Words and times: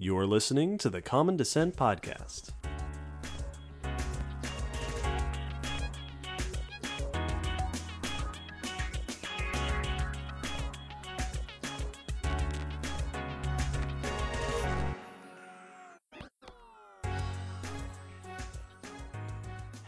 You're 0.00 0.28
listening 0.28 0.78
to 0.78 0.90
the 0.90 1.02
Common 1.02 1.36
Descent 1.36 1.74
Podcast. 1.74 2.52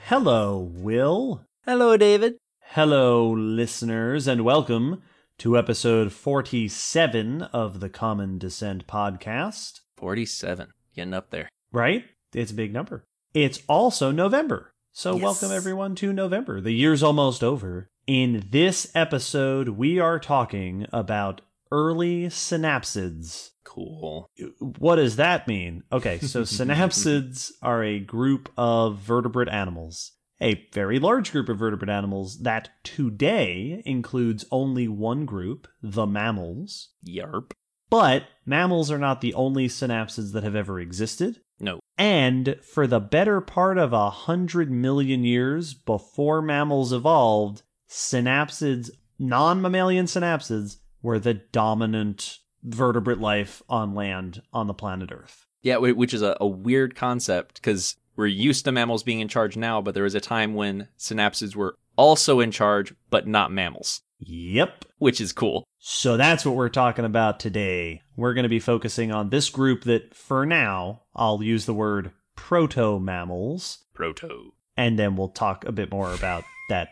Hello, 0.07 0.59
Will. 0.59 1.45
Hello, 1.65 1.97
David. 1.97 2.35
Hello, 2.59 3.31
listeners, 3.31 4.27
and 4.27 4.45
welcome 4.45 5.05
to 5.39 5.57
episode 5.57 6.13
47 6.13 7.43
of 7.43 7.79
the 7.79 7.89
Common 7.89 8.39
Descent 8.39 8.89
podcast. 8.89 9.83
47. 10.01 10.69
Getting 10.97 11.15
up 11.15 11.31
there. 11.31 11.49
Right? 11.73 12.05
It's 12.33 12.51
a 12.51 12.55
big 12.55 12.73
number. 12.73 13.05
It's 13.35 13.61
also 13.69 14.11
November. 14.11 14.73
So, 14.93 15.15
Yes. 15.15 15.23
welcome 15.23 15.53
everyone 15.53 15.95
to 15.97 16.13
November. 16.13 16.61
The 16.61 16.73
year's 16.73 17.03
almost 17.03 17.45
over. 17.45 17.87
In 18.07 18.45
this 18.51 18.91
episode, 18.95 19.69
we 19.71 20.01
are 20.01 20.19
talking 20.19 20.87
about 20.93 21.43
early 21.71 22.25
synapsids. 22.25 23.51
Cool. 23.63 24.27
What 24.59 24.97
does 24.97 25.15
that 25.17 25.47
mean? 25.47 25.85
Okay, 25.93 26.19
so 26.19 26.43
synapsids 26.43 27.53
are 27.63 27.85
a 27.85 28.01
group 28.01 28.49
of 28.57 28.99
vertebrate 28.99 29.49
animals, 29.49 30.13
a 30.41 30.67
very 30.73 30.99
large 30.99 31.31
group 31.31 31.49
of 31.49 31.59
vertebrate 31.59 31.91
animals 31.91 32.41
that 32.41 32.71
today 32.83 33.81
includes 33.85 34.45
only 34.51 34.89
one 34.89 35.25
group, 35.25 35.69
the 35.81 36.07
mammals. 36.07 36.89
Yarp. 37.07 37.53
But 37.91 38.25
mammals 38.47 38.91
are 38.91 38.99
not 38.99 39.21
the 39.21 39.35
only 39.35 39.69
synapsids 39.69 40.33
that 40.33 40.45
have 40.45 40.55
ever 40.55 40.81
existed. 40.81 41.41
No. 41.59 41.81
And 41.99 42.57
for 42.63 42.87
the 42.87 43.01
better 43.01 43.41
part 43.41 43.77
of 43.77 43.93
a 43.93 44.11
hundred 44.11 44.71
million 44.71 45.25
years 45.25 45.75
before 45.75 46.41
mammals 46.41 46.93
evolved, 46.93 47.63
synapsids, 47.89 48.91
non 49.19 49.61
mammalian 49.61 50.07
synapsids, 50.07 50.79
were 51.03 51.19
the 51.19 51.35
dominant 51.35 52.39
vertebrate 52.63 53.19
life 53.19 53.63
on 53.69 53.95
land 53.95 54.43
on 54.53 54.67
the 54.67 54.75
planet 54.75 55.11
Earth. 55.13 55.47
Yeah, 55.63 55.77
which 55.77 56.15
is 56.15 56.23
a, 56.23 56.37
a 56.41 56.47
weird 56.47 56.95
concept 56.95 57.57
because 57.57 57.97
we're 58.17 58.27
used 58.27 58.65
to 58.65 58.73
mammals 58.73 59.03
being 59.03 59.21
in 59.21 59.29
charge 59.29 59.57
now, 59.57 59.83
but 59.83 59.95
there 59.95 60.05
was 60.05 60.15
a 60.15 60.21
time 60.21 60.55
when 60.55 60.89
synapsids 60.99 61.55
were 61.55 61.75
also 61.97 62.41
in 62.41 62.51
charge, 62.51 62.95
but 63.11 63.27
not 63.27 63.53
mammals, 63.53 64.01
Yep. 64.21 64.85
which 64.99 65.21
is 65.21 65.33
cool. 65.33 65.65
So 65.79 66.17
that's 66.17 66.45
what 66.45 66.55
we're 66.55 66.69
talking 66.69 67.05
about 67.05 67.41
today. 67.41 68.03
We're 68.17 68.35
going 68.35 68.43
to 68.45 68.49
be 68.51 68.61
focusing 68.61 69.11
on 69.13 69.31
this 69.31 69.49
group 69.49 69.85
that, 69.85 70.15
for 70.15 70.45
now, 70.45 71.03
I'll 71.15 71.43
use 71.43 71.65
the 71.67 71.75
word 71.75 72.13
proto 72.37 72.99
mammals, 73.01 73.85
Proto. 73.95 74.53
and 74.77 74.99
then 74.99 75.17
we'll 75.17 75.29
talk 75.31 75.65
a 75.65 75.73
bit 75.73 75.91
more 75.91 76.13
about 76.13 76.45
that 76.69 76.91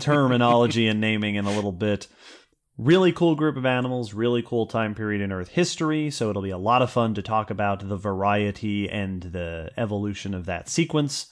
terminology 0.00 0.88
and 0.88 1.00
naming 1.00 1.34
in 1.34 1.44
a 1.44 1.54
little 1.54 1.72
bit. 1.72 2.08
Really 2.76 3.12
cool 3.12 3.36
group 3.36 3.56
of 3.56 3.66
animals, 3.66 4.14
really 4.14 4.42
cool 4.42 4.66
time 4.66 4.94
period 4.94 5.20
in 5.22 5.30
Earth 5.30 5.48
history, 5.48 6.10
so 6.10 6.28
it'll 6.28 6.42
be 6.42 6.50
a 6.50 6.58
lot 6.58 6.82
of 6.82 6.90
fun 6.90 7.14
to 7.14 7.22
talk 7.22 7.50
about 7.50 7.88
the 7.88 7.96
variety 7.96 8.90
and 8.90 9.22
the 9.22 9.70
evolution 9.76 10.34
of 10.34 10.46
that 10.46 10.68
sequence. 10.68 11.28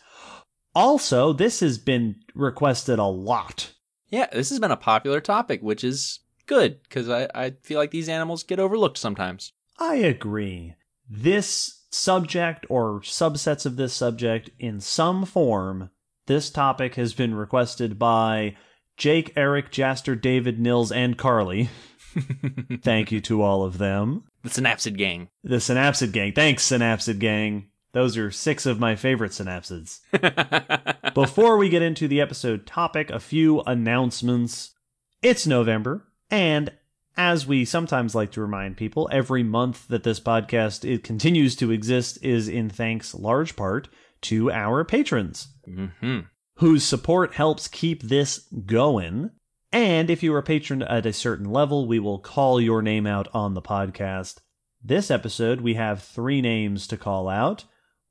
Also, 0.74 1.32
this 1.32 1.60
has 1.60 1.78
been 1.78 2.16
requested 2.34 2.98
a 2.98 3.04
lot. 3.04 3.72
Yeah, 4.12 4.26
this 4.30 4.50
has 4.50 4.60
been 4.60 4.70
a 4.70 4.76
popular 4.76 5.20
topic, 5.20 5.62
which 5.62 5.82
is 5.82 6.20
good 6.46 6.82
because 6.82 7.08
I, 7.08 7.28
I 7.34 7.54
feel 7.62 7.78
like 7.78 7.90
these 7.90 8.10
animals 8.10 8.42
get 8.42 8.60
overlooked 8.60 8.98
sometimes. 8.98 9.52
I 9.78 9.96
agree. 9.96 10.74
This 11.08 11.86
subject 11.90 12.66
or 12.68 13.00
subsets 13.00 13.64
of 13.64 13.76
this 13.76 13.94
subject 13.94 14.50
in 14.58 14.80
some 14.80 15.24
form, 15.24 15.90
this 16.26 16.50
topic 16.50 16.94
has 16.96 17.14
been 17.14 17.34
requested 17.34 17.98
by 17.98 18.54
Jake, 18.98 19.32
Eric, 19.34 19.72
Jaster, 19.72 20.20
David, 20.20 20.60
Nils, 20.60 20.92
and 20.92 21.16
Carly. 21.16 21.70
Thank 22.82 23.12
you 23.12 23.20
to 23.22 23.40
all 23.40 23.64
of 23.64 23.78
them. 23.78 24.24
The 24.42 24.50
Synapsid 24.50 24.98
Gang. 24.98 25.28
The 25.42 25.56
Synapsid 25.56 26.12
Gang. 26.12 26.32
Thanks, 26.34 26.68
Synapsid 26.68 27.18
Gang. 27.18 27.68
Those 27.92 28.16
are 28.16 28.30
six 28.30 28.64
of 28.64 28.80
my 28.80 28.96
favorite 28.96 29.32
synapsids. 29.32 30.00
Before 31.14 31.58
we 31.58 31.68
get 31.68 31.82
into 31.82 32.08
the 32.08 32.20
episode 32.20 32.66
topic, 32.66 33.10
a 33.10 33.20
few 33.20 33.60
announcements. 33.62 34.70
It's 35.20 35.46
November, 35.46 36.08
and 36.30 36.72
as 37.16 37.46
we 37.46 37.64
sometimes 37.64 38.14
like 38.14 38.32
to 38.32 38.40
remind 38.40 38.76
people, 38.76 39.08
every 39.12 39.42
month 39.42 39.86
that 39.88 40.02
this 40.02 40.18
podcast 40.18 40.90
it 40.90 41.04
continues 41.04 41.54
to 41.56 41.70
exist 41.70 42.18
is 42.22 42.48
in 42.48 42.70
thanks 42.70 43.14
large 43.14 43.56
part 43.56 43.88
to 44.22 44.50
our 44.50 44.84
patrons 44.84 45.48
hmm 45.64 46.20
whose 46.56 46.84
support 46.84 47.34
helps 47.34 47.66
keep 47.66 48.02
this 48.02 48.46
going. 48.66 49.30
And 49.72 50.10
if 50.10 50.22
you 50.22 50.34
are 50.34 50.38
a 50.38 50.42
patron 50.42 50.82
at 50.82 51.06
a 51.06 51.12
certain 51.12 51.50
level, 51.50 51.86
we 51.86 51.98
will 51.98 52.18
call 52.18 52.60
your 52.60 52.82
name 52.82 53.06
out 53.06 53.26
on 53.32 53.54
the 53.54 53.62
podcast. 53.62 54.36
This 54.82 55.10
episode, 55.10 55.60
we 55.60 55.74
have 55.74 56.02
three 56.02 56.40
names 56.40 56.86
to 56.88 56.96
call 56.96 57.28
out. 57.28 57.64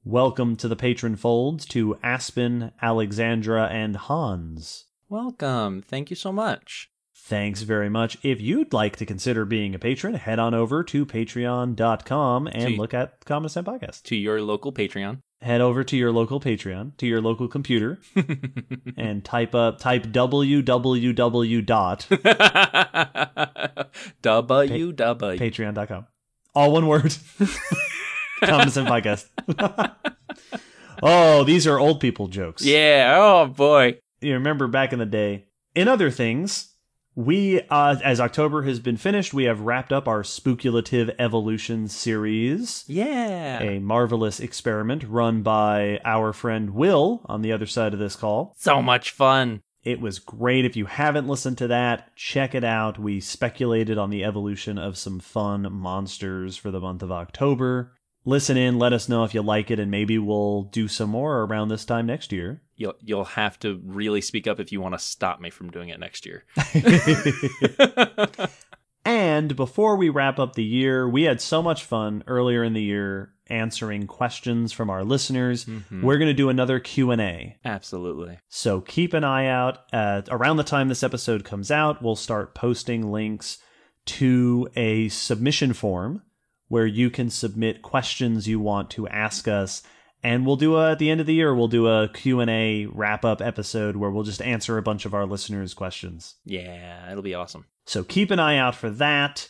Welcome 0.03 0.55
to 0.55 0.67
the 0.67 0.75
patron 0.75 1.15
fold 1.15 1.59
to 1.69 1.95
Aspen, 2.01 2.71
Alexandra, 2.81 3.67
and 3.67 3.95
Hans. 3.95 4.85
Welcome. 5.09 5.83
Thank 5.83 6.09
you 6.09 6.15
so 6.15 6.31
much. 6.31 6.89
Thanks 7.15 7.61
very 7.61 7.87
much. 7.87 8.17
If 8.23 8.41
you'd 8.41 8.73
like 8.73 8.95
to 8.95 9.05
consider 9.05 9.45
being 9.45 9.75
a 9.75 9.79
patron, 9.79 10.15
head 10.15 10.39
on 10.39 10.55
over 10.55 10.83
to 10.85 11.05
patreon.com 11.05 12.47
and 12.47 12.69
Gee. 12.69 12.77
look 12.77 12.95
at 12.95 13.23
Common 13.25 13.49
Sense 13.49 13.67
Podcast. 13.67 14.01
To 14.05 14.15
your 14.15 14.41
local 14.41 14.73
Patreon. 14.73 15.19
Head 15.39 15.61
over 15.61 15.83
to 15.83 15.95
your 15.95 16.11
local 16.11 16.39
Patreon, 16.39 16.97
to 16.97 17.05
your 17.05 17.21
local 17.21 17.47
computer, 17.47 17.99
and 18.97 19.23
type 19.23 19.53
up 19.53 19.77
type 19.77 20.07
www 20.07 21.65
dot 21.65 22.07
WW. 24.23 25.39
patreon.com. 25.39 26.07
All 26.55 26.71
one 26.71 26.87
word. 26.87 27.15
Common 28.43 28.69
Sense 28.69 28.89
Podcast. 28.89 29.27
oh, 31.03 31.43
these 31.43 31.67
are 31.67 31.79
old 31.79 31.99
people 31.99 32.27
jokes. 32.27 32.63
Yeah. 32.63 33.15
Oh 33.17 33.47
boy. 33.47 33.99
You 34.21 34.33
remember 34.33 34.67
back 34.67 34.93
in 34.93 34.99
the 34.99 35.05
day. 35.05 35.45
In 35.73 35.87
other 35.87 36.11
things, 36.11 36.73
we, 37.15 37.61
uh, 37.69 37.97
as 38.03 38.19
October 38.19 38.63
has 38.63 38.79
been 38.79 38.97
finished, 38.97 39.33
we 39.33 39.43
have 39.45 39.61
wrapped 39.61 39.91
up 39.91 40.07
our 40.07 40.23
speculative 40.23 41.09
evolution 41.19 41.87
series. 41.87 42.85
Yeah. 42.87 43.61
A 43.61 43.79
marvelous 43.79 44.39
experiment 44.39 45.03
run 45.03 45.41
by 45.41 45.99
our 46.05 46.33
friend 46.33 46.71
Will 46.71 47.21
on 47.25 47.41
the 47.41 47.51
other 47.51 47.65
side 47.65 47.93
of 47.93 47.99
this 47.99 48.15
call. 48.15 48.55
So 48.57 48.81
much 48.81 49.11
fun. 49.11 49.61
It 49.83 49.99
was 49.99 50.19
great. 50.19 50.63
If 50.63 50.75
you 50.75 50.85
haven't 50.85 51.27
listened 51.27 51.57
to 51.57 51.67
that, 51.67 52.15
check 52.15 52.53
it 52.53 52.63
out. 52.63 52.99
We 52.99 53.19
speculated 53.19 53.97
on 53.97 54.11
the 54.11 54.23
evolution 54.23 54.77
of 54.77 54.97
some 54.97 55.19
fun 55.19 55.67
monsters 55.73 56.55
for 56.55 56.69
the 56.69 56.79
month 56.79 57.01
of 57.01 57.11
October. 57.11 57.93
Listen 58.23 58.55
in, 58.55 58.77
let 58.77 58.93
us 58.93 59.09
know 59.09 59.23
if 59.23 59.33
you 59.33 59.41
like 59.41 59.71
it, 59.71 59.79
and 59.79 59.89
maybe 59.89 60.19
we'll 60.19 60.63
do 60.63 60.87
some 60.87 61.09
more 61.09 61.41
around 61.41 61.69
this 61.69 61.85
time 61.85 62.05
next 62.05 62.31
year. 62.31 62.61
You'll 62.75 62.95
you'll 63.01 63.25
have 63.25 63.57
to 63.59 63.81
really 63.83 64.21
speak 64.21 64.47
up 64.47 64.59
if 64.59 64.71
you 64.71 64.79
want 64.79 64.93
to 64.93 64.99
stop 64.99 65.41
me 65.41 65.49
from 65.49 65.71
doing 65.71 65.89
it 65.89 65.99
next 65.99 66.25
year. 66.25 66.43
and 69.05 69.55
before 69.55 69.95
we 69.95 70.09
wrap 70.09 70.37
up 70.37 70.53
the 70.53 70.63
year, 70.63 71.09
we 71.09 71.23
had 71.23 71.41
so 71.41 71.63
much 71.63 71.83
fun 71.83 72.23
earlier 72.27 72.63
in 72.63 72.73
the 72.73 72.81
year 72.81 73.33
answering 73.47 74.07
questions 74.07 74.71
from 74.71 74.89
our 74.89 75.03
listeners. 75.03 75.65
Mhm. 75.65 76.03
We're 76.03 76.17
going 76.17 76.29
to 76.29 76.33
do 76.33 76.49
another 76.49 76.79
Q&A. 76.79 77.57
Absolutely. 77.65 78.37
So 78.47 78.81
keep 78.81 79.13
an 79.13 79.23
eye 79.25 79.47
out. 79.47 79.79
Uh, 79.91 80.21
around 80.29 80.57
the 80.57 80.63
time 80.63 80.87
this 80.87 81.03
episode 81.03 81.43
comes 81.43 81.69
out, 81.69 82.01
we'll 82.01 82.15
start 82.15 82.55
posting 82.55 83.11
links 83.11 83.57
to 84.05 84.69
a 84.75 85.09
submission 85.09 85.73
form 85.73 86.21
where 86.71 86.85
you 86.85 87.09
can 87.09 87.29
submit 87.29 87.81
questions 87.81 88.47
you 88.47 88.57
want 88.57 88.89
to 88.89 89.05
ask 89.09 89.45
us. 89.45 89.83
And 90.23 90.45
we'll 90.45 90.55
do 90.55 90.77
a, 90.77 90.91
at 90.91 90.99
the 90.99 91.09
end 91.09 91.19
of 91.19 91.27
the 91.27 91.33
year, 91.33 91.53
we'll 91.53 91.67
do 91.67 91.87
a 91.87 92.07
Q&A 92.07 92.85
wrap-up 92.85 93.41
episode 93.41 93.97
where 93.97 94.09
we'll 94.09 94.23
just 94.23 94.41
answer 94.41 94.77
a 94.77 94.81
bunch 94.81 95.03
of 95.03 95.13
our 95.13 95.25
listeners' 95.25 95.73
questions. 95.73 96.35
Yeah, 96.45 97.11
it'll 97.11 97.23
be 97.23 97.35
awesome. 97.35 97.65
So 97.85 98.05
keep 98.05 98.31
an 98.31 98.39
eye 98.39 98.57
out 98.57 98.75
for 98.75 98.89
that. 98.89 99.49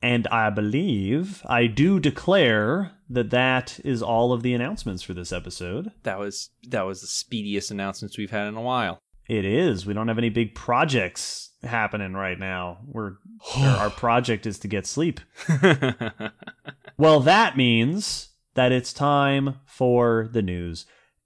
And 0.00 0.28
I 0.28 0.48
believe, 0.50 1.42
I 1.44 1.66
do 1.66 1.98
declare 1.98 2.92
that 3.08 3.30
that 3.30 3.80
is 3.84 4.00
all 4.00 4.32
of 4.32 4.44
the 4.44 4.54
announcements 4.54 5.02
for 5.02 5.12
this 5.12 5.32
episode. 5.32 5.90
That 6.04 6.20
was 6.20 6.50
that 6.68 6.86
was 6.86 7.00
the 7.00 7.08
speediest 7.08 7.72
announcements 7.72 8.16
we've 8.16 8.30
had 8.30 8.46
in 8.46 8.54
a 8.54 8.62
while. 8.62 9.00
It 9.28 9.44
is. 9.44 9.86
We 9.86 9.92
don't 9.92 10.08
have 10.08 10.18
any 10.18 10.30
big 10.30 10.54
projects 10.54 11.49
happening 11.62 12.14
right 12.14 12.38
now. 12.38 12.78
We're 12.86 13.14
our, 13.56 13.76
our 13.76 13.90
project 13.90 14.46
is 14.46 14.58
to 14.60 14.68
get 14.68 14.86
sleep. 14.86 15.20
Well, 17.00 17.20
that 17.20 17.56
means 17.56 18.28
that 18.52 18.72
it's 18.72 18.92
time 18.92 19.60
for 19.64 20.28
the 20.30 20.42
news. 20.42 20.84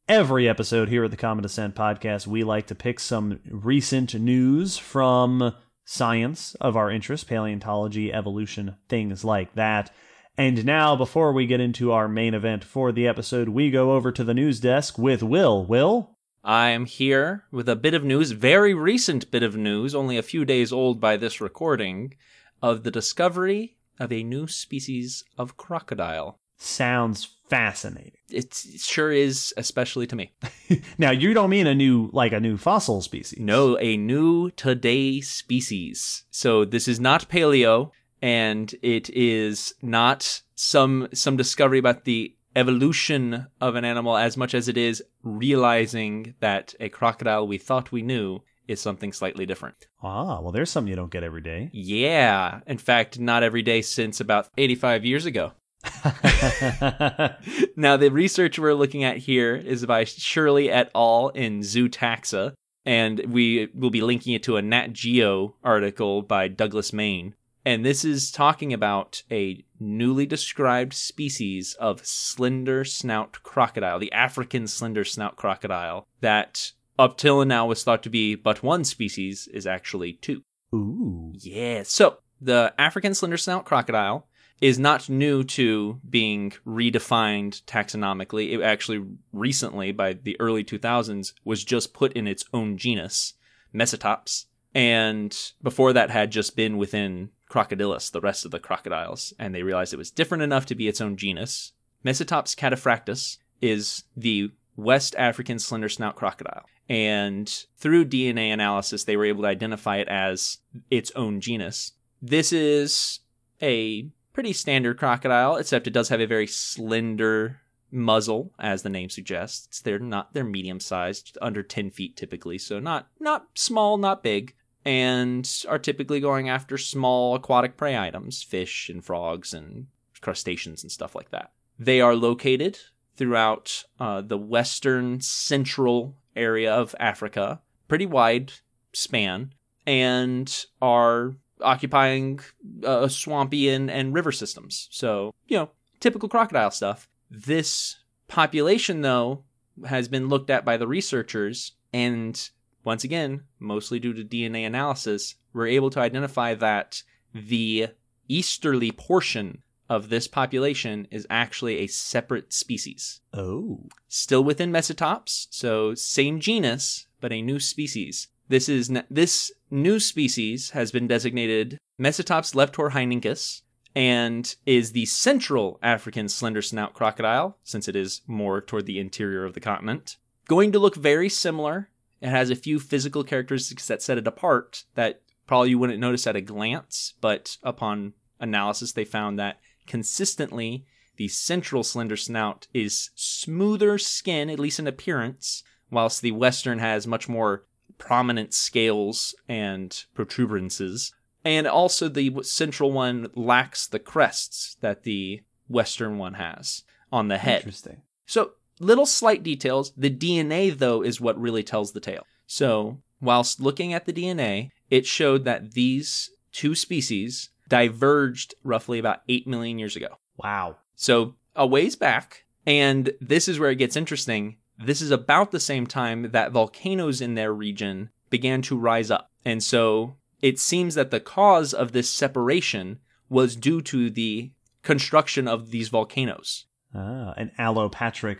Every 0.08 0.48
episode 0.48 0.88
here 0.88 1.02
at 1.02 1.10
the 1.10 1.16
Common 1.16 1.42
Descent 1.42 1.74
podcast, 1.74 2.28
we 2.28 2.44
like 2.44 2.68
to 2.68 2.76
pick 2.76 3.00
some 3.00 3.40
recent 3.50 4.14
news 4.14 4.78
from 4.78 5.52
science 5.84 6.54
of 6.60 6.76
our 6.76 6.92
interest, 6.92 7.26
paleontology, 7.26 8.12
evolution, 8.12 8.76
things 8.88 9.24
like 9.24 9.56
that. 9.56 9.92
And 10.38 10.64
now, 10.64 10.94
before 10.94 11.32
we 11.32 11.44
get 11.44 11.58
into 11.58 11.90
our 11.90 12.06
main 12.06 12.34
event 12.34 12.62
for 12.62 12.92
the 12.92 13.08
episode, 13.08 13.48
we 13.48 13.72
go 13.72 13.94
over 13.94 14.12
to 14.12 14.22
the 14.22 14.32
news 14.32 14.60
desk 14.60 14.96
with 14.96 15.24
Will. 15.24 15.66
Will? 15.66 16.13
I'm 16.44 16.84
here 16.84 17.44
with 17.50 17.70
a 17.70 17.76
bit 17.76 17.94
of 17.94 18.04
news, 18.04 18.32
very 18.32 18.74
recent 18.74 19.30
bit 19.30 19.42
of 19.42 19.56
news, 19.56 19.94
only 19.94 20.18
a 20.18 20.22
few 20.22 20.44
days 20.44 20.72
old 20.72 21.00
by 21.00 21.16
this 21.16 21.40
recording, 21.40 22.14
of 22.62 22.82
the 22.82 22.90
discovery 22.90 23.78
of 23.98 24.12
a 24.12 24.22
new 24.22 24.46
species 24.46 25.24
of 25.38 25.56
crocodile. 25.56 26.38
Sounds 26.58 27.36
fascinating. 27.48 28.12
It 28.28 28.54
sure 28.54 29.10
is, 29.10 29.54
especially 29.56 30.06
to 30.06 30.16
me. 30.16 30.34
Now, 30.98 31.12
you 31.12 31.32
don't 31.32 31.50
mean 31.50 31.66
a 31.66 31.74
new, 31.74 32.10
like 32.12 32.32
a 32.32 32.40
new 32.40 32.58
fossil 32.58 33.00
species. 33.00 33.38
No, 33.38 33.78
a 33.78 33.96
new 33.96 34.50
today 34.50 35.20
species. 35.22 36.24
So 36.30 36.64
this 36.66 36.88
is 36.88 37.00
not 37.00 37.28
paleo, 37.30 37.90
and 38.20 38.74
it 38.82 39.08
is 39.10 39.74
not 39.82 40.42
some 40.54 41.08
some 41.12 41.36
discovery 41.36 41.78
about 41.78 42.04
the 42.04 42.36
evolution 42.56 43.46
of 43.60 43.74
an 43.74 43.84
animal 43.84 44.16
as 44.16 44.36
much 44.36 44.54
as 44.54 44.68
it 44.68 44.76
is 44.76 45.02
realizing 45.22 46.34
that 46.40 46.74
a 46.80 46.88
crocodile 46.88 47.46
we 47.46 47.58
thought 47.58 47.92
we 47.92 48.02
knew 48.02 48.40
is 48.66 48.80
something 48.80 49.12
slightly 49.12 49.46
different. 49.46 49.86
Ah, 50.02 50.40
well, 50.40 50.52
there's 50.52 50.70
something 50.70 50.88
you 50.88 50.96
don't 50.96 51.10
get 51.10 51.22
every 51.22 51.42
day. 51.42 51.70
Yeah, 51.72 52.60
in 52.66 52.78
fact, 52.78 53.18
not 53.18 53.42
every 53.42 53.62
day 53.62 53.82
since 53.82 54.20
about 54.20 54.48
85 54.56 55.04
years 55.04 55.26
ago. 55.26 55.52
now, 57.76 57.96
the 57.96 58.10
research 58.10 58.58
we're 58.58 58.74
looking 58.74 59.04
at 59.04 59.18
here 59.18 59.54
is 59.54 59.84
by 59.84 60.04
Shirley 60.04 60.70
et 60.70 60.90
al. 60.94 61.28
in 61.28 61.60
Zootaxa, 61.60 62.54
and 62.86 63.20
we 63.28 63.68
will 63.74 63.90
be 63.90 64.02
linking 64.02 64.34
it 64.34 64.42
to 64.44 64.56
a 64.56 64.62
Nat 64.62 64.92
Geo 64.92 65.56
article 65.62 66.22
by 66.22 66.48
Douglas 66.48 66.92
Main. 66.92 67.34
And 67.64 67.84
this 67.84 68.04
is 68.04 68.30
talking 68.30 68.72
about 68.72 69.22
a 69.30 69.64
newly 69.80 70.26
described 70.26 70.92
species 70.92 71.74
of 71.80 72.04
slender 72.04 72.84
snout 72.84 73.42
crocodile, 73.42 73.98
the 73.98 74.12
African 74.12 74.66
slender 74.66 75.04
snout 75.04 75.36
crocodile, 75.36 76.06
that 76.20 76.72
up 76.98 77.16
till 77.16 77.44
now 77.44 77.66
was 77.66 77.82
thought 77.82 78.02
to 78.02 78.10
be 78.10 78.34
but 78.34 78.62
one 78.62 78.84
species, 78.84 79.48
is 79.52 79.66
actually 79.66 80.14
two. 80.14 80.42
Ooh. 80.74 81.32
Yeah. 81.34 81.84
So 81.84 82.18
the 82.40 82.74
African 82.78 83.14
slender 83.14 83.38
snout 83.38 83.64
crocodile 83.64 84.28
is 84.60 84.78
not 84.78 85.08
new 85.08 85.42
to 85.42 86.00
being 86.08 86.52
redefined 86.66 87.62
taxonomically. 87.64 88.52
It 88.52 88.62
actually 88.62 89.04
recently, 89.32 89.92
by 89.92 90.12
the 90.12 90.40
early 90.40 90.64
2000s, 90.64 91.32
was 91.44 91.64
just 91.64 91.94
put 91.94 92.12
in 92.12 92.26
its 92.26 92.44
own 92.52 92.76
genus, 92.76 93.34
Mecistops. 93.74 94.46
And 94.74 95.36
before 95.62 95.92
that 95.92 96.10
had 96.10 96.30
just 96.30 96.56
been 96.56 96.76
within 96.76 97.30
Crocodylus, 97.50 98.10
the 98.10 98.20
rest 98.20 98.44
of 98.44 98.50
the 98.50 98.58
crocodiles. 98.58 99.32
And 99.38 99.54
they 99.54 99.62
realized 99.62 99.92
it 99.92 99.98
was 99.98 100.10
different 100.10 100.42
enough 100.42 100.66
to 100.66 100.74
be 100.74 100.88
its 100.88 101.00
own 101.00 101.16
genus. 101.16 101.72
Mecistops 102.04 102.54
cataphractus 102.56 103.38
is 103.60 104.04
the 104.16 104.50
West 104.76 105.14
African 105.16 105.58
slender 105.58 105.88
snout 105.88 106.16
crocodile. 106.16 106.64
And 106.88 107.48
through 107.78 108.06
DNA 108.06 108.52
analysis, 108.52 109.04
they 109.04 109.16
were 109.16 109.24
able 109.24 109.42
to 109.42 109.48
identify 109.48 109.96
it 109.96 110.08
as 110.08 110.58
its 110.90 111.10
own 111.12 111.40
genus. 111.40 111.92
This 112.20 112.52
is 112.52 113.20
a 113.62 114.08
pretty 114.32 114.52
standard 114.52 114.98
crocodile, 114.98 115.56
except 115.56 115.86
it 115.86 115.92
does 115.92 116.10
have 116.10 116.20
a 116.20 116.26
very 116.26 116.46
slender 116.46 117.60
muzzle, 117.90 118.52
as 118.58 118.82
the 118.82 118.90
name 118.90 119.08
suggests. 119.08 119.80
They're 119.80 119.98
not 119.98 120.34
they're 120.34 120.44
medium 120.44 120.80
sized, 120.80 121.38
under 121.40 121.62
ten 121.62 121.90
feet 121.90 122.16
typically, 122.16 122.58
so 122.58 122.80
not 122.80 123.08
not 123.18 123.46
small, 123.54 123.96
not 123.96 124.22
big, 124.22 124.54
and 124.84 125.64
are 125.68 125.78
typically 125.78 126.20
going 126.20 126.48
after 126.48 126.76
small 126.76 127.34
aquatic 127.34 127.76
prey 127.76 127.96
items, 127.96 128.42
fish 128.42 128.88
and 128.88 129.04
frogs 129.04 129.54
and 129.54 129.86
crustaceans 130.20 130.82
and 130.82 130.92
stuff 130.92 131.14
like 131.14 131.30
that. 131.30 131.52
They 131.78 132.00
are 132.00 132.14
located 132.14 132.78
throughout 133.16 133.84
uh, 134.00 134.20
the 134.20 134.38
western 134.38 135.20
central 135.20 136.16
area 136.36 136.72
of 136.72 136.94
Africa, 136.98 137.60
pretty 137.88 138.06
wide 138.06 138.52
span, 138.92 139.52
and 139.86 140.66
are 140.82 141.34
occupying 141.60 142.40
uh, 142.84 143.08
swampy 143.08 143.68
and, 143.68 143.90
and 143.90 144.14
river 144.14 144.32
systems. 144.32 144.88
So, 144.90 145.34
you 145.46 145.56
know, 145.56 145.70
typical 146.00 146.28
crocodile 146.28 146.70
stuff. 146.70 147.08
This 147.30 147.96
population, 148.28 149.02
though, 149.02 149.44
has 149.86 150.08
been 150.08 150.28
looked 150.28 150.50
at 150.50 150.64
by 150.64 150.76
the 150.76 150.86
researchers, 150.86 151.72
and 151.92 152.50
once 152.84 153.04
again, 153.04 153.42
mostly 153.58 153.98
due 153.98 154.12
to 154.12 154.24
DNA 154.24 154.66
analysis, 154.66 155.34
we're 155.52 155.66
able 155.66 155.90
to 155.90 156.00
identify 156.00 156.54
that 156.54 157.02
the 157.32 157.88
easterly 158.28 158.92
portion 158.92 159.62
of 159.88 160.08
this 160.08 160.26
population 160.26 161.06
is 161.10 161.26
actually 161.28 161.78
a 161.78 161.86
separate 161.86 162.52
species. 162.52 163.20
Oh. 163.32 163.80
Still 164.08 164.42
within 164.42 164.72
Mecistops, 164.72 165.46
so 165.50 165.94
same 165.94 166.40
genus, 166.40 167.06
but 167.20 167.32
a 167.32 167.42
new 167.42 167.60
species. 167.60 168.28
This 168.48 168.68
is 168.68 168.90
n- 168.90 169.06
this 169.10 169.50
new 169.70 169.98
species 169.98 170.70
has 170.70 170.90
been 170.90 171.06
designated 171.06 171.78
Mecistops 172.00 172.54
leptorhynchus 172.54 173.62
and 173.94 174.54
is 174.66 174.92
the 174.92 175.06
central 175.06 175.78
African 175.82 176.28
slender 176.28 176.62
snout 176.62 176.94
crocodile, 176.94 177.58
since 177.62 177.88
it 177.88 177.96
is 177.96 178.22
more 178.26 178.60
toward 178.60 178.86
the 178.86 178.98
interior 178.98 179.44
of 179.44 179.54
the 179.54 179.60
continent. 179.60 180.16
Going 180.48 180.72
to 180.72 180.78
look 180.78 180.96
very 180.96 181.28
similar. 181.28 181.88
It 182.20 182.28
has 182.28 182.50
a 182.50 182.56
few 182.56 182.78
physical 182.78 183.24
characteristics 183.24 183.86
that 183.88 184.02
set 184.02 184.18
it 184.18 184.26
apart 184.26 184.84
that 184.94 185.20
probably 185.46 185.70
you 185.70 185.78
wouldn't 185.78 186.00
notice 186.00 186.26
at 186.26 186.36
a 186.36 186.40
glance, 186.40 187.14
but 187.20 187.58
upon 187.62 188.14
analysis, 188.40 188.92
they 188.92 189.04
found 189.04 189.38
that 189.38 189.60
consistently 189.86 190.86
the 191.16 191.28
central 191.28 191.82
slender 191.82 192.16
snout 192.16 192.66
is 192.74 193.10
smoother 193.14 193.98
skin, 193.98 194.50
at 194.50 194.58
least 194.58 194.78
in 194.78 194.86
appearance, 194.86 195.62
whilst 195.90 196.22
the 196.22 196.32
western 196.32 196.78
has 196.78 197.06
much 197.06 197.28
more 197.28 197.64
prominent 197.98 198.52
scales 198.52 199.34
and 199.48 200.04
protuberances. 200.14 201.12
And 201.44 201.66
also, 201.66 202.08
the 202.08 202.42
central 202.42 202.90
one 202.90 203.28
lacks 203.34 203.86
the 203.86 203.98
crests 203.98 204.76
that 204.80 205.02
the 205.02 205.42
western 205.68 206.18
one 206.18 206.34
has 206.34 206.82
on 207.12 207.28
the 207.28 207.38
head. 207.38 207.60
Interesting. 207.60 208.02
So, 208.26 208.52
little 208.80 209.06
slight 209.06 209.42
details. 209.42 209.92
The 209.96 210.10
DNA, 210.10 210.76
though, 210.76 211.02
is 211.02 211.20
what 211.20 211.40
really 211.40 211.62
tells 211.62 211.92
the 211.92 212.00
tale. 212.00 212.26
So, 212.46 212.98
whilst 213.20 213.60
looking 213.60 213.92
at 213.92 214.06
the 214.06 214.12
DNA, 214.12 214.70
it 214.90 215.06
showed 215.06 215.44
that 215.44 215.72
these 215.72 216.30
two 216.52 216.74
species 216.74 217.50
diverged 217.68 218.54
roughly 218.62 218.98
about 218.98 219.22
8 219.28 219.46
million 219.46 219.78
years 219.78 219.96
ago. 219.96 220.18
Wow. 220.36 220.76
So, 220.94 221.34
a 221.56 221.66
ways 221.66 221.96
back, 221.96 222.44
and 222.66 223.12
this 223.20 223.48
is 223.48 223.58
where 223.58 223.70
it 223.70 223.76
gets 223.76 223.96
interesting. 223.96 224.58
This 224.78 225.00
is 225.00 225.10
about 225.10 225.50
the 225.50 225.60
same 225.60 225.86
time 225.86 226.32
that 226.32 226.52
volcanoes 226.52 227.20
in 227.20 227.34
their 227.34 227.52
region 227.52 228.10
began 228.30 228.62
to 228.62 228.78
rise 228.78 229.10
up. 229.10 229.30
And 229.44 229.62
so, 229.62 230.16
it 230.42 230.58
seems 230.58 230.94
that 230.94 231.10
the 231.10 231.20
cause 231.20 231.72
of 231.72 231.92
this 231.92 232.10
separation 232.10 232.98
was 233.28 233.56
due 233.56 233.80
to 233.82 234.10
the 234.10 234.52
construction 234.82 235.48
of 235.48 235.70
these 235.70 235.88
volcanoes. 235.88 236.66
Ah, 236.94 237.34
an 237.36 237.50
allopatric 237.58 238.38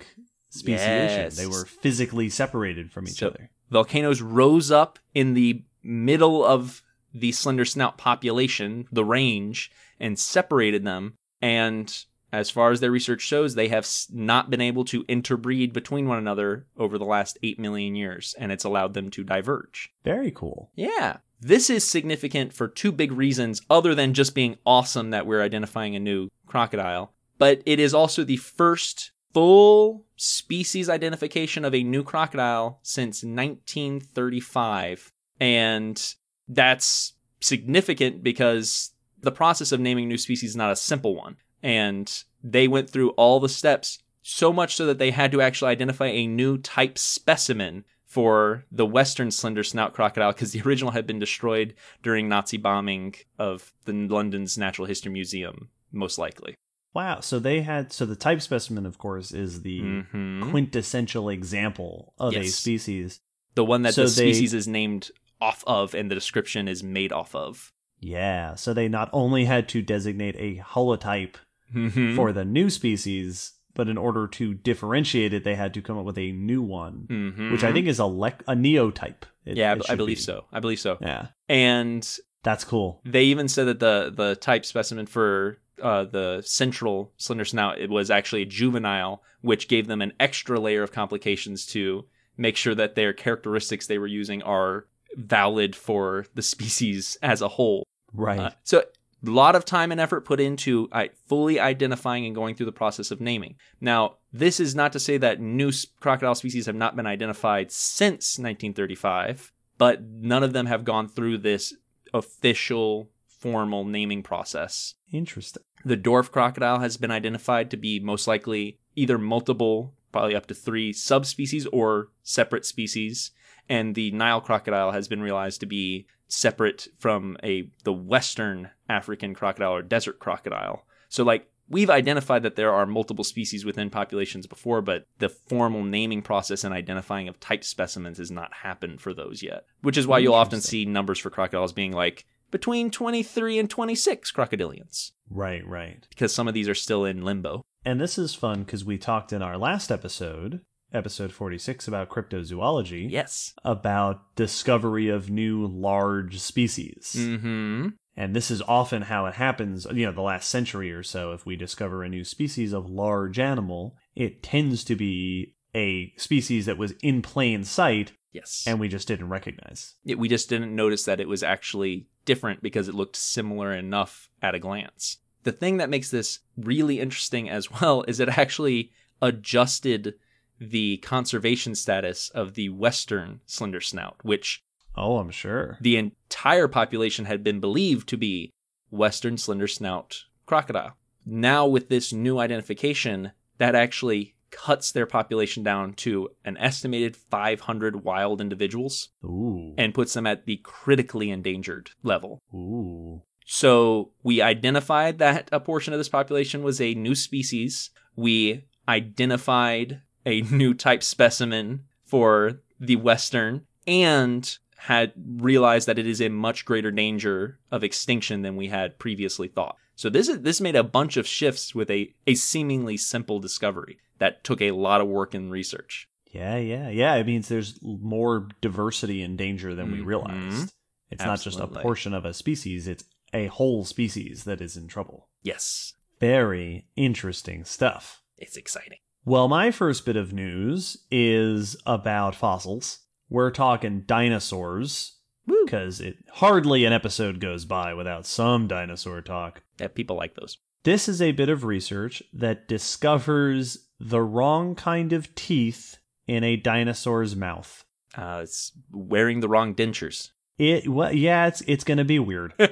speciation. 0.50 1.20
Yes. 1.24 1.36
They 1.36 1.46
were 1.46 1.64
physically 1.64 2.28
separated 2.30 2.92
from 2.92 3.08
each 3.08 3.14
So- 3.18 3.28
other. 3.28 3.50
volcanoes 3.70 4.22
rose 4.22 4.70
up 4.70 4.98
in 5.14 5.34
the 5.34 5.64
middle 5.82 6.44
of 6.44 6.82
the 7.12 7.32
slender 7.32 7.64
snout 7.64 7.98
population, 7.98 8.86
the 8.92 9.04
range, 9.04 9.70
and 9.98 10.18
separated 10.18 10.84
them. 10.84 11.14
And 11.42 11.92
as 12.32 12.50
far 12.50 12.70
as 12.72 12.80
their 12.80 12.90
research 12.90 13.20
shows, 13.22 13.54
they 13.54 13.68
have 13.68 13.88
not 14.10 14.50
been 14.50 14.60
able 14.60 14.84
to 14.86 15.04
interbreed 15.08 15.72
between 15.72 16.06
one 16.08 16.18
another 16.18 16.66
over 16.76 16.98
the 16.98 17.04
last 17.04 17.38
8 17.42 17.58
million 17.58 17.94
years, 17.94 18.34
and 18.38 18.50
it's 18.52 18.64
allowed 18.64 18.94
them 18.94 19.10
to 19.10 19.22
diverge. 19.24 19.92
Very 20.04 20.30
cool. 20.32 20.70
Yeah. 20.74 21.18
This 21.40 21.68
is 21.70 21.84
significant 21.84 22.52
for 22.52 22.66
two 22.68 22.90
big 22.92 23.12
reasons, 23.12 23.62
other 23.70 23.94
than 23.94 24.14
just 24.14 24.34
being 24.34 24.56
awesome 24.66 25.10
that 25.10 25.26
we're 25.26 25.42
identifying 25.42 25.94
a 25.94 26.00
new 26.00 26.28
crocodile. 26.46 27.13
But 27.38 27.62
it 27.66 27.80
is 27.80 27.94
also 27.94 28.24
the 28.24 28.36
first 28.36 29.12
full 29.32 30.06
species 30.16 30.88
identification 30.88 31.64
of 31.64 31.74
a 31.74 31.82
new 31.82 32.02
crocodile 32.02 32.78
since 32.82 33.24
1935. 33.24 35.12
And 35.40 36.14
that's 36.48 37.14
significant 37.40 38.22
because 38.22 38.92
the 39.20 39.32
process 39.32 39.72
of 39.72 39.80
naming 39.80 40.08
new 40.08 40.18
species 40.18 40.50
is 40.50 40.56
not 40.56 40.70
a 40.70 40.76
simple 40.76 41.16
one. 41.16 41.36
And 41.62 42.10
they 42.42 42.68
went 42.68 42.90
through 42.90 43.10
all 43.10 43.40
the 43.40 43.48
steps, 43.48 43.98
so 44.22 44.52
much 44.52 44.76
so 44.76 44.86
that 44.86 44.98
they 44.98 45.10
had 45.10 45.32
to 45.32 45.40
actually 45.40 45.70
identify 45.70 46.06
a 46.06 46.26
new 46.26 46.58
type 46.58 46.98
specimen 46.98 47.84
for 48.06 48.64
the 48.70 48.86
western 48.86 49.30
slender 49.30 49.64
snout 49.64 49.92
crocodile 49.92 50.32
because 50.32 50.52
the 50.52 50.62
original 50.62 50.92
had 50.92 51.06
been 51.06 51.18
destroyed 51.18 51.74
during 52.02 52.28
Nazi 52.28 52.58
bombing 52.58 53.14
of 53.38 53.72
the 53.86 53.92
London's 53.92 54.56
Natural 54.56 54.86
History 54.86 55.10
Museum, 55.10 55.68
most 55.90 56.16
likely. 56.16 56.54
Wow. 56.94 57.20
So 57.20 57.38
they 57.38 57.62
had 57.62 57.92
so 57.92 58.06
the 58.06 58.16
type 58.16 58.40
specimen, 58.40 58.86
of 58.86 58.98
course, 58.98 59.32
is 59.32 59.62
the 59.62 59.80
Mhm. 59.80 60.50
quintessential 60.50 61.28
example 61.28 62.14
of 62.18 62.34
a 62.36 62.46
species. 62.46 63.20
The 63.54 63.64
one 63.64 63.82
that 63.82 63.94
So 63.94 64.02
the 64.04 64.08
they- 64.08 64.32
species 64.32 64.54
is 64.54 64.66
named 64.68 65.10
off 65.40 65.62
of 65.66 65.94
and 65.94 66.10
the 66.10 66.14
description 66.14 66.68
is 66.68 66.82
made 66.82 67.12
off 67.12 67.34
of. 67.34 67.72
Yeah. 68.00 68.54
So 68.54 68.72
they 68.72 68.88
not 68.88 69.10
only 69.12 69.44
had 69.46 69.68
to 69.70 69.82
designate 69.82 70.36
a 70.38 70.62
holotype 70.62 71.34
Mhm. 71.74 72.14
for 72.16 72.32
the 72.32 72.44
new 72.44 72.70
species, 72.70 73.52
but 73.74 73.88
in 73.88 73.98
order 73.98 74.28
to 74.28 74.54
differentiate 74.54 75.32
it, 75.32 75.42
they 75.42 75.56
had 75.56 75.74
to 75.74 75.82
come 75.82 75.98
up 75.98 76.04
with 76.04 76.18
a 76.18 76.30
new 76.32 76.62
one, 76.62 77.06
Mhm. 77.10 77.50
which 77.52 77.64
I 77.64 77.72
think 77.72 77.86
is 77.88 77.98
a 77.98 78.02
lec- 78.02 78.42
a 78.46 78.54
neotype. 78.54 79.26
It- 79.44 79.56
yeah, 79.56 79.74
it 79.74 79.82
I 79.88 79.94
believe 79.96 80.18
be. 80.18 80.22
so. 80.22 80.44
I 80.52 80.60
believe 80.60 80.78
so. 80.78 80.96
Yeah, 81.00 81.28
And 81.48 82.08
that's 82.44 82.62
cool. 82.64 83.00
they 83.04 83.24
even 83.24 83.48
said 83.48 83.64
that 83.64 83.80
the 83.80 84.12
the 84.14 84.36
type 84.36 84.64
specimen 84.64 85.06
for 85.06 85.58
uh, 85.82 86.04
the 86.04 86.42
central 86.44 87.12
slender 87.16 87.44
snout 87.44 87.78
it 87.78 87.90
was 87.90 88.10
actually 88.10 88.42
a 88.42 88.46
juvenile, 88.46 89.22
which 89.40 89.68
gave 89.68 89.86
them 89.86 90.02
an 90.02 90.12
extra 90.20 90.58
layer 90.60 90.82
of 90.82 90.92
complications 90.92 91.66
to 91.66 92.04
make 92.36 92.56
sure 92.56 92.74
that 92.74 92.94
their 92.94 93.12
characteristics 93.12 93.86
they 93.86 93.98
were 93.98 94.06
using 94.06 94.42
are 94.42 94.86
valid 95.16 95.74
for 95.76 96.26
the 96.34 96.42
species 96.54 97.16
as 97.22 97.42
a 97.42 97.48
whole. 97.48 97.86
Right. 98.12 98.38
Uh, 98.38 98.50
so 98.62 98.84
a 99.26 99.30
lot 99.30 99.56
of 99.56 99.64
time 99.64 99.90
and 99.90 100.00
effort 100.00 100.24
put 100.24 100.40
into 100.40 100.88
fully 101.26 101.58
identifying 101.58 102.26
and 102.26 102.34
going 102.34 102.54
through 102.54 102.66
the 102.66 102.72
process 102.72 103.10
of 103.10 103.20
naming. 103.20 103.56
Now, 103.80 104.16
this 104.32 104.60
is 104.60 104.74
not 104.74 104.92
to 104.92 105.00
say 105.00 105.16
that 105.18 105.40
new 105.40 105.72
crocodile 106.00 106.34
species 106.34 106.66
have 106.66 106.74
not 106.74 106.96
been 106.96 107.06
identified 107.06 107.72
since 107.72 108.38
1935, 108.38 109.52
but 109.78 110.02
none 110.02 110.42
of 110.42 110.52
them 110.52 110.66
have 110.66 110.84
gone 110.84 111.08
through 111.08 111.38
this 111.38 111.74
official 112.12 113.10
formal 113.44 113.84
naming 113.84 114.22
process. 114.22 114.94
Interesting. 115.12 115.62
The 115.84 115.98
dwarf 115.98 116.30
crocodile 116.30 116.80
has 116.80 116.96
been 116.96 117.10
identified 117.10 117.70
to 117.70 117.76
be 117.76 118.00
most 118.00 118.26
likely 118.26 118.78
either 118.96 119.18
multiple, 119.18 119.92
probably 120.12 120.34
up 120.34 120.46
to 120.46 120.54
three 120.54 120.94
subspecies 120.94 121.66
or 121.66 122.08
separate 122.22 122.64
species, 122.64 123.32
and 123.68 123.94
the 123.94 124.10
Nile 124.12 124.40
crocodile 124.40 124.92
has 124.92 125.08
been 125.08 125.20
realized 125.20 125.60
to 125.60 125.66
be 125.66 126.06
separate 126.26 126.88
from 126.98 127.36
a 127.44 127.68
the 127.84 127.92
western 127.92 128.70
African 128.88 129.34
crocodile 129.34 129.74
or 129.74 129.82
desert 129.82 130.18
crocodile. 130.18 130.86
So 131.10 131.22
like 131.22 131.46
we've 131.68 131.90
identified 131.90 132.44
that 132.44 132.56
there 132.56 132.72
are 132.72 132.86
multiple 132.86 133.24
species 133.24 133.66
within 133.66 133.90
populations 133.90 134.46
before, 134.46 134.80
but 134.80 135.06
the 135.18 135.28
formal 135.28 135.84
naming 135.84 136.22
process 136.22 136.64
and 136.64 136.72
identifying 136.72 137.28
of 137.28 137.38
type 137.40 137.62
specimens 137.62 138.16
has 138.16 138.30
not 138.30 138.54
happened 138.54 139.02
for 139.02 139.12
those 139.12 139.42
yet. 139.42 139.66
Which 139.82 139.98
is 139.98 140.06
why 140.06 140.20
you'll 140.20 140.32
often 140.32 140.62
see 140.62 140.86
numbers 140.86 141.18
for 141.18 141.28
crocodiles 141.28 141.74
being 141.74 141.92
like 141.92 142.24
between 142.54 142.88
23 142.88 143.58
and 143.58 143.68
26 143.68 144.30
crocodilians 144.30 145.10
Right, 145.28 145.66
right. 145.66 146.06
because 146.08 146.32
some 146.32 146.46
of 146.46 146.54
these 146.54 146.68
are 146.68 146.74
still 146.74 147.04
in 147.04 147.24
limbo. 147.24 147.64
And 147.84 148.00
this 148.00 148.16
is 148.16 148.32
fun 148.32 148.62
because 148.62 148.84
we 148.84 148.96
talked 148.96 149.32
in 149.32 149.42
our 149.42 149.58
last 149.58 149.90
episode, 149.90 150.60
episode 150.92 151.32
46, 151.32 151.88
about 151.88 152.08
cryptozoology, 152.10 153.10
Yes. 153.10 153.54
about 153.64 154.36
discovery 154.36 155.08
of 155.08 155.28
new 155.30 155.66
large 155.66 156.38
species. 156.38 157.16
Mm-hmm. 157.18 157.88
And 158.16 158.36
this 158.36 158.52
is 158.52 158.62
often 158.68 159.02
how 159.02 159.26
it 159.26 159.34
happens, 159.34 159.84
you 159.92 160.06
know, 160.06 160.12
the 160.12 160.20
last 160.20 160.48
century 160.48 160.92
or 160.92 161.02
so. 161.02 161.32
If 161.32 161.44
we 161.44 161.56
discover 161.56 162.04
a 162.04 162.08
new 162.08 162.22
species 162.22 162.72
of 162.72 162.88
large 162.88 163.40
animal, 163.40 163.96
it 164.14 164.44
tends 164.44 164.84
to 164.84 164.94
be 164.94 165.56
a 165.74 166.12
species 166.16 166.66
that 166.66 166.78
was 166.78 166.92
in 167.02 167.20
plain 167.20 167.64
sight 167.64 168.12
Yes. 168.34 168.64
and 168.66 168.78
we 168.80 168.88
just 168.88 169.08
didn't 169.08 169.28
recognize. 169.30 169.94
It- 170.04 170.18
we 170.18 170.28
just 170.28 170.48
didn't 170.50 170.74
notice 170.76 171.04
that 171.04 171.20
it 171.20 171.28
was 171.28 171.42
actually 171.42 172.06
different 172.26 172.62
because 172.62 172.88
it 172.88 172.94
looked 172.94 173.16
similar 173.16 173.72
enough 173.72 174.28
at 174.42 174.54
a 174.54 174.58
glance. 174.58 175.18
The 175.44 175.52
thing 175.52 175.76
that 175.78 175.88
makes 175.90 176.10
this 176.10 176.40
really 176.56 176.98
interesting 177.00 177.48
as 177.48 177.70
well 177.80 178.02
is 178.08 178.18
it 178.20 178.28
actually 178.30 178.90
adjusted 179.22 180.14
the 180.60 180.96
conservation 180.98 181.74
status 181.74 182.30
of 182.30 182.54
the 182.54 182.68
western 182.70 183.40
slender 183.46 183.80
snout, 183.80 184.16
which 184.22 184.62
Oh, 184.96 185.18
I'm 185.18 185.30
sure. 185.30 185.78
the 185.80 185.96
entire 185.96 186.68
population 186.68 187.24
had 187.24 187.42
been 187.42 187.58
believed 187.60 188.08
to 188.10 188.16
be 188.16 188.52
western 188.90 189.36
slender 189.38 189.66
snout 189.66 190.24
crocodile. 190.46 190.96
Now, 191.26 191.66
with 191.66 191.88
this 191.88 192.12
new 192.12 192.38
identification, 192.38 193.32
that 193.58 193.74
actually 193.74 194.33
cuts 194.54 194.92
their 194.92 195.06
population 195.06 195.62
down 195.62 195.92
to 195.94 196.30
an 196.44 196.56
estimated 196.58 197.16
500 197.16 198.04
wild 198.04 198.40
individuals 198.40 199.08
Ooh. 199.24 199.74
and 199.76 199.92
puts 199.92 200.14
them 200.14 200.26
at 200.26 200.46
the 200.46 200.60
critically 200.62 201.30
endangered 201.30 201.90
level. 202.02 202.40
Ooh. 202.54 203.22
So 203.44 204.12
we 204.22 204.40
identified 204.40 205.18
that 205.18 205.48
a 205.52 205.60
portion 205.60 205.92
of 205.92 206.00
this 206.00 206.08
population 206.08 206.62
was 206.62 206.80
a 206.80 206.94
new 206.94 207.14
species. 207.14 207.90
We 208.16 208.64
identified 208.88 210.00
a 210.24 210.42
new 210.42 210.72
type 210.72 211.02
specimen 211.02 211.84
for 212.06 212.60
the 212.78 212.96
Western 212.96 213.66
and 213.86 214.56
had 214.76 215.12
realized 215.36 215.88
that 215.88 215.98
it 215.98 216.06
is 216.06 216.20
in 216.20 216.32
much 216.32 216.64
greater 216.64 216.90
danger 216.90 217.58
of 217.70 217.82
extinction 217.82 218.42
than 218.42 218.56
we 218.56 218.68
had 218.68 218.98
previously 218.98 219.48
thought. 219.48 219.76
So 219.96 220.10
this 220.10 220.28
is 220.28 220.40
this 220.40 220.60
made 220.60 220.76
a 220.76 220.82
bunch 220.82 221.16
of 221.16 221.26
shifts 221.26 221.74
with 221.74 221.90
a, 221.90 222.12
a 222.26 222.34
seemingly 222.34 222.96
simple 222.96 223.38
discovery 223.38 223.98
that 224.18 224.44
took 224.44 224.60
a 224.62 224.70
lot 224.72 225.00
of 225.00 225.08
work 225.08 225.34
and 225.34 225.50
research. 225.50 226.08
Yeah, 226.32 226.56
yeah, 226.56 226.88
yeah. 226.88 227.14
It 227.14 227.26
means 227.26 227.48
there's 227.48 227.78
more 227.82 228.48
diversity 228.60 229.22
and 229.22 229.38
danger 229.38 229.74
than 229.74 229.92
we 229.92 229.98
Mhm. 229.98 230.06
realized. 230.06 230.74
It's 231.10 231.24
not 231.24 231.40
just 231.40 231.60
a 231.60 231.66
portion 231.68 232.12
of 232.12 232.24
a 232.24 232.34
species, 232.34 232.88
it's 232.88 233.04
a 233.32 233.46
whole 233.46 233.84
species 233.84 234.44
that 234.44 234.60
is 234.60 234.76
in 234.76 234.88
trouble. 234.88 235.28
Yes, 235.42 235.92
Very 236.20 236.88
interesting 236.96 237.64
stuff. 237.64 238.22
it's 238.36 238.56
exciting. 238.56 238.98
Well, 239.24 239.48
my 239.48 239.70
first 239.70 240.04
bit 240.04 240.16
of 240.16 240.32
news 240.32 241.04
is 241.10 241.76
about 241.86 242.34
fossils. 242.34 243.00
We're 243.28 243.50
talking 243.50 244.02
dinosaurs 244.06 245.18
because 245.46 246.00
it 246.00 246.16
hardly 246.34 246.84
an 246.84 246.92
episode 246.92 247.38
goes 247.40 247.64
by 247.64 247.94
without 247.94 248.26
some 248.26 248.66
dinosaur 248.66 249.22
talk. 249.22 249.62
Yeah, 249.80 249.88
people 249.88 250.16
like 250.16 250.34
those. 250.34 250.58
This 250.82 251.08
is 251.08 251.22
a 251.22 251.32
bit 251.32 251.48
of 251.48 251.64
research 251.64 252.22
that 252.32 252.68
discovers 252.68 253.88
the 254.04 254.20
wrong 254.20 254.74
kind 254.74 255.12
of 255.12 255.34
teeth 255.34 255.96
in 256.26 256.44
a 256.44 256.56
dinosaur's 256.56 257.34
mouth. 257.34 257.84
Uh, 258.16 258.40
it's 258.42 258.72
wearing 258.92 259.40
the 259.40 259.48
wrong 259.48 259.74
dentures. 259.74 260.30
It 260.56 260.88
well, 260.88 261.12
yeah, 261.12 261.46
it's 261.46 261.62
it's 261.66 261.82
going 261.82 261.98
to 261.98 262.04
be 262.04 262.18
weird. 262.18 262.54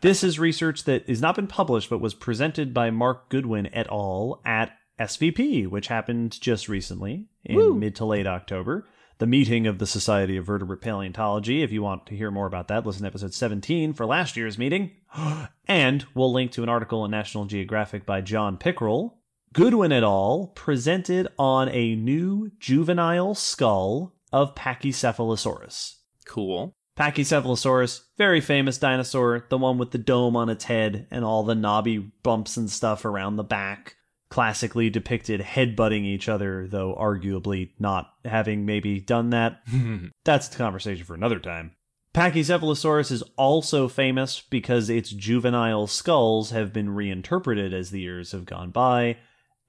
This 0.00 0.24
is 0.24 0.38
research 0.38 0.84
that 0.84 1.06
has 1.10 1.20
not 1.20 1.36
been 1.36 1.46
published 1.46 1.90
but 1.90 2.00
was 2.00 2.14
presented 2.14 2.72
by 2.72 2.90
Mark 2.90 3.28
Goodwin 3.28 3.68
et 3.74 3.86
al. 3.90 4.40
at 4.46 4.78
SVP, 4.98 5.66
which 5.66 5.88
happened 5.88 6.40
just 6.40 6.70
recently 6.70 7.26
in 7.44 7.56
Woo. 7.56 7.74
mid 7.74 7.94
to 7.96 8.06
late 8.06 8.26
October. 8.26 8.86
The 9.18 9.26
meeting 9.26 9.66
of 9.66 9.78
the 9.78 9.86
Society 9.86 10.38
of 10.38 10.46
Vertebrate 10.46 10.80
Paleontology. 10.80 11.62
If 11.62 11.70
you 11.70 11.82
want 11.82 12.06
to 12.06 12.16
hear 12.16 12.30
more 12.30 12.46
about 12.46 12.68
that, 12.68 12.86
listen 12.86 13.02
to 13.02 13.08
episode 13.08 13.34
17 13.34 13.92
for 13.92 14.06
last 14.06 14.38
year's 14.38 14.56
meeting. 14.56 14.92
and 15.68 16.06
we'll 16.14 16.32
link 16.32 16.52
to 16.52 16.62
an 16.62 16.70
article 16.70 17.04
in 17.04 17.10
National 17.10 17.44
Geographic 17.44 18.06
by 18.06 18.22
John 18.22 18.56
Pickrell. 18.56 19.16
Goodwin 19.52 19.90
et 19.90 20.04
al. 20.04 20.52
presented 20.54 21.26
on 21.36 21.68
a 21.70 21.96
new 21.96 22.52
juvenile 22.60 23.34
skull 23.34 24.14
of 24.32 24.54
Pachycephalosaurus. 24.54 25.96
cool. 26.24 26.72
Pachycephalosaurus, 26.96 28.02
very 28.16 28.40
famous 28.40 28.78
dinosaur, 28.78 29.46
the 29.48 29.58
one 29.58 29.76
with 29.76 29.90
the 29.90 29.98
dome 29.98 30.36
on 30.36 30.48
its 30.48 30.64
head 30.64 31.08
and 31.10 31.24
all 31.24 31.42
the 31.42 31.56
knobby 31.56 31.98
bumps 32.22 32.56
and 32.56 32.70
stuff 32.70 33.04
around 33.04 33.34
the 33.36 33.42
back. 33.42 33.96
Classically 34.28 34.88
depicted 34.88 35.40
headbutting 35.40 36.04
each 36.04 36.28
other, 36.28 36.68
though 36.68 36.94
arguably 36.94 37.70
not 37.80 38.12
having 38.24 38.64
maybe 38.64 39.00
done 39.00 39.30
that. 39.30 39.62
That's 40.24 40.46
the 40.46 40.58
conversation 40.58 41.04
for 41.04 41.14
another 41.14 41.40
time. 41.40 41.72
Pachycephalosaurus 42.14 43.10
is 43.10 43.24
also 43.36 43.88
famous 43.88 44.40
because 44.40 44.88
its 44.88 45.10
juvenile 45.10 45.88
skulls 45.88 46.50
have 46.50 46.72
been 46.72 46.90
reinterpreted 46.90 47.74
as 47.74 47.90
the 47.90 48.00
years 48.00 48.30
have 48.30 48.44
gone 48.44 48.70
by 48.70 49.16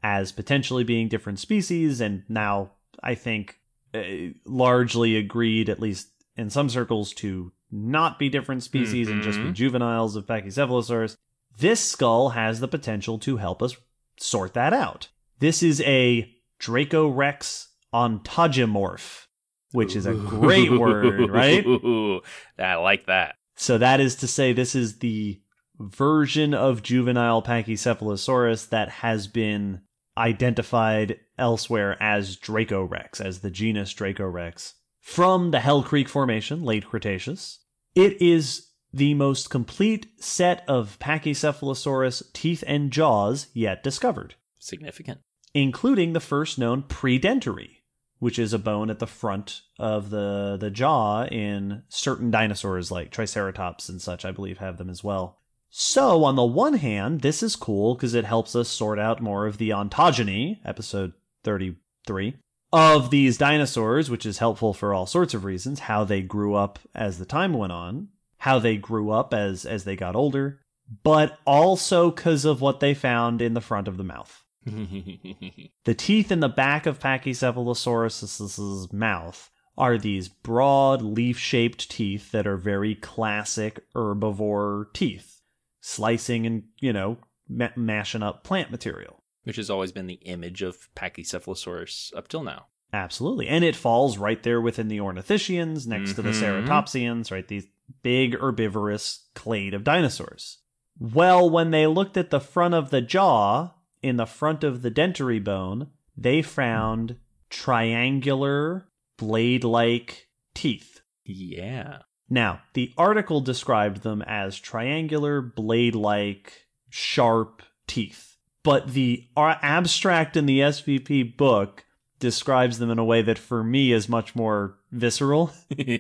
as 0.03 0.31
potentially 0.31 0.83
being 0.83 1.07
different 1.07 1.39
species, 1.39 2.01
and 2.01 2.23
now 2.27 2.71
I 3.03 3.15
think 3.15 3.57
uh, 3.93 4.01
largely 4.45 5.17
agreed, 5.17 5.69
at 5.69 5.79
least 5.79 6.07
in 6.37 6.49
some 6.49 6.69
circles, 6.69 7.13
to 7.15 7.51
not 7.69 8.17
be 8.19 8.29
different 8.29 8.63
species 8.63 9.09
and 9.09 9.21
just 9.21 9.37
be 9.39 9.45
Mhm. 9.49 9.53
juveniles 9.53 10.15
of 10.15 10.25
Pachycephalosaurus. 10.25 11.15
This 11.57 11.79
skull 11.81 12.29
has 12.29 12.59
the 12.61 12.67
potential 12.67 13.19
to 13.19 13.37
help 13.37 13.61
us 13.61 13.75
sort 14.17 14.53
that 14.53 14.73
out. 14.73 15.09
This 15.39 15.61
is 15.61 15.81
a 15.81 16.33
Dracorex 16.59 17.67
ontogimorph, 17.93 19.27
which 19.71 19.95
is 19.95 20.05
a 20.05 20.13
great 20.13 20.71
word, 20.71 21.29
right? 21.29 21.65
I 22.59 22.75
like 22.75 23.07
that. 23.07 23.35
So 23.55 23.77
that 23.77 23.99
is 23.99 24.15
to 24.17 24.27
say, 24.27 24.53
this 24.53 24.75
is 24.75 24.99
the 24.99 25.41
version 25.79 26.53
of 26.53 26.83
juvenile 26.83 27.41
Pachycephalosaurus 27.41 28.69
that 28.69 28.89
has 28.89 29.27
been 29.27 29.81
identified 30.17 31.19
elsewhere 31.37 32.01
as 32.01 32.37
Dracorex, 32.37 33.21
as 33.21 33.39
the 33.39 33.51
genus 33.51 33.93
Dracorex, 33.93 34.73
from 34.99 35.51
the 35.51 35.59
Hell 35.59 35.83
Creek 35.83 36.07
Formation, 36.09 36.63
late 36.63 36.85
Cretaceous. 36.85 37.59
It 37.95 38.21
is 38.21 38.67
the 38.93 39.13
most 39.13 39.49
complete 39.49 40.07
set 40.21 40.63
of 40.67 40.97
Pachycephalosaurus 40.99 42.33
teeth 42.33 42.63
and 42.67 42.91
jaws 42.91 43.47
yet 43.53 43.83
discovered, 43.83 44.35
Significant. 44.59 45.21
including 45.53 46.13
the 46.13 46.19
first 46.19 46.59
known 46.59 46.83
predentary, 46.83 47.83
which 48.19 48.37
is 48.37 48.53
a 48.53 48.59
bone 48.59 48.89
at 48.89 48.99
the 48.99 49.07
front 49.07 49.61
of 49.79 50.09
the, 50.09 50.57
the 50.59 50.69
jaw 50.69 51.25
in 51.25 51.83
certain 51.89 52.29
dinosaurs 52.31 52.91
like 52.91 53.11
Triceratops 53.11 53.89
and 53.89 54.01
such, 54.01 54.25
I 54.25 54.31
believe, 54.31 54.57
have 54.59 54.77
them 54.77 54.89
as 54.89 55.03
well. 55.03 55.40
So, 55.73 56.25
on 56.25 56.35
the 56.35 56.43
one 56.43 56.73
hand, 56.73 57.21
this 57.21 57.41
is 57.41 57.55
cool 57.55 57.95
because 57.95 58.13
it 58.13 58.25
helps 58.25 58.57
us 58.57 58.67
sort 58.67 58.99
out 58.99 59.21
more 59.21 59.47
of 59.47 59.57
the 59.57 59.69
ontogeny, 59.69 60.59
episode 60.65 61.13
33, 61.45 62.35
of 62.73 63.09
these 63.09 63.37
dinosaurs, 63.37 64.09
which 64.09 64.25
is 64.25 64.39
helpful 64.39 64.73
for 64.73 64.93
all 64.93 65.05
sorts 65.05 65.33
of 65.33 65.45
reasons, 65.45 65.79
how 65.79 66.03
they 66.03 66.21
grew 66.21 66.55
up 66.55 66.79
as 66.93 67.19
the 67.19 67.25
time 67.25 67.53
went 67.53 67.71
on, 67.71 68.09
how 68.39 68.59
they 68.59 68.75
grew 68.75 69.11
up 69.11 69.33
as 69.33 69.65
as 69.65 69.85
they 69.85 69.95
got 69.95 70.13
older, 70.13 70.59
but 71.03 71.39
also 71.45 72.11
because 72.11 72.43
of 72.43 72.59
what 72.59 72.81
they 72.81 72.93
found 72.93 73.41
in 73.41 73.53
the 73.53 73.61
front 73.61 73.87
of 73.87 73.95
the 73.95 74.03
mouth. 74.03 74.43
The 75.85 75.95
teeth 75.95 76.31
in 76.31 76.41
the 76.41 76.49
back 76.49 76.85
of 76.85 76.99
Pachycephalosaurus's 76.99 78.93
mouth 78.93 79.49
are 79.77 79.97
these 79.97 80.27
broad 80.27 81.01
leaf-shaped 81.01 81.89
teeth 81.89 82.31
that 82.31 82.45
are 82.45 82.57
very 82.57 82.93
classic 82.93 83.83
herbivore 83.95 84.93
teeth, 84.93 85.40
slicing 85.81 86.45
and, 86.45 86.63
you 86.79 86.93
know, 86.93 87.17
ma- 87.49 87.69
mashing 87.75 88.23
up 88.23 88.43
plant 88.43 88.71
material. 88.71 89.23
Which 89.43 89.57
has 89.57 89.69
always 89.69 89.91
been 89.91 90.07
the 90.07 90.21
image 90.25 90.61
of 90.61 90.87
Pachycephalosaurus 90.95 92.15
up 92.15 92.27
till 92.27 92.43
now. 92.43 92.67
Absolutely. 92.93 93.47
And 93.47 93.63
it 93.63 93.75
falls 93.75 94.17
right 94.17 94.41
there 94.43 94.61
within 94.61 94.87
the 94.87 94.99
ornithischians 94.99 95.87
next 95.87 96.13
to 96.13 96.21
the 96.21 96.29
Mhm. 96.29 96.65
ceratopsians, 96.67 97.31
right? 97.31 97.47
These 97.47 97.67
big 98.03 98.35
herbivorous 98.39 99.27
clade 99.33 99.73
of 99.73 99.83
dinosaurs. 99.83 100.59
Well, 100.99 101.49
when 101.49 101.71
they 101.71 101.87
looked 101.87 102.17
at 102.17 102.29
the 102.29 102.39
front 102.39 102.73
of 102.73 102.89
the 102.91 103.01
jaw, 103.01 103.71
in 104.03 104.17
the 104.17 104.25
front 104.25 104.63
of 104.63 104.81
the 104.81 104.91
dentary 104.91 105.43
bone, 105.43 105.87
they 106.15 106.41
found 106.41 107.17
triangular, 107.49 108.87
blade 109.17 109.63
like 109.63 110.27
teeth. 110.53 111.01
Yeah. 111.25 111.99
Now, 112.31 112.61
the 112.73 112.93
article 112.97 113.41
described 113.41 114.03
them 114.03 114.21
as 114.21 114.57
triangular, 114.57 115.41
blade 115.41 115.95
like, 115.95 116.65
sharp 116.89 117.61
teeth. 117.87 118.37
But 118.63 118.93
the 118.93 119.27
uh, 119.35 119.55
abstract 119.61 120.37
in 120.37 120.45
the 120.45 120.61
SVP 120.61 121.35
book 121.35 121.83
describes 122.19 122.79
them 122.79 122.89
in 122.89 122.99
a 122.99 123.03
way 123.03 123.21
that 123.21 123.37
for 123.37 123.65
me 123.65 123.91
is 123.91 124.07
much 124.07 124.33
more 124.33 124.77
visceral. 124.91 125.51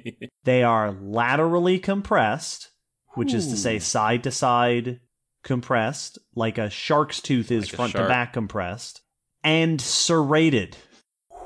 They 0.43 0.63
are 0.63 0.91
laterally 0.91 1.77
compressed, 1.77 2.69
which 3.13 3.31
is 3.31 3.47
to 3.49 3.57
say 3.57 3.77
side 3.77 4.23
to 4.23 4.31
side 4.31 4.99
compressed, 5.43 6.17
like 6.33 6.57
a 6.57 6.69
shark's 6.69 7.21
tooth 7.21 7.51
is 7.51 7.65
Like 7.65 7.75
front 7.75 7.91
to 7.93 8.07
back 8.07 8.33
compressed, 8.33 9.01
and 9.43 9.79
serrated. 9.79 10.77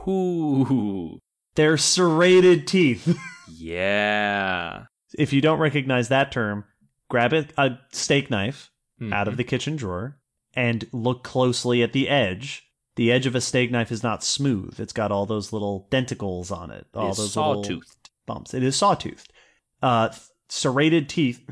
Ooh. 0.07 1.19
They're 1.55 1.77
serrated 1.77 2.67
teeth. 2.67 3.17
Yeah. 3.57 4.85
if 5.17 5.31
you 5.31 5.39
don't 5.41 5.59
recognize 5.59 6.09
that 6.09 6.31
term, 6.31 6.65
grab 7.09 7.31
a, 7.33 7.45
a 7.57 7.79
steak 7.91 8.29
knife 8.29 8.71
out 9.11 9.27
Mhm. 9.27 9.31
of 9.31 9.37
the 9.37 9.43
kitchen 9.43 9.75
drawer 9.75 10.17
and 10.55 10.85
look 10.91 11.23
closely 11.23 11.81
at 11.83 11.93
the 11.93 12.09
edge. 12.09 12.63
The 12.95 13.11
edge 13.11 13.25
of 13.25 13.35
a 13.35 13.41
steak 13.41 13.71
knife 13.71 13.91
is 13.91 14.03
not 14.03 14.23
smooth. 14.23 14.79
It's 14.79 14.93
got 14.93 15.11
all 15.11 15.25
those 15.25 15.53
little 15.53 15.87
denticles 15.91 16.51
on 16.51 16.69
it. 16.71 16.87
All 16.93 17.09
It's 17.09 17.17
those 17.17 17.35
little 17.37 17.63
sawtoothed. 17.63 18.09
bumps. 18.25 18.53
It 18.53 18.63
is 18.63 18.75
sawtoothed. 18.75 19.27
Uh, 19.81 20.09
serrated 20.49 21.07
teeth. 21.09 21.43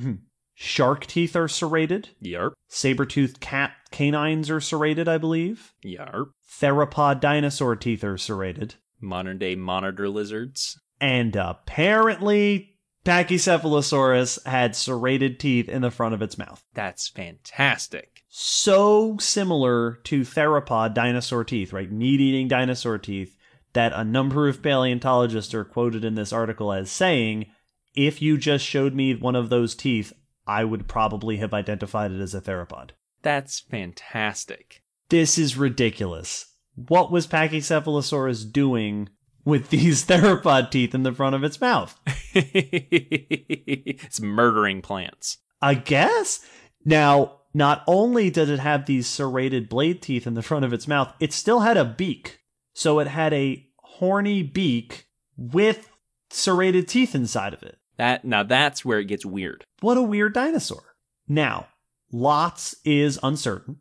Shark 0.56 1.06
teeth 1.06 1.36
are 1.36 1.48
serrated. 1.48 2.10
Yarp. 2.24 2.54
Saber-toothed 2.70 3.40
cat 3.40 3.74
canines 3.92 4.50
are 4.50 4.62
serrated, 4.62 5.08
I 5.08 5.18
believe. 5.18 5.74
Yarp. 5.84 6.32
Theropod 6.60 7.20
dinosaur 7.20 7.76
teeth 7.76 8.04
are 8.04 8.18
serrated. 8.18 8.76
Modern 9.04 9.38
day 9.38 9.56
monitor 9.56 10.10
lizards. 10.10 10.80
And 11.00 11.36
apparently, 11.36 12.78
Pachycephalosaurus 13.06 14.46
had 14.46 14.76
serrated 14.76 15.40
teeth 15.40 15.68
in 15.68 15.82
the 15.82 15.92
front 15.92 16.16
of 16.16 16.22
its 16.22 16.38
mouth. 16.38 16.64
That's 16.74 17.10
fantastic. 17.10 18.24
So 18.30 19.18
similar 19.20 20.00
to 20.06 20.22
theropod 20.22 20.94
dinosaur 20.94 21.44
teeth, 21.44 21.74
right? 21.74 21.92
Meat 21.92 22.22
eating 22.22 22.48
dinosaur 22.48 22.98
teeth, 22.98 23.38
that 23.74 23.92
a 23.94 24.04
number 24.04 24.48
of 24.48 24.64
paleontologists 24.64 25.54
are 25.54 25.66
quoted 25.66 26.06
in 26.06 26.16
this 26.16 26.32
article 26.32 26.72
as 26.72 26.90
saying, 26.90 27.48
if 27.96 28.22
you 28.22 28.38
just 28.38 28.66
showed 28.66 28.94
me 28.94 29.14
one 29.14 29.36
of 29.36 29.50
those 29.50 29.76
teeth, 29.76 30.14
I 30.48 30.64
would 30.64 30.88
probably 30.88 31.38
have 31.38 31.54
identified 31.54 32.12
it 32.12 32.22
as 32.22 32.34
a 32.34 32.42
theropod. 32.42 32.92
That's 33.22 33.60
fantastic. 33.60 34.82
This 35.10 35.38
is 35.38 35.58
ridiculous. 35.58 36.53
What 36.76 37.12
was 37.12 37.28
Pachycephalosaurus 37.28 38.52
doing 38.52 39.10
with 39.46 39.70
these 39.70 40.06
theropod 40.08 40.72
teeth 40.72 40.96
in 40.96 41.04
the 41.04 41.14
front 41.14 41.36
of 41.36 41.44
its 41.44 41.60
mouth? 41.62 42.00
it's 42.34 44.22
murdering 44.22 44.82
plants. 44.82 45.38
I 45.62 45.76
guess. 45.76 46.46
Now, 46.84 47.42
not 47.54 47.84
only 47.88 48.30
did 48.30 48.50
it 48.50 48.60
have 48.60 48.86
these 48.86 49.08
serrated 49.08 49.70
blade 49.70 50.02
teeth 50.02 50.26
in 50.26 50.34
the 50.34 50.42
front 50.42 50.66
of 50.66 50.74
its 50.74 50.88
mouth, 50.88 51.14
it 51.20 51.32
still 51.32 51.62
had 51.62 51.78
a 51.78 51.86
beak. 51.86 52.40
So 52.74 53.00
it 53.00 53.08
had 53.08 53.34
a 53.34 53.66
horny 53.78 54.42
beak 54.42 55.08
with 55.38 55.90
serrated 56.30 56.88
teeth 56.88 57.14
inside 57.14 57.54
of 57.54 57.64
it. 57.64 57.78
That 57.98 58.26
now 58.26 58.44
that's 58.44 58.84
where 58.84 59.00
it 59.00 59.08
gets 59.08 59.26
weird. 59.26 59.64
What 59.82 59.98
a 59.98 60.02
weird 60.02 60.34
dinosaur. 60.34 60.96
Now, 61.28 61.68
lots 62.12 62.76
is 62.84 63.20
uncertain. 63.22 63.78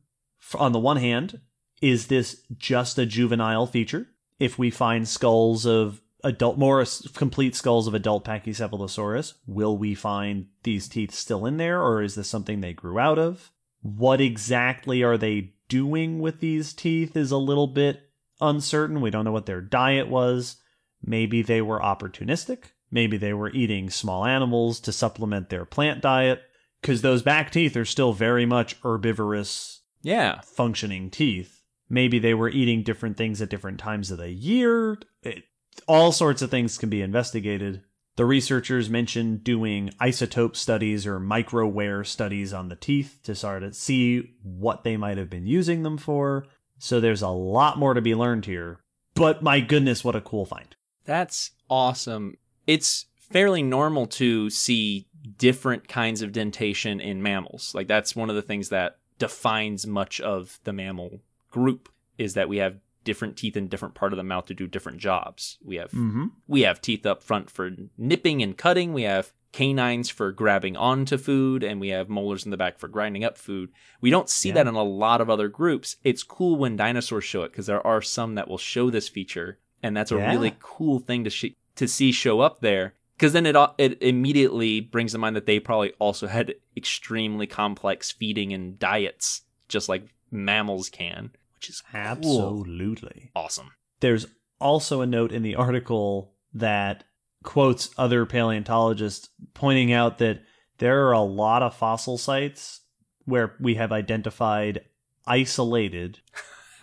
On 0.54 0.72
the 0.72 0.78
one 0.78 0.98
hand, 0.98 1.40
is 1.82 2.06
this 2.06 2.42
just 2.56 2.98
a 2.98 3.04
juvenile 3.04 3.66
feature? 3.66 4.06
If 4.38 4.58
we 4.58 4.70
find 4.70 5.06
skulls 5.06 5.66
of 5.66 6.00
adult, 6.24 6.56
more 6.56 6.84
complete 7.14 7.54
skulls 7.54 7.86
of 7.86 7.94
adult 7.94 8.24
Pachycephalosaurus, 8.24 9.34
will 9.46 9.76
we 9.76 9.94
find 9.94 10.46
these 10.62 10.88
teeth 10.88 11.12
still 11.12 11.44
in 11.44 11.58
there, 11.58 11.82
or 11.82 12.02
is 12.02 12.14
this 12.14 12.28
something 12.28 12.60
they 12.60 12.72
grew 12.72 12.98
out 12.98 13.18
of? 13.18 13.50
What 13.82 14.20
exactly 14.20 15.02
are 15.02 15.18
they 15.18 15.52
doing 15.68 16.20
with 16.20 16.40
these 16.40 16.72
teeth 16.72 17.16
is 17.16 17.30
a 17.30 17.36
little 17.36 17.66
bit 17.66 18.08
uncertain. 18.40 19.00
We 19.00 19.10
don't 19.10 19.24
know 19.24 19.32
what 19.32 19.46
their 19.46 19.60
diet 19.60 20.08
was. 20.08 20.56
Maybe 21.04 21.42
they 21.42 21.62
were 21.62 21.80
opportunistic. 21.80 22.64
Maybe 22.90 23.16
they 23.16 23.32
were 23.32 23.50
eating 23.50 23.90
small 23.90 24.24
animals 24.24 24.78
to 24.80 24.92
supplement 24.92 25.48
their 25.48 25.64
plant 25.64 26.00
diet. 26.00 26.42
Because 26.80 27.02
those 27.02 27.22
back 27.22 27.50
teeth 27.50 27.76
are 27.76 27.84
still 27.84 28.12
very 28.12 28.44
much 28.44 28.76
herbivorous 28.82 29.80
Yeah. 30.02 30.40
functioning 30.42 31.10
teeth. 31.10 31.61
Maybe 31.92 32.18
they 32.18 32.32
were 32.32 32.48
eating 32.48 32.82
different 32.82 33.18
things 33.18 33.42
at 33.42 33.50
different 33.50 33.78
times 33.78 34.10
of 34.10 34.16
the 34.16 34.30
year. 34.30 34.98
It, 35.22 35.44
all 35.86 36.10
sorts 36.10 36.40
of 36.40 36.50
things 36.50 36.78
can 36.78 36.88
be 36.88 37.02
investigated. 37.02 37.82
The 38.16 38.24
researchers 38.24 38.88
mentioned 38.88 39.44
doing 39.44 39.90
isotope 40.00 40.56
studies 40.56 41.06
or 41.06 41.20
microwear 41.20 42.06
studies 42.06 42.54
on 42.54 42.70
the 42.70 42.76
teeth 42.76 43.18
to 43.24 43.34
sort 43.34 43.62
of 43.62 43.76
see 43.76 44.32
what 44.42 44.84
they 44.84 44.96
might 44.96 45.18
have 45.18 45.28
been 45.28 45.46
using 45.46 45.82
them 45.82 45.98
for. 45.98 46.46
So 46.78 46.98
there's 46.98 47.20
a 47.20 47.28
lot 47.28 47.78
more 47.78 47.92
to 47.92 48.00
be 48.00 48.14
learned 48.14 48.46
here. 48.46 48.80
But 49.14 49.42
my 49.42 49.60
goodness, 49.60 50.02
what 50.02 50.16
a 50.16 50.22
cool 50.22 50.46
find. 50.46 50.74
That's 51.04 51.50
awesome. 51.68 52.38
It's 52.66 53.04
fairly 53.16 53.62
normal 53.62 54.06
to 54.06 54.48
see 54.48 55.08
different 55.36 55.88
kinds 55.88 56.22
of 56.22 56.32
dentation 56.32 57.02
in 57.02 57.22
mammals. 57.22 57.74
Like 57.74 57.86
that's 57.86 58.16
one 58.16 58.30
of 58.30 58.36
the 58.36 58.40
things 58.40 58.70
that 58.70 58.96
defines 59.18 59.86
much 59.86 60.22
of 60.22 60.58
the 60.64 60.72
mammal 60.72 61.20
group 61.52 61.88
is 62.18 62.34
that 62.34 62.48
we 62.48 62.56
have 62.58 62.78
different 63.04 63.36
teeth 63.36 63.56
in 63.56 63.68
different 63.68 63.94
part 63.94 64.12
of 64.12 64.16
the 64.16 64.22
mouth 64.24 64.46
to 64.46 64.54
do 64.54 64.66
different 64.66 64.98
jobs. 64.98 65.58
We 65.64 65.76
have 65.76 65.90
Mm-hmm. 65.92 66.26
we 66.48 66.62
have 66.62 66.80
teeth 66.80 67.06
up 67.06 67.22
front 67.22 67.50
for 67.50 67.70
nipping 67.96 68.42
and 68.42 68.56
cutting. 68.56 68.92
We 68.92 69.02
have 69.02 69.32
canines 69.52 70.08
for 70.08 70.32
grabbing 70.32 70.76
onto 70.78 71.18
food, 71.18 71.62
and 71.62 71.78
we 71.80 71.88
have 71.88 72.08
molars 72.08 72.44
in 72.46 72.50
the 72.50 72.56
back 72.56 72.78
for 72.78 72.88
grinding 72.88 73.22
up 73.22 73.36
food. 73.36 73.70
We 74.00 74.08
don't 74.10 74.30
see 74.30 74.48
Yeah. 74.48 74.54
that 74.54 74.66
in 74.68 74.74
a 74.74 74.82
lot 74.82 75.20
of 75.20 75.28
other 75.28 75.48
groups. 75.48 75.96
It's 76.04 76.22
cool 76.22 76.56
when 76.56 76.76
dinosaurs 76.76 77.24
show 77.24 77.42
it 77.42 77.50
because 77.52 77.66
there 77.66 77.86
are 77.86 78.00
some 78.00 78.34
that 78.36 78.48
will 78.48 78.56
show 78.58 78.88
this 78.88 79.08
feature, 79.08 79.58
and 79.82 79.94
that's 79.96 80.10
a 80.12 80.16
Yeah. 80.16 80.30
really 80.30 80.54
cool 80.60 80.98
thing 81.00 81.24
to 81.24 81.30
sh- 81.30 81.56
to 81.76 81.86
see 81.88 82.12
show 82.12 82.40
up 82.40 82.60
there. 82.60 82.94
Because 83.16 83.32
then 83.34 83.46
it 83.46 83.56
it 83.78 84.02
immediately 84.02 84.80
brings 84.80 85.12
to 85.12 85.18
mind 85.18 85.36
that 85.36 85.46
they 85.46 85.60
probably 85.60 85.92
also 85.98 86.26
had 86.28 86.54
extremely 86.76 87.46
complex 87.46 88.10
feeding 88.10 88.52
and 88.52 88.78
diets, 88.78 89.42
just 89.68 89.88
like 89.88 90.14
mammals 90.30 90.88
can, 90.88 91.30
which 91.62 91.70
is 91.70 91.80
cool. 91.80 92.00
Absolutely. 92.00 93.30
awesome. 93.36 93.70
There's 94.00 94.26
also 94.60 95.00
a 95.00 95.06
note 95.06 95.30
in 95.30 95.44
the 95.44 95.54
article 95.54 96.34
that 96.52 97.04
quotes 97.44 97.90
other 97.96 98.26
paleontologists 98.26 99.28
pointing 99.54 99.92
out 99.92 100.18
that 100.18 100.42
there 100.78 101.06
are 101.06 101.12
a 101.12 101.20
lot 101.20 101.62
of 101.62 101.76
fossil 101.76 102.18
sites 102.18 102.80
where 103.26 103.54
we 103.60 103.76
have 103.76 103.92
identified 103.92 104.84
isolated 105.24 106.18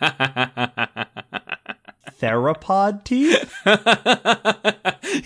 theropod 2.18 3.04
teeth. 3.04 3.52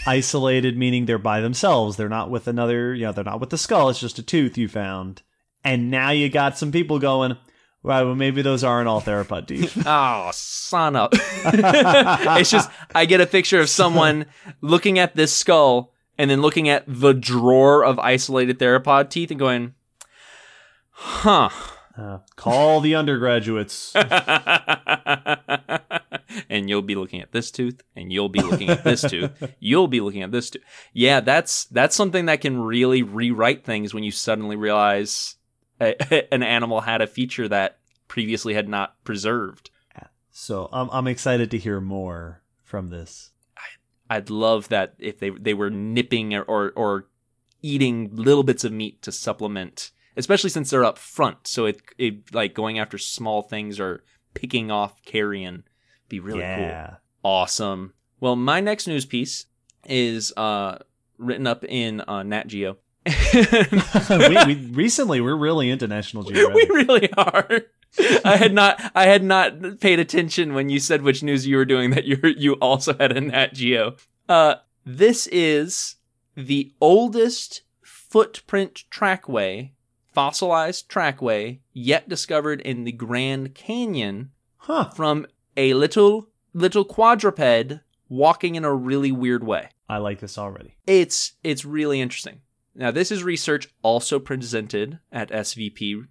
isolated 0.05 0.77
meaning 0.77 1.07
they're 1.07 1.19
by 1.19 1.40
themselves. 1.40 1.97
They're 1.97 2.09
not 2.09 2.29
with 2.29 2.49
another, 2.49 2.93
you 2.93 3.05
know, 3.07 3.12
they're 3.12 3.23
not 3.23 3.38
with 3.38 3.51
the 3.51 3.59
skull. 3.59 3.88
It's 3.88 4.01
just 4.01 4.19
a 4.19 4.23
tooth 4.25 4.59
you 4.59 4.67
found. 4.67 5.23
And 5.62 5.93
now 5.93 6.11
you 6.11 6.29
got 6.29 6.59
some 6.59 6.73
people 6.73 6.99
going, 6.99 7.37
right, 7.85 8.03
well, 8.03 8.16
maybe 8.16 8.42
those 8.42 8.64
aren't 8.64 8.88
all 8.88 9.01
theropod 9.01 9.47
teeth. 9.47 9.81
Oh, 9.87 10.31
son 10.33 10.97
up. 10.97 11.11
it's 11.12 12.51
just, 12.51 12.70
I 12.94 13.05
get 13.05 13.20
a 13.20 13.27
picture 13.27 13.61
of 13.61 13.68
someone 13.68 14.27
looking 14.61 14.99
at 14.99 15.14
this 15.14 15.33
skull 15.33 15.92
and 16.18 16.31
then 16.31 16.42
looking 16.42 16.68
at 16.68 16.85
the 16.88 17.12
drawer 17.12 17.85
of 17.85 17.99
isolated 17.99 18.59
theropod 18.59 19.11
teeth 19.11 19.31
and 19.31 19.38
going, 19.38 19.75
Huh. 20.90 21.51
Uh, 21.97 22.18
call 22.35 22.81
the 22.81 22.94
undergraduates. 22.94 23.94
and 26.49 26.68
you'll 26.68 26.83
be 26.83 26.94
looking 26.94 27.20
at 27.20 27.33
this 27.33 27.51
tooth 27.51 27.83
and 27.94 28.12
you'll 28.12 28.29
be 28.29 28.40
looking 28.40 28.68
at 28.68 28.83
this 28.83 29.03
tooth 29.03 29.31
you'll 29.61 29.87
be 29.87 30.01
looking 30.01 30.23
at 30.23 30.33
this 30.33 30.51
tooth 30.51 30.62
yeah 30.92 31.20
that's 31.20 31.66
that's 31.66 31.94
something 31.94 32.27
that 32.27 32.40
can 32.40 32.61
really 32.61 33.03
rewrite 33.03 33.64
things 33.64 33.94
when 33.94 34.03
you 34.03 34.11
suddenly 34.11 34.57
realize 34.57 35.37
a, 35.81 36.35
an 36.35 36.43
animal 36.43 36.83
had 36.83 37.01
a 37.01 37.07
feature 37.07 37.49
that 37.49 37.79
previously 38.09 38.55
had 38.55 38.69
not 38.69 39.03
preserved 39.05 39.71
so 40.37 40.69
I'm 40.73 40.91
I'm 40.91 41.07
excited 41.07 41.53
to 41.53 41.59
hear 41.59 41.81
more 41.81 42.43
from 42.65 42.91
this. 42.91 43.31
I'd 44.11 44.31
love 44.31 44.69
that 44.69 44.95
if 44.99 45.21
they 45.21 45.31
they 45.31 45.55
were 45.55 45.71
nipping 45.71 46.35
or, 46.35 46.43
or, 46.43 46.73
or 46.75 47.07
eating 47.63 48.11
little 48.13 48.43
bits 48.43 48.65
of 48.65 48.73
meat 48.73 49.01
to 49.03 49.13
supplement, 49.13 49.93
especially 50.17 50.51
since 50.51 50.71
they're 50.71 50.85
up 50.85 50.99
front. 50.99 51.47
So 51.47 51.67
it 51.67 51.81
it 51.99 52.35
like 52.35 52.53
going 52.53 52.81
after 52.81 52.99
small 52.99 53.43
things 53.43 53.79
or 53.79 54.03
picking 54.35 54.73
off 54.73 55.01
carrion 55.05 55.63
be 56.09 56.19
really 56.19 56.41
yeah. 56.41 56.87
cool. 56.87 56.99
Awesome. 57.23 57.95
Well, 58.19 58.35
my 58.35 58.61
next 58.61 58.89
news 58.89 59.07
piece 59.07 59.47
is 59.87 60.33
uh 60.37 60.79
written 61.17 61.47
up 61.47 61.65
in 61.65 62.01
uh, 62.09 62.25
Nat 62.25 62.49
Geo. 62.49 62.79
we, 63.35 64.45
we 64.47 64.55
recently 64.73 65.21
we're 65.21 65.37
really 65.37 65.71
into 65.71 65.87
National 65.87 66.23
Geographic. 66.23 66.55
we 66.55 66.83
really 66.83 67.12
are. 67.12 67.49
I 68.25 68.37
had 68.37 68.55
not 68.55 68.81
I 68.95 69.07
had 69.07 69.23
not 69.23 69.81
paid 69.81 69.99
attention 69.99 70.55
when 70.55 70.69
you 70.69 70.81
said 70.81 71.03
which 71.03 71.23
news 71.23 71.47
you 71.47 71.57
were 71.57 71.64
doing 71.64 71.90
that 71.90 72.05
you 72.05 72.19
you 72.37 72.55
also 72.55 72.97
had 72.97 73.17
a 73.17 73.21
Nat 73.21 73.55
Geo. 73.55 73.97
Uh, 74.29 74.57
this 74.85 75.27
is 75.29 75.97
the 76.35 76.73
oldest 76.81 77.62
footprint 77.83 78.85
trackway, 78.90 79.73
fossilized 80.12 80.88
trackway 80.88 81.61
yet 81.73 82.09
discovered 82.09 82.61
in 82.62 82.85
the 82.85 82.93
Grand 82.93 83.55
Canyon 83.55 84.31
Huh. 84.57 84.88
from 84.90 85.27
a 85.57 85.75
little 85.75 86.31
little 86.55 86.85
quadruped 86.85 87.81
walking 88.09 88.55
in 88.55 88.64
a 88.64 88.75
really 88.75 89.12
weird 89.12 89.45
way. 89.45 89.69
I 89.88 89.99
like 89.99 90.21
this 90.21 90.38
already. 90.38 90.77
It's 90.87 91.33
it's 91.45 91.64
really 91.64 92.01
interesting. 92.01 92.40
Now 92.75 92.91
this 92.91 93.11
is 93.11 93.23
research 93.23 93.69
also 93.83 94.19
presented 94.19 94.99
at 95.13 95.31
SVP 95.31 96.07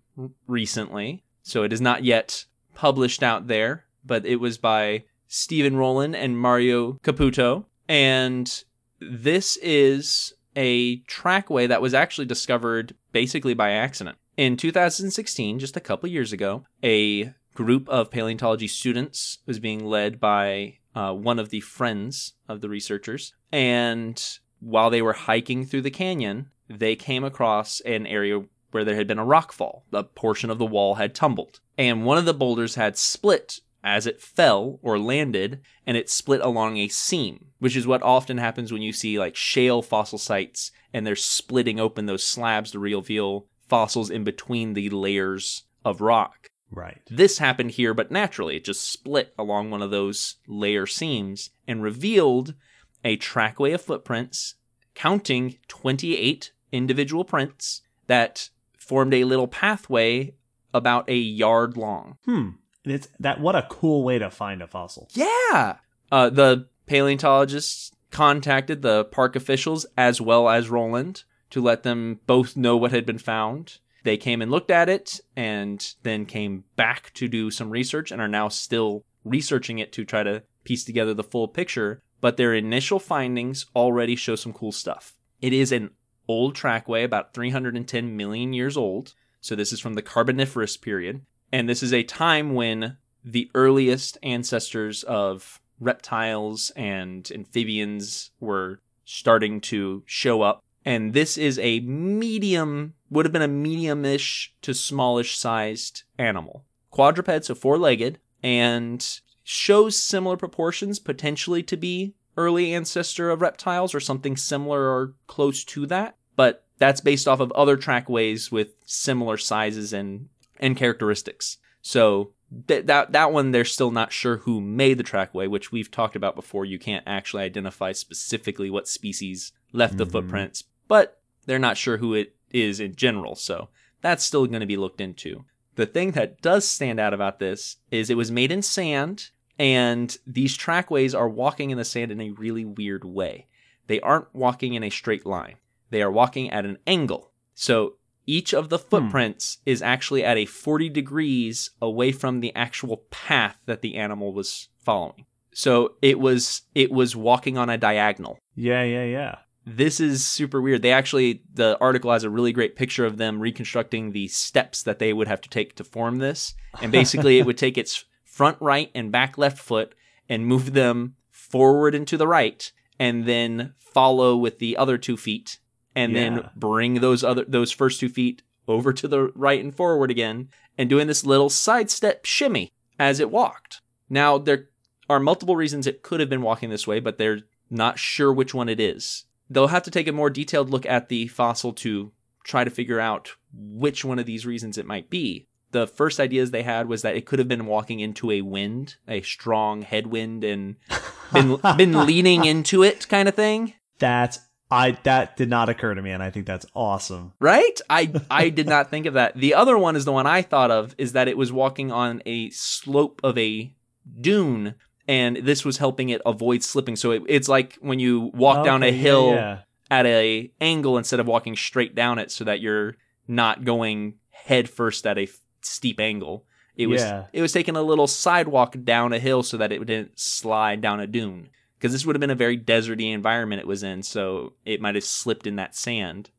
recently. 0.47 1.23
So 1.41 1.63
it 1.63 1.73
is 1.73 1.81
not 1.81 2.03
yet 2.03 2.45
published 2.73 3.21
out 3.21 3.47
there, 3.47 3.85
but 4.05 4.25
it 4.25 4.37
was 4.37 4.57
by 4.57 5.03
Stephen 5.27 5.75
Rowland 5.75 6.15
and 6.15 6.37
Mario 6.37 6.93
Caputo. 7.03 7.65
And 7.87 8.63
this 8.99 9.57
is 9.57 10.33
a 10.55 10.97
trackway 11.01 11.67
that 11.67 11.81
was 11.81 11.93
actually 11.93 12.25
discovered 12.25 12.95
basically 13.11 13.53
by 13.53 13.71
accident. 13.71 14.17
In 14.37 14.57
2016, 14.57 15.59
just 15.59 15.77
a 15.77 15.81
couple 15.81 16.09
years 16.09 16.33
ago, 16.33 16.65
a 16.83 17.33
group 17.53 17.87
of 17.89 18.09
paleontology 18.09 18.67
students 18.67 19.39
was 19.45 19.59
being 19.59 19.85
led 19.85 20.19
by 20.19 20.77
uh, 20.95 21.13
one 21.13 21.39
of 21.39 21.49
the 21.49 21.59
friends 21.59 22.33
of 22.47 22.61
the 22.61 22.69
researchers. 22.69 23.33
And 23.51 24.39
while 24.63 24.89
they 24.89 25.01
were 25.01 25.13
hiking 25.13 25.65
through 25.65 25.81
the 25.81 25.91
canyon, 25.91 26.49
they 26.69 26.95
came 26.95 27.23
across 27.23 27.79
an 27.81 28.07
area 28.07 28.43
where 28.71 28.83
there 28.83 28.95
had 28.95 29.07
been 29.07 29.19
a 29.19 29.25
rock 29.25 29.51
fall. 29.51 29.85
A 29.91 30.03
portion 30.03 30.49
of 30.49 30.57
the 30.57 30.65
wall 30.65 30.95
had 30.95 31.13
tumbled, 31.13 31.59
and 31.77 32.05
one 32.05 32.17
of 32.17 32.25
the 32.25 32.33
boulders 32.33 32.75
had 32.75 32.97
split 32.97 33.59
as 33.83 34.07
it 34.07 34.21
fell 34.21 34.79
or 34.81 34.97
landed, 34.97 35.59
and 35.85 35.97
it 35.97 36.09
split 36.09 36.41
along 36.41 36.77
a 36.77 36.87
seam, 36.87 37.47
which 37.59 37.75
is 37.75 37.85
what 37.85 38.01
often 38.01 38.37
happens 38.37 38.71
when 38.71 38.81
you 38.81 38.93
see 38.93 39.19
like 39.19 39.35
shale 39.35 39.81
fossil 39.81 40.17
sites 40.17 40.71
and 40.93 41.05
they're 41.05 41.15
splitting 41.15 41.79
open 41.79 42.05
those 42.05 42.23
slabs 42.23 42.71
to 42.71 42.79
reveal 42.79 43.47
fossils 43.67 44.09
in 44.09 44.23
between 44.23 44.73
the 44.73 44.89
layers 44.89 45.63
of 45.83 45.99
rock. 45.99 46.49
Right. 46.71 47.01
This 47.09 47.39
happened 47.39 47.71
here, 47.71 47.93
but 47.93 48.11
naturally, 48.11 48.55
it 48.55 48.65
just 48.65 48.89
split 48.89 49.33
along 49.37 49.69
one 49.69 49.81
of 49.81 49.91
those 49.91 50.35
layer 50.47 50.87
seams 50.87 51.49
and 51.67 51.83
revealed 51.83 52.55
a 53.03 53.17
trackway 53.17 53.73
of 53.73 53.81
footprints, 53.81 54.55
counting 54.95 55.57
28 55.67 56.51
individual 56.71 57.23
prints 57.23 57.81
that 58.07 58.49
formed 58.77 59.13
a 59.13 59.23
little 59.23 59.47
pathway 59.47 60.33
about 60.73 61.09
a 61.09 61.15
yard 61.15 61.77
long. 61.77 62.17
Hmm. 62.25 62.49
It's 62.85 63.07
that 63.19 63.39
what 63.39 63.55
a 63.55 63.67
cool 63.69 64.03
way 64.03 64.19
to 64.19 64.29
find 64.29 64.61
a 64.61 64.67
fossil. 64.67 65.07
Yeah. 65.13 65.77
Uh, 66.11 66.29
the 66.29 66.67
paleontologists 66.85 67.91
contacted 68.11 68.81
the 68.81 69.05
park 69.05 69.35
officials 69.35 69.85
as 69.97 70.19
well 70.19 70.49
as 70.49 70.69
Rowland 70.69 71.23
to 71.49 71.61
let 71.61 71.83
them 71.83 72.19
both 72.27 72.57
know 72.57 72.75
what 72.75 72.91
had 72.91 73.05
been 73.05 73.17
found. 73.17 73.79
They 74.03 74.17
came 74.17 74.41
and 74.41 74.51
looked 74.51 74.69
at 74.69 74.89
it 74.89 75.21
and 75.35 75.93
then 76.03 76.25
came 76.25 76.65
back 76.75 77.13
to 77.13 77.27
do 77.27 77.49
some 77.49 77.69
research 77.69 78.11
and 78.11 78.21
are 78.21 78.27
now 78.27 78.49
still 78.49 79.05
researching 79.23 79.79
it 79.79 79.93
to 79.93 80.03
try 80.03 80.23
to 80.23 80.43
piece 80.65 80.83
together 80.83 81.13
the 81.13 81.23
full 81.23 81.47
picture. 81.47 82.01
But 82.23 82.37
their 82.37 82.53
initial 82.53 82.99
findings 82.99 83.65
already 83.75 84.15
show 84.15 84.37
some 84.37 84.53
cool 84.53 84.71
stuff. 84.71 85.17
It 85.41 85.51
is 85.51 85.73
an 85.73 85.89
old 86.25 86.55
trackway, 86.55 87.03
about 87.03 87.33
310 87.33 88.15
million 88.15 88.53
years 88.53 88.77
old. 88.77 89.13
So 89.41 89.55
this 89.57 89.73
is 89.73 89.81
from 89.81 89.95
the 89.95 90.01
Carboniferous 90.01 90.77
period. 90.77 91.25
And 91.51 91.67
this 91.67 91.83
is 91.83 91.91
a 91.91 92.03
time 92.03 92.53
when 92.53 92.95
the 93.25 93.51
earliest 93.53 94.17
ancestors 94.23 95.03
of 95.03 95.59
reptiles 95.81 96.71
and 96.77 97.29
amphibians 97.29 98.31
were 98.39 98.79
starting 99.03 99.59
to 99.59 100.03
show 100.05 100.43
up. 100.43 100.63
And 100.85 101.11
this 101.11 101.37
is 101.37 101.59
a 101.59 101.81
medium, 101.81 102.93
would 103.09 103.25
have 103.25 103.33
been 103.33 103.41
a 103.41 103.49
medium-ish 103.49 104.53
to 104.61 104.73
smallish 104.73 105.37
sized 105.37 106.03
animal. 106.17 106.63
Quadruped, 106.89 107.43
so 107.43 107.53
four 107.53 107.77
legged, 107.77 108.19
and 108.41 109.19
shows 109.43 109.97
similar 109.99 110.37
proportions 110.37 110.99
potentially 110.99 111.61
to 111.63 111.77
be 111.77 112.13
early 112.37 112.73
ancestor 112.73 113.29
of 113.29 113.41
reptiles 113.41 113.93
or 113.93 113.99
something 113.99 114.35
similar 114.37 114.81
or 114.89 115.13
close 115.27 115.63
to 115.63 115.85
that. 115.85 116.15
But 116.35 116.65
that's 116.79 117.01
based 117.01 117.27
off 117.27 117.39
of 117.39 117.51
other 117.51 117.77
trackways 117.77 118.51
with 118.51 118.75
similar 118.85 119.37
sizes 119.37 119.93
and, 119.93 120.29
and 120.59 120.75
characteristics. 120.75 121.57
So 121.81 122.31
th- 122.67 122.85
that 122.87 123.11
that 123.11 123.31
one 123.31 123.51
they're 123.51 123.65
still 123.65 123.91
not 123.91 124.11
sure 124.11 124.37
who 124.37 124.59
made 124.61 124.97
the 124.97 125.03
trackway, 125.03 125.47
which 125.47 125.71
we've 125.71 125.91
talked 125.91 126.15
about 126.15 126.35
before. 126.35 126.65
You 126.65 126.79
can't 126.79 127.03
actually 127.05 127.43
identify 127.43 127.91
specifically 127.91 128.69
what 128.69 128.87
species 128.87 129.51
left 129.71 129.97
the 129.97 130.05
Mhm. 130.05 130.11
footprints, 130.11 130.63
but 130.87 131.21
they're 131.45 131.59
not 131.59 131.77
sure 131.77 131.97
who 131.97 132.13
it 132.13 132.35
is 132.51 132.79
in 132.79 132.95
general. 132.95 133.35
So 133.35 133.69
that's 134.01 134.23
still 134.23 134.47
going 134.47 134.61
to 134.61 134.65
be 134.65 134.77
looked 134.77 135.01
into. 135.01 135.45
The 135.75 135.85
thing 135.85 136.11
that 136.11 136.41
does 136.41 136.67
stand 136.67 136.99
out 136.99 137.13
about 137.13 137.39
this 137.39 137.77
is 137.91 138.09
it 138.09 138.17
was 138.17 138.31
made 138.31 138.51
in 138.51 138.61
sand, 138.61 139.29
and 139.57 140.15
these 140.25 140.55
trackways 140.55 141.15
are 141.15 141.29
walking 141.29 141.71
in 141.71 141.77
the 141.77 141.85
sand 141.85 142.11
in 142.11 142.21
a 142.21 142.31
really 142.31 142.65
weird 142.65 143.03
way. 143.03 143.47
They 143.87 143.99
aren't 143.99 144.33
walking 144.33 144.73
in 144.73 144.83
a 144.83 144.89
straight 144.89 145.25
line, 145.25 145.55
they 145.89 146.01
are 146.01 146.11
walking 146.11 146.49
at 146.49 146.65
an 146.65 146.77
angle. 146.87 147.31
So 147.55 147.95
each 148.25 148.53
of 148.53 148.69
the 148.69 148.77
hmm. 148.77 148.89
footprints 148.89 149.57
is 149.65 149.81
actually 149.81 150.23
at 150.23 150.37
a 150.37 150.45
40 150.45 150.89
degrees 150.89 151.71
away 151.81 152.11
from 152.11 152.39
the 152.39 152.55
actual 152.55 152.97
path 153.09 153.57
that 153.65 153.81
the 153.81 153.95
animal 153.95 154.33
was 154.33 154.69
following. 154.79 155.25
So 155.53 155.95
it 156.01 156.19
was 156.19 156.63
it 156.73 156.91
was 156.91 157.15
walking 157.15 157.57
on 157.57 157.69
a 157.69 157.77
diagonal 157.77 158.39
Yeah, 158.55 158.83
yeah, 158.83 159.03
yeah. 159.03 159.35
This 159.65 159.99
is 159.99 160.25
super 160.25 160.61
weird. 160.61 160.81
They 160.81 160.91
actually, 160.91 161.43
the 161.53 161.77
article 161.79 162.11
has 162.11 162.23
a 162.23 162.29
really 162.29 162.51
great 162.51 162.75
picture 162.75 163.05
of 163.05 163.17
them 163.17 163.39
reconstructing 163.39 164.11
the 164.11 164.27
steps 164.27 164.83
that 164.83 164.99
they 164.99 165.13
would 165.13 165.27
have 165.27 165.41
to 165.41 165.49
take 165.49 165.75
to 165.75 165.83
form 165.83 166.17
this. 166.17 166.53
And 166.81 166.91
basically, 166.91 167.39
it 167.39 167.45
would 167.45 167.57
take 167.57 167.77
its 167.77 168.05
front 168.25 168.57
right 168.59 168.91
and 168.93 169.11
back 169.11 169.37
left 169.37 169.59
foot 169.59 169.95
and 170.27 170.47
move 170.47 170.73
them 170.73 171.15
forward 171.29 171.93
and 171.93 172.07
to 172.07 172.17
the 172.17 172.27
right, 172.27 172.71
and 172.99 173.25
then 173.25 173.73
follow 173.77 174.35
with 174.35 174.59
the 174.59 174.75
other 174.77 174.97
two 174.97 175.17
feet, 175.17 175.59
and 175.95 176.15
then 176.15 176.49
bring 176.55 176.95
those 176.95 177.23
other 177.23 177.45
those 177.47 177.71
first 177.71 177.99
two 177.99 178.09
feet 178.09 178.41
over 178.67 178.91
to 178.93 179.07
the 179.07 179.27
right 179.35 179.63
and 179.63 179.75
forward 179.75 180.09
again, 180.09 180.49
and 180.77 180.89
doing 180.89 181.07
this 181.07 181.25
little 181.25 181.49
sidestep 181.49 182.25
shimmy 182.25 182.71
as 182.97 183.19
it 183.19 183.29
walked. 183.29 183.81
Now 184.09 184.37
there 184.37 184.69
are 185.09 185.19
multiple 185.19 185.55
reasons 185.55 185.85
it 185.85 186.01
could 186.01 186.19
have 186.19 186.29
been 186.29 186.41
walking 186.41 186.69
this 186.69 186.87
way, 186.87 186.99
but 186.99 187.17
they're 187.17 187.41
not 187.69 187.99
sure 187.99 188.33
which 188.33 188.53
one 188.53 188.69
it 188.69 188.79
is. 188.79 189.25
They'll 189.49 189.67
have 189.67 189.83
to 189.83 189.91
take 189.91 190.07
a 190.07 190.11
more 190.11 190.29
detailed 190.29 190.69
look 190.69 190.85
at 190.85 191.09
the 191.09 191.27
fossil 191.27 191.73
to 191.73 192.11
try 192.43 192.63
to 192.63 192.69
figure 192.69 192.99
out 192.99 193.31
which 193.53 194.03
one 194.03 194.19
of 194.19 194.25
these 194.25 194.45
reasons 194.45 194.77
it 194.77 194.85
might 194.85 195.09
be. 195.09 195.47
The 195.71 195.87
first 195.87 196.19
ideas 196.19 196.51
they 196.51 196.63
had 196.63 196.87
was 196.87 197.01
that 197.01 197.15
it 197.15 197.25
could 197.25 197.39
have 197.39 197.47
been 197.47 197.65
walking 197.65 197.99
into 197.99 198.29
a 198.29 198.41
wind, 198.41 198.95
a 199.07 199.21
strong 199.21 199.81
headwind, 199.81 200.43
and 200.43 200.75
been 201.33 201.59
been 201.77 202.05
leaning 202.05 202.45
into 202.45 202.83
it, 202.83 203.07
kind 203.09 203.27
of 203.27 203.35
thing. 203.35 203.73
That's 203.97 204.39
I 204.69 204.97
that 205.03 205.37
did 205.37 205.49
not 205.49 205.69
occur 205.69 205.93
to 205.93 206.01
me, 206.01 206.11
and 206.11 206.21
I 206.21 206.29
think 206.29 206.45
that's 206.45 206.65
awesome. 206.75 207.33
Right? 207.39 207.79
I 207.89 208.11
I 208.29 208.49
did 208.59 208.67
not 208.67 208.89
think 208.89 209.05
of 209.05 209.15
that. 209.15 209.35
The 209.35 209.53
other 209.55 209.77
one 209.77 209.95
is 209.95 210.05
the 210.05 210.11
one 210.11 210.27
I 210.27 210.41
thought 210.41 210.71
of 210.71 210.95
is 210.97 211.13
that 211.13 211.27
it 211.27 211.37
was 211.37 211.51
walking 211.51 211.91
on 211.91 212.21
a 212.25 212.49
slope 212.51 213.21
of 213.23 213.37
a 213.37 213.73
dune 214.19 214.75
and 215.07 215.37
this 215.37 215.65
was 215.65 215.77
helping 215.77 216.09
it 216.09 216.21
avoid 216.25 216.63
slipping. 216.63 216.95
So 216.95 217.11
it, 217.11 217.23
it's 217.27 217.47
like 217.49 217.77
when 217.81 217.99
you 217.99 218.31
walk 218.33 218.63
down 218.65 218.83
a 218.83 218.87
Okay, 218.87 218.95
yeah, 218.95 219.01
hill 219.01 219.29
yeah. 219.33 219.59
at 219.91 220.05
a 220.05 220.51
angle 220.61 220.97
instead 220.97 221.19
of 221.19 221.27
walking 221.27 221.55
straight 221.55 221.95
down 221.95 222.19
it 222.19 222.31
so 222.31 222.43
that 222.45 222.61
you're 222.61 222.95
not 223.27 223.63
going 223.65 224.15
head 224.31 224.69
first 224.69 225.05
at 225.07 225.17
a 225.17 225.23
f- 225.23 225.39
steep 225.61 225.99
angle. 225.99 226.45
It 226.75 226.87
was 226.87 227.01
Yeah. 227.01 227.25
it 227.33 227.41
was 227.41 227.51
taking 227.51 227.75
a 227.75 227.81
little 227.81 228.07
sidewalk 228.07 228.75
down 228.83 229.13
a 229.13 229.19
hill 229.19 229.43
so 229.43 229.57
that 229.57 229.71
it 229.71 229.85
didn't 229.85 230.17
slide 230.19 230.81
down 230.81 230.99
a 230.99 231.07
dune. 231.07 231.49
Because 231.77 231.91
this 231.91 232.05
would 232.05 232.15
have 232.15 232.21
been 232.21 232.29
a 232.29 232.35
very 232.35 232.57
deserty 232.57 233.11
environment 233.13 233.59
it 233.59 233.67
was 233.67 233.83
in, 233.83 234.03
so 234.03 234.53
it 234.65 234.79
might 234.79 234.95
have 234.95 235.03
slipped 235.03 235.45
in 235.45 235.57
that 235.57 235.75
sand. 235.75 236.29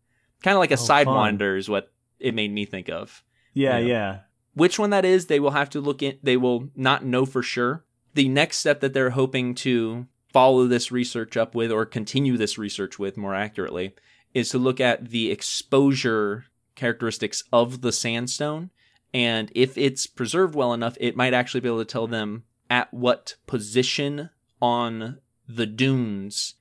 Kind 0.43 0.55
of 0.55 0.59
like 0.59 0.71
a 0.71 0.75
Oh, 0.75 0.77
fun. 0.79 1.05
sidewinder 1.07 1.59
is 1.59 1.69
what 1.69 1.93
it 2.19 2.35
made 2.35 2.51
me 2.51 2.65
think 2.65 2.89
of. 2.89 3.23
Yeah, 3.53 3.77
Yeah. 3.79 3.87
yeah. 3.87 4.19
Which 4.55 4.79
one 4.79 4.89
that 4.91 5.05
is, 5.05 5.27
they 5.27 5.41
will 5.41 5.51
have 5.51 5.69
to 5.71 5.81
look 5.81 6.03
in. 6.03 6.19
They 6.23 6.37
will 6.39 6.71
not 6.75 7.05
know 7.05 7.27
for 7.27 7.43
sure. 7.43 7.84
The 8.15 8.29
next 8.29 8.59
step 8.59 8.81
that 8.81 8.95
they're 8.95 9.11
hoping 9.11 9.55
to 9.57 10.07
follow 10.33 10.67
this 10.67 10.91
research 10.91 11.37
up 11.37 11.55
with, 11.55 11.71
or 11.71 11.85
continue 11.85 12.37
this 12.37 12.59
research 12.59 12.99
with 12.99 13.17
more 13.17 13.35
accurately, 13.35 13.95
is 14.33 14.49
to 14.51 14.59
look 14.59 14.81
at 14.81 15.11
the 15.11 15.31
exposure 15.31 16.47
characteristics 16.75 17.45
of 17.53 17.83
the 17.83 17.93
sandstone. 17.93 18.71
And 19.13 19.51
if 19.55 19.79
it's 19.79 20.07
preserved 20.07 20.55
well 20.57 20.73
enough, 20.73 20.97
it 21.01 21.17
might 21.17 21.35
actually 21.35 21.61
be 21.61 21.69
able 21.69 21.79
to 21.79 21.85
tell 21.85 22.09
them 22.09 22.45
at 22.69 22.93
what 22.93 23.37
position 23.47 24.31
on 24.61 25.19
the 25.49 25.67
dunes 25.67 26.55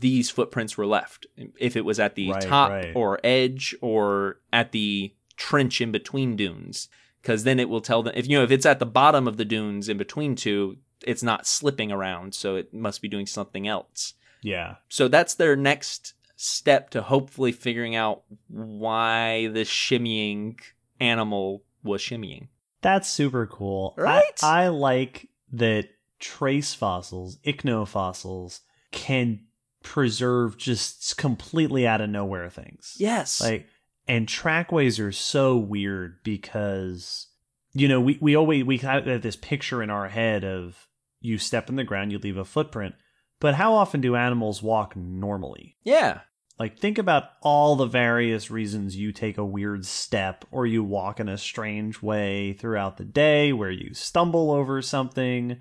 these 0.00 0.30
footprints 0.30 0.76
were 0.78 0.86
left. 0.86 1.26
If 1.58 1.76
it 1.76 1.84
was 1.84 2.00
at 2.00 2.14
the 2.14 2.30
Right, 2.30 2.42
top 2.42 2.70
right. 2.70 2.92
or 2.94 3.20
edge 3.22 3.74
or 3.80 4.40
at 4.52 4.72
the 4.72 5.12
trench 5.36 5.80
in 5.80 5.92
between 5.92 6.36
dunes 6.36 6.88
because 7.22 7.44
then 7.44 7.58
it 7.60 7.68
will 7.68 7.80
tell 7.80 8.02
them 8.02 8.12
if 8.16 8.26
you 8.28 8.36
know 8.36 8.44
if 8.44 8.50
it's 8.50 8.66
at 8.66 8.78
the 8.80 8.86
bottom 8.86 9.26
of 9.28 9.36
the 9.38 9.44
dunes 9.44 9.88
in 9.88 9.96
between 9.96 10.34
two 10.34 10.76
it's 11.06 11.22
not 11.22 11.46
slipping 11.46 11.90
around 11.90 12.34
so 12.34 12.56
it 12.56 12.72
must 12.74 13.00
be 13.00 13.08
doing 13.08 13.26
something 13.26 13.66
else 13.66 14.14
Yeah. 14.42 14.76
so 14.88 15.08
that's 15.08 15.34
their 15.34 15.56
next 15.56 16.14
step 16.36 16.90
to 16.90 17.02
hopefully 17.02 17.52
figuring 17.52 17.94
out 17.96 18.22
why 18.48 19.48
this 19.48 19.68
shimmying 19.70 20.58
animal 21.00 21.64
was 21.82 22.00
shimmying 22.02 22.48
That's 22.80 23.08
super 23.08 23.46
cool. 23.46 23.94
I- 23.96 24.00
Right? 24.02 24.42
I, 24.42 24.68
like 24.68 25.28
that 25.52 25.88
trace 26.18 26.74
fossils, 26.74 27.38
ichnofossils, 27.44 28.60
can 28.90 29.40
preserve 29.82 30.56
just 30.56 31.16
completely 31.16 31.86
out 31.86 32.00
of 32.00 32.08
nowhere 32.10 32.48
things. 32.50 32.94
yes 32.98 33.40
Like, 33.40 33.66
and 34.08 34.28
trackways 34.28 34.98
are 34.98 35.12
so 35.12 35.56
weird 35.56 36.22
because, 36.24 37.28
you 37.72 37.88
know, 37.88 38.00
we, 38.00 38.18
we 38.20 38.36
always, 38.36 38.64
we 38.64 38.78
have 38.78 39.04
this 39.04 39.36
picture 39.36 39.82
in 39.82 39.90
our 39.90 40.08
head 40.08 40.44
of 40.44 40.88
you 41.20 41.38
step 41.38 41.68
in 41.68 41.76
the 41.76 41.84
ground, 41.84 42.12
you 42.12 42.18
leave 42.18 42.36
a 42.36 42.44
footprint. 42.44 42.94
But 43.40 43.54
how 43.54 43.74
often 43.74 44.00
do 44.00 44.16
animals 44.16 44.62
walk 44.62 44.94
normally? 44.96 45.76
yeah 45.82 46.20
Like, 46.58 46.78
think 46.78 46.98
about 46.98 47.24
all 47.42 47.76
the 47.76 47.86
various 47.86 48.50
reasons 48.50 48.96
you 48.96 49.12
take 49.12 49.38
a 49.38 49.44
weird 49.44 49.84
step 49.84 50.44
or 50.50 50.66
you 50.66 50.84
walk 50.84 51.18
in 51.18 51.28
a 51.28 51.38
strange 51.38 52.02
way 52.02 52.52
throughout 52.52 52.98
the 52.98 53.04
day 53.04 53.52
where 53.52 53.70
you 53.70 53.94
stumble 53.94 54.50
over 54.50 54.82
something 54.82 55.60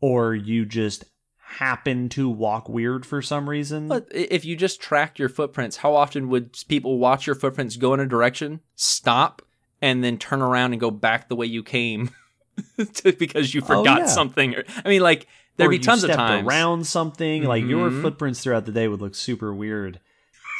or 0.00 0.34
you 0.34 0.64
just 0.64 1.04
happen 1.48 2.08
to 2.10 2.28
walk 2.28 2.68
weird 2.68 3.04
for 3.06 3.20
some 3.22 3.48
reason. 3.48 3.88
But 3.88 4.06
if 4.10 4.44
you 4.44 4.54
just 4.56 4.80
tracked 4.80 5.18
your 5.18 5.28
footprints, 5.28 5.78
how 5.78 5.94
often 5.94 6.28
would 6.28 6.56
people 6.68 6.98
watch 6.98 7.26
your 7.26 7.34
footprints 7.36 7.76
go 7.76 7.94
in 7.94 8.00
a 8.00 8.06
direction, 8.06 8.60
stop, 8.76 9.42
and 9.80 10.02
then 10.04 10.18
turn 10.18 10.42
around 10.42 10.72
and 10.72 10.80
go 10.80 10.90
back 10.90 11.28
the 11.28 11.36
way 11.36 11.46
you 11.46 11.62
came 11.62 12.10
to- 12.94 13.12
because 13.12 13.54
you 13.54 13.60
Oh, 13.62 13.66
forgot 13.66 14.00
yeah. 14.00 14.06
something? 14.06 14.54
I 14.84 14.88
mean, 14.88 15.00
like 15.02 15.26
there'd 15.56 15.68
Or 15.68 15.70
be 15.70 15.78
tons 15.78 16.04
of 16.04 16.10
times. 16.10 16.46
around 16.46 16.86
something. 16.86 17.44
Like 17.44 17.64
your 17.64 17.90
Mhm. 17.90 18.02
footprints 18.02 18.40
throughout 18.42 18.66
the 18.66 18.72
day 18.72 18.88
would 18.88 19.00
look 19.00 19.14
super 19.14 19.54
weird. 19.54 20.00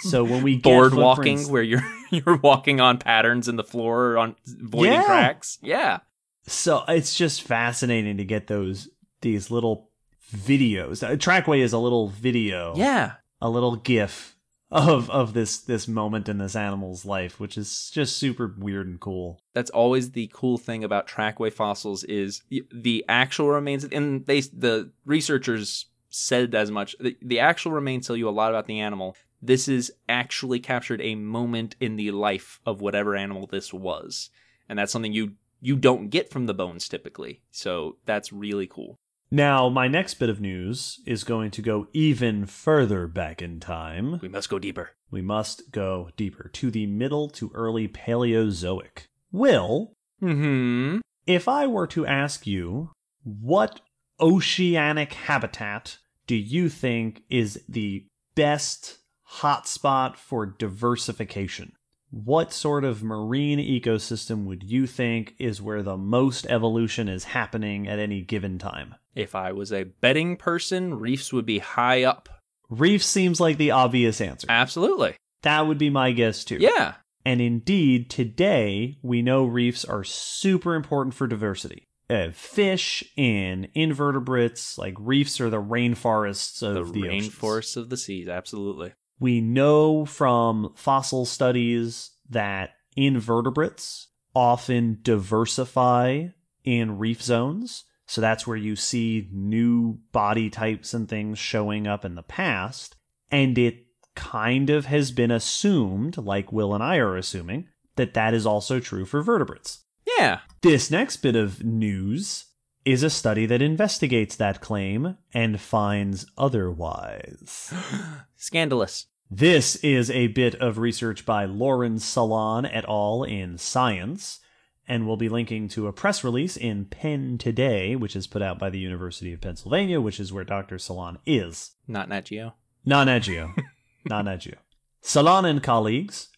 So 0.02 0.22
when 0.24 0.42
we 0.42 0.56
board 0.60 0.94
walking 0.94 1.48
where 1.48 1.62
you're 1.62 1.82
you're 2.10 2.36
walking 2.36 2.80
on 2.80 2.98
patterns 2.98 3.48
in 3.48 3.56
the 3.56 3.64
floor 3.64 4.12
or 4.12 4.18
on 4.18 4.36
voiding 4.46 4.92
Yeah. 4.94 5.04
cracks. 5.04 5.58
Yeah. 5.62 5.98
so 6.46 6.82
it's 6.88 7.14
just 7.14 7.42
fascinating 7.42 8.16
to 8.16 8.24
get 8.24 8.46
those 8.46 8.88
these 9.20 9.50
little 9.50 9.87
videos. 10.32 11.02
Uh, 11.02 11.16
Trackway 11.16 11.60
is 11.60 11.72
a 11.72 11.78
little 11.78 12.08
video. 12.08 12.74
Yeah. 12.76 13.12
a 13.40 13.48
little 13.48 13.76
gif 13.76 14.36
of 14.70 15.08
of 15.08 15.32
this 15.32 15.58
this 15.58 15.88
moment 15.88 16.28
in 16.28 16.36
this 16.36 16.54
animal's 16.54 17.06
life 17.06 17.40
which 17.40 17.56
is 17.56 17.90
just 17.90 18.18
super 18.18 18.54
weird 18.58 18.86
and 18.86 19.00
cool 19.00 19.40
That's 19.54 19.70
always 19.70 20.10
the 20.10 20.30
cool 20.34 20.58
thing 20.58 20.84
about 20.84 21.08
trackway 21.08 21.50
fossils 21.50 22.04
is 22.04 22.42
y- 22.52 22.60
the 22.70 23.02
actual 23.08 23.48
remains 23.48 23.84
and 23.84 24.26
they 24.26 24.40
the 24.42 24.90
researchers 25.06 25.86
said 26.10 26.54
as 26.54 26.70
much 26.70 26.94
the, 27.00 27.16
the 27.22 27.40
actual 27.40 27.72
remains 27.72 28.06
tell 28.06 28.16
you 28.16 28.28
a 28.28 28.30
lot 28.30 28.50
about 28.50 28.66
the 28.66 28.80
animal 28.80 29.16
this 29.40 29.68
is 29.68 29.90
actually 30.06 30.60
captured 30.60 31.00
a 31.00 31.14
moment 31.14 31.74
in 31.80 31.96
the 31.96 32.10
life 32.10 32.60
of 32.66 32.82
whatever 32.82 33.16
animal 33.16 33.46
this 33.46 33.72
was 33.72 34.28
and 34.68 34.78
that's 34.78 34.92
something 34.92 35.14
you 35.14 35.32
you 35.62 35.76
don't 35.76 36.08
get 36.08 36.28
from 36.30 36.44
the 36.44 36.52
bones 36.52 36.88
typically 36.88 37.40
so 37.50 37.96
that's 38.04 38.34
really 38.34 38.66
cool 38.66 38.98
now 39.30 39.68
my 39.68 39.88
next 39.88 40.14
bit 40.14 40.28
of 40.28 40.40
news 40.40 41.00
is 41.06 41.24
going 41.24 41.50
to 41.50 41.62
go 41.62 41.86
even 41.92 42.46
further 42.46 43.06
back 43.06 43.42
in 43.42 43.60
time 43.60 44.18
we 44.20 44.28
must 44.28 44.48
go 44.48 44.58
deeper 44.58 44.90
we 45.10 45.22
must 45.22 45.70
go 45.70 46.10
deeper 46.16 46.50
to 46.52 46.70
the 46.70 46.86
middle 46.86 47.28
to 47.28 47.50
early 47.54 47.88
paleozoic 47.88 49.06
will 49.32 49.92
hmm 50.20 50.98
if 51.26 51.46
i 51.48 51.66
were 51.66 51.86
to 51.86 52.06
ask 52.06 52.46
you 52.46 52.90
what 53.22 53.80
oceanic 54.20 55.12
habitat 55.12 55.98
do 56.28 56.36
you 56.36 56.68
think 56.68 57.22
is 57.30 57.64
the 57.68 58.06
best 58.34 58.98
hotspot 59.40 60.16
for 60.16 60.46
diversification? 60.46 61.72
What 62.10 62.52
sort 62.52 62.84
of 62.84 63.02
marine 63.02 63.58
ecosystem 63.58 64.44
would 64.44 64.62
you 64.62 64.86
think 64.86 65.34
is 65.38 65.60
where 65.60 65.82
the 65.82 65.96
most 65.96 66.46
evolution 66.46 67.08
is 67.08 67.24
happening 67.24 67.88
at 67.88 67.98
any 67.98 68.22
given 68.22 68.58
time? 68.58 68.94
If 69.18 69.34
i 69.34 69.52
was 69.52 69.72
a 69.72 69.84
betting 69.84 70.36
person 70.36 70.98
reefs 70.98 71.32
would 71.32 71.46
be 71.46 71.58
high 71.58 72.04
up 72.04 72.28
Reefs 72.70 73.06
seems 73.06 73.40
like 73.40 73.56
the 73.56 73.70
obvious 73.70 74.20
answer. 74.20 74.46
absolutely 74.50 75.16
That 75.42 75.66
would 75.66 75.78
be 75.78 75.90
my 75.90 76.12
guess 76.12 76.44
too. 76.44 76.58
yeah 76.60 76.94
And 77.24 77.40
indeed, 77.40 78.10
today 78.10 78.98
we 79.02 79.22
know 79.22 79.44
reefs 79.44 79.84
are 79.84 80.04
super 80.04 80.74
important 80.74 81.14
for 81.14 81.26
diversity. 81.26 81.84
Uh, 82.10 82.30
fish 82.32 83.04
and 83.18 83.68
invertebrates, 83.74 84.78
like 84.78 84.94
reefs, 84.98 85.42
are 85.42 85.50
the 85.50 85.60
rainforests 85.62 86.62
of 86.62 86.92
the, 86.92 87.00
the, 87.00 87.08
rainforests 87.08 87.76
of 87.76 87.90
the 87.90 87.98
seas 87.98 88.28
absolutely 88.28 88.94
We 89.18 89.42
know 89.42 90.06
from 90.06 90.72
fossil 90.74 91.26
studies 91.26 92.10
that 92.30 92.70
invertebrates 92.96 94.08
often 94.34 95.00
diversify 95.02 96.28
in 96.64 96.98
reef 96.98 97.22
zones. 97.22 97.84
So 98.08 98.22
that's 98.22 98.46
where 98.46 98.56
you 98.56 98.74
see 98.74 99.28
new 99.30 99.98
body 100.12 100.48
types 100.48 100.94
and 100.94 101.06
things 101.06 101.38
showing 101.38 101.86
up 101.86 102.06
in 102.06 102.14
the 102.14 102.22
past. 102.22 102.96
And 103.30 103.58
it 103.58 103.84
kind 104.14 104.70
of 104.70 104.86
has 104.86 105.12
been 105.12 105.30
assumed, 105.30 106.16
like 106.16 106.50
Will 106.50 106.74
and 106.74 106.82
I 106.82 106.96
are 106.96 107.18
assuming, 107.18 107.68
that 107.96 108.14
that 108.14 108.32
is 108.32 108.46
also 108.46 108.80
true 108.80 109.04
for 109.04 109.22
vertebrates. 109.22 109.84
yeah 110.18 110.40
This 110.62 110.90
next 110.90 111.18
bit 111.18 111.36
of 111.36 111.62
news 111.62 112.46
is 112.86 113.02
a 113.02 113.10
study 113.10 113.44
that 113.44 113.60
investigates 113.60 114.36
that 114.36 114.62
claim 114.62 115.18
and 115.34 115.60
finds 115.60 116.24
otherwise. 116.38 117.74
scandalous 118.36 119.06
This 119.30 119.76
is 119.76 120.10
a 120.10 120.28
bit 120.28 120.54
of 120.54 120.78
research 120.78 121.26
by 121.26 121.44
Lauren 121.44 121.96
Sallan 121.96 122.66
et 122.72 122.86
al. 122.88 123.22
in 123.24 123.58
Science, 123.58 124.40
and 124.88 125.06
we'll 125.06 125.18
be 125.18 125.28
linking 125.28 125.68
to 125.68 125.86
a 125.86 125.92
press 125.92 126.24
release 126.24 126.56
in 126.56 126.86
Penn 126.86 127.36
Today, 127.38 127.94
which 127.94 128.16
is 128.16 128.26
put 128.26 128.42
out 128.42 128.58
by 128.58 128.70
the 128.70 128.78
University 128.78 129.32
of 129.32 129.42
Pennsylvania, 129.42 130.00
which 130.00 130.18
is 130.18 130.32
where 130.32 130.44
Dr. 130.44 130.76
Sallan 130.76 131.18
is. 131.26 131.72
not 131.86 132.08
nat 132.08 132.24
geo 132.24 132.54
Not 132.84 133.04
Nat 133.04 133.20
Geo. 133.20 133.52
Not 134.06 134.24
Nat 134.24 134.38
Geo. 134.38 134.56
Sallan 135.02 135.44
and 135.44 135.62
colleagues 135.62 136.28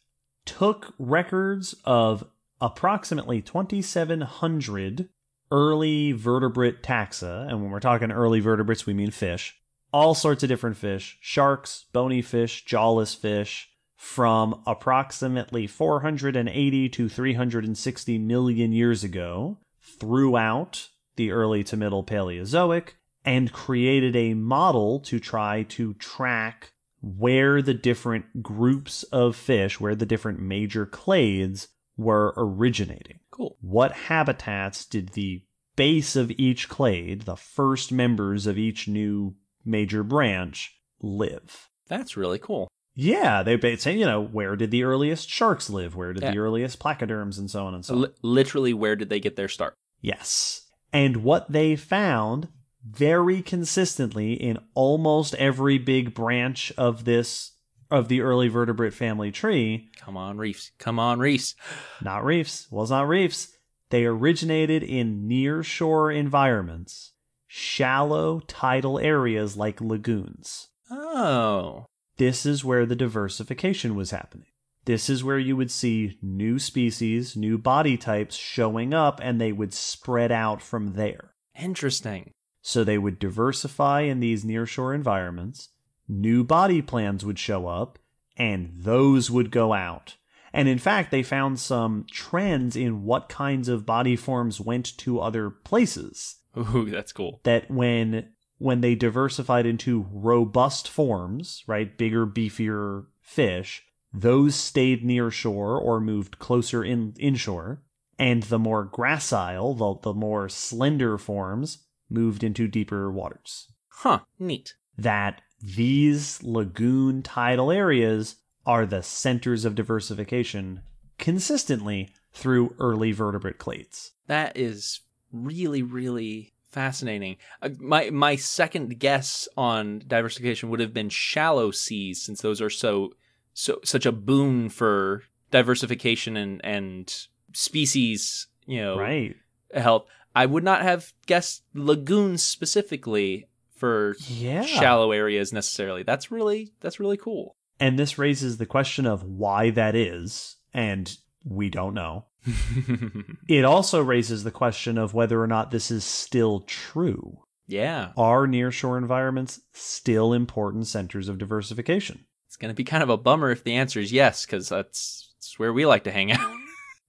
took 0.44 0.94
records 0.98 1.76
of 1.84 2.24
approximately 2.60 3.40
2,700 3.40 5.08
early 5.52 6.12
vertebrate 6.12 6.82
taxa. 6.82 7.48
And 7.48 7.62
when 7.62 7.70
we're 7.70 7.80
talking 7.80 8.10
early 8.10 8.40
vertebrates, 8.40 8.86
we 8.86 8.94
mean 8.94 9.10
fish. 9.10 9.56
All 9.92 10.14
sorts 10.14 10.42
of 10.42 10.48
different 10.48 10.76
fish 10.76 11.18
sharks, 11.20 11.86
bony 11.92 12.22
fish, 12.22 12.64
jawless 12.64 13.14
fish 13.14 13.69
from 14.00 14.62
approximately 14.66 15.66
480 15.66 16.88
to 16.88 17.06
360 17.06 18.18
million 18.18 18.72
years 18.72 19.04
ago 19.04 19.58
throughout 19.78 20.88
the 21.16 21.30
early 21.30 21.62
to 21.62 21.76
middle 21.76 22.02
Paleozoic 22.02 22.94
and 23.26 23.52
created 23.52 24.16
a 24.16 24.32
model 24.32 25.00
to 25.00 25.20
try 25.20 25.64
to 25.64 25.92
track 25.94 26.72
where 27.02 27.60
the 27.60 27.74
different 27.74 28.42
groups 28.42 29.02
of 29.12 29.36
fish, 29.36 29.78
where 29.78 29.94
the 29.94 30.06
different 30.06 30.40
major 30.40 30.86
clades 30.86 31.68
were 31.98 32.32
originating. 32.38 33.20
cool 33.30 33.58
What 33.60 33.92
habitats 33.92 34.86
did 34.86 35.10
the 35.10 35.44
base 35.76 36.16
of 36.16 36.32
each 36.38 36.70
clade, 36.70 37.22
the 37.22 37.36
first 37.36 37.92
members 37.92 38.46
of 38.46 38.56
each 38.56 38.88
new 38.88 39.34
major 39.62 40.02
branch, 40.02 40.80
live? 41.02 41.68
that's 41.90 42.16
really 42.16 42.38
cool 42.38 42.69
Yeah, 42.94 43.42
they 43.42 43.76
say, 43.76 43.96
you 43.96 44.04
know, 44.04 44.20
where 44.22 44.56
did 44.56 44.70
the 44.70 44.84
earliest 44.84 45.28
sharks 45.30 45.70
live? 45.70 45.94
Where 45.94 46.12
did 46.12 46.22
Yeah. 46.22 46.32
the 46.32 46.38
earliest 46.38 46.78
placoderms 46.80 47.38
and 47.38 47.50
so 47.50 47.64
on 47.66 47.74
and 47.74 47.84
so 47.84 47.94
on? 47.94 48.00
Li- 48.02 48.08
literally, 48.22 48.74
where 48.74 48.96
did 48.96 49.08
they 49.08 49.20
get 49.20 49.36
their 49.36 49.48
start? 49.48 49.74
Yes. 50.00 50.66
And 50.92 51.18
what 51.18 51.50
they 51.52 51.76
found 51.76 52.48
very 52.84 53.42
consistently 53.42 54.32
in 54.32 54.58
almost 54.74 55.34
every 55.36 55.78
big 55.78 56.14
branch 56.14 56.72
of 56.76 57.04
this 57.04 57.52
of 57.90 58.06
the 58.08 58.20
early 58.20 58.46
vertebrate 58.46 58.94
family 58.94 59.32
tree, 59.32 59.90
Come 59.98 60.16
on, 60.16 60.38
Reefs. 60.38 60.70
Come 60.78 60.98
on, 61.00 61.18
Reefs. 61.18 61.56
not 62.00 62.24
reefs, 62.24 62.68
well, 62.70 62.82
it's 62.84 62.90
not 62.90 63.08
reefs. 63.08 63.48
They 63.90 64.04
originated 64.04 64.84
in 64.84 65.26
near-shore 65.26 66.12
environments, 66.12 67.12
shallow 67.48 68.38
tidal 68.46 69.00
areas 69.00 69.56
like 69.56 69.80
lagoons. 69.80 70.68
Oh. 70.88 71.86
This 72.20 72.44
is 72.44 72.62
where 72.62 72.84
the 72.84 72.94
diversification 72.94 73.94
was 73.94 74.10
happening. 74.10 74.48
This 74.84 75.08
is 75.08 75.24
where 75.24 75.38
you 75.38 75.56
would 75.56 75.70
see 75.70 76.18
new 76.20 76.58
species, 76.58 77.34
new 77.34 77.56
body 77.56 77.96
types 77.96 78.36
showing 78.36 78.92
up, 78.92 79.20
and 79.22 79.40
they 79.40 79.52
would 79.52 79.72
spread 79.72 80.30
out 80.30 80.60
from 80.60 80.88
there. 80.88 81.32
Interesting. 81.58 82.34
So 82.60 82.84
they 82.84 82.98
would 82.98 83.18
diversify 83.18 84.02
in 84.02 84.20
these 84.20 84.44
nearshore 84.44 84.94
environments, 84.94 85.70
new 86.06 86.44
body 86.44 86.82
plans 86.82 87.24
would 87.24 87.38
show 87.38 87.66
up, 87.66 87.98
and 88.36 88.70
those 88.76 89.30
would 89.30 89.50
go 89.50 89.72
out. 89.72 90.16
And 90.52 90.68
in 90.68 90.78
fact, 90.78 91.10
they 91.10 91.22
found 91.22 91.58
some 91.58 92.04
trends 92.10 92.76
in 92.76 93.04
what 93.04 93.30
kinds 93.30 93.66
of 93.66 93.86
body 93.86 94.14
forms 94.14 94.60
went 94.60 94.98
to 94.98 95.20
other 95.20 95.48
places. 95.48 96.36
Ooh, 96.54 96.90
that's 96.90 97.14
cool. 97.14 97.40
That 97.44 97.70
when 97.70 98.28
when 98.60 98.82
they 98.82 98.94
diversified 98.94 99.64
into 99.64 100.06
robust 100.12 100.86
forms, 100.86 101.64
right, 101.66 101.96
bigger, 101.96 102.26
beefier 102.26 103.06
fish, 103.22 103.82
those 104.12 104.54
stayed 104.54 105.02
near 105.02 105.30
shore 105.30 105.80
or 105.80 105.98
moved 105.98 106.38
closer 106.38 106.84
in 106.84 107.14
inshore, 107.18 107.82
and 108.18 108.42
the 108.44 108.58
more 108.58 108.86
gracile, 108.86 109.76
the, 109.78 109.98
the 110.02 110.12
more 110.12 110.46
slender 110.50 111.16
forms 111.16 111.86
moved 112.10 112.44
into 112.44 112.68
deeper 112.68 113.10
waters. 113.10 113.72
Huh. 113.88 114.20
Neat. 114.38 114.74
That 114.98 115.40
these 115.62 116.42
lagoon 116.42 117.22
tidal 117.22 117.70
areas 117.70 118.36
are 118.66 118.84
the 118.84 119.02
centers 119.02 119.64
of 119.64 119.74
diversification 119.74 120.82
consistently 121.16 122.10
through 122.34 122.74
early 122.78 123.12
vertebrate 123.12 123.58
clades. 123.58 124.10
That 124.26 124.54
is 124.54 125.00
really, 125.32 125.82
really 125.82 126.52
fascinating. 126.70 127.36
Uh, 127.62 127.70
my 127.78 128.10
my 128.10 128.36
second 128.36 128.98
guess 128.98 129.48
on 129.56 130.02
diversification 130.06 130.70
would 130.70 130.80
have 130.80 130.94
been 130.94 131.08
shallow 131.08 131.70
seas, 131.70 132.22
since 132.22 132.40
those 132.42 132.60
are 132.60 132.70
so 132.70 133.12
so 133.52 133.80
such 133.84 134.06
a 134.06 134.12
boon 134.12 134.68
for 134.68 135.22
diversification 135.50 136.36
and 136.36 136.60
and 136.64 137.26
species. 137.52 138.46
You 138.66 138.80
know, 138.82 138.98
Right. 138.98 139.34
health. 139.74 140.06
I 140.34 140.46
would 140.46 140.62
not 140.62 140.82
have 140.82 141.12
guessed 141.26 141.64
lagoons 141.74 142.42
specifically 142.42 143.48
for 143.74 144.14
Yeah. 144.28 144.62
shallow 144.64 145.10
areas 145.10 145.52
necessarily. 145.52 146.02
That's 146.04 146.30
really 146.30 146.72
that's 146.80 147.00
really 147.00 147.16
cool. 147.16 147.56
And 147.80 147.98
this 147.98 148.18
raises 148.18 148.58
the 148.58 148.66
question 148.66 149.06
of 149.06 149.22
why 149.24 149.70
that 149.70 149.96
is, 149.96 150.56
and 150.74 151.16
we 151.44 151.68
don't 151.68 151.94
know. 151.94 152.26
It 153.48 153.64
also 153.64 154.02
raises 154.02 154.44
the 154.44 154.50
question 154.50 154.96
of 154.96 155.12
whether 155.14 155.42
or 155.42 155.46
not 155.46 155.70
this 155.70 155.90
is 155.90 156.04
still 156.04 156.60
true. 156.60 157.40
yeah, 157.66 158.12
Are 158.16 158.46
nearshore 158.46 158.96
environments 158.98 159.60
still 159.72 160.32
important 160.32 160.86
centers 160.86 161.28
of 161.28 161.38
diversification? 161.38 162.24
it's 162.46 162.56
gonna 162.56 162.74
be 162.74 162.84
kind 162.84 163.02
of 163.02 163.10
a 163.10 163.16
bummer 163.16 163.50
if 163.50 163.62
the 163.64 163.74
answer 163.74 164.00
is 164.00 164.12
yes, 164.12 164.44
because 164.44 164.68
that's, 164.68 165.32
that's 165.36 165.58
where 165.58 165.72
we 165.72 165.86
like 165.86 166.04
to 166.04 166.10
hang 166.10 166.32
out. 166.32 166.52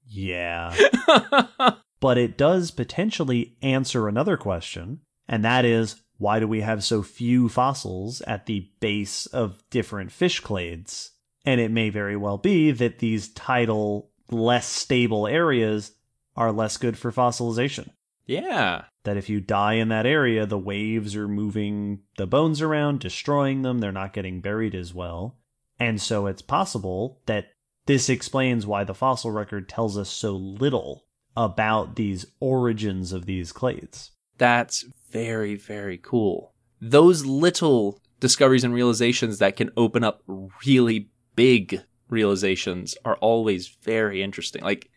Yeah. 0.07 0.75
but 1.99 2.17
it 2.17 2.37
does 2.37 2.69
potentially 2.71 3.55
answer 3.61 4.07
another 4.07 4.37
question, 4.37 4.99
and 5.27 5.43
that 5.45 5.65
is 5.65 5.95
why 6.17 6.39
do 6.39 6.47
we 6.47 6.61
have 6.61 6.83
so 6.83 7.01
few 7.01 7.49
fossils 7.49 8.21
at 8.21 8.45
the 8.45 8.69
base 8.79 9.25
of 9.27 9.63
different 9.71 10.11
fish 10.11 10.41
clades? 10.41 11.09
And 11.45 11.59
it 11.59 11.71
may 11.71 11.89
very 11.89 12.15
well 12.15 12.37
be 12.37 12.69
that 12.71 12.99
these 12.99 13.29
tidal, 13.29 14.10
less 14.31 14.67
stable 14.67 15.27
areas 15.27 15.93
are 16.35 16.51
less 16.51 16.77
good 16.77 16.97
for 16.97 17.11
fossilization. 17.11 17.89
yeah, 18.25 18.85
That 19.03 19.17
if 19.17 19.29
you 19.29 19.41
die 19.41 19.73
in 19.73 19.89
that 19.89 20.05
area, 20.05 20.45
the 20.45 20.57
waves 20.57 21.15
are 21.15 21.27
moving 21.27 21.99
the 22.17 22.27
bones 22.27 22.61
around, 22.61 22.99
destroying 22.99 23.61
them, 23.63 23.79
they're 23.79 23.91
not 23.91 24.13
getting 24.13 24.41
buried 24.41 24.75
as 24.75 24.93
well. 24.93 25.37
And 25.79 26.01
so 26.01 26.27
it's 26.27 26.41
possible 26.41 27.19
that 27.25 27.47
this 27.87 28.07
explains 28.09 28.65
why 28.67 28.83
the 28.83 28.93
fossil 28.93 29.31
record 29.31 29.67
tells 29.67 29.97
us 29.97 30.09
so 30.09 30.31
little 30.33 31.05
about 31.35 31.95
these 31.95 32.25
origins 32.39 33.11
of 33.11 33.25
these 33.25 33.51
clades. 33.51 34.11
that's 34.37 34.85
very 35.11 35.55
very 35.55 35.97
cool. 35.97 36.53
Those 36.79 37.25
little 37.25 37.99
discoveries 38.19 38.63
and 38.63 38.73
realizations 38.73 39.39
that 39.39 39.55
can 39.57 39.71
open 39.75 40.03
up 40.03 40.21
really 40.65 41.09
big 41.35 41.81
realizations 42.11 42.95
are 43.03 43.15
always 43.17 43.67
very 43.67 44.21
interesting. 44.21 44.63
Like 44.63 44.91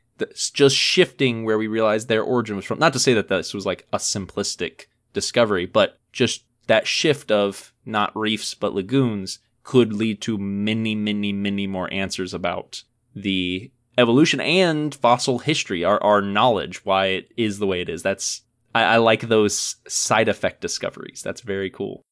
just 0.52 0.76
shifting 0.76 1.44
where 1.44 1.58
we 1.58 1.66
realize 1.66 2.06
their 2.06 2.22
origin 2.22 2.56
was 2.56 2.64
from. 2.64 2.78
Not 2.78 2.92
to 2.92 2.98
say 2.98 3.14
that 3.14 3.28
this 3.28 3.54
was 3.54 3.64
like 3.64 3.86
a 3.92 3.98
simplistic 3.98 4.86
discovery, 5.12 5.64
but 5.64 5.98
just 6.12 6.44
that 6.66 6.86
shift 6.86 7.30
of 7.30 7.72
not 7.86 8.14
reefs 8.16 8.54
but 8.54 8.74
lagoons 8.74 9.38
could 9.62 9.92
lead 9.92 10.20
to 10.20 10.36
many, 10.36 10.94
many, 10.94 11.32
many 11.32 11.66
more 11.66 11.92
answers 11.92 12.34
about 12.34 12.82
the 13.14 13.70
evolution 13.96 14.40
and 14.40 14.94
fossil 14.94 15.38
history, 15.38 15.84
our, 15.84 16.02
our 16.02 16.20
knowledge, 16.20 16.84
why 16.84 17.06
it 17.06 17.28
is 17.36 17.58
the 17.58 17.66
way 17.66 17.80
it 17.80 17.88
is. 17.88 18.02
That's 18.02 18.42
I, 18.74 18.82
I 18.82 18.96
like 18.98 19.22
those 19.22 19.76
side 19.88 20.28
effect 20.28 20.60
discoveries. 20.60 21.22
That's 21.22 21.40
very 21.40 21.70
cool. 21.70 22.02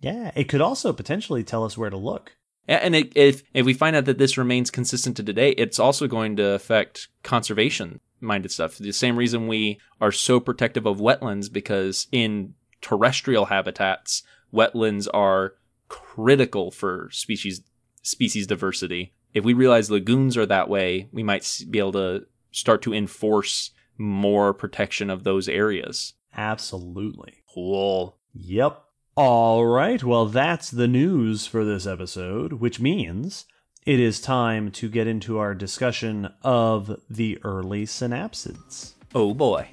Yeah, 0.00 0.32
it 0.34 0.48
could 0.48 0.60
also 0.60 0.92
potentially 0.92 1.44
tell 1.44 1.64
us 1.64 1.76
where 1.76 1.90
to 1.90 1.96
look. 1.96 2.36
And 2.68 2.94
it, 2.94 3.12
if 3.16 3.42
if 3.54 3.66
we 3.66 3.74
find 3.74 3.96
out 3.96 4.04
that 4.04 4.18
this 4.18 4.38
remains 4.38 4.70
consistent 4.70 5.16
to 5.16 5.22
today, 5.22 5.50
it's 5.50 5.78
also 5.78 6.06
going 6.06 6.36
to 6.36 6.50
affect 6.50 7.08
conservation 7.22 8.00
minded 8.20 8.52
stuff. 8.52 8.78
The 8.78 8.92
same 8.92 9.16
reason 9.16 9.48
we 9.48 9.80
are 10.00 10.12
so 10.12 10.38
protective 10.38 10.86
of 10.86 10.98
wetlands 10.98 11.52
because 11.52 12.06
in 12.12 12.54
terrestrial 12.80 13.46
habitats, 13.46 14.22
wetlands 14.54 15.08
are 15.12 15.54
critical 15.88 16.70
for 16.70 17.08
species 17.10 17.62
species 18.02 18.46
diversity. 18.46 19.12
If 19.34 19.44
we 19.44 19.54
realize 19.54 19.90
lagoons 19.90 20.36
are 20.36 20.46
that 20.46 20.68
way, 20.68 21.08
we 21.12 21.22
might 21.22 21.62
be 21.70 21.78
able 21.78 21.92
to 21.92 22.26
start 22.50 22.82
to 22.82 22.94
enforce 22.94 23.70
more 23.98 24.52
protection 24.52 25.10
of 25.10 25.24
those 25.24 25.48
areas. 25.48 26.14
Absolutely. 26.36 27.42
Cool. 27.52 28.18
Yep. 28.34 28.81
All 29.14 29.66
right. 29.66 30.02
Well, 30.02 30.24
that's 30.24 30.70
the 30.70 30.88
news 30.88 31.46
for 31.46 31.66
this 31.66 31.86
episode, 31.86 32.54
which 32.54 32.80
means 32.80 33.44
it 33.84 34.00
is 34.00 34.22
time 34.22 34.70
to 34.70 34.88
get 34.88 35.06
into 35.06 35.36
our 35.36 35.54
discussion 35.54 36.30
of 36.42 36.98
the 37.10 37.38
early 37.44 37.84
synapsids. 37.84 38.92
Oh 39.14 39.34
boy. 39.34 39.68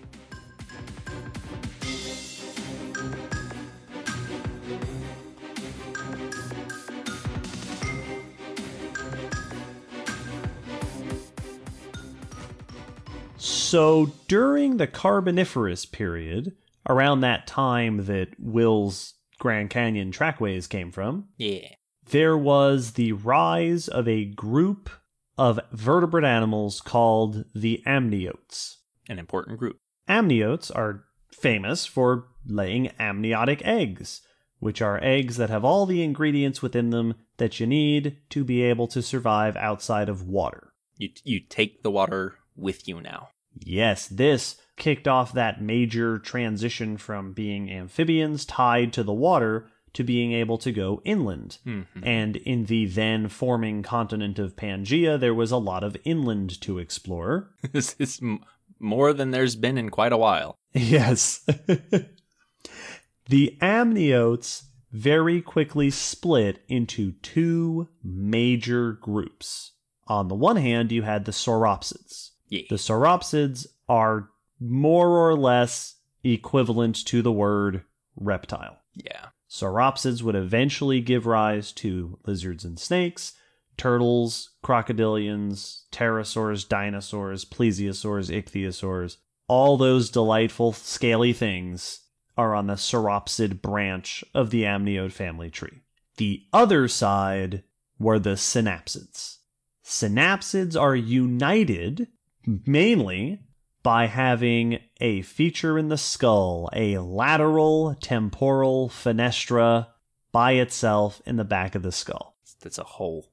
So, 13.37 14.11
during 14.27 14.77
the 14.77 14.87
Carboniferous 14.87 15.85
period, 15.85 16.57
around 16.89 17.21
that 17.21 17.47
time 17.47 18.07
that 18.07 18.29
Will's 18.37 19.13
Grand 19.39 19.69
Canyon 19.69 20.11
trackways 20.11 20.67
came 20.67 20.91
from, 20.91 21.29
Yeah. 21.37 21.69
there 22.11 22.37
was 22.37 22.93
the 22.93 23.13
rise 23.13 23.87
of 23.87 24.07
a 24.07 24.25
group 24.25 24.89
of 25.37 25.59
vertebrate 25.71 26.25
animals 26.25 26.81
called 26.81 27.45
the 27.55 27.81
amniotes. 27.87 28.75
An 29.07 29.17
important 29.17 29.57
group. 29.57 29.77
Amniotes 30.07 30.69
are 30.75 31.05
famous 31.31 31.85
for 31.85 32.27
laying 32.45 32.87
amniotic 32.99 33.65
eggs, 33.65 34.21
which 34.59 34.81
are 34.81 35.01
eggs 35.03 35.37
that 35.37 35.49
have 35.49 35.63
all 35.63 35.85
the 35.85 36.03
ingredients 36.03 36.61
within 36.61 36.89
them 36.89 37.15
that 37.37 37.59
you 37.59 37.65
need 37.67 38.17
to 38.29 38.43
be 38.43 38.61
able 38.63 38.87
to 38.87 39.01
survive 39.01 39.55
outside 39.55 40.09
of 40.09 40.23
water. 40.27 40.73
You 40.97 41.09
you 41.23 41.39
take 41.39 41.81
the 41.83 41.91
water 41.91 42.35
with 42.57 42.87
you 42.87 42.99
now. 42.99 43.29
Yes, 43.55 44.07
this 44.07 44.57
kicked 44.79 45.07
off 45.07 45.33
that 45.33 45.61
major 45.61 46.17
transition 46.17 46.97
from 46.97 47.33
being 47.33 47.69
amphibians 47.69 48.45
tied 48.45 48.91
to 48.93 49.03
the 49.03 49.13
water 49.13 49.67
to 49.93 50.03
being 50.03 50.31
able 50.33 50.57
to 50.59 50.71
go 50.71 51.01
inland. 51.03 51.57
Mhm. 51.65 51.85
And 52.03 52.35
in 52.37 52.65
the 52.65 52.85
then 52.85 53.27
forming 53.27 53.83
continent 53.83 54.39
of 54.39 54.55
Pangaea, 54.55 55.19
there 55.19 55.33
was 55.33 55.51
a 55.51 55.57
lot 55.57 55.83
of 55.83 55.97
inland 56.03 56.59
to 56.61 56.77
explore. 56.79 57.51
this 57.71 57.95
is 57.99 58.19
m- 58.21 58.43
more 58.79 59.13
than 59.13 59.31
there's 59.31 59.55
been 59.55 59.77
in 59.77 59.89
quite 59.89 60.13
a 60.13 60.17
while. 60.17 60.55
Yes. 60.73 61.39
the 63.27 63.57
amniotes 63.61 64.63
very 64.91 65.41
quickly 65.41 65.89
split 65.91 66.63
into 66.67 67.13
two 67.21 67.87
major 68.03 68.93
groups. 68.93 69.71
On 70.07 70.27
the 70.27 70.35
one 70.35 70.55
hand, 70.57 70.91
you 70.91 71.03
had 71.03 71.25
the 71.25 71.31
sauropsids. 71.31 72.31
Yeah. 72.49 72.61
The 72.69 72.75
sauropsids 72.77 73.67
are 73.87 74.29
more 74.59 75.09
or 75.09 75.35
less 75.35 75.95
equivalent 76.23 77.05
to 77.05 77.21
the 77.21 77.31
word 77.31 77.83
reptile. 78.15 78.77
yeah. 78.93 79.27
Sauropsids 79.49 80.21
would 80.21 80.35
eventually 80.35 81.01
give 81.01 81.25
rise 81.25 81.71
to 81.71 82.19
lizards 82.25 82.63
and 82.63 82.77
snakes, 82.77 83.33
turtles, 83.77 84.51
crocodilians, 84.63 85.85
pterosaurs, 85.91 86.67
dinosaurs, 86.67 87.45
plesiosaurs, 87.45 88.29
ichthyosaurs. 88.29 89.17
All 89.47 89.75
those 89.75 90.11
delightful 90.11 90.73
scaly 90.73 91.33
things 91.33 92.01
are 92.37 92.53
on 92.53 92.67
the 92.67 92.75
sauropsid 92.75 93.61
branch 93.61 94.23
of 94.35 94.51
the 94.51 94.63
amniote 94.63 95.13
family 95.13 95.49
tree. 95.49 95.81
The 96.17 96.43
other 96.53 96.87
side 96.87 97.63
were 97.97 98.19
the 98.19 98.35
synapsids. 98.35 99.37
Synapsids 99.83 100.79
are 100.79 100.95
united 100.95 102.07
mainly 102.45 103.39
by 103.83 104.07
having 104.07 104.79
a 104.99 105.21
feature 105.21 105.77
in 105.77 105.89
the 105.89 105.97
skull, 105.97 106.69
a 106.73 106.97
lateral 106.97 107.95
temporal 108.01 108.89
fenestra 108.89 109.87
by 110.31 110.53
itself 110.53 111.21
in 111.25 111.37
the 111.37 111.43
back 111.43 111.75
of 111.75 111.83
the 111.83 111.91
skull. 111.91 112.35
That's 112.61 112.77
a 112.77 112.83
hole. 112.83 113.31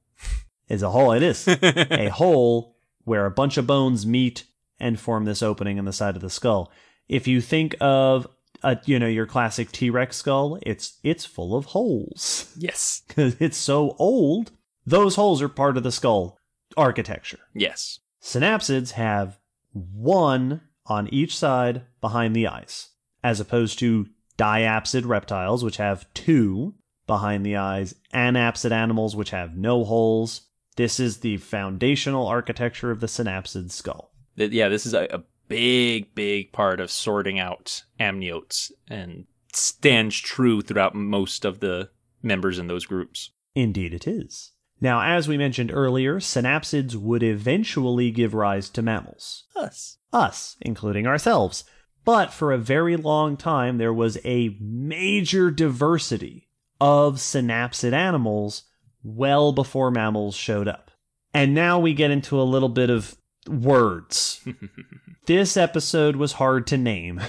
Is 0.69 0.83
a 0.83 0.91
hole, 0.91 1.13
it 1.13 1.23
is. 1.23 1.47
a 1.63 2.09
hole 2.09 2.77
where 3.05 3.27
a 3.27 3.31
bunch 3.31 3.57
of 3.57 3.67
bones 3.67 4.05
meet 4.07 4.45
and 4.79 4.99
form 4.99 5.25
this 5.25 5.43
opening 5.43 5.79
in 5.79 5.85
the 5.85 5.93
side 5.93 6.17
of 6.17 6.23
the 6.23 6.31
skull. 6.31 6.71
If 7.09 7.29
you 7.29 7.41
think 7.41 7.77
of 7.81 8.27
a, 8.63 8.79
you 8.85 8.99
know 8.99 9.07
your 9.07 9.27
classic 9.27 9.71
T-Rex 9.71 10.17
skull, 10.17 10.59
it's 10.63 10.99
it's 11.03 11.25
full 11.25 11.55
of 11.55 11.67
holes 11.67 12.53
yes. 12.59 13.03
because 13.09 13.37
it's 13.41 13.57
so 13.57 13.95
old. 13.99 14.51
Those 14.85 15.17
holes 15.17 15.43
are 15.43 15.49
part 15.49 15.77
of 15.77 15.83
the 15.83 15.93
skull 15.93 16.39
architecture. 16.77 17.41
Yes. 17.55 18.01
Synapsids 18.23 18.93
have 18.93 19.39
one 19.77 20.63
on 20.87 21.13
each 21.13 21.37
side 21.37 21.83
behind 22.01 22.35
the 22.35 22.47
eyes, 22.47 22.91
as 23.23 23.41
opposed 23.41 23.79
to 23.81 24.07
diapsid 24.39 25.07
reptiles, 25.07 25.65
which 25.65 25.77
have 25.77 26.13
two 26.15 26.75
behind 27.07 27.45
the 27.45 27.57
eyes, 27.57 27.95
anapsid 28.13 28.73
animals, 28.73 29.15
which 29.15 29.31
have 29.31 29.57
no 29.57 29.85
holes. 29.85 30.43
This 30.77 31.01
is 31.01 31.19
the 31.19 31.39
foundational 31.39 32.27
architecture 32.27 32.91
of 32.91 33.01
the 33.01 33.07
synapsid 33.07 33.71
skull. 33.71 34.13
Yeah, 34.37 34.69
this 34.69 34.87
is 34.87 34.95
a, 34.95 35.07
a 35.11 35.23
big, 35.49 36.15
big 36.15 36.53
part 36.53 36.81
of 36.81 36.91
sorting 36.91 37.39
out 37.39 37.85
amniotes 37.99 38.71
and 38.89 39.27
stands 39.53 40.19
true 40.19 40.61
throughout 40.61 40.95
most 40.95 41.45
of 41.45 41.61
the 41.61 41.91
members 42.23 42.59
in 42.59 42.67
those 42.67 42.85
groups. 42.85 43.31
Indeed, 43.55 43.95
it 43.95 44.07
is. 44.07 44.53
Now, 44.81 45.01
as 45.01 45.27
we 45.27 45.39
mentioned 45.39 45.71
earlier, 45.73 46.21
synapsids 46.21 46.95
would 46.95 47.23
eventually 47.23 48.11
give 48.11 48.35
rise 48.35 48.69
to 48.71 48.83
mammals. 48.83 49.45
Us. 49.57 49.99
us, 50.13 50.57
including 50.61 51.07
ourselves. 51.07 51.65
But 52.05 52.33
for 52.33 52.53
a 52.53 52.59
very 52.59 52.97
long 52.97 53.37
time, 53.37 53.79
there 53.79 53.93
was 53.93 54.19
a 54.25 54.57
major 54.61 55.51
diversity 55.51 56.49
of 56.81 57.17
synapsid 57.17 57.93
animals 57.93 58.65
well 59.03 59.53
before 59.53 59.91
mammals 59.91 60.35
showed 60.35 60.69
up. 60.69 60.91
And 61.33 61.55
now 61.55 61.79
we 61.79 61.95
get 61.95 62.11
into 62.11 62.41
a 62.41 62.45
little 62.45 62.69
bit 62.69 62.91
of 62.91 63.17
words. 63.49 64.47
this 65.27 65.57
episode 65.57 66.17
was 66.17 66.33
hard 66.33 66.67
to 66.69 66.77
name. 66.77 67.21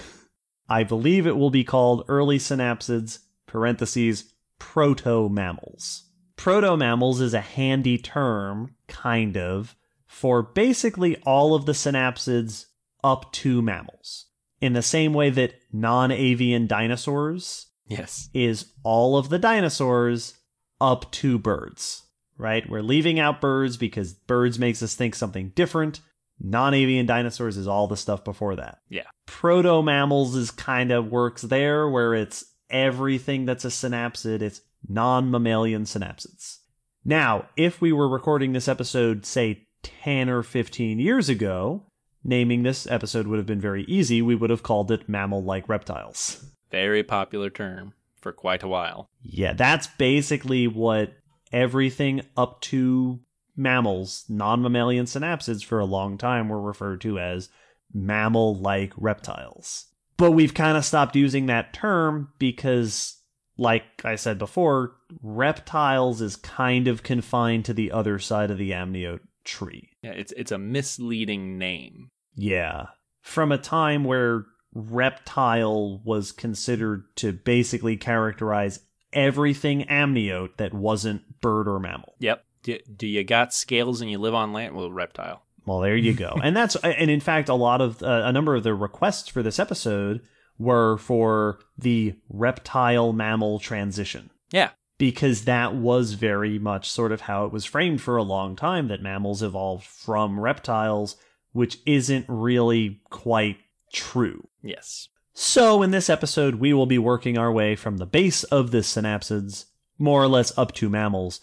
I 0.70 0.84
believe 0.84 1.26
it 1.26 1.38
will 1.38 1.50
be 1.50 1.64
called 1.64 2.06
Early 2.08 2.38
Synapsids, 2.38 3.20
parentheses, 3.45 4.34
Proto 4.60 5.30
Mammals. 5.30 6.07
Proto 6.38 6.78
mammals 6.78 7.20
is 7.20 7.34
a 7.34 7.42
handy 7.42 7.98
term, 7.98 8.76
kind 8.88 9.36
of, 9.36 9.76
for 10.06 10.42
basically 10.42 11.18
all 11.24 11.54
of 11.54 11.66
the 11.66 11.74
synapsids 11.74 12.68
up 13.04 13.32
to 13.34 13.62
mammals. 13.62 14.26
In 14.62 14.74
the 14.74 14.82
same 14.82 15.14
way 15.14 15.30
that 15.32 15.56
non 15.72 16.12
avian 16.12 16.68
dinosaurs 16.68 17.68
yes. 17.88 18.30
is 18.34 18.74
all 18.84 19.18
of 19.18 19.30
the 19.30 19.40
dinosaurs 19.40 20.36
up 20.80 21.12
to 21.12 21.38
birds, 21.38 22.04
right? 22.38 22.68
We're 22.68 22.82
leaving 22.82 23.20
out 23.20 23.42
birds 23.42 23.78
because 23.78 24.14
birds 24.14 24.58
makes 24.58 24.82
us 24.82 24.96
think 24.96 25.16
something 25.16 25.52
different. 25.56 26.02
Non 26.40 26.74
avian 26.74 27.06
dinosaurs 27.06 27.58
is 27.58 27.68
all 27.68 27.88
the 27.88 27.98
stuff 27.98 28.24
before 28.24 28.56
that. 28.56 28.80
Yeah. 28.90 29.08
Proto 29.26 29.82
mammals 29.82 30.36
is 30.36 30.52
kind 30.52 30.92
of 30.92 31.12
works 31.12 31.42
there 31.42 31.90
where 31.90 32.14
it's 32.14 32.46
everything 32.70 33.46
that's 33.46 33.66
a 33.66 33.70
synapsid, 33.70 34.42
it's 34.42 34.62
non 34.88 35.30
mammalian 35.32 35.84
synapsids. 35.84 36.58
Now, 37.06 37.48
if 37.56 37.80
we 37.80 37.94
were 37.94 38.10
recording 38.10 38.54
this 38.54 38.68
episode, 38.68 39.26
say 39.26 39.68
10 39.84 40.30
or 40.30 40.44
15 40.44 41.00
years 41.00 41.30
ago, 41.30 41.84
naming 42.24 42.64
this 42.64 42.86
episode 42.88 43.28
would 43.28 43.38
have 43.38 43.46
been 43.46 43.62
very 43.62 43.84
easy. 43.86 44.22
We 44.22 44.36
would 44.36 44.50
have 44.50 44.64
called 44.64 44.92
it 44.92 45.08
mammal 45.08 45.44
like 45.44 45.70
reptiles. 45.70 46.46
Very 46.70 47.04
popular 47.04 47.50
term 47.50 47.94
for 48.20 48.34
quite 48.34 48.64
a 48.64 48.68
while. 48.68 49.10
Yeah, 49.22 49.54
that's 49.54 49.88
basically 49.88 50.68
what 50.68 51.14
everything 51.54 52.22
up 52.36 52.62
to 52.62 53.22
mammals, 53.56 54.26
non 54.30 54.62
mammalian 54.62 55.06
synapsids, 55.06 55.64
for 55.64 55.80
a 55.80 55.86
long 55.86 56.18
time 56.18 56.50
were 56.50 56.62
referred 56.62 57.02
to 57.02 57.20
as 57.20 57.50
mammal 57.94 58.56
like 58.56 58.94
reptiles. 58.98 59.86
But 60.18 60.32
we've 60.32 60.54
kind 60.54 60.78
of 60.78 60.86
stopped 60.86 61.16
using 61.16 61.46
that 61.46 61.74
term 61.74 62.30
because, 62.40 63.16
like 63.58 63.84
I 64.05 64.16
said 64.16 64.38
before, 64.38 64.95
reptiles 65.22 66.22
is 66.22 66.36
kind 66.36 66.88
of 66.88 67.03
confined 67.03 67.66
to 67.66 67.74
the 67.74 67.91
other 67.91 68.20
side 68.20 68.51
of 68.51 68.58
the 68.58 68.72
amniote 68.72 69.22
tree. 69.43 69.89
Yeah, 70.01 70.12
it's 70.12 70.32
it's 70.34 70.51
a 70.51 70.58
misleading 70.58 71.58
name. 71.58 72.10
Yeah. 72.36 72.88
From 73.22 73.51
a 73.51 73.58
time 73.58 74.03
where 74.03 74.45
reptile 74.74 76.01
was 76.03 76.32
considered 76.32 77.03
to 77.18 77.34
basically 77.34 77.97
characterize 77.97 78.80
everything 79.12 79.86
amniote 79.86 80.58
that 80.58 80.74
wasn't 80.74 81.41
bird 81.41 81.68
or 81.68 81.80
mammal. 81.80 82.14
Yep. 82.20 82.43
Do, 82.64 82.78
do 82.95 83.08
you 83.08 83.24
got 83.24 83.53
scales 83.53 84.01
and 84.01 84.12
you 84.12 84.18
live 84.20 84.34
on 84.34 84.53
land? 84.53 84.76
Well, 84.76 84.91
reptile. 84.91 85.43
Well, 85.66 85.80
there 85.80 85.97
you 85.97 86.14
go. 86.14 86.38
and 86.43 86.55
that's 86.55 86.76
and 86.78 87.12
in 87.12 87.20
fact 87.20 87.49
a 87.49 87.53
lot 87.53 87.82
of 87.82 88.01
uh, 88.01 88.24
a 88.26 88.32
number 88.32 88.55
of 88.55 88.64
the 88.64 88.74
requests 88.74 89.28
for 89.30 89.43
this 89.43 89.60
episode 89.60 90.22
were 90.58 90.97
for 90.97 91.60
the 91.78 92.16
reptile 92.30 93.14
mammal 93.14 93.60
transition 93.60 94.30
Yeah. 94.51 94.70
because 94.97 95.45
that 95.45 95.76
was 95.76 96.14
very 96.14 96.58
much 96.58 96.89
sort 96.89 97.12
of 97.12 97.22
how 97.22 97.45
it 97.45 97.51
was 97.51 97.66
framed 97.66 98.01
for 98.01 98.18
a 98.18 98.24
long 98.24 98.55
time 98.55 98.88
that 98.88 99.01
mammals 99.01 99.43
evolved 99.43 99.86
from 99.86 100.39
reptiles, 100.39 101.16
which 101.51 101.78
isn't 101.86 102.26
really 102.28 103.01
quite 103.10 103.58
true. 103.93 104.47
Yes. 104.64 105.10
So, 105.34 105.84
in 105.84 105.91
this 105.91 106.10
episode, 106.10 106.55
we 106.55 106.74
will 106.74 106.88
be 106.88 106.97
working 106.97 107.38
our 107.38 107.51
way 107.51 107.76
from 107.76 107.97
the 107.97 108.08
base 108.08 108.43
of 108.45 108.72
the 108.72 108.80
synapsids, 108.80 109.66
more 109.99 110.24
or 110.24 110.28
less 110.28 110.58
up 110.58 110.74
to 110.74 110.89
mammals. 110.89 111.39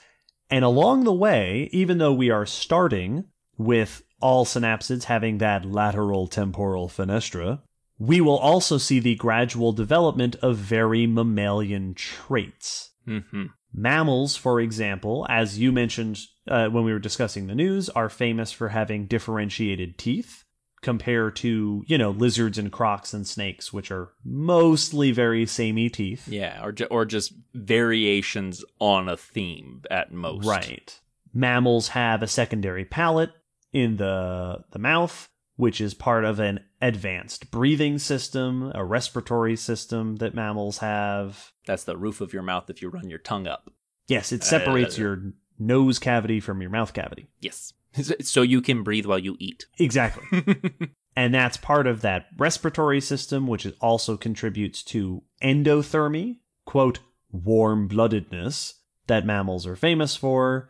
And 0.51 0.65
along 0.65 1.05
the 1.05 1.13
way, 1.13 1.69
even 1.73 1.99
though 1.99 2.13
we 2.13 2.29
are 2.31 2.45
starting 2.47 3.25
with 3.57 4.03
all 4.21 4.45
synapsids 4.45 5.05
having 5.05 5.39
that 5.39 5.65
lateral 5.65 6.27
temporal 6.27 6.89
fenestra, 6.89 7.61
we 7.99 8.21
will 8.21 8.39
also 8.39 8.79
see 8.79 8.99
the 8.99 9.15
gradual 9.15 9.73
development 9.73 10.37
of 10.37 10.57
very 10.57 11.07
mammalian 11.07 11.95
traits. 11.95 12.91
Mm-hmm. 13.07 13.47
Mammals, 13.73 14.37
for 14.37 14.61
example, 14.61 15.27
as 15.29 15.59
you 15.59 15.73
mentioned 15.73 16.21
uh, 16.49 16.69
when 16.69 16.85
we 16.85 16.93
were 16.93 16.99
discussing 16.99 17.47
the 17.47 17.55
news, 17.55 17.89
are 17.91 18.09
famous 18.09 18.53
for 18.53 18.69
having 18.69 19.07
differentiated 19.07 19.99
teeth 19.99 20.45
compared 20.81 21.35
to, 21.35 21.83
you 21.87 21.99
know, 21.99 22.11
lizards 22.11 22.59
and 22.59 22.71
crocs 22.71 23.15
and 23.15 23.27
snakes, 23.27 23.73
which 23.73 23.91
are 23.91 24.11
mostly 24.25 25.11
very 25.11 25.47
samey 25.47 25.89
teeth. 25.89 26.29
Yeah, 26.29 26.63
or 26.63 26.73
ju- 26.73 26.87
or 26.91 27.05
just 27.05 27.33
variations 27.55 28.63
on 28.79 29.09
a 29.09 29.17
theme 29.17 29.83
at 29.91 30.13
most. 30.13 30.47
Right. 30.47 31.01
Mammals 31.33 31.89
have 31.89 32.23
a 32.23 32.29
secondary 32.29 32.85
palate 32.85 33.33
in 33.73 33.97
the 33.97 34.65
the 34.71 34.79
mouth, 34.79 35.29
which 35.57 35.81
is 35.81 35.95
part 35.95 36.25
of 36.25 36.39
an 36.39 36.61
advanced 36.85 37.51
breathing 37.51 37.99
system, 37.99 38.71
a 38.75 38.85
respiratory 38.85 39.57
system 39.57 40.17
that 40.17 40.35
mammals 40.35 40.79
have. 40.79 41.53
That's 41.67 41.85
the 41.85 41.97
roof 41.97 42.21
of 42.21 42.35
your 42.35 42.43
mouth 42.43 42.69
if 42.69 42.83
you 42.83 42.91
run 42.91 43.09
your 43.09 43.19
tongue 43.19 43.47
up. 43.47 43.71
Yes, 44.07 44.33
it 44.33 44.43
uh, 44.43 44.45
separates 44.45 44.99
your 44.99 45.33
nose 45.59 45.99
cavity 45.99 46.41
from 46.41 46.61
your 46.61 46.71
mouth 46.71 46.93
cavity. 46.93 47.29
Yes. 47.41 47.73
So 48.23 48.43
you 48.43 48.61
can 48.61 48.83
breathe 48.83 49.07
while 49.07 49.21
you 49.21 49.37
eat. 49.39 49.67
Exactly. 49.79 50.45
and 51.17 51.33
that's 51.33 51.57
part 51.57 51.87
of 51.87 52.01
that 52.01 52.27
respiratory 52.37 53.01
system, 53.01 53.47
which 53.47 53.69
also 53.81 54.17
contributes 54.17 54.83
to 54.83 55.23
endothermy, 55.41 56.39
quote, 56.65 56.99
warm 57.31 57.89
bloodedness, 57.89 58.75
that 59.07 59.25
mammals 59.25 59.65
are 59.65 59.77
famous 59.77 60.17
for. 60.17 60.69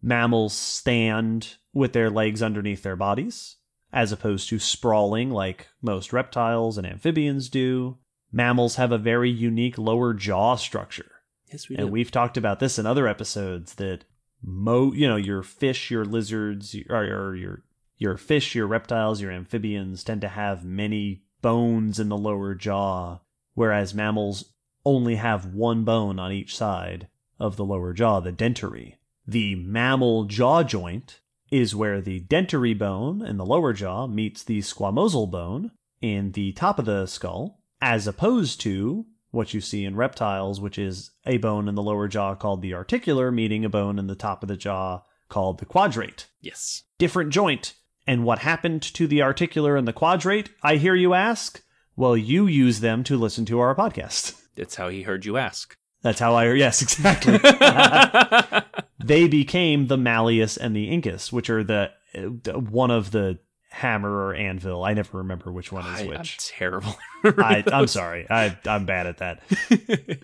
Mammals 0.00 0.52
stand 0.52 1.56
with 1.74 1.92
their 1.92 2.08
legs 2.08 2.40
underneath 2.40 2.84
their 2.84 2.94
bodies, 2.94 3.56
as 3.92 4.12
opposed 4.12 4.48
to 4.48 4.58
sprawling 4.58 5.30
like 5.30 5.68
most 5.82 6.12
reptiles 6.12 6.78
and 6.78 6.86
amphibians 6.86 7.48
do. 7.48 7.98
Mammals 8.32 8.76
have 8.76 8.92
a 8.92 8.98
very 8.98 9.30
unique 9.30 9.76
lower 9.78 10.14
jaw 10.14 10.54
structure. 10.56 11.10
Yes, 11.50 11.68
we 11.68 11.76
do. 11.76 11.82
and 11.82 11.90
we've 11.90 12.12
talked 12.12 12.36
about 12.36 12.60
this 12.60 12.78
in 12.78 12.86
other 12.86 13.08
episodes 13.08 13.74
that 13.74 14.04
mo 14.42 14.92
you 14.92 15.06
know 15.06 15.16
your 15.16 15.42
fish 15.42 15.90
your 15.90 16.04
lizards 16.04 16.74
or, 16.88 16.96
or 16.96 17.34
your 17.34 17.64
your 17.98 18.16
fish 18.16 18.54
your 18.54 18.66
reptiles 18.66 19.20
your 19.20 19.30
amphibians 19.32 20.02
tend 20.04 20.20
to 20.20 20.28
have 20.28 20.64
many 20.64 21.22
bones 21.42 21.98
in 22.00 22.08
the 22.08 22.16
lower 22.16 22.54
jaw 22.54 23.18
whereas 23.54 23.92
mammals 23.94 24.52
only 24.86 25.16
have 25.16 25.52
one 25.54 25.84
bone 25.84 26.18
on 26.18 26.32
each 26.32 26.56
side 26.56 27.08
of 27.38 27.56
the 27.56 27.64
lower 27.64 27.92
jaw 27.92 28.20
the 28.20 28.32
dentary 28.32 28.94
the 29.26 29.54
mammal 29.56 30.24
jaw 30.24 30.62
joint 30.62 31.19
is 31.50 31.74
where 31.74 32.00
the 32.00 32.20
dentary 32.20 32.76
bone 32.76 33.24
in 33.24 33.36
the 33.36 33.44
lower 33.44 33.72
jaw 33.72 34.06
meets 34.06 34.42
the 34.42 34.60
squamosal 34.60 35.30
bone 35.30 35.70
in 36.00 36.32
the 36.32 36.52
top 36.52 36.78
of 36.78 36.84
the 36.84 37.06
skull 37.06 37.60
as 37.80 38.06
opposed 38.06 38.60
to 38.60 39.06
what 39.30 39.54
you 39.54 39.60
see 39.60 39.84
in 39.84 39.96
reptiles, 39.96 40.60
which 40.60 40.78
is 40.78 41.12
a 41.24 41.38
bone 41.38 41.68
in 41.68 41.74
the 41.74 41.82
lower 41.82 42.08
jaw 42.08 42.34
called 42.34 42.62
the 42.62 42.74
articular, 42.74 43.30
meeting 43.30 43.64
a 43.64 43.68
bone 43.68 43.98
in 43.98 44.06
the 44.06 44.14
top 44.14 44.42
of 44.42 44.48
the 44.48 44.56
jaw 44.56 45.02
called 45.28 45.58
the 45.58 45.66
quadrate. 45.66 46.26
yes. 46.40 46.82
Different 46.98 47.30
joint. 47.30 47.74
And 48.06 48.24
what 48.24 48.40
happened 48.40 48.82
to 48.82 49.06
the 49.06 49.22
articular 49.22 49.76
and 49.76 49.86
the 49.86 49.92
quadrate, 49.92 50.50
I 50.62 50.76
hear 50.76 50.94
you 50.94 51.14
ask? 51.14 51.62
Well, 51.94 52.16
you 52.16 52.46
use 52.46 52.80
them 52.80 53.04
to 53.04 53.16
listen 53.16 53.44
to 53.46 53.60
our 53.60 53.74
podcast. 53.74 54.40
That's 54.56 54.74
how 54.74 54.88
he 54.88 55.02
heard 55.02 55.24
you 55.24 55.36
ask. 55.36 55.76
That's 56.02 56.20
how 56.20 56.34
I, 56.34 56.52
yes, 56.52 56.82
exactly. 56.82 57.38
they 59.04 59.28
became 59.28 59.86
the 59.86 59.96
malleus 59.96 60.56
and 60.56 60.74
the 60.74 60.88
incus, 60.88 61.32
which 61.32 61.50
are 61.50 61.62
the 61.62 61.90
uh, 62.14 62.20
one 62.58 62.90
of 62.90 63.10
the 63.10 63.38
hammer 63.70 64.10
or 64.10 64.34
anvil. 64.34 64.84
I 64.84 64.94
never 64.94 65.18
remember 65.18 65.52
which 65.52 65.70
one 65.70 65.86
is 65.86 66.00
I, 66.00 66.02
am 66.02 66.08
which. 66.08 66.38
terrible. 66.38 66.96
I, 67.24 67.62
I'm 67.72 67.86
sorry. 67.86 68.26
I, 68.28 68.56
I'm 68.66 68.84
bad 68.84 69.06
at 69.06 69.18
that. 69.18 69.42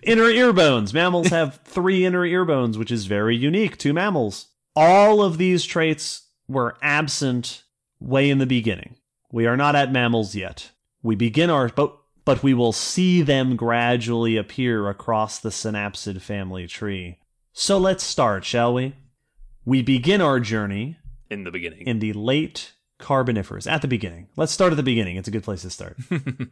inner 0.03 0.29
ear 0.29 0.51
bones. 0.51 0.93
Mammals 0.93 1.27
have 1.27 1.61
three 1.63 2.05
inner 2.05 2.25
ear 2.25 2.43
bones, 2.43 2.77
which 2.77 2.91
is 2.91 3.05
very 3.05 3.37
unique 3.37 3.77
to 3.77 3.93
mammals. 3.93 4.47
All 4.75 5.21
of 5.23 5.37
these 5.37 5.65
traits 5.65 6.27
were 6.47 6.77
absent 6.81 7.63
way 7.99 8.29
in 8.29 8.37
the 8.37 8.45
beginning. 8.45 8.95
We 9.31 9.45
are 9.45 9.57
not 9.57 9.75
at 9.75 9.91
mammals 9.91 10.35
yet. 10.35 10.71
We 11.01 11.15
begin 11.15 11.49
our, 11.49 11.69
but, 11.69 11.97
but 12.27 12.43
we 12.43 12.53
will 12.53 12.73
see 12.73 13.21
them 13.21 13.55
gradually 13.55 14.35
appear 14.35 14.89
across 14.89 15.39
the 15.39 15.47
synapsid 15.47 16.21
family 16.21 16.67
tree. 16.67 17.19
So 17.53 17.77
let's 17.77 18.03
start, 18.03 18.43
shall 18.43 18.73
we? 18.73 18.95
We 19.63 19.81
begin 19.81 20.19
our 20.19 20.41
journey 20.41 20.97
in 21.29 21.45
the 21.45 21.51
beginning. 21.51 21.87
in 21.87 21.99
the 21.99 22.11
late 22.11 22.73
Carboniferous, 22.99 23.65
at 23.65 23.81
the 23.81 23.87
beginning. 23.87 24.27
Let's 24.35 24.51
start 24.51 24.73
at 24.73 24.75
the 24.75 24.83
beginning. 24.83 25.15
It's 25.15 25.29
a 25.29 25.31
good 25.31 25.45
place 25.45 25.61
to 25.61 25.69
start. 25.69 25.95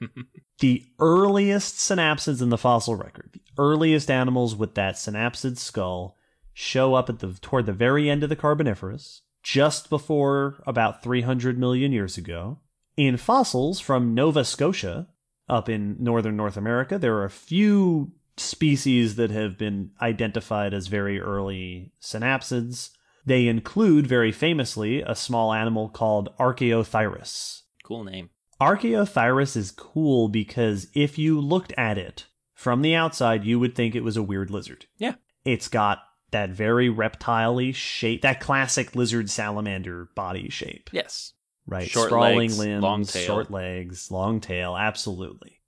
the 0.59 0.85
earliest 0.97 1.75
synapsids 1.75 2.41
in 2.41 2.49
the 2.49 2.57
fossil 2.57 2.95
record, 2.95 3.31
the 3.33 3.41
earliest 3.57 4.09
animals 4.09 4.55
with 4.55 4.75
that 4.75 4.95
synapsid 4.95 5.57
skull, 5.57 6.15
show 6.53 6.93
up 6.93 7.09
at 7.09 7.19
the 7.19 7.33
toward 7.41 7.65
the 7.65 7.73
very 7.73 8.09
end 8.09 8.23
of 8.23 8.29
the 8.29 8.37
Carboniferous, 8.37 9.23
just 9.43 9.89
before 9.89 10.63
about 10.65 11.03
300 11.03 11.59
million 11.59 11.91
years 11.91 12.17
ago. 12.17 12.59
In 12.95 13.17
fossils 13.17 13.81
from 13.81 14.13
Nova 14.13 14.45
Scotia, 14.45 15.09
up 15.47 15.69
in 15.69 15.97
northern 15.99 16.35
North 16.35 16.57
America, 16.57 16.97
there 16.97 17.15
are 17.15 17.25
a 17.25 17.29
few 17.29 18.11
species 18.37 19.15
that 19.15 19.31
have 19.31 19.57
been 19.57 19.91
identified 20.01 20.73
as 20.73 20.87
very 20.87 21.19
early 21.21 21.91
synapsids. 22.01 22.89
They 23.25 23.47
include, 23.47 24.05
very 24.07 24.31
famously, 24.31 25.01
a 25.01 25.15
small 25.15 25.53
animal 25.53 25.89
called 25.89 26.29
Archaeothyris. 26.37 27.61
cool 27.83 28.03
name. 28.03 28.29
Archaeothyris 28.61 29.55
is 29.57 29.71
cool 29.71 30.27
because 30.29 30.87
if 30.93 31.17
you 31.17 31.39
looked 31.39 31.73
at 31.77 31.97
it 31.97 32.25
from 32.53 32.81
the 32.81 32.95
outside, 32.95 33.43
you 33.43 33.59
would 33.59 33.75
think 33.75 33.95
it 33.95 34.03
was 34.03 34.17
a 34.17 34.23
weird 34.23 34.49
lizard. 34.49 34.85
Yeah. 34.97 35.15
It's 35.43 35.67
got 35.67 35.99
that 36.31 36.49
very 36.51 36.89
reptile 36.89 37.71
shape, 37.71 38.21
that 38.21 38.39
classic 38.39 38.95
lizard 38.95 39.29
salamander 39.29 40.09
body 40.15 40.49
shape, 40.49 40.89
Yes. 40.91 41.33
Right? 41.67 41.89
Short 41.89 42.09
Sprawling 42.09 42.37
legs, 42.37 42.59
limbs, 42.59 42.83
long 42.83 43.05
tail. 43.05 43.25
short 43.25 43.51
legs, 43.51 44.11
long 44.11 44.39
tail, 44.39 44.75
absolutely. 44.77 45.61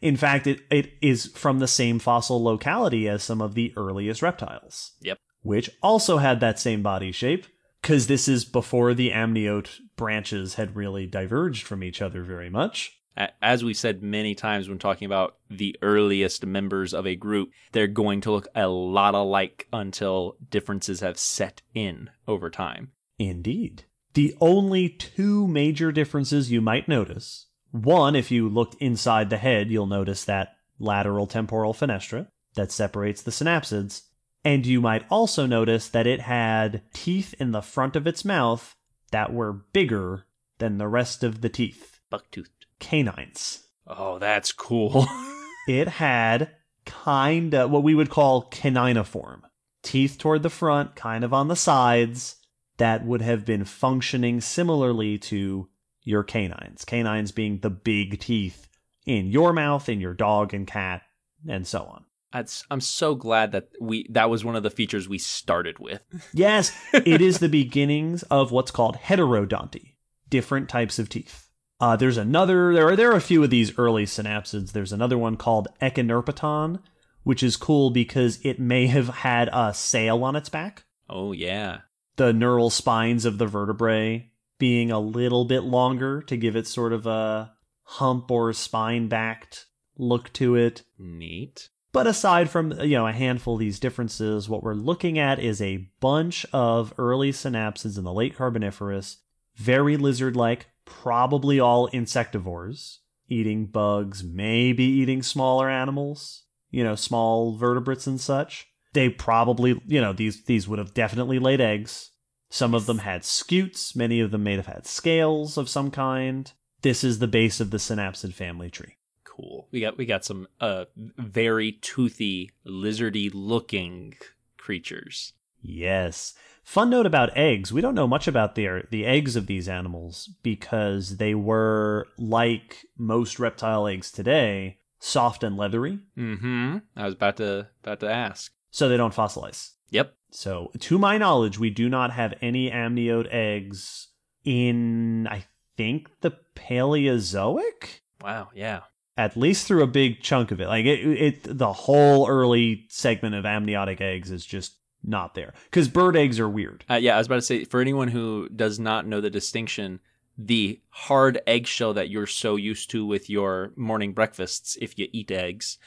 In 0.00 0.16
fact, 0.16 0.46
it, 0.46 0.60
it 0.70 0.92
is 1.02 1.26
from 1.34 1.58
the 1.58 1.68
same 1.68 1.98
fossil 1.98 2.42
locality 2.42 3.06
as 3.08 3.22
some 3.22 3.42
of 3.42 3.54
the 3.54 3.72
earliest 3.76 4.22
reptiles 4.22 4.92
Yep. 5.02 5.18
which 5.42 5.70
also 5.82 6.18
had 6.18 6.40
that 6.40 6.58
same 6.58 6.82
body 6.82 7.12
shape, 7.12 7.46
because 7.82 8.06
this 8.06 8.26
is 8.28 8.44
before 8.44 8.94
the 8.94 9.10
amniote 9.10 9.78
branches 9.96 10.54
had 10.54 10.74
really 10.76 11.06
diverged 11.06 11.66
from 11.66 11.82
each 11.84 12.00
other 12.00 12.22
very 12.22 12.48
much. 12.48 12.96
As 13.42 13.62
we 13.62 13.74
said 13.74 14.02
many 14.02 14.34
times 14.34 14.68
when 14.68 14.78
talking 14.78 15.04
about 15.04 15.36
the 15.50 15.76
earliest 15.82 16.46
members 16.46 16.94
of 16.94 17.06
a 17.06 17.16
group, 17.16 17.50
they're 17.72 17.86
going 17.86 18.22
to 18.22 18.30
look 18.30 18.48
a 18.54 18.68
lot 18.68 19.14
alike 19.14 19.66
until 19.72 20.36
differences 20.48 21.00
have 21.00 21.18
set 21.18 21.60
in 21.74 22.08
over 22.26 22.48
time. 22.48 22.92
Indeed. 23.18 23.84
The 24.14 24.36
only 24.40 24.88
two 24.88 25.46
major 25.46 25.92
differences 25.92 26.50
you 26.50 26.60
might 26.60 26.88
notice 26.88 27.46
one, 27.70 28.16
if 28.16 28.30
you 28.30 28.48
looked 28.48 28.74
inside 28.80 29.30
the 29.30 29.36
head, 29.36 29.70
you'll 29.70 29.86
notice 29.86 30.24
that 30.24 30.56
lateral 30.78 31.26
temporal 31.26 31.72
fenestra 31.72 32.26
that 32.54 32.72
separates 32.72 33.22
the 33.22 33.30
synapsids. 33.30 34.02
And 34.44 34.66
you 34.66 34.80
might 34.80 35.04
also 35.10 35.46
notice 35.46 35.88
that 35.88 36.06
it 36.06 36.20
had 36.20 36.82
teeth 36.92 37.34
in 37.38 37.52
the 37.52 37.62
front 37.62 37.94
of 37.94 38.06
its 38.06 38.24
mouth 38.24 38.74
that 39.12 39.32
were 39.32 39.52
bigger 39.52 40.26
than 40.58 40.78
the 40.78 40.88
rest 40.88 41.22
of 41.22 41.42
the 41.42 41.48
teeth. 41.48 42.00
Bucktoothed. 42.10 42.48
Canines. 42.80 43.66
Oh, 43.86 44.18
that's 44.18 44.52
cool. 44.52 45.06
it 45.68 45.86
had 45.86 46.50
kind 46.86 47.54
of 47.54 47.70
what 47.70 47.82
we 47.82 47.94
would 47.94 48.10
call 48.10 48.48
caniniform 48.50 49.42
teeth 49.82 50.18
toward 50.18 50.42
the 50.42 50.50
front, 50.50 50.96
kind 50.96 51.24
of 51.24 51.32
on 51.32 51.48
the 51.48 51.56
sides, 51.56 52.36
that 52.80 53.04
would 53.04 53.20
have 53.20 53.44
been 53.44 53.64
functioning 53.66 54.40
similarly 54.40 55.18
to 55.18 55.68
your 56.02 56.24
canines. 56.24 56.82
Canines 56.86 57.30
being 57.30 57.60
the 57.60 57.68
big 57.68 58.18
teeth 58.18 58.68
in 59.04 59.26
your 59.26 59.52
mouth, 59.52 59.86
in 59.90 60.00
your 60.00 60.14
dog 60.14 60.54
and 60.54 60.66
cat, 60.66 61.02
and 61.46 61.66
so 61.66 61.82
on. 61.82 62.06
That's, 62.32 62.64
I'm 62.70 62.80
so 62.80 63.14
glad 63.14 63.52
that 63.52 63.68
we 63.82 64.06
that 64.10 64.30
was 64.30 64.46
one 64.46 64.56
of 64.56 64.62
the 64.62 64.70
features 64.70 65.08
we 65.08 65.18
started 65.18 65.78
with. 65.78 66.00
Yes, 66.32 66.72
it 66.94 67.20
is 67.20 67.38
the 67.38 67.50
beginnings 67.50 68.22
of 68.24 68.50
what's 68.50 68.70
called 68.70 68.96
heterodonty, 68.96 69.96
different 70.30 70.70
types 70.70 70.98
of 70.98 71.10
teeth. 71.10 71.48
Uh, 71.80 71.96
there's 71.96 72.16
another, 72.16 72.72
there 72.72 72.88
are, 72.88 72.96
there 72.96 73.10
are 73.10 73.16
a 73.16 73.22
few 73.22 73.44
of 73.44 73.50
these 73.50 73.78
early 73.78 74.06
synapsids. 74.06 74.72
There's 74.72 74.92
another 74.92 75.18
one 75.18 75.36
called 75.36 75.68
Echinerpeton, 75.82 76.80
which 77.24 77.42
is 77.42 77.56
cool 77.56 77.90
because 77.90 78.38
it 78.42 78.58
may 78.58 78.86
have 78.86 79.08
had 79.08 79.50
a 79.52 79.74
sail 79.74 80.24
on 80.24 80.36
its 80.36 80.48
back. 80.48 80.84
Oh 81.10 81.32
yeah. 81.32 81.80
The 82.20 82.34
neural 82.34 82.68
spines 82.68 83.24
of 83.24 83.38
the 83.38 83.46
vertebrae 83.46 84.30
being 84.58 84.90
a 84.90 85.00
little 85.00 85.46
bit 85.46 85.62
longer 85.62 86.20
to 86.20 86.36
give 86.36 86.54
it 86.54 86.66
sort 86.66 86.92
of 86.92 87.06
a 87.06 87.54
hump 87.82 88.30
or 88.30 88.52
spine 88.52 89.08
backed 89.08 89.64
look 89.96 90.30
to 90.34 90.54
it. 90.54 90.82
Neat. 90.98 91.70
But 91.92 92.06
aside 92.06 92.50
from 92.50 92.78
you 92.78 92.98
know 92.98 93.06
a 93.06 93.12
handful 93.12 93.54
of 93.54 93.60
these 93.60 93.80
differences, 93.80 94.50
what 94.50 94.62
we're 94.62 94.74
looking 94.74 95.18
at 95.18 95.38
is 95.38 95.62
a 95.62 95.88
bunch 96.00 96.44
of 96.52 96.92
early 96.98 97.32
synapsids 97.32 97.96
in 97.96 98.04
the 98.04 98.12
late 98.12 98.36
Carboniferous, 98.36 99.20
very 99.56 99.96
lizard-like, 99.96 100.66
probably 100.84 101.58
all 101.58 101.88
insectivores, 101.88 102.98
eating 103.30 103.64
bugs, 103.64 104.22
maybe 104.22 104.84
eating 104.84 105.22
smaller 105.22 105.70
animals, 105.70 106.42
you 106.70 106.84
know, 106.84 106.96
small 106.96 107.56
vertebrates 107.56 108.06
and 108.06 108.20
such. 108.20 108.69
They 108.92 109.08
probably, 109.08 109.80
you 109.86 110.00
know, 110.00 110.12
these 110.12 110.44
these 110.44 110.66
would 110.68 110.78
have 110.78 110.94
definitely 110.94 111.38
laid 111.38 111.60
eggs. 111.60 112.10
Some 112.48 112.74
of 112.74 112.86
them 112.86 112.98
had 112.98 113.24
scutes, 113.24 113.94
many 113.94 114.20
of 114.20 114.32
them 114.32 114.42
may 114.42 114.56
have 114.56 114.66
had 114.66 114.86
scales 114.86 115.56
of 115.56 115.68
some 115.68 115.90
kind. 115.90 116.52
This 116.82 117.04
is 117.04 117.18
the 117.18 117.28
base 117.28 117.60
of 117.60 117.70
the 117.70 117.76
synapsid 117.76 118.34
family 118.34 118.70
tree. 118.70 118.96
Cool. 119.24 119.68
We 119.70 119.80
got 119.80 119.96
we 119.96 120.06
got 120.06 120.24
some 120.24 120.48
uh 120.60 120.86
very 120.96 121.72
toothy, 121.72 122.50
lizardy 122.66 123.30
looking 123.32 124.14
creatures. 124.56 125.32
Yes. 125.62 126.34
Fun 126.64 126.90
note 126.90 127.06
about 127.06 127.36
eggs. 127.36 127.72
We 127.72 127.80
don't 127.80 127.94
know 127.94 128.06
much 128.08 128.26
about 128.26 128.54
their 128.54 128.86
the 128.90 129.06
eggs 129.06 129.36
of 129.36 129.46
these 129.46 129.68
animals 129.68 130.30
because 130.42 131.16
they 131.16 131.34
were 131.34 132.06
like 132.18 132.84
most 132.98 133.38
reptile 133.38 133.86
eggs 133.86 134.10
today, 134.10 134.78
soft 134.98 135.42
and 135.44 135.56
leathery, 135.56 136.00
Mm-hmm. 136.18 136.78
I 136.96 137.04
was 137.04 137.14
about 137.14 137.36
to 137.38 137.68
about 137.82 138.00
to 138.00 138.10
ask. 138.10 138.52
So 138.70 138.88
they 138.88 138.96
don't 138.96 139.14
fossilize. 139.14 139.70
Yep. 139.90 140.14
So, 140.30 140.70
to 140.78 140.98
my 140.98 141.18
knowledge, 141.18 141.58
we 141.58 141.70
do 141.70 141.88
not 141.88 142.12
have 142.12 142.34
any 142.40 142.70
amniote 142.70 143.26
eggs 143.32 144.08
in 144.44 145.26
I 145.26 145.44
think 145.76 146.08
the 146.20 146.32
Paleozoic, 146.54 148.02
Wow. 148.22 148.48
Yeah. 148.54 148.80
at 149.16 149.36
least 149.36 149.66
through 149.66 149.82
a 149.82 149.86
big 149.88 150.20
chunk 150.22 150.50
of 150.50 150.60
it. 150.60 150.68
Like 150.68 150.84
it, 150.86 151.00
it 151.00 151.58
the 151.58 151.72
whole 151.72 152.28
early 152.28 152.86
segment 152.88 153.34
of 153.34 153.44
amniotic 153.46 154.00
eggs 154.00 154.30
is 154.30 154.44
just 154.46 154.76
not 155.02 155.34
there 155.34 155.54
because 155.64 155.88
bird 155.88 156.16
eggs 156.16 156.38
are 156.38 156.48
weird. 156.48 156.84
Uh, 156.88 156.94
yeah. 156.94 157.14
I 157.14 157.18
was 157.18 157.26
about 157.26 157.36
to 157.36 157.42
say 157.42 157.64
for 157.64 157.80
anyone 157.80 158.08
who 158.08 158.48
does 158.54 158.78
not 158.78 159.06
know 159.06 159.20
the 159.20 159.30
distinction, 159.30 160.00
the 160.38 160.80
hard 160.90 161.40
eggshell 161.46 161.94
that 161.94 162.10
you're 162.10 162.26
so 162.26 162.56
used 162.56 162.90
to 162.90 163.04
with 163.06 163.28
your 163.30 163.72
morning 163.76 164.12
breakfasts, 164.12 164.76
if 164.80 164.98
you 164.98 165.08
eat 165.12 165.30
eggs, 165.30 165.78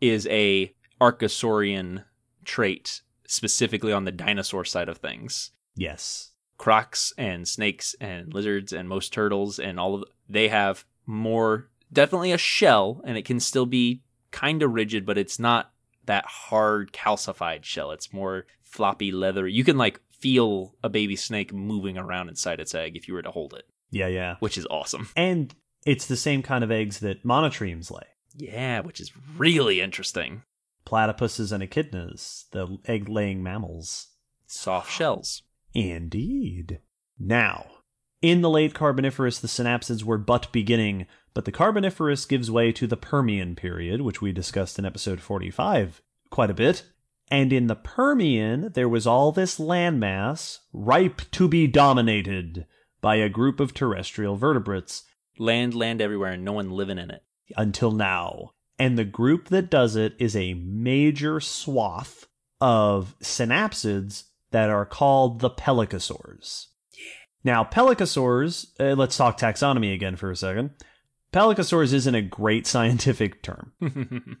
is 0.00 0.26
a 0.28 0.74
Archosaurian 1.00 2.04
trait 2.44 3.02
specifically 3.26 3.92
on 3.92 4.04
the 4.04 4.12
dinosaur 4.12 4.64
side 4.64 4.88
of 4.88 4.98
things. 4.98 5.50
Yes. 5.74 6.30
Crocs 6.58 7.12
and 7.18 7.48
snakes 7.48 7.94
and 8.00 8.32
lizards 8.32 8.72
and 8.72 8.88
most 8.88 9.12
turtles 9.12 9.58
and 9.58 9.80
all 9.80 9.94
of 9.96 10.04
they 10.28 10.48
have 10.48 10.84
more 11.06 11.68
definitely 11.92 12.32
a 12.32 12.38
shell 12.38 13.00
and 13.04 13.16
it 13.18 13.24
can 13.24 13.40
still 13.40 13.66
be 13.66 14.02
kind 14.30 14.62
of 14.62 14.72
rigid 14.72 15.04
but 15.04 15.18
it's 15.18 15.38
not 15.38 15.72
that 16.06 16.24
hard 16.26 16.92
calcified 16.92 17.64
shell. 17.64 17.90
It's 17.90 18.12
more 18.12 18.46
floppy 18.64 19.12
leathery. 19.12 19.52
You 19.52 19.64
can 19.64 19.78
like 19.78 20.00
feel 20.10 20.74
a 20.84 20.88
baby 20.88 21.16
snake 21.16 21.52
moving 21.52 21.98
around 21.98 22.28
inside 22.28 22.60
its 22.60 22.74
egg 22.74 22.96
if 22.96 23.08
you 23.08 23.14
were 23.14 23.22
to 23.22 23.30
hold 23.30 23.54
it, 23.54 23.64
Yeah, 23.90 24.06
yeah. 24.06 24.36
which 24.40 24.56
is 24.56 24.66
awesome. 24.70 25.08
And 25.16 25.54
it's 25.84 26.06
the 26.06 26.16
same 26.16 26.42
kind 26.42 26.62
of 26.62 26.70
eggs 26.70 27.00
that 27.00 27.24
monotremes 27.24 27.90
lay. 27.90 28.06
Yeah, 28.36 28.80
which 28.80 29.00
is 29.00 29.10
really 29.36 29.80
interesting. 29.80 30.42
Platypuses 30.86 31.52
and 31.52 31.62
echidnas, 31.62 32.50
the 32.50 32.78
egg 32.86 33.08
laying 33.08 33.42
mammals. 33.42 34.08
Soft 34.46 34.90
shells. 34.90 35.42
Indeed. 35.74 36.80
Now, 37.18 37.66
in 38.20 38.40
the 38.40 38.50
late 38.50 38.74
Carboniferous, 38.74 39.40
the 39.40 39.48
synapsids 39.48 40.04
were 40.04 40.18
but 40.18 40.52
beginning, 40.52 41.06
but 41.34 41.44
the 41.44 41.52
Carboniferous 41.52 42.26
gives 42.26 42.50
way 42.50 42.72
to 42.72 42.86
the 42.86 42.96
Permian 42.96 43.56
period, 43.56 44.02
which 44.02 44.20
we 44.20 44.32
discussed 44.32 44.78
in 44.78 44.84
episode 44.84 45.20
45 45.20 46.02
quite 46.30 46.50
a 46.50 46.54
bit. 46.54 46.84
And 47.30 47.52
in 47.52 47.66
the 47.66 47.76
Permian, 47.76 48.72
there 48.72 48.88
was 48.88 49.06
all 49.06 49.32
this 49.32 49.58
landmass 49.58 50.58
ripe 50.72 51.22
to 51.32 51.48
be 51.48 51.66
dominated 51.66 52.66
by 53.00 53.16
a 53.16 53.28
group 53.28 53.58
of 53.60 53.74
terrestrial 53.74 54.36
vertebrates 54.36 55.04
Land, 55.38 55.74
land 55.74 56.02
everywhere, 56.02 56.32
and 56.32 56.44
no 56.44 56.52
one 56.52 56.70
living 56.70 56.98
in 56.98 57.10
it. 57.10 57.22
until 57.56 57.90
now. 57.90 58.52
And 58.82 58.98
the 58.98 59.04
group 59.04 59.46
that 59.50 59.70
does 59.70 59.94
it 59.94 60.16
is 60.18 60.34
a 60.34 60.54
major 60.54 61.38
swath 61.38 62.26
of 62.60 63.14
synapsids 63.22 64.24
that 64.50 64.70
are 64.70 64.84
called 64.84 65.38
the 65.38 65.50
pelycosaurs. 65.50 66.66
Now, 67.44 67.62
pelycosaurs, 67.62 68.66
uh, 68.80 68.96
let's 68.96 69.16
talk 69.16 69.38
taxonomy 69.38 69.94
again 69.94 70.16
for 70.16 70.32
a 70.32 70.36
second. 70.36 70.70
Pelycosaurs 71.32 71.92
isn't 71.92 72.14
a 72.16 72.22
great 72.22 72.66
scientific 72.66 73.40
term. 73.44 73.72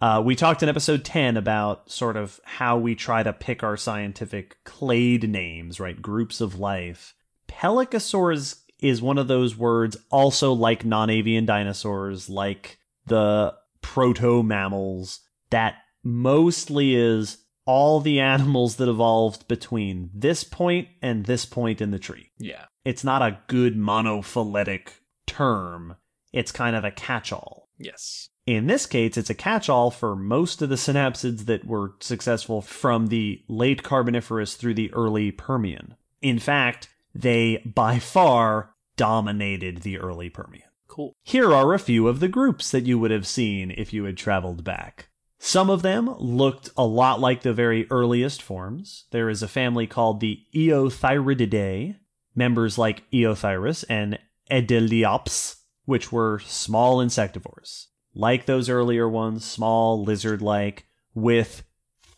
Uh, 0.00 0.20
we 0.20 0.34
talked 0.34 0.64
in 0.64 0.68
episode 0.68 1.04
10 1.04 1.36
about 1.36 1.88
sort 1.88 2.16
of 2.16 2.40
how 2.44 2.76
we 2.76 2.96
try 2.96 3.22
to 3.22 3.32
pick 3.32 3.62
our 3.62 3.76
scientific 3.76 4.56
clade 4.64 5.28
names, 5.30 5.78
right? 5.78 6.02
Groups 6.02 6.40
of 6.40 6.58
life. 6.58 7.14
Pelycosaurs 7.48 8.62
is 8.80 9.00
one 9.00 9.16
of 9.16 9.28
those 9.28 9.56
words, 9.56 9.96
also 10.10 10.52
like 10.52 10.84
non 10.84 11.08
avian 11.08 11.46
dinosaurs, 11.46 12.28
like 12.28 12.78
the 13.06 13.54
proto 13.82 14.42
mammals, 14.42 15.20
that 15.50 15.76
mostly 16.02 16.94
is 16.94 17.38
all 17.64 18.00
the 18.00 18.18
animals 18.18 18.76
that 18.76 18.88
evolved 18.88 19.46
between 19.46 20.10
this 20.12 20.42
point 20.42 20.88
and 21.00 21.26
this 21.26 21.44
point 21.44 21.80
in 21.80 21.90
the 21.90 21.98
tree. 21.98 22.30
yeah. 22.38 22.64
It's 22.84 23.04
not 23.04 23.22
a 23.22 23.38
good 23.46 23.76
monophyletic 23.76 24.88
term, 25.26 25.96
it's 26.32 26.50
kind 26.50 26.74
of 26.74 26.84
a 26.84 26.90
catch 26.90 27.32
all. 27.32 27.68
Yes. 27.78 28.28
In 28.44 28.66
this 28.66 28.86
case, 28.86 29.16
it's 29.16 29.30
a 29.30 29.34
catch 29.34 29.68
all 29.68 29.92
for 29.92 30.16
most 30.16 30.62
of 30.62 30.68
the 30.68 30.74
synapsids 30.74 31.44
that 31.46 31.64
were 31.64 31.94
successful 32.00 32.60
from 32.60 33.06
the 33.06 33.44
late 33.48 33.84
Carboniferous 33.84 34.56
through 34.56 34.74
the 34.74 34.92
early 34.92 35.30
Permian. 35.30 35.94
In 36.20 36.40
fact, 36.40 36.88
they 37.14 37.62
by 37.64 38.00
far 38.00 38.74
dominated 38.96 39.82
the 39.82 39.98
early 39.98 40.28
Permian. 40.28 40.68
Cool. 40.92 41.16
Here 41.22 41.54
are 41.54 41.72
a 41.72 41.78
few 41.78 42.06
of 42.06 42.20
the 42.20 42.28
groups 42.28 42.70
that 42.70 42.84
you 42.84 42.98
would 42.98 43.10
have 43.10 43.26
seen 43.26 43.70
if 43.78 43.94
you 43.94 44.04
had 44.04 44.18
traveled 44.18 44.62
back. 44.62 45.08
Some 45.38 45.70
of 45.70 45.80
them 45.80 46.14
looked 46.18 46.68
a 46.76 46.84
lot 46.84 47.18
like 47.18 47.40
the 47.40 47.54
very 47.54 47.90
earliest 47.90 48.42
forms. 48.42 49.06
There 49.10 49.30
is 49.30 49.42
a 49.42 49.48
family 49.48 49.86
called 49.86 50.20
the 50.20 50.40
Eothyrididae, 50.54 51.96
members 52.34 52.76
like 52.76 53.10
Eothyris 53.10 53.86
and 53.88 54.18
Oedaleops, 54.50 55.62
which 55.86 56.12
were 56.12 56.40
small 56.40 56.98
insectivores. 56.98 57.86
Like 58.14 58.44
those 58.44 58.68
earlier 58.68 59.08
ones, 59.08 59.46
small 59.46 60.04
lizard 60.04 60.42
like, 60.42 60.84
with 61.14 61.62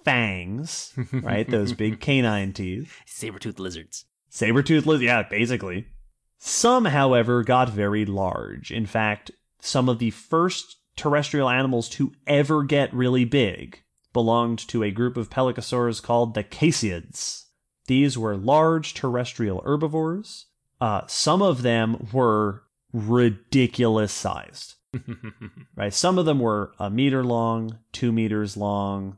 fangs, 0.04 0.92
right? 1.12 1.48
Those 1.48 1.72
big 1.74 2.00
canine 2.00 2.52
teeth. 2.52 2.92
Saber-toothed 3.06 3.60
lizards. 3.60 4.06
Saber-toothed 4.30 4.84
lizard, 4.84 5.04
yeah, 5.04 5.22
basically. 5.22 5.86
Some, 6.38 6.86
however, 6.86 7.42
got 7.42 7.70
very 7.70 8.04
large. 8.04 8.70
In 8.70 8.86
fact, 8.86 9.30
some 9.60 9.88
of 9.88 9.98
the 9.98 10.10
first 10.10 10.76
terrestrial 10.96 11.48
animals 11.48 11.88
to 11.90 12.12
ever 12.26 12.62
get 12.62 12.92
really 12.94 13.24
big 13.24 13.82
belonged 14.12 14.58
to 14.68 14.82
a 14.82 14.90
group 14.90 15.16
of 15.16 15.30
pelycosaurs 15.30 16.02
called 16.02 16.34
the 16.34 16.44
Caseids. 16.44 17.44
These 17.86 18.16
were 18.16 18.36
large 18.36 18.94
terrestrial 18.94 19.62
herbivores. 19.64 20.46
Uh, 20.80 21.02
some 21.06 21.42
of 21.42 21.62
them 21.62 22.08
were 22.12 22.62
ridiculous 22.92 24.12
sized. 24.12 24.74
Right, 25.76 25.92
some 25.92 26.18
of 26.18 26.24
them 26.24 26.38
were 26.38 26.72
a 26.78 26.88
meter 26.88 27.24
long, 27.24 27.80
two 27.90 28.12
meters 28.12 28.56
long, 28.56 29.16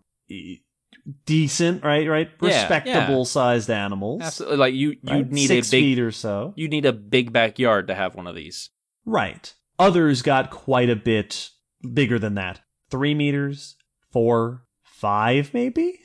decent, 1.24 1.84
right, 1.84 2.08
right, 2.08 2.30
respectable 2.40 3.18
yeah. 3.18 3.24
sized 3.24 3.70
animals. 3.70 4.22
Absolutely. 4.22 4.56
Like 4.56 4.74
you, 4.74 4.90
you 5.02 5.12
right? 5.12 5.30
need 5.30 5.46
six 5.46 5.68
a 5.68 5.70
big, 5.70 5.82
feet 5.82 5.98
or 6.00 6.10
so. 6.10 6.52
you 6.56 6.68
need 6.68 6.86
a 6.86 6.92
big 6.92 7.32
backyard 7.32 7.88
to 7.88 7.94
have 7.94 8.14
one 8.14 8.26
of 8.26 8.34
these. 8.34 8.70
Right. 9.04 9.54
Others 9.78 10.22
got 10.22 10.50
quite 10.50 10.90
a 10.90 10.96
bit 10.96 11.50
bigger 11.92 12.18
than 12.18 12.34
that. 12.34 12.60
Three 12.90 13.14
meters, 13.14 13.76
four, 14.10 14.64
five, 14.82 15.52
maybe? 15.52 16.00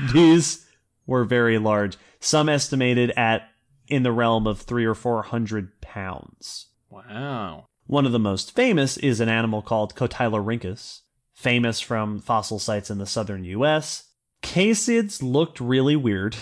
Wow. 0.00 0.08
These 0.12 0.66
were 1.06 1.24
very 1.24 1.58
large. 1.58 1.98
Some 2.20 2.48
estimated 2.48 3.10
at 3.16 3.48
in 3.88 4.02
the 4.02 4.12
realm 4.12 4.46
of 4.46 4.60
three 4.60 4.84
or 4.84 4.94
four 4.94 5.22
hundred 5.22 5.80
pounds. 5.80 6.68
Wow. 6.88 7.66
One 7.86 8.06
of 8.06 8.12
the 8.12 8.18
most 8.18 8.54
famous 8.54 8.96
is 8.96 9.20
an 9.20 9.28
animal 9.28 9.60
called 9.60 9.94
Cotylorhynchus, 9.94 11.00
famous 11.34 11.80
from 11.80 12.20
fossil 12.20 12.58
sites 12.58 12.90
in 12.90 12.98
the 12.98 13.06
southern 13.06 13.44
US. 13.44 14.04
Caseids 14.42 15.22
looked 15.22 15.60
really 15.60 15.96
weird. 15.96 16.36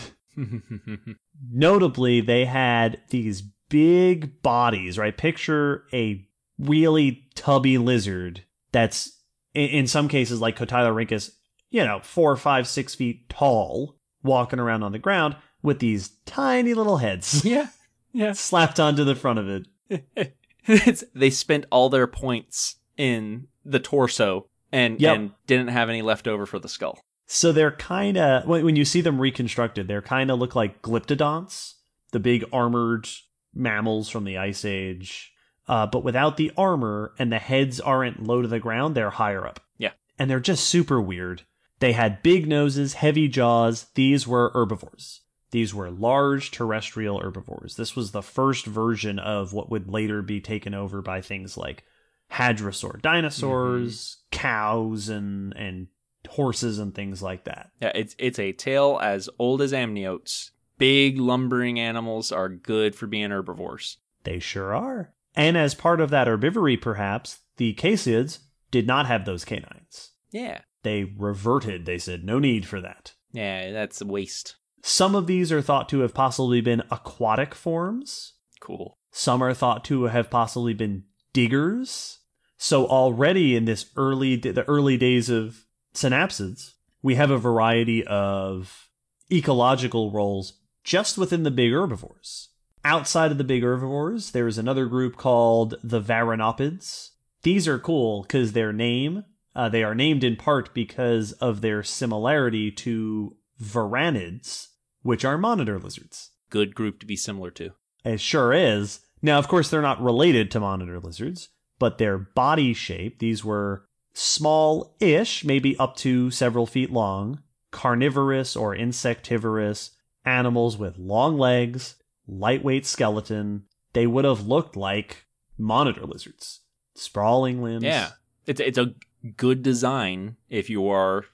Notably, 1.53 2.21
they 2.21 2.45
had 2.45 3.01
these 3.11 3.43
big 3.69 4.43
bodies, 4.43 4.99
right? 4.99 5.17
Picture 5.17 5.85
a 5.93 6.27
really 6.59 7.29
tubby 7.35 7.79
lizard 7.79 8.45
that's, 8.73 9.19
in, 9.55 9.87
some 9.87 10.09
cases, 10.09 10.41
like 10.41 10.57
Cotylorhynchus, 10.59 11.33
you 11.71 11.85
know, 11.85 12.01
four, 12.03 12.37
five, 12.37 12.69
six 12.69 12.95
feet 12.95 13.29
tall, 13.29 13.97
walking 14.23 14.59
around 14.59 14.83
on 14.83 14.93
the 14.93 14.99
ground 14.99 15.37
with 15.63 15.79
these 15.79 16.11
tiny 16.27 16.75
little 16.75 16.99
heads 16.99 17.45
yeah. 17.45 17.69
Yeah. 18.13 18.33
slapped 18.33 18.81
onto 18.81 19.05
the 19.05 19.15
front 19.15 19.39
of 19.39 19.49
it. 19.89 20.35
it's, 20.67 21.05
they 21.15 21.31
spent 21.31 21.67
all 21.71 21.89
their 21.89 22.07
points 22.07 22.77
in 22.97 23.47
the 23.65 23.81
torso 23.81 24.47
and 24.73 25.01
Yep. 25.01 25.17
and 25.17 25.31
didn't 25.47 25.69
have 25.69 25.89
any 25.89 26.03
left 26.03 26.29
over 26.29 26.45
for 26.47 26.59
the 26.59 26.69
skull. 26.69 27.01
So 27.33 27.53
they're 27.53 27.71
kind 27.71 28.19
of 28.19 28.45
when 28.47 28.75
you 28.75 28.85
see 28.85 29.03
them 29.03 29.21
reconstructed, 29.21 29.87
they're 29.87 30.03
kind 30.03 30.33
of 30.33 30.41
look 30.41 30.57
like 30.57 30.83
glyptodonts, 30.83 31.75
the 32.11 32.19
big 32.19 32.45
armored 32.53 33.09
mammals 33.55 34.09
from 34.09 34.25
the 34.25 34.37
Ice 34.37 34.65
Age, 34.65 35.33
uh, 35.69 35.87
but 35.87 36.03
without 36.03 36.37
the 36.37 36.51
armor, 36.57 37.15
and 37.21 37.31
the 37.31 37.39
heads 37.39 37.79
aren't 37.79 38.21
low 38.21 38.43
to 38.43 38.49
the 38.49 38.59
ground; 38.59 38.97
they're 38.97 39.11
higher 39.11 39.47
up. 39.47 39.61
Yeah. 39.79 39.93
and 40.19 40.29
they're 40.29 40.41
just 40.41 40.65
super 40.65 41.01
weird. 41.01 41.43
They 41.79 41.93
had 41.93 42.25
big 42.25 42.49
noses, 42.49 42.95
heavy 42.95 43.29
jaws. 43.29 43.87
These 43.95 44.27
were 44.27 44.51
herbivores. 44.53 45.21
These 45.53 45.73
were 45.73 45.89
large 45.89 46.51
terrestrial 46.51 47.21
herbivores. 47.21 47.77
This 47.77 47.95
was 47.95 48.11
the 48.11 48.23
first 48.25 48.67
version 48.67 49.21
of 49.21 49.53
what 49.53 49.71
would 49.71 49.89
later 49.89 50.21
be 50.21 50.41
taken 50.41 50.75
over 50.75 51.01
by 51.01 51.21
things 51.21 51.57
like 51.57 51.85
hadrosaur 52.33 53.01
dinosaurs, 53.01 54.17
cows, 54.33 55.09
and 55.09 55.57
and 55.57 55.87
horses 56.31 56.79
and 56.79 56.95
things 56.95 57.23
like 57.23 57.45
that. 57.45 57.71
Yeah, 57.81 57.93
it's 57.95 58.15
it's 58.19 58.39
a 58.39 58.53
tale 58.53 58.99
as 59.03 59.29
old 59.39 59.63
as 59.63 59.73
amniotes. 59.73 60.51
Big 60.79 61.19
lumbering 61.19 61.79
animals 61.79 62.33
are 62.33 62.49
good 62.49 62.95
for 62.95 63.07
being 63.07 63.31
herbivores. 63.31 63.99
They 64.25 64.39
sure 64.39 64.75
are. 64.75 65.13
And 65.35 65.57
as 65.57 65.75
part 65.75 66.01
of 66.01 66.11
that 66.11 66.27
herbivory, 66.27 66.81
perhaps, 66.81 67.41
the 67.57 67.75
Caseids 67.75 68.39
did 68.71 68.87
not 68.87 69.07
have 69.07 69.25
those 69.25 69.45
canines. 69.45 70.13
Yeah. 70.31 70.61
They 70.83 71.05
reverted, 71.05 71.85
they 71.85 71.99
said, 71.99 72.25
no 72.25 72.39
need 72.39 72.67
for 72.67 72.81
that. 72.81 73.13
Yeah, 73.33 73.71
that's 73.73 74.01
a 74.01 74.07
waste. 74.07 74.57
Some 74.83 75.15
of 75.15 75.27
these 75.27 75.53
are 75.53 75.61
thought 75.61 75.89
to 75.91 76.01
have 76.01 76.15
possibly 76.15 76.61
been 76.61 76.83
aquatic 76.91 77.55
forms. 77.55 78.35
Cool. 78.61 78.97
Some 79.11 79.43
are 79.43 79.55
thought 79.55 79.85
to 79.87 80.05
have 80.05 80.31
possibly 80.31 80.73
been 80.73 81.05
diggers. 81.33 82.21
So 82.57 82.87
already 82.87 83.57
in 83.57 83.65
this 83.65 83.87
early 83.97 84.37
the 84.37 84.65
early 84.69 84.97
days 84.97 85.31
of 85.31 85.67
synapsids, 85.95 86.75
we 87.03 87.15
have 87.15 87.31
a 87.31 87.39
variety 87.39 88.07
of 88.07 88.89
ecological 89.31 90.11
roles 90.11 90.55
just 90.85 91.19
within 91.19 91.43
the 91.43 91.51
big 91.51 91.73
herbivores. 91.73 92.49
Outside 92.85 93.31
of 93.31 93.39
the 93.39 93.45
big 93.45 93.63
herbivores, 93.63 94.31
there 94.31 94.49
is 94.49 94.59
another 94.59 94.87
group 94.87 95.17
called 95.17 95.75
the 95.83 96.01
Varanopids. 96.01 97.11
These 97.43 97.69
are 97.69 97.79
cool 97.79 98.23
because 98.23 98.53
their 98.53 98.73
name 98.73 99.25
Uh, 99.53 99.69
they 99.69 99.83
are 99.83 99.97
named 99.97 100.23
in 100.23 100.37
part 100.37 100.73
because 100.73 101.33
of 101.33 101.61
their 101.61 101.83
similarity 101.83 102.71
to 102.71 103.37
varanids, 103.61 104.69
which 105.03 105.25
are 105.25 105.37
monitor 105.37 105.77
lizards. 105.77 106.31
Good 106.51 106.73
group 106.73 107.01
to 107.01 107.07
be 107.07 107.17
similar 107.17 107.51
to. 107.53 107.73
It 108.05 108.21
sure 108.21 108.53
is. 108.53 109.01
Now, 109.21 109.41
of 109.41 109.49
course, 109.49 109.69
they're 109.69 109.83
not 109.83 110.01
related 110.01 110.53
to 110.53 110.61
monitor 110.61 111.01
lizards, 111.01 111.49
but 111.81 111.99
their 111.99 112.17
body 112.17 112.73
shape, 112.73 113.19
these 113.19 113.45
were 113.45 113.87
small 114.13 114.95
ish, 115.01 115.45
maybe 115.45 115.79
up 115.79 115.97
to 115.97 116.31
several 116.31 116.67
feet 116.67 116.91
long, 116.91 117.43
carnivorous 117.71 118.57
or 118.57 118.75
insectivorous 118.75 119.93
animals 120.25 120.77
with 120.77 120.99
long 120.99 121.39
legs, 121.39 121.97
lightweight 122.27 122.87
skeleton. 122.87 123.65
They 123.93 124.07
would 124.07 124.25
have 124.25 124.47
looked 124.47 124.77
like 124.77 125.27
monitor 125.59 126.07
lizards, 126.07 126.61
sprawling 126.95 127.63
limbs. 127.63 127.85
Yeah. 127.85 128.11
It's 128.47 128.61
it's 128.61 128.79
a 128.79 128.95
good 129.37 129.63
design 129.63 130.37
if 130.49 130.71
you 130.71 130.89
are 130.89 131.25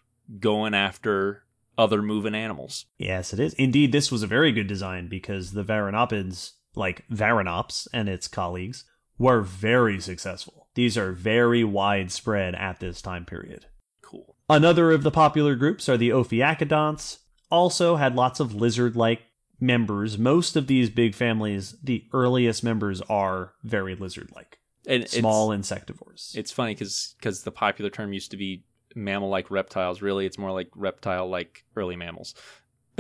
going 0.41 0.75
after 0.75 1.45
other 1.79 2.03
moving 2.03 2.35
animals. 2.35 2.87
Yes, 2.99 3.33
it 3.33 3.41
is. 3.41 3.55
Indeed, 3.55 3.93
this 3.93 4.11
was 4.11 4.23
a 4.23 4.27
very 4.27 4.53
good 4.53 4.67
design 4.67 5.09
because 5.09 5.53
the 5.53 5.65
Varanopids, 5.65 6.53
like 6.75 7.07
Varanops 7.09 7.87
and 7.93 8.09
its 8.09 8.29
colleagues, 8.29 8.85
were 9.19 9.41
very 9.41 10.01
successful. 10.01 10.69
These 10.75 10.99
are 10.99 11.13
very 11.13 11.65
widespread 11.65 12.55
at 12.55 12.81
this 12.81 13.01
time 13.01 13.25
period. 13.25 13.67
Cool. 14.03 14.37
Another 14.49 14.93
of 14.93 15.03
the 15.03 15.11
popular 15.11 15.55
groups 15.55 15.89
are 15.89 15.97
the 15.97 16.11
Ophiacodonts, 16.11 17.19
also 17.51 17.97
had 17.97 18.15
lots 18.15 18.41
of 18.41 18.55
lizard 18.55 18.95
like 18.97 19.23
members. 19.61 20.19
Most 20.19 20.57
of 20.57 20.67
these 20.67 20.91
big 20.91 21.15
families, 21.15 21.77
the 21.83 22.05
earliest 22.13 22.63
members 22.63 23.01
are 23.03 23.55
very 23.63 23.95
lizard 23.95 24.31
like, 24.35 24.59
And 24.87 25.09
small 25.09 25.53
it's, 25.53 25.71
insectivores. 25.71 26.37
it's 26.37 26.53
funny 26.53 26.75
because 26.75 27.15
the 27.45 27.51
popular 27.51 27.91
term 27.91 28.13
used 28.13 28.31
to 28.33 28.37
be 28.37 28.65
mammal 28.95 29.29
like 29.29 29.51
reptiles. 29.51 30.03
Really, 30.03 30.27
it's 30.27 30.39
more 30.39 30.53
like 30.53 30.69
reptile 30.75 31.29
like 31.29 31.65
early 31.75 31.97
mammals. 31.97 32.35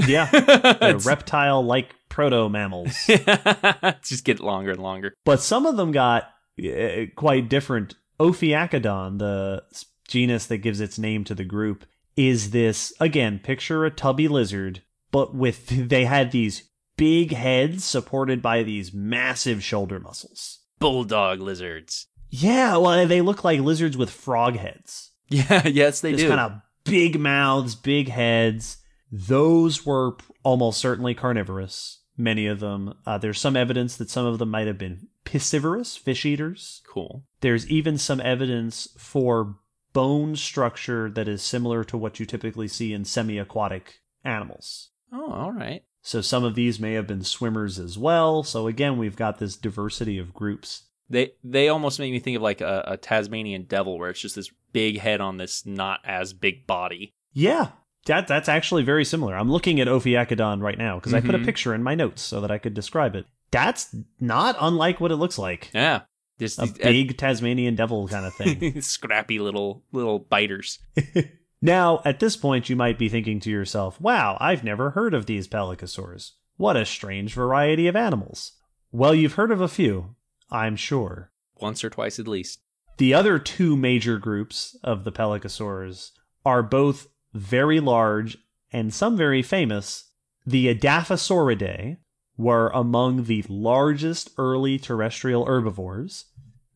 Yeah, 0.06 0.26
they're 0.80 0.98
reptile 0.98 1.64
like 1.64 1.94
proto 2.08 2.48
mammals. 2.48 2.94
just 4.02 4.24
get 4.24 4.40
longer 4.40 4.72
and 4.72 4.82
longer. 4.82 5.14
but 5.24 5.40
some 5.40 5.66
of 5.66 5.76
them 5.76 5.92
got 5.92 6.28
uh, 6.62 7.06
quite 7.14 7.48
different. 7.48 7.94
Ophiacodon, 8.18 9.18
the 9.18 9.62
genus 10.08 10.46
that 10.46 10.58
gives 10.58 10.80
its 10.80 10.98
name 10.98 11.24
to 11.24 11.34
the 11.34 11.44
group, 11.44 11.84
is 12.16 12.50
this 12.50 12.92
again, 13.00 13.38
picture 13.38 13.84
a 13.84 13.90
tubby 13.90 14.28
lizard, 14.28 14.82
but 15.10 15.34
with 15.34 15.88
they 15.88 16.04
had 16.06 16.32
these 16.32 16.70
big 16.96 17.32
heads 17.32 17.84
supported 17.84 18.40
by 18.40 18.62
these 18.62 18.92
massive 18.94 19.62
shoulder 19.62 20.00
muscles. 20.00 20.60
Bulldog 20.78 21.40
lizards. 21.40 22.06
Yeah, 22.30 22.76
well, 22.76 23.06
they 23.06 23.20
look 23.20 23.44
like 23.44 23.60
lizards 23.60 23.96
with 23.96 24.10
frog 24.10 24.56
heads. 24.56 25.10
Yeah, 25.28 25.66
yes, 25.66 26.00
they 26.00 26.12
Just 26.12 26.24
do. 26.24 26.28
kind 26.28 26.40
of 26.40 26.60
big 26.84 27.18
mouths, 27.18 27.74
big 27.74 28.08
heads. 28.08 28.78
Those 29.10 29.86
were 29.86 30.16
almost 30.42 30.80
certainly 30.80 31.14
carnivorous. 31.14 32.00
Many 32.16 32.46
of 32.46 32.60
them. 32.60 32.94
Uh, 33.04 33.18
there's 33.18 33.40
some 33.40 33.56
evidence 33.56 33.96
that 33.96 34.10
some 34.10 34.26
of 34.26 34.38
them 34.38 34.50
might 34.50 34.66
have 34.66 34.78
been 34.78 35.08
piscivorous, 35.24 35.96
fish 35.96 36.24
eaters. 36.24 36.82
cool. 36.88 37.24
There's 37.40 37.68
even 37.68 37.98
some 37.98 38.20
evidence 38.20 38.88
for 38.96 39.56
bone 39.92 40.36
structure 40.36 41.10
that 41.10 41.28
is 41.28 41.42
similar 41.42 41.84
to 41.84 41.96
what 41.96 42.20
you 42.20 42.26
typically 42.26 42.68
see 42.68 42.92
in 42.92 43.04
semi 43.04 43.38
aquatic 43.38 44.00
animals. 44.24 44.90
Oh, 45.12 45.30
all 45.30 45.52
right. 45.52 45.82
So 46.02 46.20
some 46.20 46.44
of 46.44 46.54
these 46.54 46.78
may 46.78 46.92
have 46.92 47.06
been 47.06 47.24
swimmers 47.24 47.78
as 47.78 47.98
well. 47.98 48.42
So 48.42 48.66
again, 48.66 48.96
we've 48.96 49.16
got 49.16 49.38
this 49.38 49.56
diversity 49.56 50.18
of 50.18 50.34
groups. 50.34 50.84
They 51.08 51.32
they 51.42 51.68
almost 51.68 51.98
make 51.98 52.12
me 52.12 52.18
think 52.18 52.36
of 52.36 52.42
like 52.42 52.60
a, 52.60 52.84
a 52.86 52.96
Tasmanian 52.96 53.64
devil, 53.64 53.98
where 53.98 54.10
it's 54.10 54.20
just 54.20 54.36
this 54.36 54.50
big 54.72 54.98
head 54.98 55.20
on 55.20 55.36
this 55.36 55.64
not 55.66 56.00
as 56.04 56.32
big 56.32 56.66
body. 56.66 57.14
Yeah, 57.32 57.68
that 58.06 58.26
that's 58.26 58.48
actually 58.48 58.82
very 58.82 59.04
similar. 59.04 59.36
I'm 59.36 59.50
looking 59.50 59.80
at 59.80 59.88
Ophiacodon 59.88 60.60
right 60.62 60.78
now 60.78 60.96
because 60.96 61.14
I 61.14 61.20
put 61.20 61.34
a 61.34 61.38
Mhm. 61.38 61.44
picture 61.44 61.74
in 61.74 61.82
my 61.82 61.94
notes 61.94 62.22
so 62.22 62.40
that 62.40 62.50
I 62.50 62.58
could 62.58 62.74
describe 62.74 63.14
it. 63.14 63.26
That's 63.50 63.94
not 64.20 64.56
unlike 64.60 65.00
what 65.00 65.12
it 65.12 65.16
looks 65.16 65.38
like. 65.38 65.70
Yeah, 65.74 66.02
just 66.40 66.58
A 66.58 66.62
these- 66.66 66.72
big 66.78 67.16
Tasmanian 67.16 67.74
devil 67.76 68.08
kind 68.08 68.26
of 68.26 68.34
thing. 68.34 68.80
scrappy 68.82 69.38
little 69.38 69.84
little 69.92 70.18
biters. 70.18 70.78
now, 71.62 72.00
at 72.04 72.20
this 72.20 72.36
point, 72.36 72.68
you 72.68 72.76
might 72.76 72.98
be 72.98 73.08
thinking 73.08 73.40
to 73.40 73.50
yourself, 73.50 74.00
wow, 74.00 74.36
I've 74.40 74.64
never 74.64 74.90
heard 74.90 75.14
of 75.14 75.26
these 75.26 75.48
pelycosaurs. 75.48 76.32
What 76.56 76.76
a 76.76 76.84
strange 76.86 77.34
variety 77.34 77.86
of 77.86 77.96
animals. 77.96 78.52
Well, 78.92 79.14
you've 79.14 79.34
heard 79.34 79.50
of 79.50 79.60
a 79.60 79.68
few, 79.68 80.14
I'm 80.50 80.76
sure. 80.76 81.30
Once 81.60 81.82
or 81.84 81.90
twice 81.90 82.18
at 82.18 82.28
least. 82.28 82.60
The 82.98 83.12
other 83.14 83.38
two 83.38 83.76
major 83.76 84.18
groups 84.18 84.74
of 84.82 85.04
the 85.04 85.12
pelycosaurs 85.12 86.12
are 86.44 86.62
both 86.62 87.08
very 87.36 87.80
large 87.80 88.38
and 88.72 88.92
some 88.92 89.16
very 89.16 89.42
famous. 89.42 90.10
The 90.44 90.74
Edaphosauridae 90.74 91.98
were 92.36 92.68
among 92.68 93.24
the 93.24 93.44
largest 93.48 94.30
early 94.38 94.78
terrestrial 94.78 95.46
herbivores, 95.46 96.26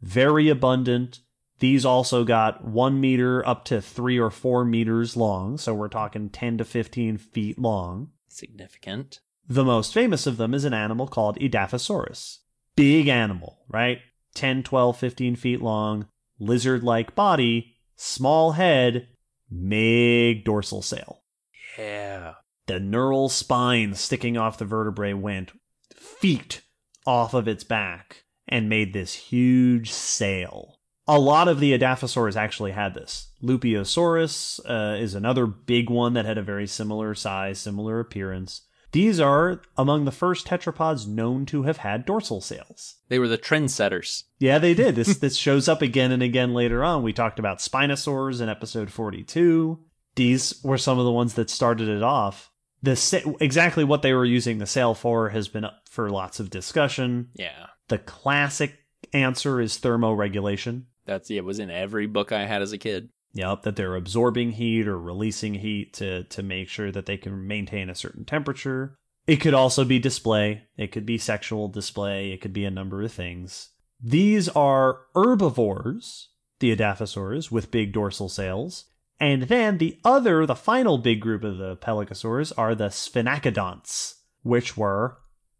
very 0.01 0.49
abundant. 0.49 1.21
These 1.59 1.85
also 1.85 2.25
got 2.25 2.65
one 2.65 3.01
meter 3.01 3.47
up 3.47 3.65
to 3.67 3.83
three 3.83 4.19
or 4.19 4.31
four 4.31 4.65
meters 4.65 5.17
long, 5.17 5.59
so 5.59 5.75
we're 5.75 5.89
talking 5.89 6.31
10 6.31 6.59
to 6.59 6.65
15 6.65 7.19
feet 7.19 7.59
long. 7.59 8.11
Significant. 8.29 9.21
The 9.47 9.65
most 9.65 9.93
famous 9.93 10.27
of 10.27 10.37
them 10.37 10.55
is 10.55 10.65
an 10.65 10.73
animal 10.73 11.07
called 11.07 11.39
Edaphosaurus. 11.39 12.39
Big 12.77 13.09
animal, 13.09 13.59
right? 13.69 13.99
10, 14.35 14.63
12, 14.63 14.97
15 14.97 15.37
feet 15.37 15.61
long, 15.61 16.07
lizard 16.39 16.83
like 16.83 17.15
body, 17.15 17.75
small 17.97 18.53
head, 18.53 19.09
big 19.51 20.45
dorsal 20.45 20.83
sail. 20.83 21.23
Yeah. 21.79 22.35
The 22.67 22.81
neural 22.81 23.29
spine 23.29 23.95
sticking 23.95 24.37
off 24.37 24.59
the 24.59 24.65
vertebrae 24.65 25.13
went 25.13 25.53
feet 25.95 26.63
off 27.07 27.35
of 27.35 27.49
its 27.49 27.65
back 27.65 28.25
and 28.47 28.69
made 28.69 28.93
this 28.93 29.15
huge 29.15 29.91
sail. 29.91 30.79
A 31.09 31.19
lot 31.19 31.49
of 31.49 31.59
the 31.59 31.77
Edaphosaurs 31.77 32.37
actually 32.37 32.73
had 32.73 32.95
this. 32.95 33.33
Lupeosaurus 33.43 34.61
uh, 34.69 34.97
is 34.97 35.15
another 35.15 35.47
big 35.47 35.91
one 35.91 36.13
that 36.15 36.27
had 36.27 36.39
a 36.39 36.43
very 36.43 36.67
similar 36.67 37.15
size, 37.15 37.59
similar 37.59 37.99
appearance. 37.99 38.63
These 38.93 39.21
are 39.21 39.61
among 39.77 40.05
the 40.05 40.11
first 40.13 40.47
tetrapods 40.47 41.07
known 41.07 41.47
to 41.47 41.63
have 41.63 41.79
had 41.79 42.05
dorsal 42.05 42.41
sails. 42.41 42.97
They 43.09 43.19
were 43.19 43.29
the 43.29 43.39
trendsetters. 43.39 44.25
Yeah, 44.39 44.59
they 44.59 44.75
did. 44.75 44.97
This 44.97 45.17
this 45.19 45.37
shows 45.37 45.69
up 45.69 45.83
again 45.83 46.13
and 46.13 46.23
again 46.23 46.55
later 46.55 46.83
on. 46.83 47.03
We 47.03 47.13
talked 47.13 47.39
about 47.39 47.61
spinosaurs 47.61 48.41
in 48.41 48.49
episode 48.49 48.91
42. 48.91 49.79
These 50.17 50.61
were 50.65 50.79
some 50.79 50.99
of 50.99 51.05
the 51.05 51.13
ones 51.13 51.35
that 51.35 51.51
started 51.51 51.89
it 51.89 52.03
off. 52.03 52.51
The 52.83 52.97
sa- 52.97 53.19
exactly 53.41 53.85
what 53.85 54.03
they 54.03 54.13
were 54.13 54.25
using 54.25 54.59
the 54.59 54.67
sail 54.67 54.95
for 54.95 55.29
has 55.29 55.49
been 55.49 55.65
up 55.65 55.83
for 55.89 56.11
lots 56.11 56.41
of 56.41 56.51
discussion. 56.51 57.29
Yeah. 57.35 57.67
The 57.89 57.99
classic 57.99 58.77
answer 59.13 59.61
is 59.61 59.79
thermoregulation. 59.79 60.85
That's 61.07 61.31
yeah, 61.31 61.39
it 61.39 61.45
was 61.45 61.59
in 61.59 61.71
every 61.71 62.07
book 62.07 62.33
I 62.33 62.47
had 62.47 62.63
as 62.63 62.73
a 62.73 62.79
kid. 62.79 63.11
Yep, 63.33 63.63
that 63.63 63.77
they're 63.77 63.95
absorbing 63.95 64.53
heat 64.53 64.89
or 64.89 64.99
releasing 64.99 65.55
heat 65.55 65.95
to 65.95 66.25
to 66.25 66.43
make 66.43 66.69
sure 66.69 66.91
that 66.91 67.07
they 67.07 67.17
can 67.17 67.47
maintain 67.47 67.89
a 67.89 67.95
certain 67.95 68.25
temperature. 68.25 68.97
It 69.27 69.37
could 69.37 69.55
also 69.55 69.85
be 69.85 69.99
display. 69.99 70.65
It 70.77 70.91
could 70.91 71.07
be 71.07 71.19
sexual 71.19 71.69
display. 71.69 72.33
It 72.33 72.41
could 72.41 72.53
be 72.53 72.65
a 72.65 72.71
number 72.71 73.03
of 73.03 73.13
things. 73.13 73.71
These 74.03 74.49
are 74.49 75.01
herbivores, 75.15 76.31
the 76.59 76.75
Edaphosaurs, 76.75 77.51
with 77.51 77.71
big 77.71 77.93
dorsal 77.93 78.29
sails. 78.29 78.87
And 79.21 79.43
then 79.43 79.79
the 79.79 79.99
other, 80.05 80.47
the 80.47 80.55
final 80.57 80.97
big 80.97 81.21
group 81.21 81.45
of 81.45 81.59
the 81.59 81.77
Pelycosaurs 81.77 82.53
are 82.57 82.75
the 82.75 82.89
Sphenacodonts, 82.89 84.15
which 84.43 84.77
were 84.77 85.19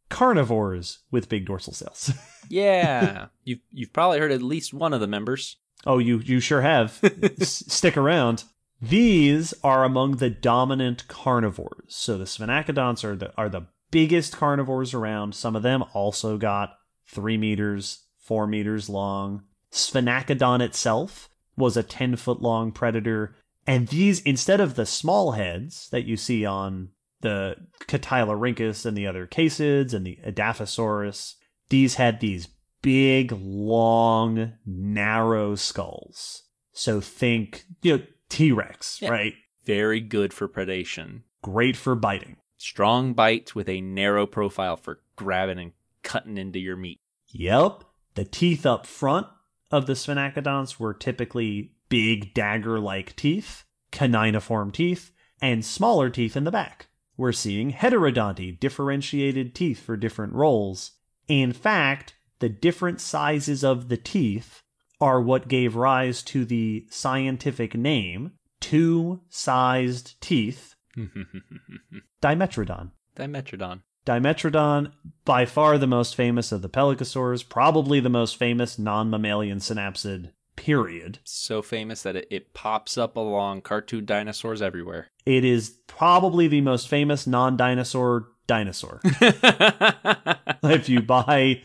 carnivores 0.09 1.01
with 1.11 1.29
big 1.29 1.47
dorsal 1.47 1.73
sails. 1.73 2.13
Yeah. 2.49 3.27
you've 3.45 3.61
you've 3.71 3.93
probably 3.93 4.19
heard 4.19 4.33
at 4.33 4.43
least 4.43 4.75
one 4.75 4.93
of 4.93 5.01
the 5.01 5.07
members. 5.07 5.57
Oh, 5.87 5.99
you 5.99 6.19
you 6.19 6.41
sure 6.41 6.61
have. 6.61 6.99
S- 7.41 7.65
stick 7.69 7.97
around. 7.97 8.45
These 8.83 9.55
are 9.63 9.85
among 9.85 10.17
the 10.17 10.31
dominant 10.31 11.07
carnivores. 11.09 11.95
So 11.95 12.17
the 12.17 12.25
sphenacodonts 12.25 13.05
are 13.05 13.17
the 13.17 13.33
are 13.37 13.49
the 13.49 13.67
biggest 13.91 14.37
carnivores 14.37 14.95
around. 14.95 15.35
Some 15.35 15.57
of 15.57 15.63
them 15.63 15.85
also 15.93 16.39
got 16.39 16.77
three 17.07 17.37
meters, 17.37 18.05
four 18.19 18.47
meters 18.47 18.89
long. 18.89 19.43
Sphenacodon 19.73 20.61
itself 20.61 21.29
was 21.57 21.77
a 21.77 21.83
ten 21.83 22.17
foot 22.17 22.41
long 22.41 22.73
predator, 22.73 23.35
and 23.67 23.89
these 23.89 24.21
instead 24.23 24.61
of 24.61 24.75
the 24.75 24.87
small 24.87 25.33
heads 25.33 25.89
that 25.91 26.05
you 26.05 26.17
see 26.17 26.45
on 26.45 26.91
the 27.21 27.57
Cotylorhynchus 27.83 28.87
and 28.87 28.97
the 28.97 29.07
other 29.07 29.27
caseids 29.27 29.93
and 29.93 30.07
the 30.07 30.19
Edaphosaurus, 30.27 31.35
these 31.69 31.97
had 31.97 32.21
these 32.21 32.49
big, 32.83 33.33
long, 33.33 34.53
narrow 34.67 35.55
skulls. 35.55 36.45
So 36.73 37.01
think, 37.01 37.65
you 37.83 37.99
know, 37.99 38.03
T 38.29 38.53
Rex, 38.53 39.01
Yeah. 39.03 39.11
right? 39.11 39.35
Very 39.65 40.01
good 40.01 40.33
for 40.33 40.49
predation. 40.49 41.23
Great 41.43 41.77
for 41.77 41.95
biting. 41.95 42.37
Strong 42.57 43.15
bite 43.15 43.55
with 43.55 43.69
a 43.69 43.81
narrow 43.81 44.27
profile 44.27 44.77
for 44.77 45.01
grabbing 45.17 45.59
and 45.59 45.73
cutting 46.03 46.39
into 46.39 46.59
your 46.59 46.77
meat. 46.77 47.01
Yep. 47.29 47.85
The 48.15 48.25
teeth 48.25 48.67
up 48.67 48.87
front 48.87 49.27
of 49.71 49.87
the 49.87 49.93
sphenacodonts 49.95 50.79
were 50.79 50.95
typically 50.95 51.73
big 51.89 52.35
dagger 52.35 52.79
like 52.81 53.17
teeth, 53.17 53.65
caniniform 53.93 54.73
teeth, 54.73 55.13
and 55.41 55.65
smaller 55.65 56.11
teeth 56.11 56.37
in 56.37 56.45
the 56.45 56.51
back. 56.51 56.89
We're 57.17 57.33
seeing 57.33 57.73
heterodonty, 57.73 58.59
differentiated 58.59 59.55
teeth 59.55 59.81
for 59.81 59.97
different 59.97 60.33
roles. 60.33 60.93
In 61.29 61.53
fact, 61.53 62.15
the 62.41 62.49
different 62.49 63.01
sizes 63.01 63.63
of 63.65 63.89
the 63.89 63.97
teeth 63.97 64.63
are 65.01 65.21
what 65.21 65.49
gave 65.49 65.77
rise 65.77 66.23
to 66.23 66.45
the 66.45 66.87
scientific 66.91 67.75
name 67.75 68.33
two 68.61 69.21
sized 69.31 70.21
teeth 70.21 70.75
Dimetrodon. 72.23 72.91
Dimetrodon. 73.17 73.83
Dimetrodon, 74.07 74.93
by 75.25 75.45
far 75.45 75.79
the 75.79 75.87
most 75.87 76.15
famous 76.17 76.53
of 76.53 76.63
the 76.63 76.69
pelycosaurs, 76.69 77.47
probably 77.49 78.01
the 78.01 78.09
most 78.09 78.37
famous 78.37 78.79
non 78.79 79.11
mammalian 79.11 79.59
synapsid, 79.59 80.33
period. 80.57 81.19
So 81.25 81.63
famous 81.63 82.03
that 82.03 82.17
it, 82.17 82.27
it 82.31 82.55
pops 82.55 82.97
up 82.99 83.17
along 83.17 83.63
cartoon 83.63 84.05
dinosaurs 84.07 84.63
everywhere. 84.63 85.09
It 85.27 85.45
is 85.45 85.77
probably 85.87 86.49
the 86.49 86.63
most 86.63 86.89
famous 86.89 87.27
non 87.27 87.57
dinosaur 87.57 88.29
dinosaur. 88.47 89.01
if 89.05 90.89
you 90.89 91.03
buy 91.03 91.63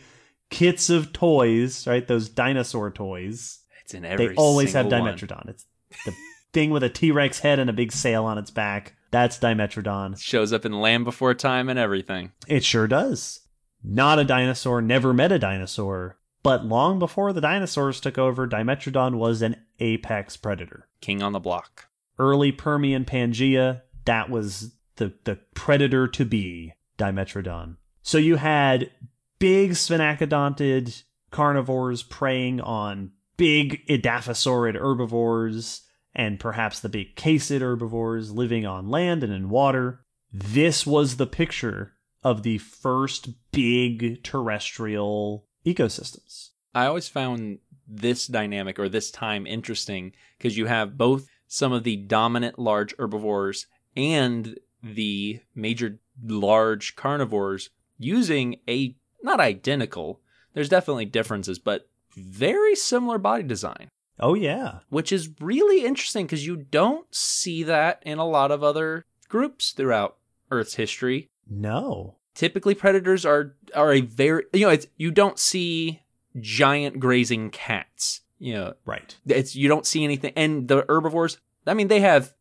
kits 0.50 0.90
of 0.90 1.12
toys, 1.12 1.86
right, 1.86 2.06
those 2.06 2.28
dinosaur 2.28 2.90
toys, 2.90 3.60
it's 3.82 3.94
in 3.94 4.04
every 4.04 4.28
they 4.28 4.34
always 4.34 4.72
have 4.72 4.84
single 4.84 5.00
one. 5.00 5.14
Dimetrodon. 5.16 5.48
It's 5.48 5.66
the 6.04 6.14
thing 6.52 6.70
with 6.70 6.82
a 6.82 6.88
T 6.88 7.10
Rex 7.10 7.40
head 7.40 7.58
and 7.58 7.70
a 7.70 7.72
big 7.72 7.92
sail 7.92 8.24
on 8.24 8.38
its 8.38 8.50
back. 8.50 8.94
That's 9.10 9.38
Dimetrodon. 9.38 10.20
Shows 10.20 10.52
up 10.52 10.64
in 10.64 10.80
Land 10.80 11.04
Before 11.04 11.34
Time 11.34 11.68
and 11.68 11.78
everything. 11.78 12.32
It 12.48 12.64
sure 12.64 12.86
does. 12.86 13.40
Not 13.84 14.18
a 14.18 14.24
dinosaur, 14.24 14.82
never 14.82 15.14
met 15.14 15.30
a 15.30 15.38
dinosaur, 15.38 16.18
but 16.42 16.64
long 16.64 16.98
before 16.98 17.32
the 17.32 17.40
dinosaurs 17.40 18.00
took 18.00 18.18
over, 18.18 18.48
Dimetrodon 18.48 19.16
was 19.16 19.42
an 19.42 19.56
apex 19.78 20.36
predator. 20.36 20.88
King 21.00 21.22
on 21.22 21.32
the 21.32 21.40
block. 21.40 21.88
Early 22.18 22.50
Permian 22.50 23.04
Pangea, 23.04 23.82
that 24.04 24.30
was 24.30 24.72
the, 24.96 25.12
the 25.24 25.38
predator 25.54 26.08
to 26.08 26.24
be, 26.24 26.72
Dimetrodon. 26.98 27.76
So 28.02 28.18
you 28.18 28.36
had 28.36 28.90
big 29.38 29.72
sphenacodontid 29.72 31.02
carnivores 31.30 32.02
preying 32.02 32.60
on 32.60 33.12
big 33.36 33.86
edaphosaurid 33.88 34.74
herbivores 34.74 35.82
and 36.14 36.40
perhaps 36.40 36.80
the 36.80 36.88
big 36.88 37.14
caseid 37.16 37.60
herbivores 37.60 38.32
living 38.32 38.64
on 38.64 38.88
land 38.88 39.22
and 39.22 39.32
in 39.32 39.50
water. 39.50 40.00
This 40.32 40.86
was 40.86 41.16
the 41.16 41.26
picture 41.26 41.92
of 42.22 42.42
the 42.42 42.58
first 42.58 43.28
big 43.52 44.22
terrestrial 44.24 45.46
ecosystems. 45.64 46.50
I 46.74 46.86
always 46.86 47.08
found 47.08 47.58
this 47.86 48.26
dynamic 48.26 48.78
or 48.78 48.88
this 48.88 49.10
time 49.10 49.46
interesting 49.46 50.12
because 50.36 50.56
you 50.56 50.66
have 50.66 50.98
both 50.98 51.28
some 51.46 51.72
of 51.72 51.84
the 51.84 51.96
dominant 51.96 52.58
large 52.58 52.94
herbivores 52.98 53.66
and 53.96 54.58
the 54.82 55.40
major 55.54 55.98
large 56.22 56.96
carnivores 56.96 57.70
using 57.98 58.56
a 58.68 58.96
not 59.26 59.40
identical, 59.40 60.20
there's 60.54 60.70
definitely 60.70 61.04
differences, 61.04 61.58
but 61.58 61.88
very 62.14 62.74
similar 62.74 63.18
body 63.18 63.42
design. 63.42 63.88
Oh, 64.18 64.32
yeah. 64.32 64.78
Which 64.88 65.12
is 65.12 65.28
really 65.40 65.84
interesting 65.84 66.24
because 66.24 66.46
you 66.46 66.56
don't 66.56 67.06
see 67.14 67.62
that 67.64 68.02
in 68.06 68.16
a 68.18 68.26
lot 68.26 68.50
of 68.50 68.64
other 68.64 69.04
groups 69.28 69.72
throughout 69.72 70.16
Earth's 70.50 70.76
history. 70.76 71.28
No. 71.50 72.16
Typically, 72.34 72.74
predators 72.74 73.26
are 73.26 73.54
are 73.74 73.92
a 73.92 74.00
very 74.00 74.44
you 74.52 74.60
know 74.66 74.70
it's 74.70 74.86
you 74.96 75.10
don't 75.10 75.38
see 75.38 76.02
giant 76.38 77.00
grazing 77.00 77.50
cats. 77.50 78.20
You 78.38 78.54
know, 78.54 78.74
Right. 78.84 79.16
it's 79.26 79.56
you 79.56 79.68
don't 79.68 79.86
see 79.86 80.04
anything, 80.04 80.32
and 80.36 80.68
the 80.68 80.84
herbivores. 80.88 81.38
I 81.66 81.72
mean, 81.74 81.88
they 81.88 82.00
have 82.00 82.34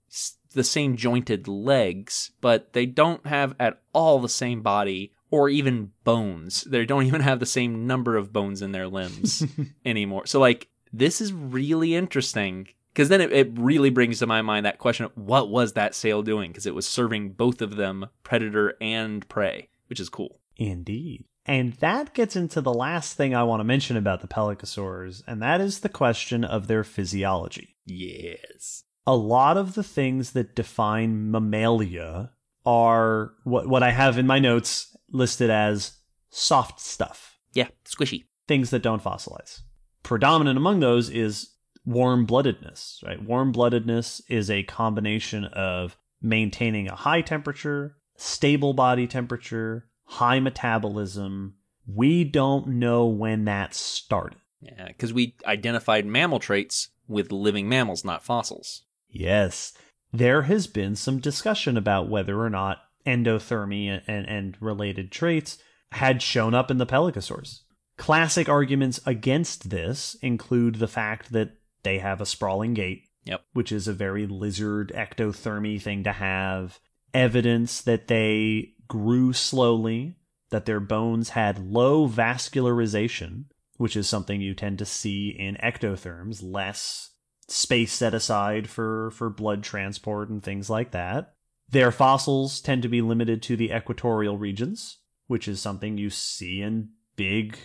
the 0.54 0.64
same 0.66 0.98
jointed 0.98 1.48
legs, 1.48 2.32
but 2.42 2.74
they 2.74 2.86
don't 2.86 3.26
have 3.26 3.56
at 3.60 3.82
all 3.94 4.20
the 4.20 4.28
same 4.30 4.62
body 4.62 5.14
or 5.32 5.50
even 5.50 5.92
bones. 6.04 6.64
They 6.64 6.86
don't 6.86 7.06
even 7.06 7.22
have 7.22 7.40
the 7.40 7.46
same 7.46 7.88
number 7.88 8.16
of 8.16 8.34
bones 8.34 8.62
in 8.62 8.72
their 8.72 8.88
limbs 8.88 9.44
anymore. 9.86 10.26
So, 10.26 10.40
like, 10.40 10.70
this 10.94 11.22
is 11.22 11.34
really 11.34 11.96
interesting 11.96 12.68
because 12.96 13.10
then 13.10 13.20
it, 13.20 13.34
it 13.34 13.50
really 13.60 13.90
brings 13.90 14.20
to 14.20 14.28
my 14.28 14.42
mind 14.42 14.66
that 14.66 14.80
question 14.80 15.06
of 15.06 15.12
what 15.18 15.50
was 15.50 15.74
that 15.74 15.94
sail 15.94 16.22
doing? 16.22 16.52
Because 16.52 16.66
it 16.66 16.74
was 16.74 16.88
serving 16.88 17.34
both 17.34 17.62
of 17.62 17.76
them, 17.76 18.08
predator 18.24 18.76
and 18.80 19.28
prey, 19.28 19.68
which 19.88 20.00
is 20.00 20.08
cool. 20.08 20.40
Indeed. 20.56 21.26
And 21.46 21.74
that 21.74 22.14
gets 22.14 22.38
into 22.38 22.62
the 22.62 22.74
last 22.74 23.18
thing 23.18 23.36
I 23.36 23.44
want 23.44 23.60
to 23.60 23.66
mention 23.66 23.98
about 23.98 24.22
the 24.22 24.28
pelycosaurs, 24.28 25.24
and 25.28 25.42
that 25.42 25.62
is 25.62 25.82
the 25.82 25.90
question 25.90 26.44
of 26.44 26.68
their 26.68 26.84
physiology. 26.84 27.76
Yes. 27.86 28.84
A 29.06 29.16
lot 29.16 29.58
of 29.58 29.76
the 29.76 29.84
things 29.84 30.32
that 30.32 30.56
define 30.56 31.30
mammalia 31.30 32.32
are 32.66 33.34
what, 33.44 33.68
what 33.68 33.84
I 33.84 33.92
have 33.92 34.18
in 34.18 34.26
my 34.26 34.40
notes 34.40 34.95
listed 35.16 35.49
as 35.49 35.93
soft 36.30 36.80
stuff, 36.80 37.38
Yeah, 37.53 37.68
squishy. 37.86 38.26
things 38.47 38.70
that 38.72 38.82
don't 38.84 39.03
fossilize. 39.03 39.61
Predominant 40.03 40.57
among 40.57 40.80
those 40.82 41.09
is 41.09 41.51
warm 41.86 42.26
bloodedness, 42.28 43.03
right? 43.05 43.22
Warm 43.24 43.51
bloodedness 43.53 44.22
is 44.30 44.49
a 44.49 44.63
combination 44.63 45.45
of 45.45 45.97
maintaining 46.22 46.88
a 46.88 46.95
high 46.95 47.22
temperature, 47.22 47.97
stable 48.18 48.74
body 48.74 49.07
temperature, 49.07 49.88
high 50.05 50.39
metabolism. 50.39 51.55
We 51.88 52.24
don't 52.24 52.68
know 52.68 53.05
when 53.05 53.45
that 53.45 53.74
started. 53.74 54.39
Yeah, 54.61 54.88
because 54.88 55.13
we 55.13 55.36
identified 55.45 56.05
mammal 56.05 56.39
traits 56.39 56.89
with 57.07 57.32
living 57.32 57.70
mammals, 57.70 58.03
not 58.03 58.24
fossils. 58.24 58.84
Yes, 59.09 59.74
there 60.11 60.43
has 60.43 60.66
been 60.66 60.95
some 60.95 61.20
discussion 61.20 61.78
about 61.78 62.09
whether 62.09 62.41
or 62.41 62.49
not 62.49 62.80
endothermy 63.06 64.01
and, 64.08 64.28
and 64.28 64.58
related 64.60 65.12
traits 65.12 65.58
had 65.91 66.22
shown 66.22 66.53
up 66.53 66.70
in 66.72 66.78
the 66.78 66.86
pelycosaurs. 66.86 67.62
Classic 67.97 68.49
arguments 68.49 68.99
against 69.06 69.70
this 69.70 70.16
include 70.22 70.76
the 70.76 70.88
fact 70.88 71.32
that 71.32 71.51
they 71.84 71.99
have 71.99 72.20
a 72.20 72.26
sprawling 72.26 72.74
gait, 72.74 73.03
Yep. 73.26 73.43
which 73.53 73.72
is 73.72 73.88
a 73.88 73.93
very 73.93 74.28
lizard 74.28 74.91
ectothermy 74.93 75.82
thing 75.82 76.03
to 76.03 76.12
have. 76.12 76.80
Evidence 77.14 77.82
that 77.82 78.08
they 78.08 78.74
grew 78.88 79.34
slowly, 79.34 80.18
that 80.49 80.66
their 80.66 80.80
bones 80.80 81.30
had 81.30 81.58
low 81.72 82.08
vascularization, 82.08 83.45
which 83.78 83.95
is 83.95 84.08
something 84.08 84.41
you 84.41 84.53
tend 84.53 84.80
to 84.80 84.86
see 84.86 85.30
in 85.30 85.56
ectotherms, 85.56 86.41
less 86.43 87.12
space 87.47 87.93
set 87.93 88.14
aside 88.14 88.70
for, 88.70 89.12
for 89.12 89.30
blood 89.30 89.64
transport 89.64 90.30
and 90.30 90.43
things 90.43 90.70
like 90.70 90.91
that. 90.91 91.35
Their 91.70 91.91
fossils 91.91 92.61
tend 92.61 92.82
to 92.84 92.89
be 92.89 93.01
limited 93.01 93.41
to 93.43 93.55
the 93.55 93.72
equatorial 93.72 94.38
regions, 94.38 94.99
which 95.28 95.47
is 95.47 95.59
something 95.59 95.97
you 95.97 96.09
see 96.09 96.61
in 96.61 96.89
big 97.16 97.57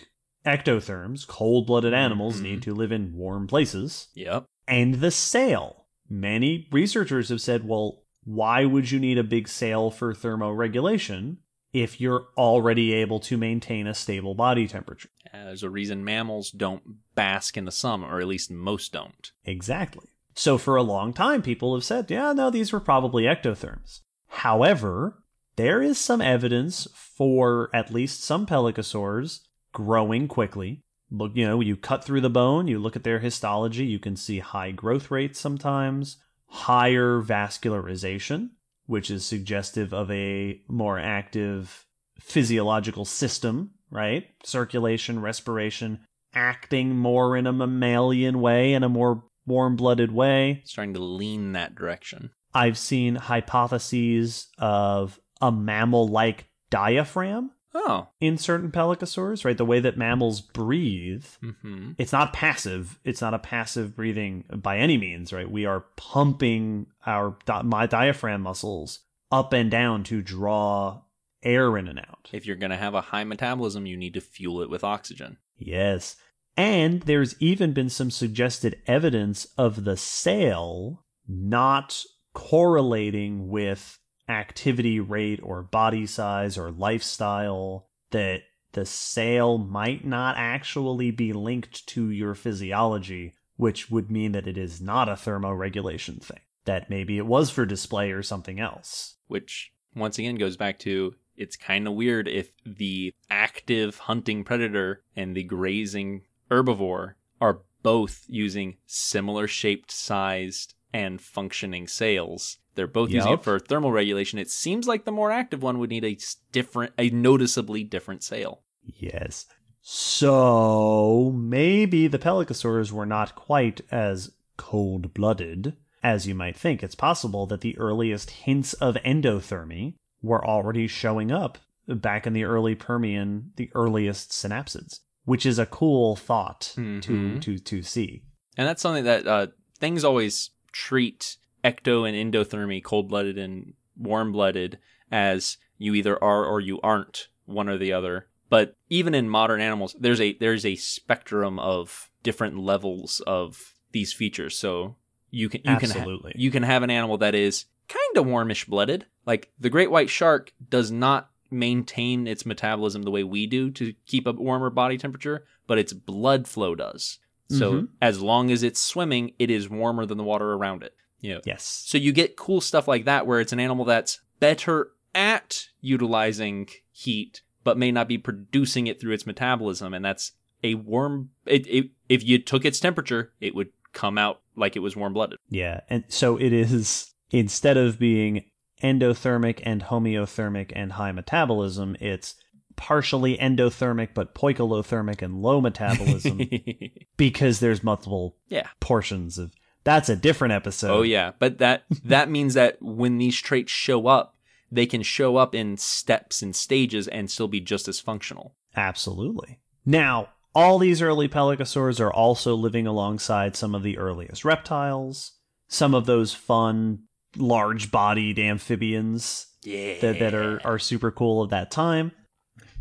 ectotherms. 0.45 1.27
Cold 1.27 1.67
blooded 1.67 1.93
animals 1.93 2.39
Mhm. 2.39 2.43
need 2.43 2.61
to 2.63 2.73
live 2.73 2.91
in 2.91 3.13
warm 3.13 3.47
places. 3.47 4.07
Yep. 4.15 4.45
And 4.67 4.95
the 4.95 5.11
sail. 5.11 5.85
Many 6.09 6.67
researchers 6.71 7.29
have 7.29 7.41
said, 7.41 7.67
well, 7.67 8.03
why 8.23 8.65
would 8.65 8.91
you 8.91 8.99
need 8.99 9.17
a 9.17 9.23
big 9.23 9.47
sail 9.47 9.89
for 9.91 10.13
thermoregulation 10.13 11.37
if 11.73 12.01
you're 12.01 12.27
already 12.37 12.93
able 12.93 13.19
to 13.21 13.37
maintain 13.37 13.87
a 13.87 13.93
stable 13.93 14.35
body 14.35 14.67
temperature? 14.67 15.09
Uh, 15.33 15.45
There's 15.45 15.63
a 15.63 15.69
reason 15.69 16.03
mammals 16.03 16.51
don't 16.51 16.83
bask 17.15 17.55
in 17.57 17.65
the 17.65 17.71
sun, 17.71 18.03
or 18.03 18.19
at 18.19 18.27
least 18.27 18.51
most 18.51 18.91
don't. 18.91 19.31
Exactly. 19.45 20.07
So 20.33 20.57
for 20.57 20.75
a 20.75 20.83
long 20.83 21.13
time, 21.13 21.41
people 21.41 21.73
have 21.75 21.83
said, 21.83 22.09
yeah, 22.09 22.33
no, 22.33 22.49
these 22.49 22.71
were 22.71 22.79
probably 22.79 23.23
ectotherms. 23.23 24.01
However, 24.27 25.23
there 25.55 25.81
is 25.81 25.97
some 25.97 26.21
evidence 26.21 26.87
for 26.93 27.69
at 27.73 27.93
least 27.93 28.23
some 28.23 28.45
pelycosaurs 28.45 29.41
growing 29.73 30.27
quickly. 30.27 30.81
Look, 31.09 31.33
you 31.35 31.45
know, 31.45 31.59
you 31.59 31.75
cut 31.75 32.05
through 32.05 32.21
the 32.21 32.29
bone, 32.29 32.67
you 32.67 32.79
look 32.79 32.95
at 32.95 33.03
their 33.03 33.19
histology, 33.19 33.85
you 33.85 33.99
can 33.99 34.15
see 34.15 34.39
high 34.39 34.71
growth 34.71 35.11
rates 35.11 35.39
sometimes, 35.39 36.17
higher 36.47 37.21
vascularization, 37.21 38.51
which 38.85 39.11
is 39.11 39.25
suggestive 39.25 39.93
of 39.93 40.09
a 40.09 40.61
more 40.69 40.97
active 40.97 41.85
physiological 42.19 43.03
system, 43.03 43.71
right? 43.89 44.27
Circulation, 44.43 45.21
respiration, 45.21 45.99
acting 46.33 46.95
more 46.95 47.35
in 47.35 47.45
a 47.45 47.51
mammalian 47.51 48.39
way, 48.39 48.73
in 48.73 48.83
a 48.83 48.89
more 48.89 49.23
warm 49.45 49.75
blooded 49.75 50.11
way. 50.11 50.61
Starting 50.65 50.93
to 50.93 50.99
lean 51.03 51.53
that 51.53 51.75
direction. 51.75 52.31
I've 52.53 52.77
seen 52.77 53.15
hypotheses 53.15 54.47
of 54.57 55.19
a 55.41 55.51
mammal 55.51 56.07
like 56.07 56.47
diaphragm 56.69 57.51
Oh. 57.73 58.09
in 58.19 58.37
certain 58.37 58.69
pelycosaurs, 58.69 59.45
right? 59.45 59.57
The 59.57 59.63
way 59.65 59.79
that 59.79 59.97
mammals 59.97 60.41
breathe. 60.41 61.25
hmm 61.41 61.91
It's 61.97 62.11
not 62.11 62.33
passive. 62.33 62.99
It's 63.05 63.21
not 63.21 63.33
a 63.33 63.39
passive 63.39 63.95
breathing 63.95 64.43
by 64.53 64.77
any 64.77 64.97
means, 64.97 65.31
right? 65.31 65.49
We 65.49 65.65
are 65.65 65.85
pumping 65.95 66.87
our 67.05 67.37
di- 67.45 67.61
my 67.61 67.85
diaphragm 67.85 68.41
muscles 68.41 68.99
up 69.31 69.53
and 69.53 69.71
down 69.71 70.03
to 70.03 70.21
draw 70.21 71.01
air 71.43 71.77
in 71.77 71.87
and 71.87 71.97
out. 71.99 72.29
If 72.33 72.45
you're 72.45 72.57
going 72.57 72.71
to 72.71 72.77
have 72.77 72.93
a 72.93 73.01
high 73.01 73.23
metabolism, 73.23 73.85
you 73.85 73.95
need 73.95 74.13
to 74.15 74.21
fuel 74.21 74.61
it 74.61 74.69
with 74.69 74.83
oxygen. 74.83 75.37
Yes. 75.57 76.17
And 76.57 77.01
there's 77.03 77.35
even 77.41 77.73
been 77.73 77.89
some 77.89 78.11
suggested 78.11 78.81
evidence 78.85 79.47
of 79.57 79.83
the 79.83 79.97
sail 79.97 81.03
not 81.27 82.03
correlating 82.33 83.47
with 83.49 83.99
activity 84.27 84.99
rate 84.99 85.39
or 85.43 85.63
body 85.63 86.05
size 86.05 86.57
or 86.57 86.71
lifestyle, 86.71 87.87
that 88.11 88.41
the 88.73 88.85
sail 88.85 89.57
might 89.57 90.05
not 90.05 90.35
actually 90.37 91.11
be 91.11 91.33
linked 91.33 91.85
to 91.87 92.09
your 92.09 92.35
physiology, 92.35 93.33
which 93.57 93.89
would 93.89 94.09
mean 94.09 94.31
that 94.31 94.47
it 94.47 94.57
is 94.57 94.81
not 94.81 95.09
a 95.09 95.13
thermoregulation 95.13 96.21
thing. 96.21 96.39
That 96.65 96.89
maybe 96.89 97.17
it 97.17 97.25
was 97.25 97.49
for 97.49 97.65
display 97.65 98.11
or 98.11 98.23
something 98.23 98.59
else. 98.59 99.15
which 99.27 99.71
once 99.95 100.19
again 100.19 100.35
goes 100.35 100.57
back 100.57 100.77
to 100.79 101.15
it's 101.37 101.55
kind 101.55 101.87
of 101.87 101.93
weird 101.93 102.27
if 102.27 102.51
the 102.65 103.13
active 103.29 103.97
hunting 103.97 104.43
predator 104.43 105.01
and 105.15 105.35
the 105.35 105.43
grazing 105.43 106.21
herbivore 106.51 107.13
are 107.39 107.61
both 107.81 108.25
using 108.27 108.77
similar 108.85 109.47
shaped, 109.47 109.91
sized, 109.91 110.75
and 110.93 111.21
functioning 111.21 111.87
sails. 111.87 112.57
They're 112.75 112.87
both 112.87 113.09
using 113.09 113.33
it 113.33 113.43
for 113.43 113.59
thermal 113.59 113.91
regulation. 113.91 114.39
It 114.39 114.49
seems 114.49 114.87
like 114.87 115.05
the 115.05 115.11
more 115.11 115.31
active 115.31 115.61
one 115.61 115.79
would 115.79 115.89
need 115.89 116.05
a 116.05 116.17
different, 116.51 116.93
a 116.97 117.09
noticeably 117.09 117.83
different 117.83 118.23
sail. 118.23 118.61
Yes. 118.83 119.45
So 119.81 121.33
maybe 121.35 122.07
the 122.07 122.19
pelycosaurs 122.19 122.91
were 122.91 123.05
not 123.05 123.35
quite 123.35 123.81
as 123.91 124.31
cold 124.57 125.13
blooded 125.13 125.75
as 126.03 126.27
you 126.27 126.35
might 126.35 126.55
think. 126.55 126.83
It's 126.83 126.95
possible 126.95 127.45
that 127.47 127.61
the 127.61 127.77
earliest 127.77 128.29
hints 128.31 128.73
of 128.73 128.95
endothermy 129.05 129.95
were 130.21 130.45
already 130.45 130.87
showing 130.87 131.31
up 131.31 131.57
back 131.87 132.27
in 132.27 132.33
the 132.33 132.43
early 132.43 132.75
Permian, 132.75 133.51
the 133.55 133.71
earliest 133.73 134.31
synapsids, 134.31 134.99
which 135.31 135.45
is 135.45 135.57
a 135.57 135.65
cool 135.65 136.17
thought 136.17 136.71
to, 136.75 136.81
Mhm. 136.81 137.41
to, 137.41 137.57
to 137.57 137.81
see. 137.81 138.21
And 138.57 138.67
that's 138.67 138.81
something 138.81 139.05
that 139.05 139.25
uh, 139.25 139.47
things 139.79 140.03
always 140.03 140.49
treat 140.73 141.37
ecto 141.63 142.05
and 142.07 142.33
endothermy, 142.33 142.83
cold 142.83 143.07
blooded 143.07 143.37
and 143.37 143.73
warm 143.97 144.33
blooded, 144.33 144.77
as 145.09 145.55
you 145.77 145.93
either 145.95 146.21
are 146.21 146.45
or 146.45 146.59
you 146.59 146.81
aren't, 146.81 147.29
one 147.45 147.69
or 147.69 147.77
the 147.77 147.93
other. 147.93 148.27
But 148.49 148.75
even 148.89 149.15
in 149.15 149.29
modern 149.29 149.61
animals, 149.61 149.95
there's 149.97 150.19
a 150.19 150.33
there's 150.33 150.65
a 150.65 150.75
spectrum 150.75 151.59
of 151.59 152.09
different 152.23 152.59
levels 152.59 153.21
of 153.25 153.73
these 153.93 154.11
features. 154.11 154.57
So 154.57 154.97
you 155.29 155.47
can 155.47 155.61
you 155.63 155.71
Absolutely. 155.71 156.31
can 156.33 156.39
ha- 156.39 156.43
you 156.43 156.51
can 156.51 156.63
have 156.63 156.83
an 156.83 156.89
animal 156.89 157.17
that 157.19 157.35
is 157.35 157.65
kind 157.87 158.17
of 158.17 158.25
warmish 158.27 158.65
blooded. 158.65 159.05
Like 159.25 159.49
the 159.57 159.69
great 159.69 159.91
white 159.91 160.09
shark 160.09 160.51
does 160.69 160.91
not 160.91 161.30
maintain 161.51 162.27
its 162.27 162.45
metabolism 162.45 163.03
the 163.03 163.11
way 163.11 163.23
we 163.23 163.45
do 163.47 163.69
to 163.71 163.93
keep 164.05 164.25
a 164.25 164.31
warmer 164.31 164.69
body 164.69 164.97
temperature, 164.97 165.45
but 165.67 165.77
its 165.77 165.93
blood 165.93 166.47
flow 166.47 166.75
does. 166.75 167.19
So 167.49 167.73
Mhm. 167.73 167.87
as 168.01 168.21
long 168.21 168.49
as 168.49 168.63
it's 168.63 168.79
swimming, 168.79 169.33
it 169.37 169.51
is 169.51 169.69
warmer 169.69 170.05
than 170.05 170.17
the 170.17 170.23
water 170.23 170.53
around 170.53 170.83
it. 170.83 170.95
You 171.19 171.35
know, 171.35 171.41
Yes. 171.45 171.83
so 171.85 171.97
you 171.97 172.11
get 172.13 172.37
cool 172.37 172.61
stuff 172.61 172.87
like 172.87 173.05
that 173.05 173.27
where 173.27 173.39
it's 173.41 173.51
an 173.53 173.59
animal 173.59 173.85
that's 173.85 174.21
better 174.39 174.91
at 175.13 175.67
utilizing 175.81 176.67
heat, 176.91 177.41
but 177.63 177.77
may 177.77 177.91
not 177.91 178.07
be 178.07 178.17
producing 178.17 178.87
it 178.87 178.99
through 178.99 179.13
its 179.13 179.27
metabolism, 179.27 179.93
and 179.93 180.03
that's 180.03 180.31
a 180.63 180.75
warm. 180.75 181.29
It, 181.45 181.67
it, 181.67 181.89
if 182.09 182.23
you 182.23 182.39
took 182.39 182.63
its 182.65 182.79
temperature, 182.79 183.33
it 183.41 183.53
would 183.53 183.69
come 183.93 184.17
out 184.17 184.41
like 184.55 184.75
it 184.75 184.79
was 184.79 184.95
warm 184.95 185.13
blooded. 185.13 185.37
Yeah, 185.49 185.81
and 185.89 186.05
so 186.07 186.37
it 186.37 186.53
is 186.53 187.13
instead 187.31 187.77
of 187.77 187.99
being 187.99 188.45
endothermic 188.81 189.61
and 189.63 189.83
homeothermic 189.83 190.71
and 190.75 190.93
high 190.93 191.11
metabolism, 191.11 191.95
it's 191.99 192.35
partially 192.75 193.37
endothermic 193.37 194.09
but 194.13 194.33
poikilothermic 194.33 195.21
and 195.21 195.41
low 195.41 195.61
metabolism 195.61 196.41
because 197.17 197.59
there's 197.59 197.83
multiple 197.83 198.35
yeah. 198.47 198.67
portions 198.79 199.37
of 199.37 199.53
that's 199.83 200.09
a 200.09 200.15
different 200.15 200.53
episode. 200.53 200.91
Oh 200.91 201.01
yeah, 201.01 201.31
but 201.39 201.57
that 201.57 201.83
that 202.05 202.29
means 202.29 202.53
that 202.53 202.81
when 202.81 203.17
these 203.17 203.39
traits 203.39 203.71
show 203.71 204.07
up, 204.07 204.35
they 204.71 204.85
can 204.85 205.01
show 205.01 205.37
up 205.37 205.55
in 205.55 205.77
steps 205.77 206.41
and 206.41 206.55
stages 206.55 207.07
and 207.07 207.29
still 207.29 207.47
be 207.47 207.59
just 207.59 207.87
as 207.87 207.99
functional. 207.99 208.55
Absolutely. 208.75 209.59
Now, 209.85 210.29
all 210.53 210.77
these 210.77 211.01
early 211.01 211.27
pelycosaurs 211.27 211.99
are 211.99 212.13
also 212.13 212.55
living 212.55 212.85
alongside 212.85 213.55
some 213.55 213.73
of 213.73 213.83
the 213.83 213.97
earliest 213.97 214.45
reptiles, 214.45 215.33
some 215.67 215.93
of 215.95 216.05
those 216.05 216.33
fun 216.33 217.03
large 217.37 217.91
bodied 217.91 218.37
amphibians 218.39 219.47
Yeah. 219.63 219.99
that, 220.01 220.19
that 220.19 220.33
are, 220.33 220.61
are 220.65 220.79
super 220.79 221.11
cool 221.11 221.41
of 221.41 221.49
that 221.51 221.71
time. 221.71 222.11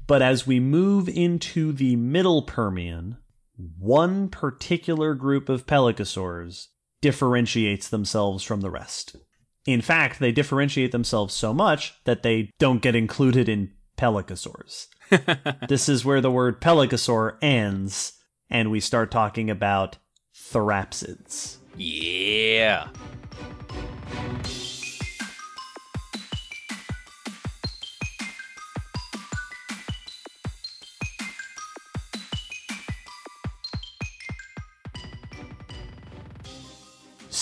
But 0.07 0.23
as 0.23 0.47
we 0.47 0.59
move 0.61 1.09
into 1.09 1.73
the 1.73 1.95
middle 1.97 2.43
Permian, 2.43 3.19
one 3.79 4.29
particular 4.29 5.15
group 5.15 5.49
of 5.49 5.67
pelycosaurs 5.67 6.67
differentiates 7.01 7.89
themselves 7.89 8.43
from 8.43 8.61
the 8.61 8.71
rest. 8.71 9.17
In 9.67 9.81
fact, 9.83 10.19
they 10.19 10.33
differentiate 10.33 10.91
themselves 10.91 11.35
so 11.35 11.53
much 11.55 11.95
that 12.05 12.23
they 12.23 12.51
don't 12.59 12.83
get 12.83 12.97
included 12.97 13.49
in 13.49 13.73
pelycosaurs. 13.97 14.87
this 15.69 15.89
is 15.89 16.05
where 16.05 16.21
the 16.21 16.31
word 16.31 16.61
pelycosaur 16.61 17.37
ends, 17.43 18.15
and 18.49 18.71
we 18.71 18.81
start 18.81 19.11
talking 19.11 19.49
about 19.51 19.99
therapsids. 20.35 21.59
yeah. 21.77 22.89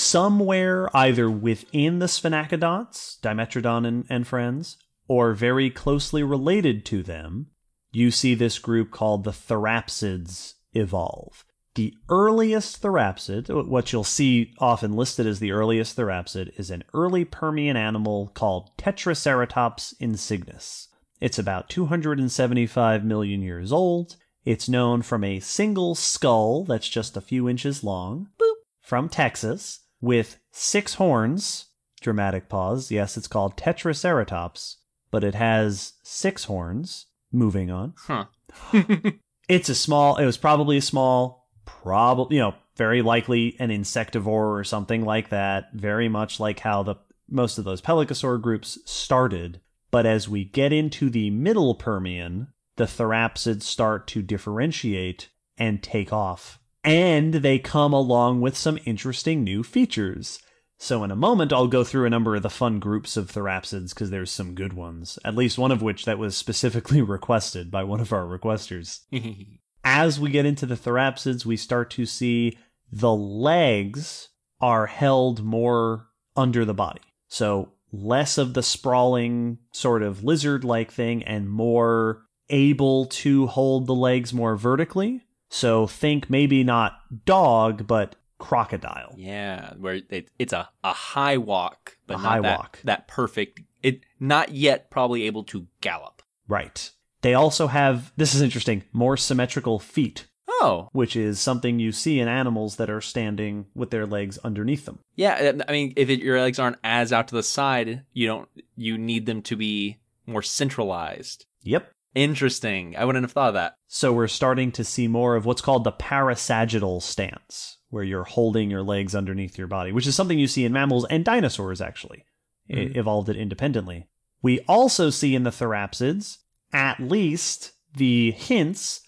Somewhere 0.08 0.88
either 0.96 1.30
within 1.30 1.98
the 1.98 2.06
sphenacodonts, 2.06 3.20
Dimetrodon 3.20 3.86
and, 3.86 4.06
and 4.08 4.26
friends, 4.26 4.78
or 5.06 5.34
very 5.34 5.68
closely 5.68 6.22
related 6.22 6.86
to 6.86 7.02
them, 7.02 7.48
you 7.92 8.10
see 8.10 8.34
this 8.34 8.58
group 8.58 8.90
called 8.90 9.24
the 9.24 9.32
therapsids 9.32 10.54
evolve. 10.72 11.44
The 11.78 11.96
earliest 12.08 12.82
therapsid, 12.82 13.68
what 13.68 13.92
you'll 13.92 14.02
see 14.02 14.52
often 14.58 14.94
listed 14.94 15.28
as 15.28 15.38
the 15.38 15.52
earliest 15.52 15.96
therapsid, 15.96 16.58
is 16.58 16.72
an 16.72 16.82
early 16.92 17.24
Permian 17.24 17.76
animal 17.76 18.32
called 18.34 18.76
Tetraceratops 18.76 19.94
insignis. 20.00 20.88
It's 21.20 21.38
about 21.38 21.68
275 21.68 23.04
million 23.04 23.42
years 23.42 23.70
old. 23.70 24.16
It's 24.44 24.68
known 24.68 25.02
from 25.02 25.22
a 25.22 25.38
single 25.38 25.94
skull 25.94 26.64
that's 26.64 26.88
just 26.88 27.16
a 27.16 27.20
few 27.20 27.48
inches 27.48 27.84
long, 27.84 28.30
boop, 28.40 28.54
from 28.82 29.08
Texas, 29.08 29.78
with 30.00 30.40
six 30.50 30.94
horns. 30.94 31.66
Dramatic 32.00 32.48
pause. 32.48 32.90
Yes, 32.90 33.16
it's 33.16 33.28
called 33.28 33.56
Tetraceratops, 33.56 34.78
but 35.12 35.22
it 35.22 35.36
has 35.36 35.92
six 36.02 36.42
horns. 36.46 37.06
Moving 37.30 37.70
on. 37.70 37.94
Huh. 37.96 38.24
It's 39.48 39.70
a 39.70 39.74
small, 39.74 40.16
it 40.16 40.26
was 40.26 40.36
probably 40.36 40.76
a 40.76 40.82
small, 40.82 41.37
probably, 41.68 42.36
you 42.36 42.42
know, 42.42 42.54
very 42.76 43.02
likely 43.02 43.56
an 43.58 43.70
insectivore 43.70 44.58
or 44.58 44.64
something 44.64 45.04
like 45.04 45.28
that. 45.28 45.72
Very 45.74 46.08
much 46.08 46.40
like 46.40 46.60
how 46.60 46.82
the 46.82 46.96
most 47.28 47.58
of 47.58 47.64
those 47.64 47.82
pelycosaur 47.82 48.40
groups 48.40 48.78
started. 48.84 49.60
But 49.90 50.06
as 50.06 50.28
we 50.28 50.44
get 50.44 50.72
into 50.72 51.10
the 51.10 51.30
middle 51.30 51.74
Permian, 51.74 52.48
the 52.76 52.86
therapsids 52.86 53.66
start 53.66 54.06
to 54.08 54.22
differentiate 54.22 55.28
and 55.58 55.82
take 55.82 56.12
off. 56.12 56.58
And 56.84 57.34
they 57.34 57.58
come 57.58 57.92
along 57.92 58.40
with 58.40 58.56
some 58.56 58.78
interesting 58.84 59.44
new 59.44 59.62
features. 59.62 60.38
So, 60.80 61.02
in 61.02 61.10
a 61.10 61.16
moment, 61.16 61.52
I'll 61.52 61.66
go 61.66 61.82
through 61.82 62.06
a 62.06 62.10
number 62.10 62.36
of 62.36 62.42
the 62.42 62.48
fun 62.48 62.78
groups 62.78 63.16
of 63.16 63.30
therapsids 63.30 63.92
because 63.92 64.10
there's 64.10 64.30
some 64.30 64.54
good 64.54 64.74
ones, 64.74 65.18
at 65.24 65.34
least 65.34 65.58
one 65.58 65.72
of 65.72 65.82
which 65.82 66.04
that 66.04 66.18
was 66.18 66.36
specifically 66.36 67.02
requested 67.02 67.70
by 67.70 67.82
one 67.82 68.00
of 68.00 68.12
our 68.12 68.24
requesters. 68.24 69.00
As 69.90 70.20
we 70.20 70.30
get 70.30 70.44
into 70.44 70.66
the 70.66 70.76
therapsids, 70.76 71.46
we 71.46 71.56
start 71.56 71.90
to 71.92 72.04
see 72.04 72.58
the 72.92 73.14
legs 73.14 74.28
are 74.60 74.86
held 74.86 75.42
more 75.42 76.08
under 76.36 76.64
the 76.66 76.74
body. 76.74 77.00
So, 77.26 77.72
less 77.90 78.36
of 78.36 78.52
the 78.52 78.62
sprawling 78.62 79.58
sort 79.72 80.02
of 80.02 80.22
lizard 80.22 80.62
like 80.62 80.92
thing 80.92 81.22
and 81.24 81.48
more 81.48 82.22
able 82.50 83.06
to 83.06 83.46
hold 83.46 83.86
the 83.86 83.94
legs 83.94 84.34
more 84.34 84.56
vertically. 84.56 85.22
So, 85.48 85.86
think 85.86 86.28
maybe 86.28 86.62
not 86.62 87.24
dog, 87.24 87.86
but 87.86 88.14
crocodile. 88.38 89.14
yeah, 89.16 89.72
where 89.78 90.00
it, 90.10 90.30
it's 90.38 90.52
a, 90.52 90.68
a 90.84 90.92
high 90.92 91.38
walk, 91.38 91.96
but 92.06 92.18
A 92.18 92.22
not 92.22 92.28
high 92.28 92.40
that, 92.42 92.58
walk. 92.58 92.78
that 92.84 93.08
perfect. 93.08 93.60
It 93.82 94.00
not 94.20 94.50
yet 94.50 94.90
probably 94.90 95.24
able 95.24 95.44
to 95.44 95.66
gallop. 95.80 96.22
Right. 96.46 96.90
They 97.22 97.34
also 97.34 97.66
have, 97.66 98.12
this 98.16 98.34
is 98.34 98.42
interesting, 98.42 98.84
more 98.92 99.16
symmetrical 99.16 99.78
feet, 99.78 100.26
Oh, 100.60 100.88
which 100.92 101.14
is 101.14 101.38
something 101.38 101.78
you 101.78 101.92
see 101.92 102.18
in 102.18 102.26
animals 102.26 102.76
that 102.76 102.90
are 102.90 103.00
standing 103.00 103.66
with 103.76 103.90
their 103.90 104.06
legs 104.06 104.38
underneath 104.38 104.86
them. 104.86 104.98
yeah. 105.14 105.52
I 105.68 105.72
mean, 105.72 105.92
if 105.96 106.08
it, 106.10 106.20
your 106.20 106.40
legs 106.40 106.58
aren't 106.58 106.78
as 106.82 107.12
out 107.12 107.28
to 107.28 107.34
the 107.36 107.42
side, 107.44 108.02
you 108.12 108.26
don't. 108.26 108.48
You 108.76 108.98
need 108.98 109.26
them 109.26 109.42
to 109.42 109.56
be 109.56 109.98
more 110.26 110.42
centralized. 110.42 111.46
Yep. 111.62 111.90
Interesting. 112.14 112.96
I 112.96 113.04
wouldn't 113.04 113.22
have 113.24 113.32
thought 113.32 113.48
of 113.48 113.54
that. 113.54 113.74
So 113.86 114.12
we're 114.12 114.26
starting 114.26 114.72
to 114.72 114.82
see 114.84 115.06
more 115.06 115.36
of 115.36 115.44
what's 115.46 115.60
called 115.62 115.84
the 115.84 115.92
parasagittal 115.92 117.02
stance, 117.02 117.78
where 117.90 118.02
you're 118.02 118.24
holding 118.24 118.70
your 118.70 118.82
legs 118.82 119.14
underneath 119.14 119.56
your 119.58 119.66
body, 119.68 119.92
which 119.92 120.06
is 120.06 120.16
something 120.16 120.38
you 120.38 120.48
see 120.48 120.64
in 120.64 120.72
mammals 120.72 121.06
and 121.08 121.24
dinosaurs, 121.24 121.80
actually. 121.80 122.24
It 122.68 122.94
Mhm. 122.94 122.96
evolved 122.96 123.28
it 123.28 123.36
independently. 123.36 124.08
We 124.42 124.60
also 124.68 125.10
see 125.10 125.34
in 125.34 125.44
the 125.44 125.50
therapsids 125.50 126.38
at 126.72 127.00
least 127.00 127.72
the 127.96 128.32
hints 128.32 129.00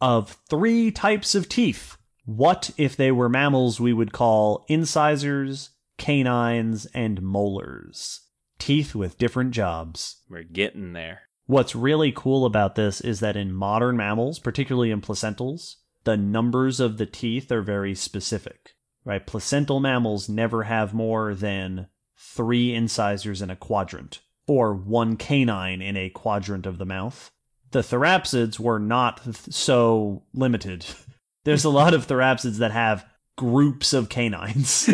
of 0.00 0.38
three 0.48 0.90
types 0.90 1.34
of 1.34 1.48
teeth. 1.48 1.96
What, 2.24 2.70
if 2.76 2.96
they 2.96 3.12
were 3.12 3.28
mammals, 3.28 3.80
we 3.80 3.92
would 3.92 4.12
call 4.12 4.64
incisors, 4.68 5.70
canines, 5.96 6.86
and 6.86 7.22
molars. 7.22 8.20
Teeth 8.58 8.94
with 8.94 9.18
different 9.18 9.52
jobs. 9.52 10.22
We're 10.28 10.42
getting 10.42 10.92
there. 10.92 11.22
What's 11.46 11.76
really 11.76 12.12
cool 12.12 12.44
about 12.44 12.74
this 12.74 13.00
is 13.00 13.20
that 13.20 13.36
in 13.36 13.52
modern 13.52 13.96
mammals, 13.96 14.38
particularly 14.38 14.90
in 14.90 15.00
placentals, 15.00 15.76
the 16.04 16.16
numbers 16.16 16.80
of 16.80 16.98
the 16.98 17.06
teeth 17.06 17.52
are 17.52 17.62
very 17.62 17.94
specific. 17.94 18.72
Right? 19.04 19.24
Placental 19.24 19.78
mammals 19.78 20.28
never 20.28 20.64
have 20.64 20.92
more 20.92 21.32
than 21.32 21.86
three 22.18 22.74
incisors 22.74 23.40
in 23.40 23.50
a 23.50 23.56
quadrant, 23.56 24.20
or 24.46 24.74
one 24.74 25.16
canine 25.16 25.82
in 25.82 25.96
a 25.96 26.10
quadrant 26.10 26.66
of 26.66 26.78
the 26.78 26.84
mouth. 26.86 27.30
The 27.72 27.80
therapsids 27.80 28.58
were 28.60 28.78
not 28.78 29.22
th- 29.24 29.36
so 29.52 30.22
limited. 30.32 30.86
There's 31.44 31.64
a 31.64 31.70
lot 31.70 31.94
of 31.94 32.06
therapsids 32.06 32.58
that 32.58 32.70
have 32.72 33.04
groups 33.36 33.92
of 33.92 34.08
canines. 34.08 34.88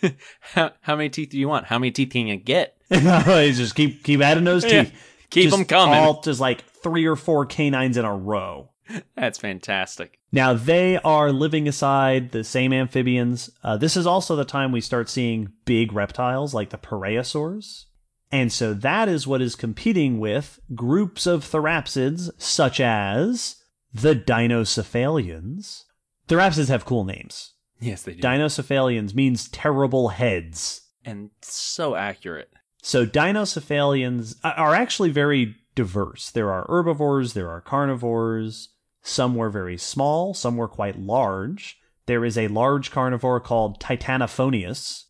how, 0.40 0.72
how 0.80 0.96
many 0.96 1.08
teeth 1.10 1.30
do 1.30 1.38
you 1.38 1.48
want? 1.48 1.66
How 1.66 1.78
many 1.78 1.90
teeth 1.90 2.10
can 2.10 2.26
you 2.26 2.36
get? 2.36 2.76
just 2.90 3.74
keep 3.74 4.02
keep 4.04 4.20
adding 4.20 4.44
those 4.44 4.64
Yeah. 4.64 4.84
teeth. 4.84 4.94
Keep 5.30 5.44
Just 5.44 5.56
them 5.56 5.64
coming. 5.66 5.94
All 5.94 6.20
just 6.22 6.40
like 6.40 6.64
three 6.64 7.06
or 7.06 7.16
four 7.16 7.44
canines 7.46 7.96
in 7.96 8.04
a 8.04 8.14
row. 8.14 8.70
That's 9.16 9.38
fantastic. 9.38 10.18
Now 10.30 10.52
they 10.54 10.98
are 10.98 11.32
living 11.32 11.66
aside 11.66 12.30
the 12.30 12.44
same 12.44 12.72
amphibians. 12.72 13.50
Uh, 13.62 13.76
this 13.76 13.96
is 13.96 14.06
also 14.06 14.36
the 14.36 14.44
time 14.44 14.70
we 14.72 14.80
start 14.80 15.08
seeing 15.08 15.52
big 15.64 15.92
reptiles 15.92 16.54
like 16.54 16.70
the 16.70 16.78
pareiasaurs. 16.78 17.86
And 18.34 18.52
so 18.52 18.74
that 18.74 19.08
is 19.08 19.28
what 19.28 19.40
is 19.40 19.54
competing 19.54 20.18
with 20.18 20.58
groups 20.74 21.24
of 21.24 21.44
therapsids 21.44 22.30
such 22.36 22.80
as 22.80 23.62
the 23.92 24.16
dinocephalians. 24.16 25.84
Therapsids 26.26 26.66
have 26.66 26.84
cool 26.84 27.04
names. 27.04 27.52
Yes, 27.78 28.02
they 28.02 28.14
do. 28.14 28.20
Dinocephalians 28.20 29.14
means 29.14 29.46
terrible 29.48 30.08
heads. 30.08 30.80
and 31.04 31.30
so 31.42 31.94
accurate. 31.94 32.50
So 32.82 33.06
dinocephalians 33.06 34.34
are 34.42 34.74
actually 34.74 35.10
very 35.10 35.54
diverse. 35.76 36.28
There 36.32 36.50
are 36.50 36.66
herbivores, 36.68 37.34
there 37.34 37.50
are 37.50 37.60
carnivores. 37.60 38.70
Some 39.00 39.36
were 39.36 39.50
very 39.50 39.78
small, 39.78 40.34
some 40.34 40.56
were 40.56 40.66
quite 40.66 40.98
large. 40.98 41.78
There 42.06 42.24
is 42.24 42.36
a 42.36 42.48
large 42.48 42.90
carnivore 42.90 43.38
called 43.38 43.78
Titanophoneus, 43.78 45.04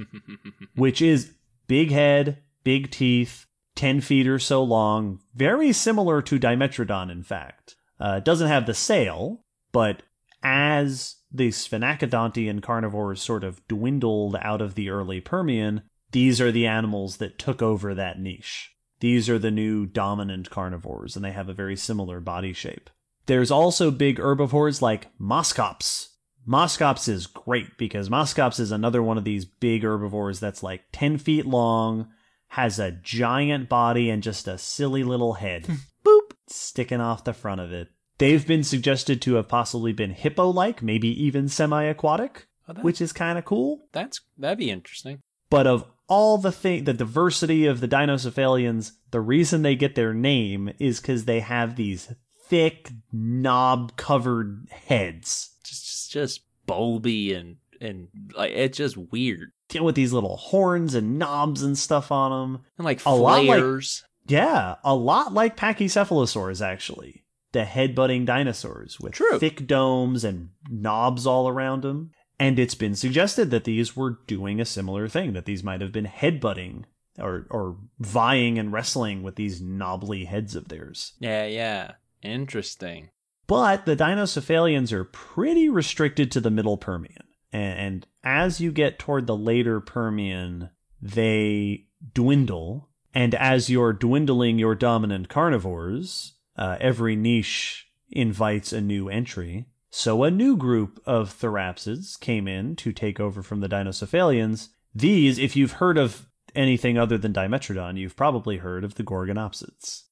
which 0.74 1.00
is 1.00 1.32
big 1.66 1.92
head, 1.92 2.42
big 2.68 2.90
teeth, 2.90 3.46
10 3.76 4.02
feet 4.02 4.28
or 4.28 4.38
so 4.38 4.62
long, 4.62 5.20
very 5.34 5.72
similar 5.72 6.20
to 6.20 6.38
Dimetrodon, 6.38 7.10
in 7.10 7.22
fact. 7.22 7.76
Uh, 7.98 8.20
doesn't 8.20 8.48
have 8.48 8.66
the 8.66 8.74
sail, 8.74 9.42
but 9.72 10.02
as 10.42 11.16
the 11.32 11.48
sphenacodontian 11.48 12.62
carnivores 12.62 13.22
sort 13.22 13.42
of 13.42 13.66
dwindled 13.68 14.36
out 14.42 14.60
of 14.60 14.74
the 14.74 14.90
early 14.90 15.18
Permian, 15.18 15.80
these 16.10 16.42
are 16.42 16.52
the 16.52 16.66
animals 16.66 17.16
that 17.16 17.38
took 17.38 17.62
over 17.62 17.94
that 17.94 18.20
niche. 18.20 18.74
These 19.00 19.30
are 19.30 19.38
the 19.38 19.50
new 19.50 19.86
dominant 19.86 20.50
carnivores, 20.50 21.16
and 21.16 21.24
they 21.24 21.32
have 21.32 21.48
a 21.48 21.54
very 21.54 21.74
similar 21.74 22.20
body 22.20 22.52
shape. 22.52 22.90
There's 23.24 23.50
also 23.50 23.90
big 23.90 24.18
herbivores 24.18 24.82
like 24.82 25.08
Moschops. 25.18 26.08
Moschops 26.46 27.08
is 27.08 27.26
great 27.26 27.78
because 27.78 28.10
Moschops 28.10 28.60
is 28.60 28.72
another 28.72 29.02
one 29.02 29.16
of 29.16 29.24
these 29.24 29.46
big 29.46 29.84
herbivores 29.84 30.38
that's 30.38 30.62
like 30.62 30.82
10 30.92 31.16
feet 31.16 31.46
long, 31.46 32.08
has 32.48 32.78
a 32.78 32.90
giant 32.92 33.68
body, 33.68 34.10
and 34.10 34.22
just 34.22 34.48
a 34.48 34.58
silly 34.58 35.02
little 35.04 35.34
head. 35.34 35.66
Hmm. 35.66 35.74
Boop! 36.04 36.32
Sticking 36.46 37.00
off 37.00 37.24
the 37.24 37.32
front 37.34 37.60
of 37.60 37.72
it. 37.72 37.88
They've 38.18 38.46
been 38.46 38.64
suggested 38.64 39.22
to 39.22 39.34
have 39.34 39.48
possibly 39.48 39.92
been 39.92 40.10
hippo 40.10 40.48
like, 40.50 40.82
maybe 40.82 41.08
even 41.24 41.48
semi 41.48 41.84
aquatic, 41.84 42.46
Oh, 42.68 42.74
which 42.82 43.00
is 43.00 43.12
kind 43.12 43.38
of 43.38 43.44
cool. 43.44 43.86
that's 43.92 44.20
that'd 44.36 44.58
be 44.58 44.70
interesting. 44.70 45.20
But 45.50 45.66
of 45.66 45.84
all 46.08 46.36
the 46.38 46.52
thing, 46.52 46.84
the 46.84 46.92
diversity 46.94 47.64
of 47.66 47.80
the 47.80 47.88
dinocephalians, 47.88 48.92
the 49.10 49.20
reason 49.20 49.62
they 49.62 49.76
get 49.76 49.94
their 49.94 50.12
name 50.14 50.70
is 50.78 51.00
because 51.00 51.24
they 51.26 51.40
have 51.40 51.76
these 51.76 52.12
thick, 52.46 52.90
knob-covered 53.12 54.68
heads 54.70 55.50
Just 55.64 55.84
just, 55.86 56.10
just 56.10 56.40
bulby 56.66 57.36
and 57.38 57.56
and 57.80 58.08
like 58.36 58.52
it's 58.52 58.78
just 58.78 58.96
weird 58.96 59.52
with 59.80 59.94
these 59.94 60.12
little 60.12 60.36
horns 60.36 60.94
and 60.94 61.18
knobs 61.18 61.62
and 61.62 61.76
stuff 61.78 62.10
on 62.10 62.30
them. 62.52 62.64
and 62.78 62.84
like 62.84 63.04
A 63.06 63.14
lot 63.14 63.44
like- 63.44 63.58
flares. 63.58 64.04
Yeah, 64.26 64.74
a 64.84 64.94
lot 64.94 65.32
like 65.32 65.56
pachycephalosaurs, 65.56 66.64
actually. 66.64 67.24
The 67.52 67.64
head-butting 67.64 68.26
dinosaurs 68.26 69.00
with 69.00 69.14
True. 69.14 69.38
thick 69.38 69.66
domes 69.66 70.22
and 70.22 70.50
knobs 70.68 71.26
all 71.26 71.48
around 71.48 71.82
them. 71.82 72.10
And 72.38 72.58
it's 72.58 72.74
been 72.74 72.94
suggested 72.94 73.50
that 73.50 73.64
these 73.64 73.96
were 73.96 74.18
doing 74.26 74.60
a 74.60 74.64
similar 74.66 75.08
thing, 75.08 75.32
that 75.32 75.46
these 75.46 75.64
might 75.64 75.80
have 75.80 75.92
been 75.92 76.04
headbutting 76.06 76.84
or, 77.18 77.46
or 77.50 77.78
vying 77.98 78.58
and 78.58 78.70
wrestling 78.72 79.22
with 79.22 79.36
these 79.36 79.60
knobbly 79.62 80.26
heads 80.26 80.54
of 80.54 80.68
theirs. 80.68 81.14
yeah, 81.18 81.46
yeah. 81.46 81.92
Interesting. 82.22 83.08
But 83.46 83.86
the 83.86 83.96
dinocephalians 83.96 84.92
are 84.92 85.04
pretty 85.04 85.68
restricted 85.70 86.30
to 86.32 86.40
the 86.40 86.50
middle 86.50 86.76
Permian. 86.76 87.24
And, 87.52 87.78
and 87.78 88.06
as 88.28 88.60
you 88.60 88.70
get 88.70 88.98
toward 88.98 89.26
the 89.26 89.36
later 89.36 89.80
Permian, 89.80 90.68
they 91.00 91.86
dwindle. 92.12 92.90
And 93.14 93.34
as 93.34 93.70
you're 93.70 93.94
dwindling 93.94 94.58
your 94.58 94.74
dominant 94.74 95.30
carnivores, 95.30 96.34
uh, 96.54 96.76
every 96.78 97.16
niche 97.16 97.88
invites 98.10 98.70
a 98.70 98.82
new 98.82 99.08
entry. 99.08 99.66
So 99.90 100.24
a 100.24 100.30
new 100.30 100.58
group 100.58 101.00
of 101.06 101.30
therapsids 101.30 102.20
came 102.20 102.46
in 102.46 102.76
to 102.76 102.92
take 102.92 103.18
over 103.18 103.42
from 103.42 103.60
the 103.60 103.68
dinocephalians. 103.68 104.68
These, 104.94 105.38
if 105.38 105.56
you've 105.56 105.72
heard 105.72 105.96
of 105.96 106.28
anything 106.54 106.98
other 106.98 107.16
than 107.16 107.32
Dimetrodon, 107.32 107.96
you've 107.96 108.16
probably 108.16 108.58
heard 108.58 108.84
of 108.84 108.96
the 108.96 109.04
Gorgonopsids. 109.04 110.02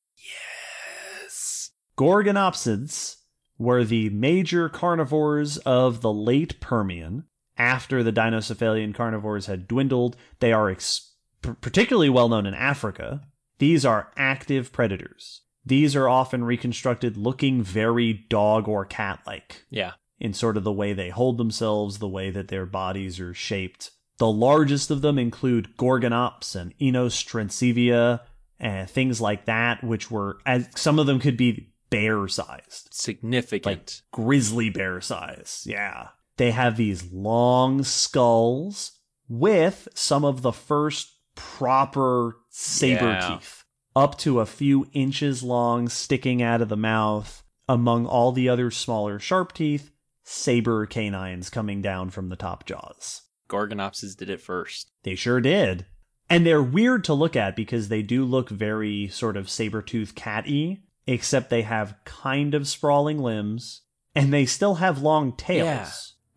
Yes. 1.22 1.70
Gorgonopsids 1.98 3.16
were 3.58 3.84
the 3.84 4.08
major 4.08 4.70
carnivores 4.70 5.58
of 5.58 6.00
the 6.00 6.12
late 6.12 6.58
Permian. 6.60 7.24
After 7.58 8.02
the 8.02 8.12
dinocephalian 8.12 8.94
carnivores 8.94 9.46
had 9.46 9.66
dwindled, 9.68 10.16
they 10.40 10.52
are 10.52 10.70
ex- 10.70 11.12
particularly 11.42 12.08
well 12.10 12.28
known 12.28 12.46
in 12.46 12.54
Africa. 12.54 13.22
These 13.58 13.84
are 13.86 14.12
active 14.16 14.72
predators. 14.72 15.42
These 15.64 15.96
are 15.96 16.08
often 16.08 16.44
reconstructed 16.44 17.16
looking 17.16 17.62
very 17.62 18.12
dog 18.28 18.68
or 18.68 18.84
cat 18.84 19.20
like 19.26 19.64
Yeah. 19.70 19.92
in 20.20 20.32
sort 20.34 20.56
of 20.56 20.64
the 20.64 20.72
way 20.72 20.92
they 20.92 21.08
hold 21.10 21.38
themselves, 21.38 21.98
the 21.98 22.08
way 22.08 22.30
that 22.30 22.48
their 22.48 22.66
bodies 22.66 23.18
are 23.18 23.34
shaped. 23.34 23.90
The 24.18 24.30
largest 24.30 24.90
of 24.90 25.00
them 25.02 25.18
include 25.18 25.76
Gorgonops 25.76 26.54
and 26.54 26.76
Inostrancevia 26.78 28.20
and 28.58 28.82
eh, 28.82 28.86
things 28.86 29.20
like 29.20 29.44
that, 29.46 29.82
which 29.84 30.10
were 30.10 30.38
as 30.46 30.68
some 30.74 30.98
of 30.98 31.06
them 31.06 31.18
could 31.20 31.36
be 31.36 31.72
bear 31.90 32.26
sized, 32.28 32.88
Significant. 32.92 33.66
like 33.66 33.90
grizzly 34.12 34.70
bear 34.70 35.00
size. 35.00 35.64
Yeah. 35.66 36.08
They 36.36 36.50
have 36.50 36.76
these 36.76 37.10
long 37.12 37.82
skulls 37.84 38.92
with 39.28 39.88
some 39.94 40.24
of 40.24 40.42
the 40.42 40.52
first 40.52 41.12
proper 41.34 42.36
saber 42.50 43.10
Yeah. 43.12 43.38
teeth, 43.38 43.64
up 43.94 44.18
to 44.18 44.40
a 44.40 44.46
few 44.46 44.86
inches 44.92 45.42
long, 45.42 45.88
sticking 45.88 46.42
out 46.42 46.60
of 46.60 46.68
the 46.68 46.76
mouth. 46.76 47.42
Among 47.68 48.06
all 48.06 48.30
the 48.30 48.48
other 48.48 48.70
smaller 48.70 49.18
sharp 49.18 49.52
teeth, 49.52 49.90
saber 50.22 50.86
canines 50.86 51.50
coming 51.50 51.82
down 51.82 52.10
from 52.10 52.28
the 52.28 52.36
top 52.36 52.64
jaws. 52.64 53.22
Gorgonopsis 53.48 54.16
did 54.16 54.30
it 54.30 54.40
first. 54.40 54.90
They 55.02 55.14
sure 55.16 55.40
did. 55.40 55.86
And 56.30 56.46
they're 56.46 56.62
weird 56.62 57.02
to 57.04 57.14
look 57.14 57.34
at 57.36 57.56
because 57.56 57.88
they 57.88 58.02
do 58.02 58.24
look 58.24 58.48
very 58.50 59.08
sort 59.08 59.36
of 59.36 59.48
saber 59.50 59.82
tooth 59.82 60.14
cat 60.14 60.44
y, 60.46 60.78
except 61.06 61.50
they 61.50 61.62
have 61.62 61.96
kind 62.04 62.54
of 62.54 62.68
sprawling 62.68 63.18
limbs, 63.18 63.82
and 64.14 64.32
they 64.32 64.46
still 64.46 64.76
have 64.76 65.02
long 65.02 65.32
tails. 65.32 65.64
Yeah. 65.66 65.90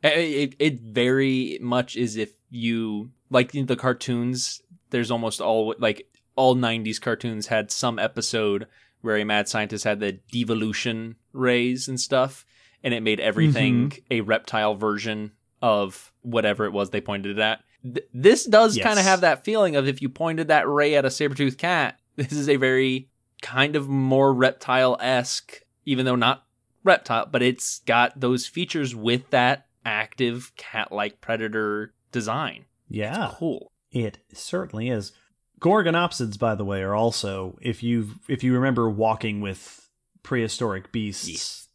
It, 0.03 0.55
it, 0.59 0.79
very 0.79 1.57
much 1.61 1.97
is 1.97 2.15
if 2.15 2.31
you 2.49 3.11
like 3.29 3.51
the 3.51 3.75
cartoons. 3.75 4.61
There's 4.91 5.11
almost 5.11 5.41
all 5.41 5.75
like 5.77 6.07
all 6.35 6.55
'90s 6.55 7.01
cartoons 7.01 7.47
had 7.47 7.71
some 7.71 7.99
episode 7.99 8.67
where 9.01 9.17
a 9.17 9.23
mad 9.25 9.47
scientist 9.47 9.83
had 9.83 9.99
the 9.99 10.13
devolution 10.31 11.15
rays 11.33 11.87
and 11.87 11.99
stuff, 11.99 12.45
and 12.83 12.93
it 12.93 13.01
made 13.03 13.19
everything 13.19 13.89
mm-hmm. 13.89 14.03
a 14.11 14.21
reptile 14.21 14.75
version 14.75 15.31
of 15.61 16.13
whatever 16.21 16.65
it 16.65 16.73
was 16.73 16.89
they 16.89 17.01
pointed 17.01 17.37
it 17.37 17.41
at. 17.41 17.61
Th- 17.83 18.05
this 18.13 18.45
does 18.45 18.77
Yes. 18.77 18.85
kind 18.85 18.99
of 18.99 19.05
have 19.05 19.21
that 19.21 19.45
feeling 19.45 19.75
of 19.75 19.87
if 19.87 20.01
you 20.01 20.09
pointed 20.09 20.47
that 20.47 20.67
ray 20.67 20.95
at 20.95 21.05
a 21.05 21.11
saber-toothed 21.11 21.57
cat, 21.57 21.99
this 22.15 22.31
is 22.31 22.49
a 22.49 22.57
very 22.57 23.09
kind 23.41 23.75
of 23.75 23.87
more 23.87 24.33
reptile 24.33 24.97
esque, 24.99 25.61
even 25.85 26.05
though 26.05 26.15
not 26.15 26.45
reptile, 26.83 27.25
but 27.25 27.41
it's 27.41 27.79
got 27.79 28.19
those 28.19 28.47
features 28.47 28.95
with 28.95 29.29
that 29.29 29.65
active 29.85 30.51
cat 30.55 30.91
like 30.91 31.21
predator 31.21 31.93
design. 32.11 32.65
Yeah. 32.89 33.29
It's 33.29 33.35
cool. 33.37 33.71
It 33.91 34.19
certainly 34.33 34.89
is. 34.89 35.11
Gorgonopsids, 35.59 36.39
by 36.39 36.55
the 36.55 36.65
way, 36.65 36.81
are 36.81 36.95
also 36.95 37.57
if 37.61 37.83
you 37.83 38.11
if 38.27 38.43
you 38.43 38.53
remember 38.53 38.89
walking 38.89 39.41
with 39.41 39.89
prehistoric 40.23 40.91
beasts, 40.91 41.27
Yes. 41.27 41.67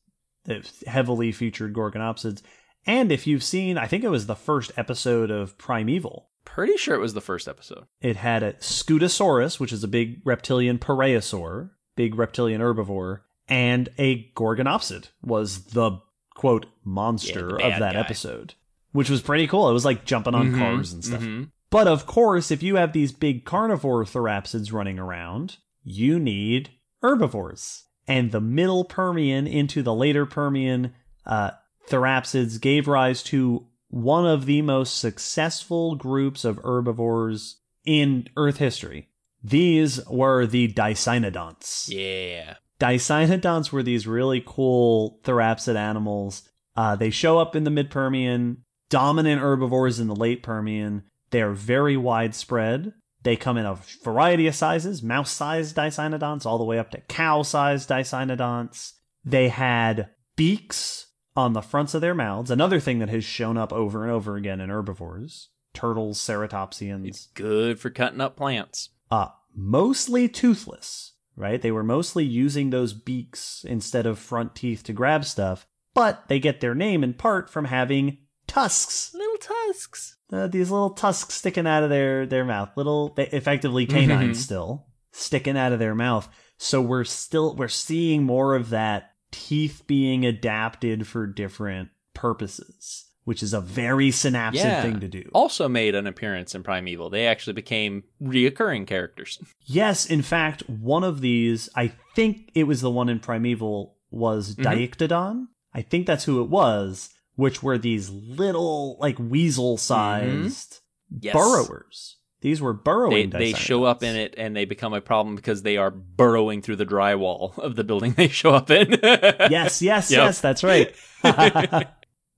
that 0.45 0.73
heavily 0.91 1.33
featured 1.33 1.75
Gorgonopsids, 1.75 2.41
and 2.87 3.13
if 3.13 3.27
you've 3.27 3.43
seen, 3.45 3.77
I 3.77 3.87
think 3.87 4.05
it 4.05 4.09
was 4.09 4.27
the 4.27 4.35
first 4.37 4.73
episode 4.77 5.31
of 5.31 5.59
Primeval. 5.59 6.29
Pretty 6.45 6.77
sure 6.77 6.95
it 6.95 7.01
was 7.01 7.15
the 7.15 7.21
first 7.21 7.49
episode. 7.49 7.85
It 8.01 8.17
had 8.17 8.43
a 8.43 8.53
Scutosaurus, 8.55 9.59
which 9.59 9.73
is 9.73 9.83
a 9.85 9.89
big 9.89 10.21
reptilian 10.25 10.79
pareiasaur, 10.79 11.71
big 11.97 12.15
reptilian 12.15 12.61
herbivore, 12.61 13.21
and 13.49 13.89
a 13.99 14.31
Gorgonopsid 14.35 15.09
was 15.23 15.65
the 15.67 15.99
quote 16.45 16.67
monster 16.85 17.57
Yeah, 17.59 17.67
of 17.69 17.81
that 17.81 17.95
guy. 17.95 18.01
episode, 18.01 18.55
which 18.93 19.09
was 19.09 19.23
pretty 19.23 19.47
cool. 19.47 19.69
It 19.71 19.73
was 19.73 19.85
like 19.85 20.05
jumping 20.05 20.35
on 20.35 20.53
Mhm, 20.53 20.59
cars 20.59 20.93
and 20.93 21.05
stuff. 21.05 21.23
mhm. 21.23 21.51
But 21.71 21.89
of 21.89 22.05
course, 22.07 22.51
if 22.51 22.63
you 22.63 22.77
have 22.77 22.93
these 22.93 23.13
big 23.13 23.45
carnivore 23.45 24.05
therapsids 24.05 24.71
running 24.73 24.99
around, 24.99 25.57
you 25.83 26.19
need 26.19 26.71
herbivores. 27.03 27.85
And 28.07 28.31
the 28.33 28.41
middle 28.41 28.85
Permian 28.85 29.47
into 29.47 29.83
the 29.83 29.95
later 29.95 30.27
Permian 30.27 30.93
uh, 31.27 31.53
therapsids 31.89 32.59
gave 32.59 32.87
rise 32.87 33.23
to 33.25 33.67
one 33.89 34.27
of 34.27 34.45
the 34.45 34.61
most 34.61 34.99
successful 34.99 35.95
groups 35.95 36.45
of 36.45 36.59
herbivores 36.63 37.61
in 37.87 38.29
Earth 38.37 38.59
history. 38.59 39.09
These 39.43 40.05
were 40.07 40.47
the 40.47 40.69
Dicynodonts. 40.73 41.89
Yeah. 41.89 42.57
Dicynodonts 42.85 43.73
were 43.73 43.83
these 43.83 44.07
really 44.07 44.43
cool 44.45 45.21
therapsid 45.25 45.77
animals. 45.77 46.49
Uh, 46.77 46.97
they 46.97 47.11
show 47.11 47.39
up 47.39 47.57
in 47.57 47.65
the 47.65 47.71
mid 47.71 47.91
Permian, 47.91 48.65
dominant 48.91 49.41
herbivores 49.41 50.01
in 50.01 50.09
the 50.09 50.15
late 50.17 50.43
Permian. 50.43 51.05
They 51.31 51.41
are 51.41 51.53
very 51.53 51.97
widespread. 51.97 52.93
They 53.23 53.37
come 53.37 53.57
in 53.57 53.65
a 53.65 53.79
variety 54.03 54.47
of 54.47 54.55
sizes, 54.55 55.03
mouse 55.03 55.31
sized 55.31 55.75
Dicynodonts, 55.75 56.45
all 56.45 56.59
the 56.59 56.65
way 56.65 56.79
up 56.79 56.91
to 56.91 57.01
cow 57.01 57.43
sized 57.43 57.89
Dicynodonts. 57.89 58.93
They 59.25 59.49
had 59.49 60.11
beaks 60.37 61.07
on 61.35 61.55
the 61.55 61.63
fronts 61.63 61.95
of 61.95 62.03
their 62.03 62.15
mouths, 62.15 62.51
another 62.51 62.81
thing 62.81 62.99
that 62.99 63.09
has 63.09 63.25
shown 63.25 63.57
up 63.57 63.73
over 63.73 64.03
and 64.03 64.13
over 64.13 64.37
again 64.37 64.61
in 64.61 64.69
herbivores 64.69 65.49
turtles, 65.75 66.19
ceratopsians 66.21 67.07
It's 67.07 67.27
good 67.35 67.81
for 67.81 67.91
cutting 67.91 68.21
up 68.21 68.37
plants. 68.37 68.91
uh, 69.11 69.29
mostly 69.55 70.29
toothless, 70.29 71.14
right? 71.37 71.61
They 71.61 71.71
were 71.73 71.83
mostly 71.85 72.25
using 72.25 72.71
those 72.71 72.93
beaks 72.93 73.65
instead 73.69 74.07
of 74.07 74.19
front 74.19 74.55
teeth 74.55 74.83
to 74.85 74.93
grab 74.93 75.25
stuff, 75.25 75.67
but 75.95 76.25
they 76.29 76.39
get 76.41 76.61
their 76.61 76.75
name 76.75 77.03
in 77.05 77.15
part 77.15 77.49
from 77.51 77.67
having 77.67 78.19
tusks. 78.47 79.13
Little 79.15 79.37
tusks. 79.39 80.17
Uh, 80.33 80.47
these 80.47 80.71
little 80.71 80.91
tusks 80.91 81.35
sticking 81.35 81.67
out 81.67 81.83
of 81.83 81.91
their, 81.91 82.27
their 82.27 82.45
mouth, 82.45 82.71
little, 82.77 83.15
they- 83.15 83.29
effectively 83.29 83.87
canines 83.87 84.39
Mhm. 84.39 84.43
still, 84.43 84.87
sticking 85.13 85.57
out 85.57 85.73
of 85.73 85.79
their 85.79 85.95
mouth. 85.95 86.29
So 86.59 86.81
we're 86.81 87.05
still, 87.05 87.55
we're 87.57 87.69
seeing 87.69 88.25
more 88.25 88.55
of 88.55 88.71
that 88.71 89.11
teeth 89.31 89.83
being 89.87 90.25
adapted 90.25 91.07
for 91.07 91.27
different 91.27 91.91
purposes, 92.15 93.05
which 93.25 93.43
is 93.43 93.53
a 93.55 93.61
very 93.61 94.11
synapsid 94.11 94.55
Yeah. 94.55 94.83
thing 94.83 95.01
to 95.01 95.09
do. 95.09 95.29
Also 95.35 95.69
made 95.69 95.95
an 95.95 96.07
appearance 96.07 96.55
in 96.55 96.63
Primeval. 96.63 97.11
They 97.11 97.27
actually 97.27 97.55
became 97.55 98.05
reoccurring 98.23 98.87
characters. 98.87 99.39
Yes, 99.67 100.05
in 100.07 100.21
fact, 100.23 100.69
one 100.69 101.05
of 101.05 101.21
these, 101.23 101.69
I 101.75 101.93
think 102.15 102.51
it 102.55 102.65
was 102.65 102.83
the 102.83 102.91
one 102.91 103.09
in 103.09 103.19
Primeval, 103.19 103.97
was 104.11 104.55
Mhm. 104.57 104.65
Diictodon. 104.65 105.47
I 105.73 105.81
think 105.83 106.07
that's 106.07 106.25
who 106.25 106.43
it 106.43 106.51
was, 106.51 107.09
which 107.35 107.63
were 107.63 107.79
these 107.79 108.11
little, 108.11 108.97
like, 109.01 109.19
weasel 109.19 109.79
sized 109.79 110.81
Yes. 111.19 111.33
burrowers. 111.35 112.17
These 112.43 112.61
were 112.61 112.75
burrowing 112.75 113.31
They, 113.31 113.39
they 113.39 113.53
show 113.55 113.85
up 113.85 114.03
in 114.03 114.17
it 114.17 114.35
and 114.37 114.55
they 114.55 114.67
become 114.67 114.93
a 114.93 115.01
problem 115.01 115.35
because 115.35 115.63
they 115.63 115.79
are 115.79 115.91
burrowing 115.91 116.61
through 116.61 116.77
the 116.77 116.85
drywall 116.85 117.59
of 117.59 117.75
the 117.75 117.85
building 117.85 118.13
they 118.13 118.29
show 118.29 118.51
up 118.51 118.71
in. 118.71 118.99
Yes, 119.51 119.81
yes, 119.81 120.11
Yep. 120.11 120.19
yes, 120.19 120.41
that's 120.43 120.63
right. 120.63 120.95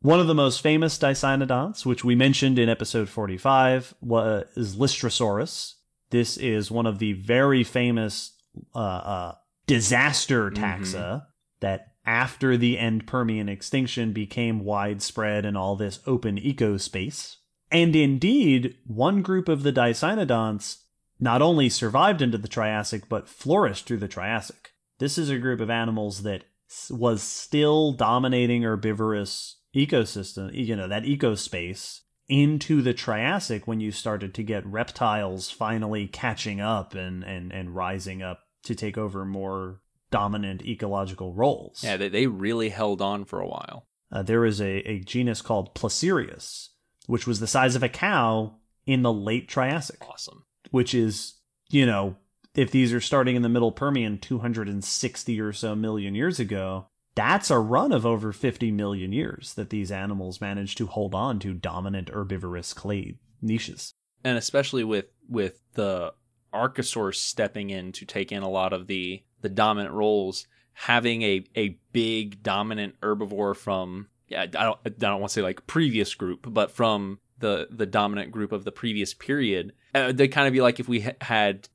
One 0.01 0.21
of 0.21 0.27
the 0.27 0.35
most 0.35 0.61
famous 0.61 0.99
Dicynodonts, 0.99 1.85
which 1.85 2.05
we 2.05 2.15
mentioned 2.15 2.59
in 2.59 2.69
episode 2.69 3.09
45, 3.09 3.95
was 4.01 4.77
Lystrosaurus. 4.77 5.75
This 6.11 6.37
is 6.37 6.71
one 6.71 6.87
of 6.87 6.99
the 6.99 7.15
very 7.15 7.65
famous 7.65 8.33
uh, 8.75 8.79
uh, 8.79 9.35
disaster 9.67 10.51
taxa 10.51 11.27
that, 11.61 11.95
after 12.05 12.57
the 12.57 12.79
end 12.79 13.07
Permian 13.07 13.49
extinction, 13.49 14.13
became 14.13 14.65
widespread 14.65 15.45
in 15.45 15.57
all 15.57 15.75
this 15.77 16.01
open 16.07 16.39
eco 16.39 16.77
space. 16.77 17.39
And 17.73 17.97
indeed, 17.97 18.77
one 18.87 19.23
group 19.23 19.49
of 19.49 19.65
the 19.65 19.73
Dicynodonts 19.73 20.79
not 21.19 21.43
only 21.43 21.69
survived 21.69 22.23
into 22.23 22.39
the 22.39 22.49
Triassic, 22.49 23.09
but 23.09 23.29
flourished 23.29 23.87
through 23.87 23.97
the 23.97 24.09
Triassic. 24.09 24.71
This 24.99 25.19
is 25.19 25.31
a 25.31 25.39
group 25.39 25.61
of 25.61 25.71
animals 25.71 26.23
that 26.23 26.45
was 26.91 27.23
still 27.23 27.93
dominating 27.93 28.63
herbivorous 28.63 29.56
ecosystem, 29.77 30.53
you 30.53 30.75
know, 30.75 30.89
that 30.89 31.05
ecospace 31.05 32.01
into 32.29 32.83
the 32.83 32.95
Triassic 32.95 33.67
when 33.67 33.79
you 33.79 33.93
started 33.93 34.35
to 34.35 34.43
get 34.43 34.67
reptiles 34.67 35.51
finally 35.51 36.09
catching 36.09 36.61
up 36.61 36.95
and, 36.95 37.23
and, 37.23 37.53
and 37.53 37.77
rising 37.77 38.23
up 38.23 38.41
to 38.65 38.75
take 38.75 38.99
over 38.99 39.25
more 39.25 39.81
dominant 40.11 40.63
ecological 40.63 41.35
roles. 41.35 41.85
yeah, 41.85 41.97
they, 41.97 42.09
they 42.09 42.27
really 42.27 42.71
held 42.71 43.01
on 43.01 43.25
for 43.25 43.41
a 43.41 43.47
while. 43.47 43.87
Uh, 44.11 44.23
there 44.23 44.45
is 44.45 44.61
a, 44.61 44.79
a 44.89 45.01
genus 45.01 45.43
called 45.43 45.75
Placerias, 45.75 46.69
which 47.07 47.27
was 47.27 47.39
the 47.39 47.47
size 47.47 47.77
of 47.77 47.83
a 47.83 47.89
cow 47.89 48.57
in 48.87 49.03
the 49.03 49.13
late 49.13 49.49
Triassic 49.49 50.01
Awesome. 50.09 50.45
which 50.71 50.95
is, 50.95 51.35
you 51.69 51.87
know, 51.87 52.17
if 52.55 52.71
these 52.71 52.93
are 52.93 53.01
starting 53.01 53.37
in 53.37 53.43
the 53.43 53.49
middle 53.49 53.73
Permian 53.73 54.19
260 54.19 55.41
or 55.41 55.53
so 55.53 55.75
million 55.75 56.15
years 56.15 56.41
ago, 56.41 56.87
that's 57.17 57.51
a 57.51 57.59
run 57.59 57.91
of 57.91 58.07
over 58.07 58.33
50 58.33 58.71
million 58.71 59.11
years 59.11 59.55
that 59.55 59.71
these 59.71 59.91
animals 59.91 60.41
managed 60.41 60.79
to 60.79 60.87
hold 60.87 61.15
on 61.15 61.41
to 61.41 61.53
dominant 61.55 62.11
herbivorous 62.11 62.73
clade 62.73 63.19
niches. 63.43 63.95
and 64.23 64.39
especially 64.39 64.85
with 64.85 65.07
with 65.29 65.61
the 65.75 66.13
archosaurs 66.55 67.17
stepping 67.17 67.71
in 67.71 67.91
to 67.91 68.07
take 68.07 68.31
in 68.31 68.43
a 68.43 68.49
lot 68.49 68.73
of 68.73 68.87
the 68.87 69.23
the 69.41 69.49
dominant 69.49 69.93
roles 69.93 70.47
having 70.73 71.23
a 71.23 71.45
a 71.57 71.79
big 71.93 72.43
dominant 72.43 72.95
herbivore 73.01 73.57
from 73.57 74.09
yeah 74.29 74.43
i 74.43 74.47
don't 74.47 74.79
i 74.85 74.89
don't 74.89 75.21
want 75.21 75.31
to 75.31 75.35
say 75.35 75.43
like 75.43 75.67
previous 75.67 76.15
group 76.15 76.47
but 76.49 76.71
from 76.71 77.19
the 77.39 77.67
the 77.71 77.87
dominant 77.87 78.31
group 78.31 78.53
of 78.53 78.65
the 78.65 78.73
previous 78.73 79.13
period 79.15 79.73
uh, 79.95 80.13
they 80.13 80.29
kind 80.29 80.47
of 80.47 80.53
be 80.53 80.61
like 80.61 80.81
if 80.81 80.89
we 80.89 81.01
ha- 81.01 81.13
had 81.21 81.69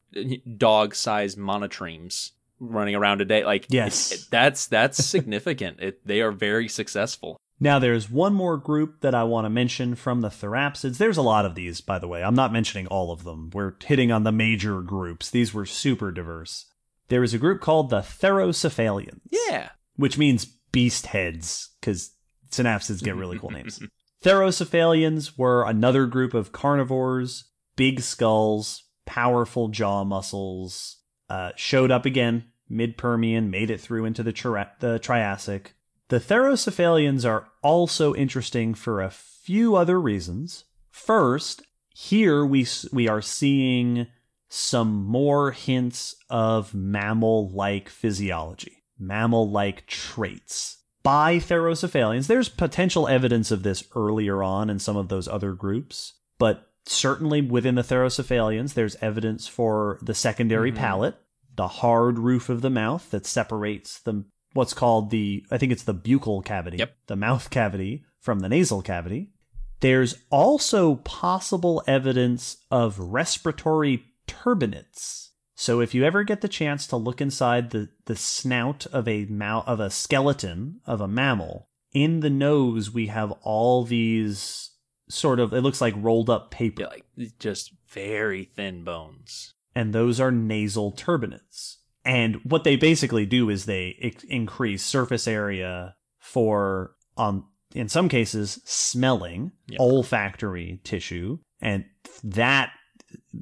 dog 0.58 0.96
sized 0.96 1.38
monotremes 1.38 2.32
running 2.64 2.96
around 2.96 3.18
today 3.18 3.44
like 3.44 3.66
Yes. 3.70 4.12
it- 4.12 4.22
that's 4.32 4.68
that's 4.68 5.04
significant 5.16 5.80
it, 5.82 6.06
they 6.08 6.22
are 6.22 6.32
very 6.32 6.68
successful 6.70 7.38
Now, 7.60 7.78
there's 7.80 8.10
one 8.10 8.34
more 8.34 8.58
group 8.58 9.02
that 9.02 9.14
I 9.14 9.24
want 9.24 9.46
to 9.46 9.50
mention 9.50 9.94
from 9.96 10.22
the 10.22 10.30
therapsids. 10.30 10.98
There's 10.98 11.18
a 11.18 11.22
lot 11.22 11.46
of 11.46 11.54
these, 11.54 11.80
by 11.82 12.00
the 12.00 12.08
way. 12.08 12.24
I'm 12.24 12.34
not 12.34 12.52
mentioning 12.52 12.88
all 12.88 13.12
of 13.12 13.24
them. 13.24 13.52
We're 13.54 13.74
hitting 13.86 14.12
on 14.12 14.24
the 14.24 14.32
major 14.32 14.82
groups. 14.82 15.30
These 15.30 15.54
were 15.54 15.68
super 15.68 16.12
diverse. 16.12 16.66
There 17.10 17.22
is 17.24 17.36
a 17.36 17.38
group 17.38 17.62
called 17.62 17.90
the 17.92 18.02
Therocephalians. 18.02 19.20
yeah 19.32 19.70
which 19.96 20.18
means 20.18 20.46
beast 20.72 21.06
heads, 21.08 21.70
because 21.80 22.16
synapsids 22.50 23.04
get 23.04 23.16
really 23.16 23.38
cool 23.38 23.52
names. 23.52 23.80
Therocephalians 24.24 25.38
were 25.38 25.64
another 25.64 26.06
group 26.08 26.34
of 26.34 26.52
carnivores, 26.52 27.46
big 27.76 28.02
skulls, 28.02 28.84
powerful 29.06 29.68
jaw 29.68 30.04
muscles, 30.04 30.98
uh, 31.30 31.52
showed 31.56 31.92
up 31.92 32.06
again 32.06 32.46
mid 32.72 32.98
Permian, 32.98 33.50
made 33.52 33.70
it 33.70 33.82
through 33.82 34.06
into 34.06 34.24
the, 34.24 34.32
Tri- 34.34 34.72
the 34.80 34.98
Triassic. 35.00 35.74
The 36.10 36.20
Therocephalians 36.20 37.28
are 37.28 37.48
also 37.62 38.14
interesting 38.16 38.74
for 38.74 39.02
a 39.02 39.12
few 39.12 39.76
other 39.76 40.00
reasons. 40.00 40.66
First, 40.90 41.64
here 41.94 42.46
we 42.46 42.66
we 42.92 43.08
are 43.08 43.22
seeing 43.22 44.08
some 44.48 45.06
more 45.06 45.52
hints 45.52 46.16
of 46.30 46.74
mammal-like 46.74 47.88
physiology, 47.88 48.84
mammal-like 49.00 49.88
traits 49.88 50.78
by 51.04 51.38
Therocephalians. 51.38 52.28
There's 52.28 52.50
potential 52.50 53.08
evidence 53.08 53.52
of 53.52 53.64
this 53.64 53.84
earlier 53.96 54.44
on 54.44 54.70
in 54.70 54.80
some 54.80 54.98
of 54.98 55.08
those 55.08 55.28
other 55.28 55.54
groups, 55.54 56.14
but 56.38 56.70
certainly 56.86 57.42
within 57.42 57.76
the 57.76 57.82
Therocephalians, 57.82 58.74
there's 58.74 58.98
evidence 59.02 59.48
for 59.48 59.98
the 60.02 60.14
secondary 60.14 60.72
Mhm. 60.72 60.76
palate, 60.76 61.16
the 61.56 61.68
hard 61.68 62.18
roof 62.20 62.50
of 62.50 62.62
the 62.62 62.70
mouth 62.70 63.10
that 63.12 63.26
separates 63.26 64.00
the 64.00 64.26
what's 64.54 64.74
called 64.74 65.10
the 65.12 65.46
I 65.52 65.58
think 65.58 65.72
it's 65.72 65.84
the 65.84 65.94
buccal 65.94 66.44
cavity, 66.44 66.78
Yep. 66.78 66.96
the 67.08 67.16
mouth 67.16 67.50
cavity 67.50 68.04
from 68.20 68.40
the 68.40 68.50
nasal 68.50 68.82
cavity. 68.82 69.32
There's 69.80 70.16
also 70.30 70.96
possible 70.96 71.84
evidence 71.88 72.58
of 72.70 73.00
respiratory 73.00 74.04
turbinates. 74.28 75.30
So 75.56 75.80
if 75.80 75.94
you 75.94 76.04
ever 76.04 76.24
get 76.24 76.42
the 76.42 76.48
chance 76.48 76.88
to 76.88 76.98
look 76.98 77.22
inside 77.22 77.70
the, 77.70 77.90
the 78.06 78.16
snout 78.16 78.86
of 78.88 79.08
a 79.08 79.28
of 79.66 79.80
a 79.80 79.90
skeleton 79.90 80.82
of 80.86 81.02
a 81.02 81.08
mammal, 81.08 81.68
in 81.94 82.20
the 82.22 82.30
nose 82.30 82.92
we 82.92 83.08
have 83.08 83.32
all 83.42 83.84
these 83.84 84.72
sort 85.10 85.40
of 85.40 85.54
it 85.54 85.62
looks 85.62 85.82
like 85.82 85.94
rolled 85.98 86.30
up 86.30 86.52
paper 86.52 86.84
Yeah, 86.84 86.88
like 86.88 87.06
just 87.40 87.74
very 87.90 88.46
thin 88.46 88.84
bones. 88.84 89.54
And 89.76 89.94
those 89.94 90.20
are 90.20 90.32
nasal 90.32 90.92
turbinates. 90.92 91.78
And 92.04 92.38
what 92.44 92.64
they 92.64 92.76
basically 92.76 93.26
do 93.26 93.50
is 93.50 93.66
they 93.66 94.14
increase 94.28 94.84
surface 94.84 95.28
area 95.28 95.96
for, 96.20 96.96
um, 97.18 97.48
in 97.76 97.90
some 97.90 98.10
cases, 98.10 98.60
smelling, 98.66 99.52
Yeah. 99.68 99.78
olfactory 99.80 100.82
tissue, 100.84 101.40
and 101.62 101.86
that 102.24 102.72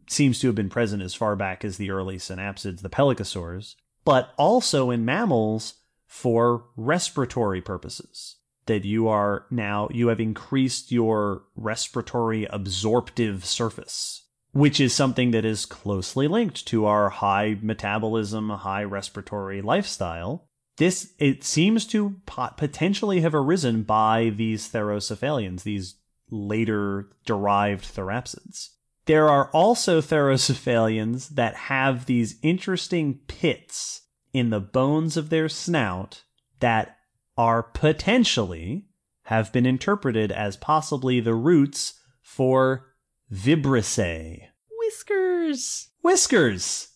seems 0.10 0.40
to 0.40 0.48
have 0.48 0.56
been 0.56 0.70
present 0.70 1.02
as 1.02 1.14
far 1.16 1.36
back 1.36 1.64
as 1.64 1.78
the 1.78 1.92
early 1.92 2.18
synapsids, 2.18 2.82
the 2.82 2.90
pelycosaurs, 2.90 3.76
but 4.04 4.34
also 4.38 4.92
in 4.92 5.06
mammals 5.06 5.76
for 6.06 6.66
respiratory 6.76 7.62
purposes. 7.62 8.36
That 8.66 8.86
you 8.86 9.08
are 9.08 9.46
now, 9.50 9.90
you 9.92 10.10
have 10.10 10.20
increased 10.20 10.92
your 10.92 11.44
respiratory 11.56 12.46
absorptive 12.46 13.44
surface 13.44 14.28
which 14.52 14.80
is 14.80 14.94
something 14.94 15.32
that 15.32 15.46
is 15.46 15.66
closely 15.66 16.28
linked 16.28 16.66
to 16.68 16.86
our 16.86 17.10
high 17.10 17.58
metabolism, 17.62 18.50
high 18.50 18.84
respiratory 18.84 19.62
lifestyle. 19.62 20.48
This 20.78 21.14
it 21.20 21.44
seems 21.44 21.86
to 21.88 22.16
pot- 22.26 22.58
potentially 22.58 23.22
have 23.22 23.36
arisen 23.36 23.84
by 23.84 24.30
these 24.30 24.70
therocephalians, 24.70 25.64
these 25.64 25.96
later 26.32 27.10
derived 27.26 27.86
therapsids. 27.86 28.70
There 29.06 29.28
are 29.28 29.50
also 29.52 30.02
therocephalians 30.02 31.30
that 31.30 31.56
have 31.56 32.06
these 32.06 32.38
interesting 32.42 33.20
pits 33.28 34.02
in 34.34 34.52
the 34.52 34.60
bones 34.60 35.18
of 35.18 35.30
their 35.30 35.50
snout 35.50 36.24
that 36.60 36.98
are 37.38 37.64
potentially 37.64 38.86
have 39.24 39.52
been 39.52 39.66
interpreted 39.66 40.32
as 40.32 40.58
possibly 40.58 41.20
the 41.20 41.34
roots 41.34 42.00
for 42.22 42.89
vibrissae. 43.32 44.48
Whiskers. 44.78 45.90
Whiskers. 46.02 46.88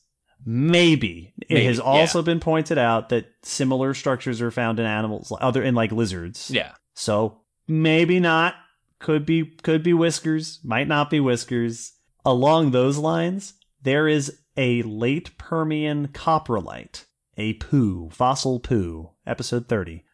Maybe. 0.45 1.33
It 1.41 1.53
Maybe, 1.53 1.65
has 1.65 1.77
yeah. 1.77 1.83
also 1.83 2.21
been 2.21 2.39
pointed 2.39 2.77
out 2.77 3.09
that 3.09 3.27
similar 3.43 3.93
structures 3.93 4.41
are 4.41 4.51
found 4.51 4.79
in 4.79 4.85
animals 4.85 5.31
other 5.39 5.63
in 5.63 5.75
like 5.75 5.91
lizards. 5.91 6.49
Yeah. 6.49 6.73
So 6.95 7.41
maybe 7.67 8.19
not. 8.19 8.55
Could 8.99 9.25
be 9.25 9.43
could 9.43 9.83
be 9.83 9.93
whiskers, 9.93 10.59
might 10.63 10.87
not 10.87 11.09
be 11.09 11.19
whiskers. 11.19 11.93
Along 12.25 12.71
those 12.71 12.97
lines, 12.97 13.53
there 13.81 14.07
is 14.07 14.39
a 14.55 14.81
late 14.83 15.37
Permian 15.37 16.07
coprolite, 16.07 17.03
a 17.35 17.53
poo, 17.55 18.09
fossil 18.11 18.61
poo, 18.61 19.11
episode 19.27 19.67
30, 19.67 20.05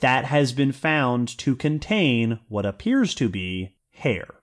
that 0.00 0.24
has 0.24 0.52
been 0.52 0.72
found 0.72 1.28
to 1.38 1.54
contain 1.54 2.40
what 2.48 2.66
appears 2.66 3.14
to 3.14 3.28
be 3.28 3.76
hair 3.92 4.41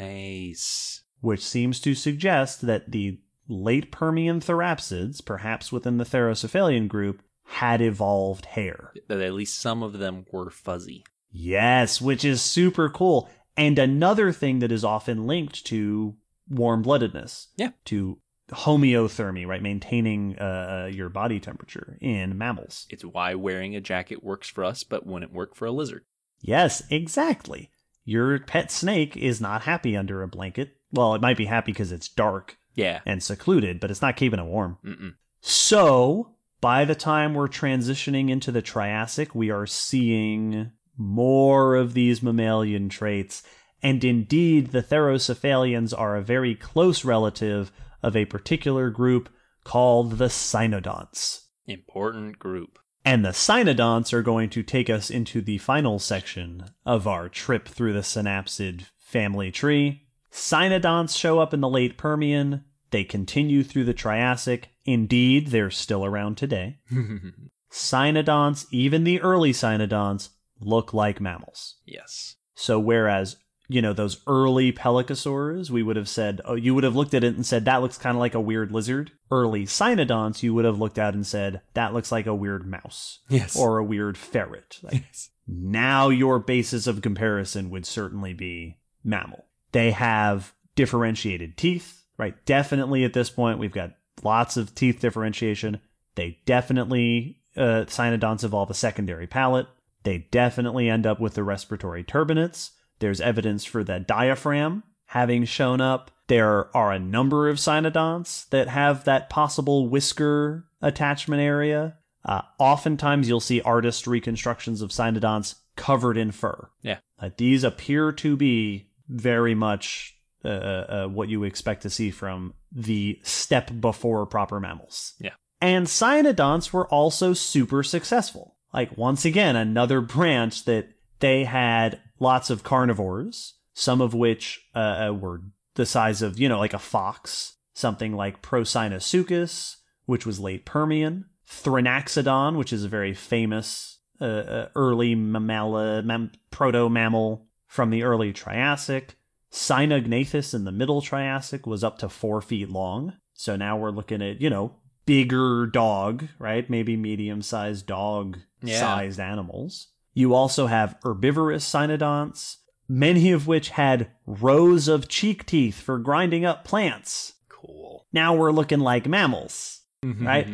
Nice. 0.00 1.02
which 1.20 1.44
seems 1.44 1.80
to 1.80 1.94
suggest 1.94 2.62
that 2.62 2.90
the 2.90 3.20
late 3.48 3.92
Permian 3.92 4.40
therapsids, 4.40 5.20
perhaps 5.20 5.70
within 5.70 5.98
the 5.98 6.04
Therocephalian 6.04 6.88
group, 6.88 7.22
had 7.44 7.82
evolved 7.82 8.46
hair. 8.46 8.92
That 9.08 9.20
at 9.20 9.34
least 9.34 9.58
some 9.58 9.82
of 9.82 9.98
them 9.98 10.24
were 10.32 10.50
fuzzy. 10.50 11.04
Yes, 11.30 12.00
which 12.00 12.24
is 12.24 12.40
super 12.40 12.88
cool. 12.88 13.28
And 13.56 13.78
another 13.78 14.32
thing 14.32 14.60
that 14.60 14.72
is 14.72 14.84
often 14.84 15.26
linked 15.26 15.66
to 15.66 16.16
warm 16.48 16.82
bloodedness. 16.82 17.48
Yeah. 17.56 17.70
To 17.86 18.18
homeothermy, 18.50 19.46
right? 19.46 19.62
Maintaining 19.62 20.38
uh, 20.38 20.88
your 20.92 21.08
body 21.08 21.38
temperature 21.40 21.98
in 22.00 22.38
mammals. 22.38 22.86
It's 22.88 23.04
why 23.04 23.34
wearing 23.34 23.76
a 23.76 23.80
jacket 23.80 24.24
works 24.24 24.48
for 24.48 24.64
us, 24.64 24.84
but 24.84 25.06
wouldn't 25.06 25.32
work 25.32 25.54
for 25.54 25.66
a 25.66 25.72
lizard. 25.72 26.04
Yes, 26.40 26.82
exactly. 26.90 27.70
Your 28.10 28.40
pet 28.40 28.72
snake 28.72 29.16
is 29.16 29.40
not 29.40 29.62
happy 29.62 29.96
under 29.96 30.20
a 30.20 30.26
blanket. 30.26 30.76
Well, 30.90 31.14
it 31.14 31.20
might 31.22 31.36
be 31.36 31.44
happy 31.44 31.70
because 31.70 31.92
it's 31.92 32.08
dark 32.08 32.56
Yeah. 32.74 33.02
and 33.06 33.22
secluded, 33.22 33.78
but 33.78 33.88
it's 33.88 34.02
not 34.02 34.16
keeping 34.16 34.40
it 34.40 34.46
warm. 34.46 34.78
Mm-mm. 34.84 35.14
So, 35.40 36.34
by 36.60 36.84
the 36.84 36.96
time 36.96 37.34
we're 37.34 37.46
transitioning 37.46 38.28
into 38.28 38.50
the 38.50 38.62
Triassic, 38.62 39.32
we 39.32 39.50
are 39.50 39.64
seeing 39.64 40.72
more 40.96 41.76
of 41.76 41.94
these 41.94 42.20
mammalian 42.20 42.88
traits. 42.88 43.44
And 43.80 44.02
indeed, 44.02 44.72
the 44.72 44.82
Therocephalians 44.82 45.96
are 45.96 46.16
a 46.16 46.22
very 46.22 46.56
close 46.56 47.04
relative 47.04 47.70
of 48.02 48.16
a 48.16 48.24
particular 48.24 48.90
group 48.90 49.28
called 49.62 50.18
the 50.18 50.26
Cynodonts. 50.26 51.44
Important 51.68 52.40
group. 52.40 52.79
And 53.04 53.24
the 53.24 53.30
Cynodonts 53.30 54.12
are 54.12 54.22
going 54.22 54.50
to 54.50 54.62
take 54.62 54.90
us 54.90 55.10
into 55.10 55.40
the 55.40 55.58
final 55.58 55.98
section 55.98 56.66
of 56.84 57.06
our 57.06 57.28
trip 57.28 57.66
through 57.66 57.94
the 57.94 58.00
synapsid 58.00 58.84
family 58.98 59.50
tree. 59.50 60.06
Cynodonts 60.30 61.16
show 61.16 61.38
up 61.38 61.54
in 61.54 61.60
the 61.60 61.68
late 61.68 61.96
Permian. 61.96 62.64
They 62.90 63.04
continue 63.04 63.64
through 63.64 63.84
the 63.84 63.94
Triassic. 63.94 64.70
Indeed, 64.84 65.48
they're 65.48 65.70
still 65.70 66.04
around 66.04 66.36
today. 66.36 66.78
Cynodonts, 67.70 68.66
even 68.70 69.04
the 69.04 69.20
early 69.20 69.52
Cynodonts, 69.52 70.30
look 70.60 70.92
like 70.92 71.20
mammals. 71.20 71.76
yes. 71.86 72.36
So 72.54 72.78
whereas, 72.78 73.36
you 73.72 73.80
know, 73.80 73.92
those 73.92 74.20
early 74.26 74.72
pelycosaurs, 74.72 75.70
we 75.70 75.82
would 75.82 75.94
have 75.94 76.08
said, 76.08 76.40
oh, 76.44 76.54
you 76.56 76.74
would 76.74 76.82
have 76.82 76.96
looked 76.96 77.14
at 77.14 77.22
it 77.22 77.36
and 77.36 77.46
said, 77.46 77.64
that 77.66 77.80
looks 77.80 77.96
kind 77.96 78.16
of 78.16 78.20
like 78.20 78.34
a 78.34 78.40
weird 78.40 78.72
lizard. 78.72 79.12
Early 79.30 79.64
cynodonts, 79.64 80.42
you 80.42 80.52
would 80.54 80.64
have 80.64 80.80
looked 80.80 80.98
at 80.98 81.14
and 81.14 81.24
said, 81.24 81.60
that 81.74 81.94
looks 81.94 82.10
like 82.10 82.26
a 82.26 82.34
weird 82.34 82.66
mouse 82.66 83.20
Yes. 83.28 83.56
or 83.56 83.78
a 83.78 83.84
weird 83.84 84.18
ferret. 84.18 84.78
Like, 84.82 85.04
yes. 85.06 85.30
now 85.46 86.08
your 86.08 86.40
basis 86.40 86.88
of 86.88 87.00
comparison 87.00 87.70
would 87.70 87.86
certainly 87.86 88.34
be 88.34 88.78
mammal. 89.04 89.44
They 89.70 89.92
have 89.92 90.52
differentiated 90.74 91.56
teeth, 91.56 92.02
right? 92.18 92.34
Definitely 92.44 93.04
at 93.04 93.12
this 93.12 93.30
point, 93.30 93.60
we've 93.60 93.70
got 93.70 93.92
lots 94.24 94.56
of 94.56 94.74
teeth 94.74 94.98
differentiation. 95.00 95.80
They 96.16 96.40
definitely, 96.44 97.40
uh, 97.56 97.84
cynodonts 97.86 98.42
evolve 98.42 98.70
a 98.70 98.74
secondary 98.74 99.28
palate. 99.28 99.68
They 100.02 100.26
definitely 100.32 100.88
end 100.90 101.06
up 101.06 101.20
with 101.20 101.34
the 101.34 101.44
respiratory 101.44 102.02
turbinates. 102.02 102.70
There's 103.00 103.20
evidence 103.20 103.64
for 103.64 103.82
the 103.82 103.98
diaphragm 103.98 104.84
having 105.06 105.44
shown 105.44 105.80
up. 105.80 106.12
There 106.28 106.74
are 106.76 106.92
a 106.92 107.00
number 107.00 107.48
of 107.48 107.56
cynodonts 107.56 108.48
that 108.50 108.68
have 108.68 109.04
that 109.04 109.28
possible 109.28 109.88
whisker 109.88 110.66
attachment 110.80 111.42
area. 111.42 111.96
Uh, 112.24 112.42
oftentimes, 112.58 113.28
you'll 113.28 113.40
see 113.40 113.60
artist 113.62 114.06
reconstructions 114.06 114.82
of 114.82 114.90
cynodonts 114.90 115.56
covered 115.76 116.16
in 116.16 116.30
fur. 116.30 116.70
Yeah. 116.82 116.98
Uh, 117.18 117.30
these 117.36 117.64
appear 117.64 118.12
to 118.12 118.36
be 118.36 118.90
very 119.08 119.54
much 119.54 120.16
uh, 120.44 120.48
uh, 120.48 121.06
what 121.08 121.28
you 121.28 121.42
expect 121.42 121.82
to 121.82 121.90
see 121.90 122.10
from 122.10 122.54
the 122.70 123.18
step 123.24 123.70
before 123.80 124.24
proper 124.26 124.60
mammals. 124.60 125.14
Yeah. 125.18 125.32
And 125.60 125.86
cynodonts 125.86 126.72
were 126.72 126.86
also 126.86 127.32
super 127.32 127.82
successful. 127.82 128.56
Like, 128.72 128.96
once 128.96 129.24
again, 129.24 129.56
another 129.56 130.00
branch 130.00 130.64
that 130.66 130.90
they 131.18 131.44
had 131.44 132.00
lots 132.20 132.50
of 132.50 132.62
carnivores, 132.62 133.54
some 133.72 134.00
of 134.00 134.14
which 134.14 134.60
uh, 134.74 135.08
uh, 135.08 135.12
were 135.12 135.40
the 135.74 135.86
size 135.86 136.22
of, 136.22 136.38
you 136.38 136.48
know, 136.48 136.58
like 136.58 136.74
a 136.74 136.78
fox, 136.78 137.56
something 137.74 138.14
like 138.14 138.42
Procynosuchus, 138.42 139.76
which 140.04 140.26
was 140.26 140.38
late 140.38 140.64
Permian, 140.64 141.24
Thrinaxodon, 141.48 142.56
which 142.56 142.72
is 142.72 142.84
a 142.84 142.88
very 142.88 143.14
famous 143.14 143.98
uh, 144.20 144.24
uh, 144.24 144.68
early 144.76 145.14
mammal, 145.14 146.02
mam- 146.02 146.32
proto 146.50 146.88
mammal 146.88 147.46
from 147.66 147.90
the 147.90 148.02
early 148.02 148.32
Triassic. 148.32 149.16
Cynognathus 149.52 150.54
in 150.54 150.64
the 150.64 150.72
middle 150.72 151.00
Triassic 151.00 151.66
was 151.66 151.82
up 151.82 151.98
to 151.98 152.08
four 152.08 152.40
feet 152.40 152.70
long. 152.70 153.14
So 153.34 153.56
now 153.56 153.76
we're 153.78 153.90
looking 153.90 154.22
at, 154.22 154.40
you 154.40 154.50
know, 154.50 154.76
bigger 155.06 155.66
dog, 155.66 156.28
right? 156.38 156.68
Maybe 156.68 156.96
medium 156.96 157.42
sized 157.42 157.86
dog 157.86 158.38
Yeah. 158.62 158.78
sized 158.78 159.18
animals. 159.18 159.88
You 160.14 160.34
also 160.34 160.66
have 160.66 160.96
herbivorous 161.04 161.68
cynodonts, 161.68 162.56
many 162.88 163.30
of 163.30 163.46
which 163.46 163.70
had 163.70 164.10
rows 164.26 164.88
of 164.88 165.08
cheek 165.08 165.46
teeth 165.46 165.80
for 165.80 165.98
grinding 165.98 166.44
up 166.44 166.64
plants. 166.64 167.34
Cool. 167.48 168.06
Now 168.12 168.34
we're 168.34 168.52
looking 168.52 168.80
like 168.80 169.06
mammals. 169.06 169.80
Right. 170.02 170.48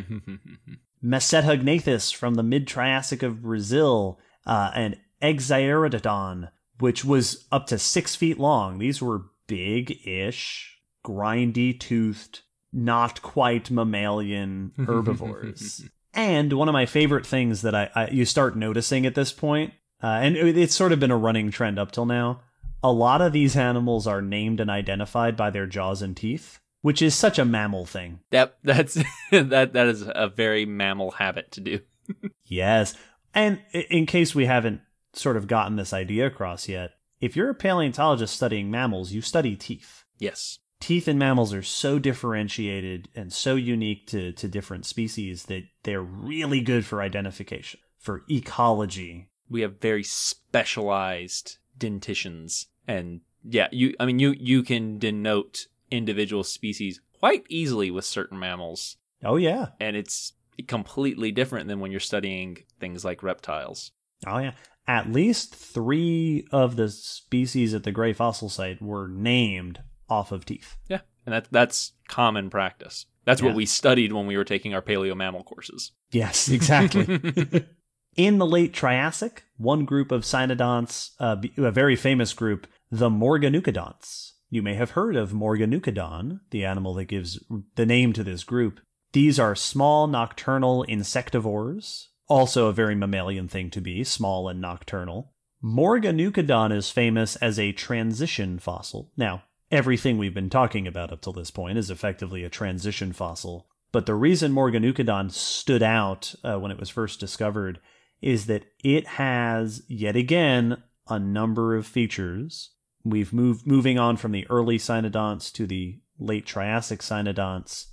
Massetognathus 1.03 2.13
from 2.13 2.35
the 2.35 2.43
mid 2.43 2.67
Triassic 2.67 3.23
of 3.23 3.41
Brazil, 3.41 4.19
uh, 4.45 4.71
and 4.73 4.97
Exaeretodon, 5.21 6.49
which 6.79 7.05
was 7.05 7.45
up 7.51 7.67
to 7.67 7.77
six 7.77 8.15
feet 8.15 8.39
long. 8.39 8.79
These 8.79 9.01
were 9.01 9.25
big 9.47 10.05
ish, 10.05 10.77
grindy 11.05 11.79
toothed, 11.79 12.41
not 12.73 13.21
quite 13.21 13.71
mammalian 13.71 14.73
herbivores. 14.85 15.85
And 16.17 16.51
one 16.51 16.67
of 16.67 16.73
my 16.73 16.85
favorite 16.85 17.25
things 17.25 17.61
that 17.61 17.73
I, 17.73 17.89
I 17.95 18.07
you 18.09 18.25
start 18.25 18.57
noticing 18.57 19.05
at 19.05 19.15
this 19.15 19.31
point, 19.31 19.73
uh, 20.03 20.07
and 20.07 20.35
it- 20.35 20.57
it's 20.57 20.75
sort 20.75 20.91
of 20.91 20.99
been 20.99 21.11
a 21.11 21.17
running 21.17 21.49
trend 21.51 21.79
up 21.79 21.91
till 21.93 22.05
now. 22.05 22.41
A 22.83 22.91
lot 22.91 23.21
of 23.21 23.31
these 23.33 23.55
animals 23.55 24.05
are 24.07 24.21
named 24.21 24.59
and 24.59 24.69
identified 24.69 25.37
by 25.37 25.49
their 25.49 25.65
jaws 25.65 26.01
and 26.01 26.17
teeth. 26.17 26.59
which 26.81 27.01
is 27.01 27.15
such 27.15 27.37
a 27.39 27.43
mammal 27.45 27.85
thing. 27.85 28.19
That 28.31 28.57
that's 28.63 28.93
that 29.31 29.71
that 29.73 29.87
is 29.87 30.03
a 30.13 30.27
very 30.29 30.65
mammal 30.65 31.11
habit 31.11 31.51
to 31.53 31.61
do. 31.61 31.79
Yes. 32.45 32.95
And 33.33 33.59
in 33.73 34.05
case 34.05 34.33
we 34.33 34.45
haven't 34.45 34.81
sort 35.13 35.35
of 35.37 35.47
gotten 35.47 35.75
this 35.75 35.91
idea 35.91 36.25
across 36.27 36.69
yet, 36.69 36.91
if 37.19 37.35
you're 37.35 37.49
a 37.49 37.55
paleontologist 37.55 38.33
studying 38.33 38.71
mammals, 38.71 39.11
you 39.11 39.21
study 39.21 39.55
teeth. 39.57 40.05
Yes. 40.17 40.59
Teeth 40.79 41.07
in 41.07 41.17
mammals 41.17 41.53
are 41.53 41.63
so 41.63 41.99
differentiated 41.99 43.09
and 43.15 43.33
so 43.33 43.55
unique 43.55 44.07
to, 44.07 44.31
to 44.33 44.47
different 44.47 44.85
species 44.85 45.43
that 45.45 45.63
they're 45.83 46.01
really 46.01 46.61
good 46.61 46.85
for 46.85 47.01
identification, 47.01 47.79
for 47.97 48.23
ecology. 48.29 49.27
We 49.49 49.61
have 49.61 49.79
very 49.79 50.03
specialized 50.03 51.57
dentitions 51.77 52.67
and 52.87 53.21
yeah, 53.43 53.67
you 53.71 53.93
I 53.99 54.05
mean 54.05 54.19
you 54.19 54.35
you 54.37 54.63
can 54.63 54.97
denote 54.97 55.67
individual 55.89 56.43
species 56.43 56.99
quite 57.19 57.45
easily 57.49 57.91
with 57.91 58.03
certain 58.05 58.39
mammals 58.39 58.97
Oh, 59.23 59.37
yeah. 59.37 59.67
and 59.79 59.95
it's 59.95 60.33
completely 60.67 61.31
different 61.31 61.67
than 61.67 61.79
when 61.79 61.91
you're 61.91 61.99
studying 61.99 62.57
things 62.79 63.03
like 63.05 63.23
reptiles. 63.23 63.91
Oh, 64.25 64.37
yeah. 64.39 64.51
At 64.87 65.11
least 65.11 65.53
three 65.53 66.47
of 66.51 66.75
the 66.75 66.89
species 66.89 67.73
at 67.73 67.83
the 67.83 67.91
Gray 67.91 68.13
Fossil 68.13 68.49
Site 68.49 68.81
were 68.81 69.07
named 69.07 69.81
off 70.09 70.31
of 70.31 70.45
teeth. 70.45 70.77
Yeah. 70.87 71.01
And 71.25 71.33
that 71.33 71.47
that's 71.51 71.93
common 72.07 72.49
practice. 72.49 73.05
That's 73.25 73.41
what 73.41 73.55
we 73.55 73.65
studied 73.65 74.13
when 74.13 74.25
we 74.25 74.37
were 74.37 74.45
taking 74.45 74.73
our 74.73 74.81
paleo 74.81 75.13
mammal 75.13 75.43
courses. 75.43 75.91
Yes, 76.11 76.47
exactly. 76.47 77.03
In 78.15 78.37
the 78.37 78.45
late 78.45 78.73
Triassic, 78.73 79.43
one 79.57 79.83
group 79.83 80.13
of 80.13 80.23
cynodonts, 80.23 81.11
uh, 81.19 81.35
a 81.57 81.71
very 81.71 81.97
famous 81.97 82.33
group, 82.33 82.65
the 82.89 83.09
Morganucodonts. 83.09 84.31
You 84.49 84.63
may 84.63 84.75
have 84.75 84.91
heard 84.91 85.17
of 85.17 85.33
Morganucodon, 85.33 86.39
the 86.51 86.63
animal 86.63 86.93
that 86.93 87.05
gives 87.05 87.43
the 87.75 87.85
name 87.85 88.13
to 88.13 88.23
this 88.23 88.45
group. 88.45 88.79
These 89.11 89.39
are 89.39 89.55
small 89.55 90.07
nocturnal 90.07 90.85
insectivores, 90.87 92.05
also 92.27 92.67
a 92.67 92.73
very 92.73 92.95
mammalian 92.95 93.49
thing 93.49 93.69
to 93.71 93.81
be, 93.81 94.05
small 94.05 94.47
and 94.47 94.61
nocturnal. 94.61 95.33
Morganucodon 95.63 96.71
is 96.71 96.89
famous 96.89 97.35
as 97.37 97.59
a 97.59 97.71
transition 97.71 98.57
fossil. 98.57 99.11
Now, 99.17 99.43
everything 99.71 100.17
we've 100.17 100.33
been 100.33 100.49
talking 100.49 100.87
about 100.87 101.11
up 101.11 101.21
till 101.21 101.33
this 101.33 101.51
point 101.51 101.77
is 101.77 101.89
effectively 101.89 102.43
a 102.43 102.49
transition 102.49 103.13
fossil. 103.13 103.67
But 103.91 104.05
the 104.05 104.15
reason 104.15 104.51
Morganucodon 104.51 105.31
stood 105.31 105.83
out 105.83 106.35
uh, 106.43 106.57
when 106.59 106.71
it 106.71 106.79
was 106.79 106.89
first 106.89 107.19
discovered 107.19 107.79
is 108.21 108.47
that 108.47 108.65
it 108.83 109.07
has, 109.07 109.83
yet 109.87 110.15
again, 110.15 110.83
a 111.07 111.19
number 111.19 111.75
of 111.75 111.85
features. 111.85 112.71
We've 113.03 113.31
moved 113.31 113.65
moving 113.65 113.97
on 113.97 114.17
from 114.17 114.31
the 114.31 114.45
early 114.49 114.77
cynodonts 114.77 115.51
to 115.53 115.65
the 115.65 115.99
late 116.19 116.45
Triassic 116.45 116.99
cynodonts. 116.99 117.87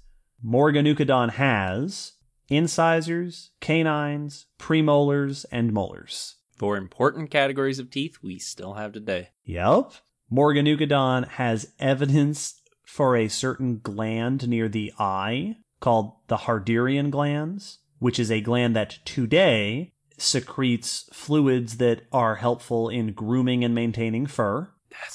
Morganucodon 0.45 1.31
has 1.31 2.13
incisors, 2.49 3.51
canines, 3.61 4.47
premolars, 4.59 5.45
and 5.51 5.73
molars. 5.73 6.37
For 6.57 6.77
important 6.77 7.31
categories 7.31 7.79
of 7.79 7.91
teeth 7.91 8.19
we 8.23 8.39
still 8.39 8.75
have 8.75 8.93
today. 8.93 9.31
Yep. 9.45 9.93
Morganucodon 10.35 11.29
has 11.29 11.73
evidence 11.79 12.61
for 12.85 13.17
a 13.17 13.29
certain 13.29 13.79
gland 13.81 14.49
near 14.49 14.69
the 14.69 14.93
eye 14.99 15.57
called 15.79 16.15
the 16.27 16.39
Harderian 16.39 17.11
glands, 17.11 17.79
which 18.01 18.19
is 18.19 18.33
a 18.33 18.41
gland 18.41 18.75
that 18.75 18.99
today 19.05 19.93
secretes 20.19 21.09
fluids 21.13 21.77
that 21.77 22.03
are 22.13 22.37
helpful 22.37 22.89
in 22.89 23.13
grooming 23.13 23.63
and 23.63 23.75
maintaining 23.75 24.27
fur 24.27 24.71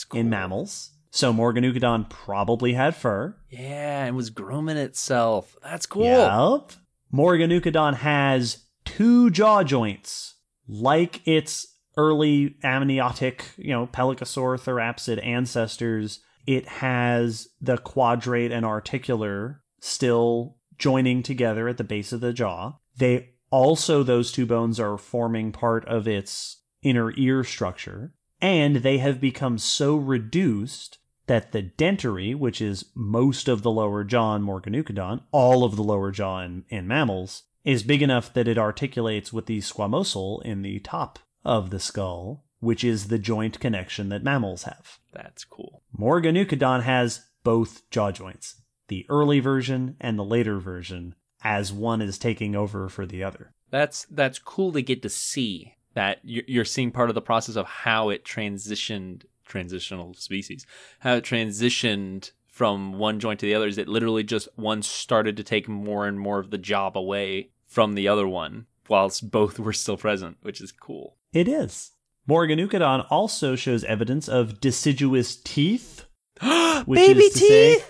cool. 0.09 0.21
in 0.21 0.29
mammals. 0.29 0.91
So 1.11 1.33
Morganucodon 1.33 2.09
probably 2.09 2.73
had 2.73 2.95
fur. 2.95 3.35
Yeah, 3.49 4.05
and 4.05 4.15
was 4.15 4.29
grooming 4.29 4.77
itself. 4.77 5.57
That's 5.61 5.85
cool. 5.85 6.03
Yep. 6.03 6.71
Morganucodon 7.13 7.95
has 7.95 8.65
two 8.85 9.29
jaw 9.31 9.63
joints, 9.63 10.35
like 10.67 11.27
its 11.27 11.78
early 11.99 12.55
amniotic, 12.63 13.43
you 13.57 13.71
know, 13.71 13.85
pelycosaur 13.87 14.57
therapsid 14.57 15.23
ancestors. 15.23 16.21
It 16.47 16.65
has 16.65 17.49
the 17.59 17.77
quadrate 17.77 18.53
and 18.53 18.65
articular 18.65 19.61
still 19.81 20.55
joining 20.77 21.21
together 21.21 21.67
at 21.67 21.77
the 21.77 21.83
base 21.83 22.13
of 22.13 22.21
the 22.21 22.31
jaw. 22.31 22.77
They 22.97 23.31
also, 23.51 24.01
those 24.01 24.31
two 24.31 24.45
bones 24.45 24.79
are 24.79 24.97
forming 24.97 25.51
part 25.51 25.83
of 25.85 26.07
its 26.07 26.61
inner 26.81 27.11
ear 27.17 27.43
structure, 27.43 28.13
and 28.39 28.77
they 28.77 28.99
have 28.99 29.19
become 29.19 29.57
so 29.57 29.97
reduced 29.97 30.99
that 31.27 31.51
the 31.51 31.61
dentary, 31.61 32.33
which 32.33 32.61
is 32.61 32.85
most 32.95 33.49
of 33.49 33.61
the 33.61 33.71
lower 33.71 34.05
jaw 34.05 34.35
in 34.35 34.41
Morganucodon, 34.41 35.21
all 35.31 35.65
of 35.65 35.75
the 35.75 35.83
lower 35.83 36.11
jaw 36.11 36.39
in, 36.39 36.63
in 36.69 36.87
mammals, 36.87 37.43
is 37.65 37.83
big 37.83 38.01
enough 38.01 38.33
that 38.33 38.47
it 38.47 38.57
articulates 38.57 39.33
with 39.33 39.47
the 39.47 39.59
squamosal 39.59 40.41
in 40.43 40.61
the 40.61 40.79
top 40.79 41.19
of 41.43 41.69
the 41.69 41.79
skull, 41.79 42.43
which 42.59 42.83
is 42.83 43.07
the 43.07 43.19
joint 43.19 43.59
connection 43.59 44.09
that 44.09 44.23
mammals 44.23 44.63
have. 44.63 44.99
That's 45.13 45.43
cool. 45.43 45.81
Morganucodon 45.97 46.83
has 46.83 47.25
both 47.43 47.89
jaw 47.89 48.11
joints, 48.11 48.61
the 48.87 49.05
early 49.09 49.39
version 49.39 49.95
and 49.99 50.17
the 50.17 50.23
later 50.23 50.59
version, 50.59 51.15
as 51.43 51.71
one 51.71 52.01
is 52.01 52.17
taking 52.17 52.55
over 52.55 52.89
for 52.89 53.05
the 53.05 53.23
other. 53.23 53.53
That's 53.71 54.05
that's 54.09 54.39
cool 54.39 54.71
to 54.73 54.81
get 54.81 55.01
to 55.03 55.09
see 55.09 55.75
that 55.93 56.19
you're, 56.23 56.43
you're 56.47 56.65
seeing 56.65 56.91
part 56.91 57.09
of 57.09 57.15
the 57.15 57.21
process 57.21 57.55
of 57.55 57.65
how 57.65 58.09
it 58.09 58.25
transitioned 58.25 59.23
transitional 59.45 60.13
species, 60.13 60.65
how 60.99 61.15
it 61.15 61.23
transitioned 61.23 62.31
from 62.47 62.93
one 62.93 63.19
joint 63.19 63.39
to 63.39 63.45
the 63.45 63.55
other. 63.55 63.67
Is 63.67 63.77
it 63.77 63.87
literally 63.87 64.23
just 64.23 64.49
one 64.55 64.81
started 64.81 65.37
to 65.37 65.43
take 65.43 65.67
more 65.67 66.07
and 66.07 66.19
more 66.19 66.39
of 66.39 66.51
the 66.51 66.57
job 66.57 66.97
away 66.97 67.51
from 67.65 67.93
the 67.93 68.07
other 68.07 68.27
one, 68.27 68.65
whilst 68.89 69.31
both 69.31 69.59
were 69.59 69.73
still 69.73 69.97
present, 69.97 70.37
which 70.41 70.59
is 70.59 70.71
cool. 70.71 71.15
It 71.33 71.47
is. 71.47 71.91
Morganucodon 72.27 73.05
also 73.09 73.55
shows 73.55 73.83
evidence 73.83 74.27
of 74.27 74.59
deciduous 74.59 75.35
teeth. 75.35 76.05
which 76.85 76.99
is 76.99 77.33
to 77.33 77.39
say- 77.39 77.83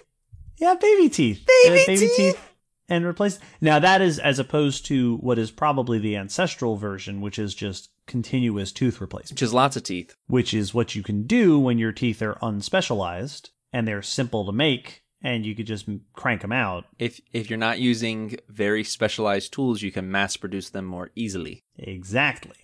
yeah, 0.57 0.75
baby 0.79 1.09
teeth. 1.09 1.45
Baby 1.63 1.81
Uh, 2.05 2.15
teeth. 2.17 2.45
And 2.89 3.05
replace. 3.05 3.39
Now, 3.61 3.77
that 3.79 4.01
is 4.01 4.17
as 4.17 4.39
opposed 4.39 4.85
to 4.87 5.17
what 5.17 5.37
is 5.37 5.51
probably 5.51 5.99
the 5.99 6.15
ancestral 6.17 6.75
version, 6.75 7.21
which 7.21 7.37
is 7.37 7.53
just 7.53 7.89
continuous 8.07 8.71
tooth 8.71 8.99
replacement. 8.99 9.33
Which 9.37 9.43
is 9.43 9.53
lots 9.53 9.75
of 9.77 9.83
teeth. 9.83 10.15
which 10.27 10.53
is 10.53 10.73
what 10.73 10.95
you 10.95 11.03
can 11.03 11.27
do 11.27 11.59
when 11.59 11.77
your 11.77 11.91
teeth 11.91 12.21
are 12.21 12.33
unspecialized 12.41 13.49
and 13.71 13.87
they're 13.87 14.01
simple 14.01 14.45
to 14.45 14.51
make 14.51 15.03
and 15.21 15.45
you 15.45 15.53
could 15.55 15.67
just 15.67 15.87
crank 16.13 16.41
them 16.41 16.51
out. 16.51 16.85
If 16.97 17.21
if 17.31 17.49
you're 17.49 17.59
not 17.59 17.79
using 17.79 18.37
very 18.49 18.83
specialized 18.83 19.53
tools, 19.53 19.81
you 19.83 19.91
can 19.91 20.09
mass 20.11 20.35
produce 20.37 20.69
them 20.69 20.85
more 20.85 21.11
easily. 21.15 21.61
Exactly. 21.77 22.55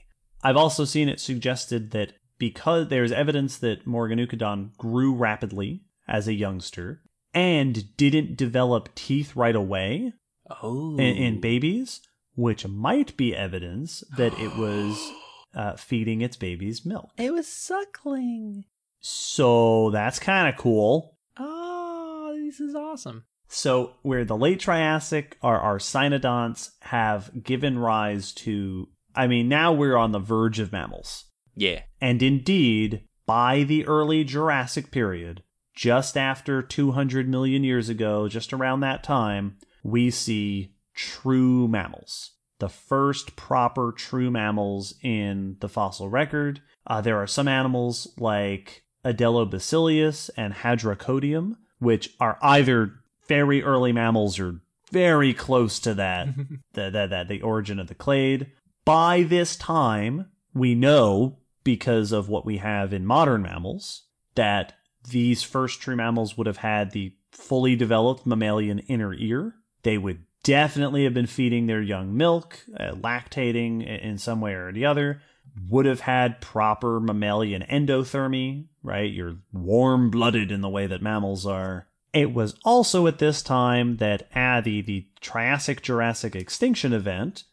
I've 0.46 0.58
also 0.58 0.86
seen 0.86 1.10
it 1.10 1.20
suggested 1.20 1.92
that 1.92 2.14
because 2.38 2.88
there's 2.90 3.12
evidence 3.12 3.58
that 3.58 3.86
Morganucodon 3.88 4.78
grew 4.78 5.14
rapidly 5.16 5.82
as 6.08 6.28
a 6.28 6.34
youngster 6.34 7.02
and 7.34 7.96
didn't 7.98 8.38
develop 8.38 8.94
teeth 8.96 9.36
right 9.36 9.56
away 9.56 10.14
Oh, 10.62 10.94
in, 10.98 11.16
in 11.18 11.42
babies, 11.42 12.02
which 12.36 12.68
might 12.68 13.18
be 13.18 13.36
evidence 13.36 14.04
that 14.16 14.38
it 14.40 14.56
was 14.56 15.12
uh, 15.56 15.76
feeding 15.76 16.22
its 16.22 16.38
babies 16.38 16.86
milk. 16.86 17.10
it 17.18 17.34
was 17.34 17.48
suckling. 17.48 18.66
So 19.00 19.90
that's 19.92 20.20
kind 20.20 20.48
of 20.48 20.60
cool. 20.60 21.18
Oh, 21.38 22.36
this 22.46 22.60
is 22.60 22.76
awesome. 22.76 23.26
So, 23.48 23.94
where 24.02 24.26
the 24.26 24.36
late 24.38 24.60
Triassic 24.60 25.38
or 25.42 25.58
our 25.60 25.78
cynodonts 25.78 26.72
have 26.82 27.44
given 27.44 27.78
rise 27.80 28.32
to, 28.34 28.90
I 29.16 29.28
mean, 29.28 29.48
now 29.48 29.74
we're 29.74 29.98
on 29.98 30.12
the 30.12 30.20
verge 30.20 30.60
of 30.60 30.72
mammals. 30.72 31.26
Yeah. 31.56 31.84
And 32.02 32.22
indeed, 32.22 33.04
by 33.26 33.64
the 33.64 33.86
early 33.86 34.24
Jurassic 34.24 34.92
period, 34.92 35.44
just 35.74 36.18
after 36.18 36.62
200 36.62 37.28
million 37.28 37.64
years 37.64 37.90
ago, 37.90 38.28
just 38.28 38.54
around 38.54 38.80
that 38.82 39.04
time, 39.04 39.58
we 39.84 40.10
see 40.10 40.74
true 40.94 41.68
mammals. 41.68 42.32
The 42.60 42.70
first 42.70 43.36
proper 43.36 43.92
true 43.92 44.32
mammals 44.32 44.96
in 45.04 45.58
the 45.60 45.70
fossil 45.70 46.10
record. 46.10 46.62
Uh, 46.88 47.02
there 47.02 47.18
are 47.18 47.28
some 47.28 47.48
animals 47.48 48.08
like 48.18 48.84
Adelobasileus 49.04 50.30
and 50.38 50.54
Hadrocodium, 50.54 51.56
which 51.80 52.12
are 52.20 52.38
either 52.42 52.94
very 53.28 53.62
early 53.62 53.92
mammals 53.92 54.40
or 54.40 54.62
very 54.92 55.34
close 55.34 55.80
to 55.80 55.94
that, 55.96 56.28
the, 56.74 56.90
the, 56.90 57.08
the, 57.08 57.26
the 57.28 57.42
origin 57.42 57.80
of 57.80 57.88
the 57.88 57.96
clade. 57.96 58.52
By 58.86 59.24
this 59.24 59.56
time, 59.56 60.28
we 60.54 60.76
know, 60.76 61.40
because 61.64 62.12
of 62.12 62.30
what 62.30 62.46
we 62.46 62.58
have 62.58 62.94
in 62.94 63.06
modern 63.06 63.42
mammals, 63.42 64.04
that 64.36 64.74
these 65.10 65.44
first 65.44 65.82
true 65.82 65.96
mammals 65.96 66.38
would 66.38 66.48
have 66.48 66.58
had 66.58 66.92
the 66.92 67.14
fully 67.32 67.76
developed 67.76 68.26
mammalian 68.26 68.80
inner 68.80 69.14
ear. 69.14 69.56
They 69.84 69.98
would 69.98 70.24
definitely 70.44 71.04
have 71.04 71.14
been 71.14 71.26
feeding 71.26 71.66
their 71.66 71.82
young 71.82 72.16
milk, 72.16 72.60
uh, 72.80 72.92
lactating 72.92 73.86
in 73.86 74.18
some 74.20 74.40
way 74.40 74.54
or 74.54 74.72
the 74.72 74.86
other, 74.86 75.22
would 75.70 75.86
have 75.86 76.02
had 76.02 76.42
proper 76.42 77.00
mammalian 77.00 77.64
endothermy, 77.64 78.68
right? 78.84 79.12
You're 79.12 79.38
warm 79.52 80.12
blooded 80.12 80.52
in 80.52 80.62
the 80.62 80.70
way 80.70 80.86
that 80.88 81.02
mammals 81.02 81.46
are. 81.46 81.88
It 82.14 82.34
was 82.34 82.56
also 82.64 83.08
at 83.08 83.20
this 83.20 83.42
time 83.42 83.98
that 83.98 84.30
uh, 84.36 84.62
the, 84.62 85.08
Triassic 85.20 85.82
Jurassic 85.82 86.36
extinction 86.36 86.94
event, 86.94 87.44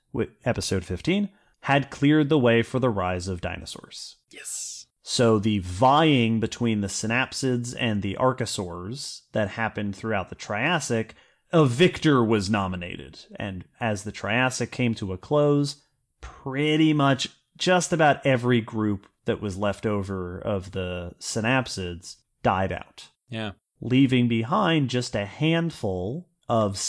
episode 0.44 0.84
15, 0.84 1.28
had 1.60 1.90
cleared 1.90 2.28
the 2.28 2.38
way 2.38 2.62
for 2.62 2.78
the 2.78 2.90
rise 2.90 3.28
of 3.28 3.40
dinosaurs. 3.40 4.16
Yes. 4.30 4.86
So 5.02 5.38
the 5.38 5.58
vying 5.60 6.40
between 6.40 6.80
the 6.80 6.88
synapsids 6.88 7.74
and 7.78 8.02
the 8.02 8.16
archosaurs 8.20 9.22
that 9.32 9.48
happened 9.50 9.96
throughout 9.96 10.28
the 10.28 10.34
Triassic, 10.34 11.14
a 11.52 11.66
victor 11.66 12.24
was 12.24 12.48
nominated. 12.50 13.26
And 13.36 13.64
as 13.80 14.04
the 14.04 14.12
Triassic 14.12 14.70
came 14.70 14.94
to 14.96 15.12
a 15.12 15.18
close, 15.18 15.82
pretty 16.20 16.92
much 16.92 17.28
just 17.56 17.92
about 17.92 18.24
every 18.24 18.60
group 18.60 19.06
that 19.24 19.40
was 19.40 19.56
left 19.58 19.86
over 19.86 20.38
of 20.38 20.72
the 20.72 21.14
synapsids 21.20 22.16
died 22.42 22.72
out, 22.72 23.08
Yeah. 23.28 23.52
leaving 23.80 24.28
behind 24.28 24.88
just 24.90 25.14
a 25.14 25.26
handful 25.26 26.28
of 26.48 26.80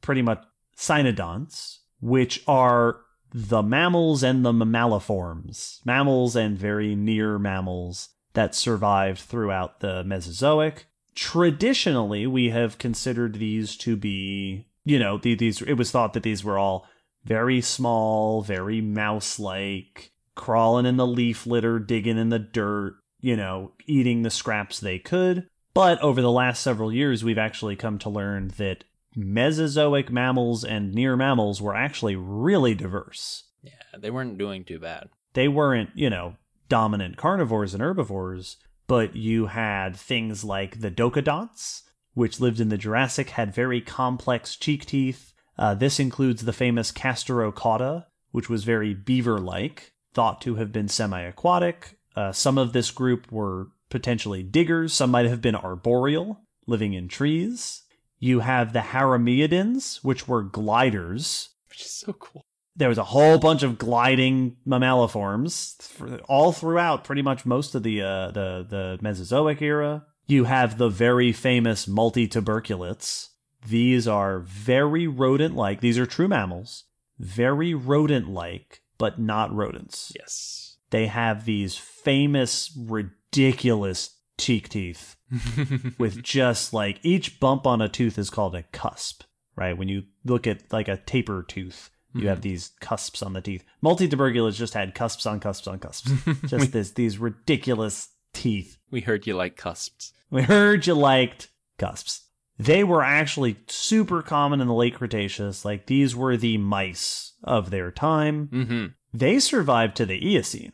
pretty 0.00 0.22
much 0.22 0.42
cynodonts, 0.76 1.78
which 2.04 2.42
are 2.46 3.00
the 3.32 3.62
mammals 3.62 4.22
and 4.22 4.44
the 4.44 4.52
mammaliforms, 4.52 5.78
mammals 5.86 6.36
and 6.36 6.58
very 6.58 6.94
near 6.94 7.38
mammals 7.38 8.10
that 8.34 8.54
survived 8.54 9.20
throughout 9.20 9.80
the 9.80 10.04
Mesozoic. 10.04 10.84
Traditionally, 11.14 12.26
we 12.26 12.50
have 12.50 12.76
considered 12.76 13.36
these 13.36 13.74
to 13.78 13.96
be, 13.96 14.66
you 14.84 14.98
know, 14.98 15.16
the, 15.16 15.34
these. 15.34 15.62
It 15.62 15.74
was 15.74 15.90
thought 15.90 16.12
that 16.12 16.22
these 16.22 16.44
were 16.44 16.58
all 16.58 16.86
very 17.24 17.62
small, 17.62 18.42
very 18.42 18.82
mouse-like, 18.82 20.12
crawling 20.34 20.84
in 20.84 20.98
the 20.98 21.06
leaf 21.06 21.46
litter, 21.46 21.78
digging 21.78 22.18
in 22.18 22.28
the 22.28 22.38
dirt, 22.38 22.96
you 23.20 23.34
know, 23.34 23.72
eating 23.86 24.22
the 24.22 24.30
scraps 24.30 24.78
they 24.78 24.98
could. 24.98 25.48
But 25.72 25.98
over 26.02 26.20
the 26.20 26.30
last 26.30 26.60
several 26.60 26.92
years, 26.92 27.24
we've 27.24 27.38
actually 27.38 27.76
come 27.76 27.98
to 28.00 28.10
learn 28.10 28.48
that 28.58 28.84
Mesozoic 29.16 30.10
mammals 30.10 30.64
and 30.64 30.92
near 30.92 31.16
mammals 31.16 31.60
were 31.60 31.74
actually 31.74 32.16
really 32.16 32.74
diverse. 32.74 33.44
Yeah. 33.62 33.72
They 33.98 34.10
weren't 34.10 34.38
doing 34.38 34.64
too 34.64 34.78
bad. 34.78 35.08
They 35.34 35.48
weren't, 35.48 35.90
you 35.94 36.10
know, 36.10 36.36
dominant 36.68 37.16
carnivores 37.16 37.74
and 37.74 37.82
herbivores, 37.82 38.56
but 38.86 39.16
you 39.16 39.46
had 39.46 39.96
things 39.96 40.44
like 40.44 40.80
the 40.80 40.90
docodonts, 40.90 41.82
which 42.14 42.40
lived 42.40 42.60
in 42.60 42.68
the 42.68 42.78
Jurassic, 42.78 43.30
had 43.30 43.54
very 43.54 43.80
complex 43.80 44.56
cheek 44.56 44.86
teeth. 44.86 45.32
Uh, 45.56 45.74
this 45.74 46.00
includes 46.00 46.44
the 46.44 46.52
famous 46.52 46.92
Castorocauda, 46.92 48.06
which 48.32 48.48
was 48.48 48.64
very 48.64 48.94
beaver 48.94 49.38
like, 49.38 49.92
thought 50.12 50.40
to 50.42 50.56
have 50.56 50.72
been 50.72 50.88
semi 50.88 51.20
aquatic. 51.22 51.96
Uh, 52.16 52.32
some 52.32 52.58
of 52.58 52.72
this 52.72 52.90
group 52.90 53.30
were 53.30 53.68
potentially 53.90 54.42
diggers, 54.42 54.92
some 54.92 55.10
might 55.10 55.26
have 55.26 55.40
been 55.40 55.54
arboreal, 55.54 56.40
living 56.66 56.94
in 56.94 57.08
trees. 57.08 57.82
You 58.24 58.40
have 58.40 58.72
the 58.72 58.80
Haramiyidans, 58.80 60.02
which 60.02 60.26
were 60.26 60.42
gliders. 60.42 61.50
Which 61.68 61.82
is 61.82 61.90
so 61.90 62.14
cool. 62.14 62.40
There 62.74 62.88
was 62.88 62.96
a 62.96 63.04
whole 63.04 63.38
bunch 63.38 63.62
of 63.62 63.76
gliding 63.76 64.56
mammaliforms 64.66 65.82
for, 65.82 66.20
all 66.20 66.50
throughout 66.50 67.04
pretty 67.04 67.20
much 67.20 67.44
most 67.44 67.74
of 67.74 67.82
the 67.82 68.00
uh, 68.00 68.30
the 68.30 68.66
the 68.66 68.98
Mesozoic 69.02 69.60
era. 69.60 70.06
You 70.26 70.44
have 70.44 70.78
the 70.78 70.88
very 70.88 71.32
famous 71.32 71.84
multituberculates. 71.84 73.28
These 73.68 74.08
are 74.08 74.40
very 74.40 75.06
rodent-like. 75.06 75.82
These 75.82 75.98
are 75.98 76.06
true 76.06 76.28
mammals, 76.28 76.84
very 77.18 77.74
rodent-like, 77.74 78.80
but 78.96 79.20
not 79.20 79.54
rodents. 79.54 80.12
Yes. 80.16 80.78
They 80.88 81.08
have 81.08 81.44
these 81.44 81.76
famous, 81.76 82.72
ridiculous 82.74 84.13
cheek 84.38 84.68
teeth 84.68 85.16
with 85.98 86.22
just 86.22 86.72
like 86.72 86.98
each 87.02 87.40
bump 87.40 87.66
on 87.66 87.80
a 87.80 87.88
tooth 87.88 88.18
is 88.18 88.30
called 88.30 88.54
a 88.54 88.64
cusp, 88.64 89.22
right? 89.56 89.76
When 89.76 89.88
you 89.88 90.04
look 90.24 90.46
at 90.46 90.72
like 90.72 90.88
a 90.88 90.96
tapir 90.96 91.42
tooth, 91.42 91.90
you 92.14 92.28
have 92.28 92.42
these 92.42 92.72
cusps 92.80 93.22
on 93.22 93.32
the 93.32 93.40
teeth. 93.40 93.64
Multituberculous 93.82 94.54
just 94.54 94.74
had 94.74 94.94
cusps 94.94 95.26
on 95.26 95.40
cusps 95.40 95.66
on 95.66 95.80
cusps. 95.80 96.12
just 96.46 96.72
this 96.72 96.92
these 96.92 97.18
ridiculous 97.18 98.08
teeth. 98.32 98.78
we 98.90 99.00
heard 99.00 99.26
you 99.26 99.34
like 99.34 99.56
cusps. 99.56 100.12
We 100.30 100.42
heard 100.42 100.86
you 100.86 100.94
liked 100.94 101.48
cusps. 101.78 102.28
They 102.58 102.84
were 102.84 103.02
actually 103.02 103.56
super 103.66 104.22
common 104.22 104.60
in 104.60 104.68
the 104.68 104.74
late 104.74 104.94
Cretaceous. 104.94 105.64
Like 105.64 105.86
these 105.86 106.14
were 106.14 106.36
the 106.36 106.56
mice 106.58 107.32
of 107.42 107.70
their 107.70 107.90
time. 107.90 108.48
Mm-hmm. 108.48 108.86
They 109.12 109.38
survived 109.40 109.96
to 109.96 110.06
the 110.06 110.24
Eocene. 110.24 110.72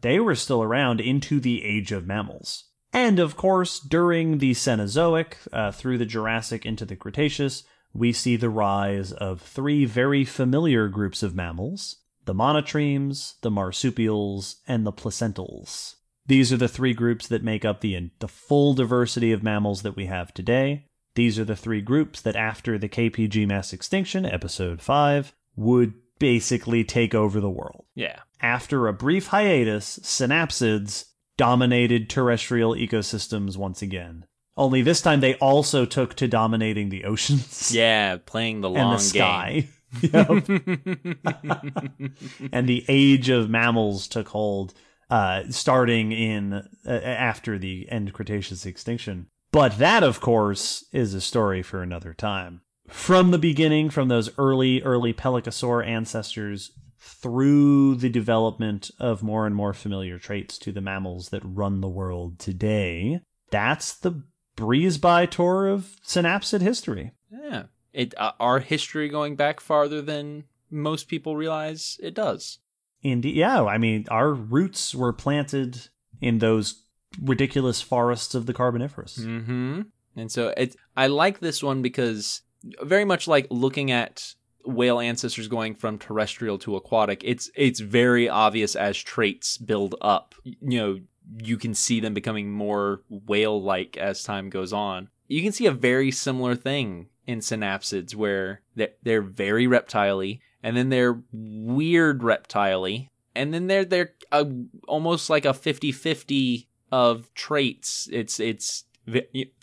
They 0.00 0.20
were 0.20 0.34
still 0.34 0.62
around 0.62 1.00
into 1.00 1.40
the 1.40 1.64
Age 1.64 1.92
of 1.92 2.06
Mammals. 2.06 2.64
And 2.92 3.18
of 3.18 3.36
course, 3.36 3.78
during 3.78 4.38
the 4.38 4.52
Cenozoic, 4.52 5.34
uh, 5.52 5.70
through 5.72 5.98
the 5.98 6.06
Jurassic 6.06 6.66
into 6.66 6.84
the 6.84 6.96
Cretaceous, 6.96 7.62
we 7.92 8.12
see 8.12 8.36
the 8.36 8.50
rise 8.50 9.12
of 9.12 9.40
three 9.40 9.84
very 9.84 10.24
familiar 10.24 10.88
groups 10.88 11.22
of 11.22 11.34
mammals 11.34 11.96
the 12.26 12.34
monotremes, 12.34 13.40
the 13.40 13.50
marsupials, 13.50 14.56
and 14.68 14.86
the 14.86 14.92
placentals. 14.92 15.94
These 16.26 16.52
are 16.52 16.58
the 16.58 16.68
three 16.68 16.92
groups 16.92 17.26
that 17.26 17.42
make 17.42 17.64
up 17.64 17.80
the, 17.80 18.10
the 18.20 18.28
full 18.28 18.74
diversity 18.74 19.32
of 19.32 19.42
mammals 19.42 19.82
that 19.82 19.96
we 19.96 20.06
have 20.06 20.32
today. 20.32 20.86
These 21.16 21.40
are 21.40 21.44
the 21.44 21.56
three 21.56 21.80
groups 21.80 22.20
that, 22.20 22.36
after 22.36 22.78
the 22.78 22.88
KPG 22.88 23.48
mass 23.48 23.72
extinction, 23.72 24.24
episode 24.24 24.80
5, 24.80 25.34
would 25.56 25.94
basically 26.20 26.84
take 26.84 27.14
over 27.14 27.40
the 27.40 27.50
world. 27.50 27.86
Yeah. 27.96 28.20
After 28.40 28.86
a 28.86 28.92
brief 28.92 29.28
hiatus, 29.28 29.98
synapsids 30.00 31.06
dominated 31.40 32.10
terrestrial 32.10 32.74
ecosystems 32.74 33.56
once 33.56 33.80
again. 33.80 34.26
Only 34.58 34.82
this 34.82 35.00
time 35.00 35.20
they 35.20 35.36
also 35.36 35.86
took 35.86 36.12
to 36.16 36.28
dominating 36.28 36.90
the 36.90 37.04
oceans 37.04 37.72
Yeah. 37.72 38.18
Playing 38.18 38.60
the 38.60 38.68
long 38.68 38.92
and 38.92 38.98
the 38.98 39.02
sky. 39.02 39.68
And 42.52 42.68
the 42.68 42.84
age 42.88 43.30
of 43.30 43.48
mammals 43.48 44.06
took 44.06 44.28
hold, 44.28 44.74
uh, 45.08 45.44
starting 45.48 46.12
in 46.12 46.68
uh, 46.86 46.90
after 46.90 47.58
the 47.58 47.88
end 47.88 48.12
Cretaceous 48.12 48.66
extinction. 48.66 49.28
But 49.50 49.78
that, 49.78 50.02
of 50.02 50.20
course, 50.20 50.84
is 50.92 51.14
a 51.14 51.22
story 51.22 51.62
for 51.62 51.82
another 51.82 52.12
time. 52.12 52.60
From 52.86 53.30
the 53.30 53.38
beginning, 53.38 53.88
from 53.88 54.08
those 54.08 54.28
early, 54.36 54.82
early 54.82 55.14
Pelycosaur 55.14 55.86
ancestors 55.86 56.72
through 57.00 57.96
the 57.96 58.10
development 58.10 58.90
of 58.98 59.22
more 59.22 59.46
and 59.46 59.56
more 59.56 59.72
familiar 59.72 60.18
traits 60.18 60.58
to 60.58 60.70
the 60.70 60.82
mammals 60.82 61.30
that 61.30 61.42
run 61.44 61.80
the 61.80 61.88
world 61.88 62.38
today, 62.38 63.20
that's 63.50 63.94
the 63.96 64.22
breeze 64.54 64.98
by 64.98 65.26
tour 65.26 65.66
of 65.66 65.96
synapsid 66.06 66.60
history. 66.60 67.12
yeah. 67.30 67.64
It 67.92 68.14
uh, 68.18 68.32
our 68.38 68.60
history 68.60 69.08
going 69.08 69.34
back 69.34 69.58
farther 69.58 70.00
than 70.00 70.44
most 70.70 71.08
people 71.08 71.34
realize 71.34 71.96
it 72.00 72.14
does. 72.14 72.60
Indeed, 73.02 73.34
yeah. 73.34 73.64
I 73.64 73.78
mean, 73.78 74.04
our 74.10 74.32
roots 74.32 74.94
were 74.94 75.12
planted 75.12 75.88
in 76.20 76.38
those 76.38 76.84
ridiculous 77.20 77.82
forests 77.82 78.34
of 78.34 78.46
the 78.46 78.54
Carboniferous. 78.54 79.18
Mm-hmm. 79.18 79.82
And 80.14 80.30
so 80.30 80.54
it 80.56 80.76
I 80.96 81.08
like 81.08 81.40
this 81.40 81.62
one 81.62 81.82
because 81.82 82.42
very 82.82 83.04
much 83.04 83.26
like 83.26 83.46
looking 83.50 83.90
at 83.90 84.34
whale 84.64 85.00
ancestors 85.00 85.48
going 85.48 85.74
from 85.74 85.98
terrestrial 85.98 86.58
to 86.58 86.76
aquatic, 86.76 87.22
it's 87.24 87.50
it's 87.54 87.80
very 87.80 88.28
obvious 88.28 88.76
as 88.76 88.96
traits 88.96 89.58
build 89.58 89.94
up. 90.00 90.34
You 90.44 90.78
know, 90.78 91.00
you 91.42 91.56
can 91.56 91.74
see 91.74 92.00
them 92.00 92.14
becoming 92.14 92.52
more 92.52 93.02
whale 93.08 93.62
like 93.62 93.96
as 93.96 94.22
time 94.22 94.50
goes 94.50 94.72
on. 94.72 95.08
You 95.28 95.42
can 95.42 95.52
see 95.52 95.66
a 95.66 95.72
very 95.72 96.10
similar 96.10 96.54
thing 96.54 97.08
in 97.26 97.38
synapsids 97.38 98.14
where 98.14 98.62
they're, 98.74 98.92
they're 99.02 99.22
very 99.22 99.66
reptile 99.66 100.20
and 100.62 100.76
then 100.76 100.88
they're 100.88 101.22
weird 101.32 102.22
reptile 102.22 102.86
and 103.34 103.54
then 103.54 103.66
they're 103.68 103.84
they're 103.84 104.14
uh, 104.32 104.44
almost 104.88 105.30
like 105.30 105.44
a 105.44 105.50
50-50 105.50 106.66
of 106.90 107.32
traits. 107.34 108.08
It's 108.12 108.40
it's 108.40 108.84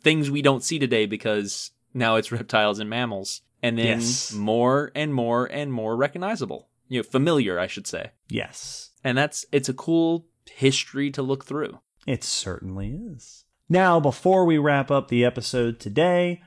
things 0.02 0.32
we 0.32 0.42
don't 0.42 0.64
see 0.64 0.80
today 0.80 1.06
because 1.06 1.72
now 1.94 2.16
it's 2.16 2.32
reptiles 2.32 2.80
and 2.80 2.90
mammals, 2.90 3.42
and 3.64 3.78
then 3.78 3.86
Yes. 4.00 4.34
more 4.34 4.92
and 4.96 5.14
more 5.14 5.46
and 5.46 5.72
more 5.74 5.96
recognizable. 5.96 6.70
You 6.88 7.00
know, 7.00 7.04
familiar, 7.04 7.60
I 7.60 7.68
should 7.68 7.88
say. 7.88 8.12
Yes, 8.30 8.92
And 9.04 9.18
that's 9.18 9.46
it's 9.52 9.68
a 9.70 9.74
cool 9.74 10.28
history 10.50 11.12
to 11.12 11.22
look 11.22 11.46
through. 11.46 11.80
it 12.06 12.24
certainly 12.24 12.98
is. 13.14 13.44
Now, 13.70 14.00
before 14.00 14.46
we 14.46 14.58
wrap 14.58 14.90
up 14.90 15.10
the 15.10 15.26
episode 15.26 15.80
today, 15.80 16.42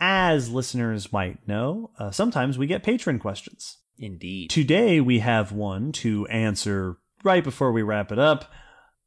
as 0.00 0.50
listeners 0.50 1.12
might 1.12 1.46
know, 1.46 1.92
uh, 1.98 2.10
sometimes 2.10 2.58
we 2.58 2.66
get 2.66 2.82
patron 2.82 3.20
questions. 3.20 3.78
Indeed. 3.96 4.50
Today 4.50 5.00
we 5.00 5.20
have 5.20 5.52
one 5.52 5.92
to 5.92 6.26
answer 6.26 6.96
right 7.22 7.44
before 7.44 7.70
we 7.70 7.82
wrap 7.82 8.10
it 8.10 8.18
up. 8.18 8.50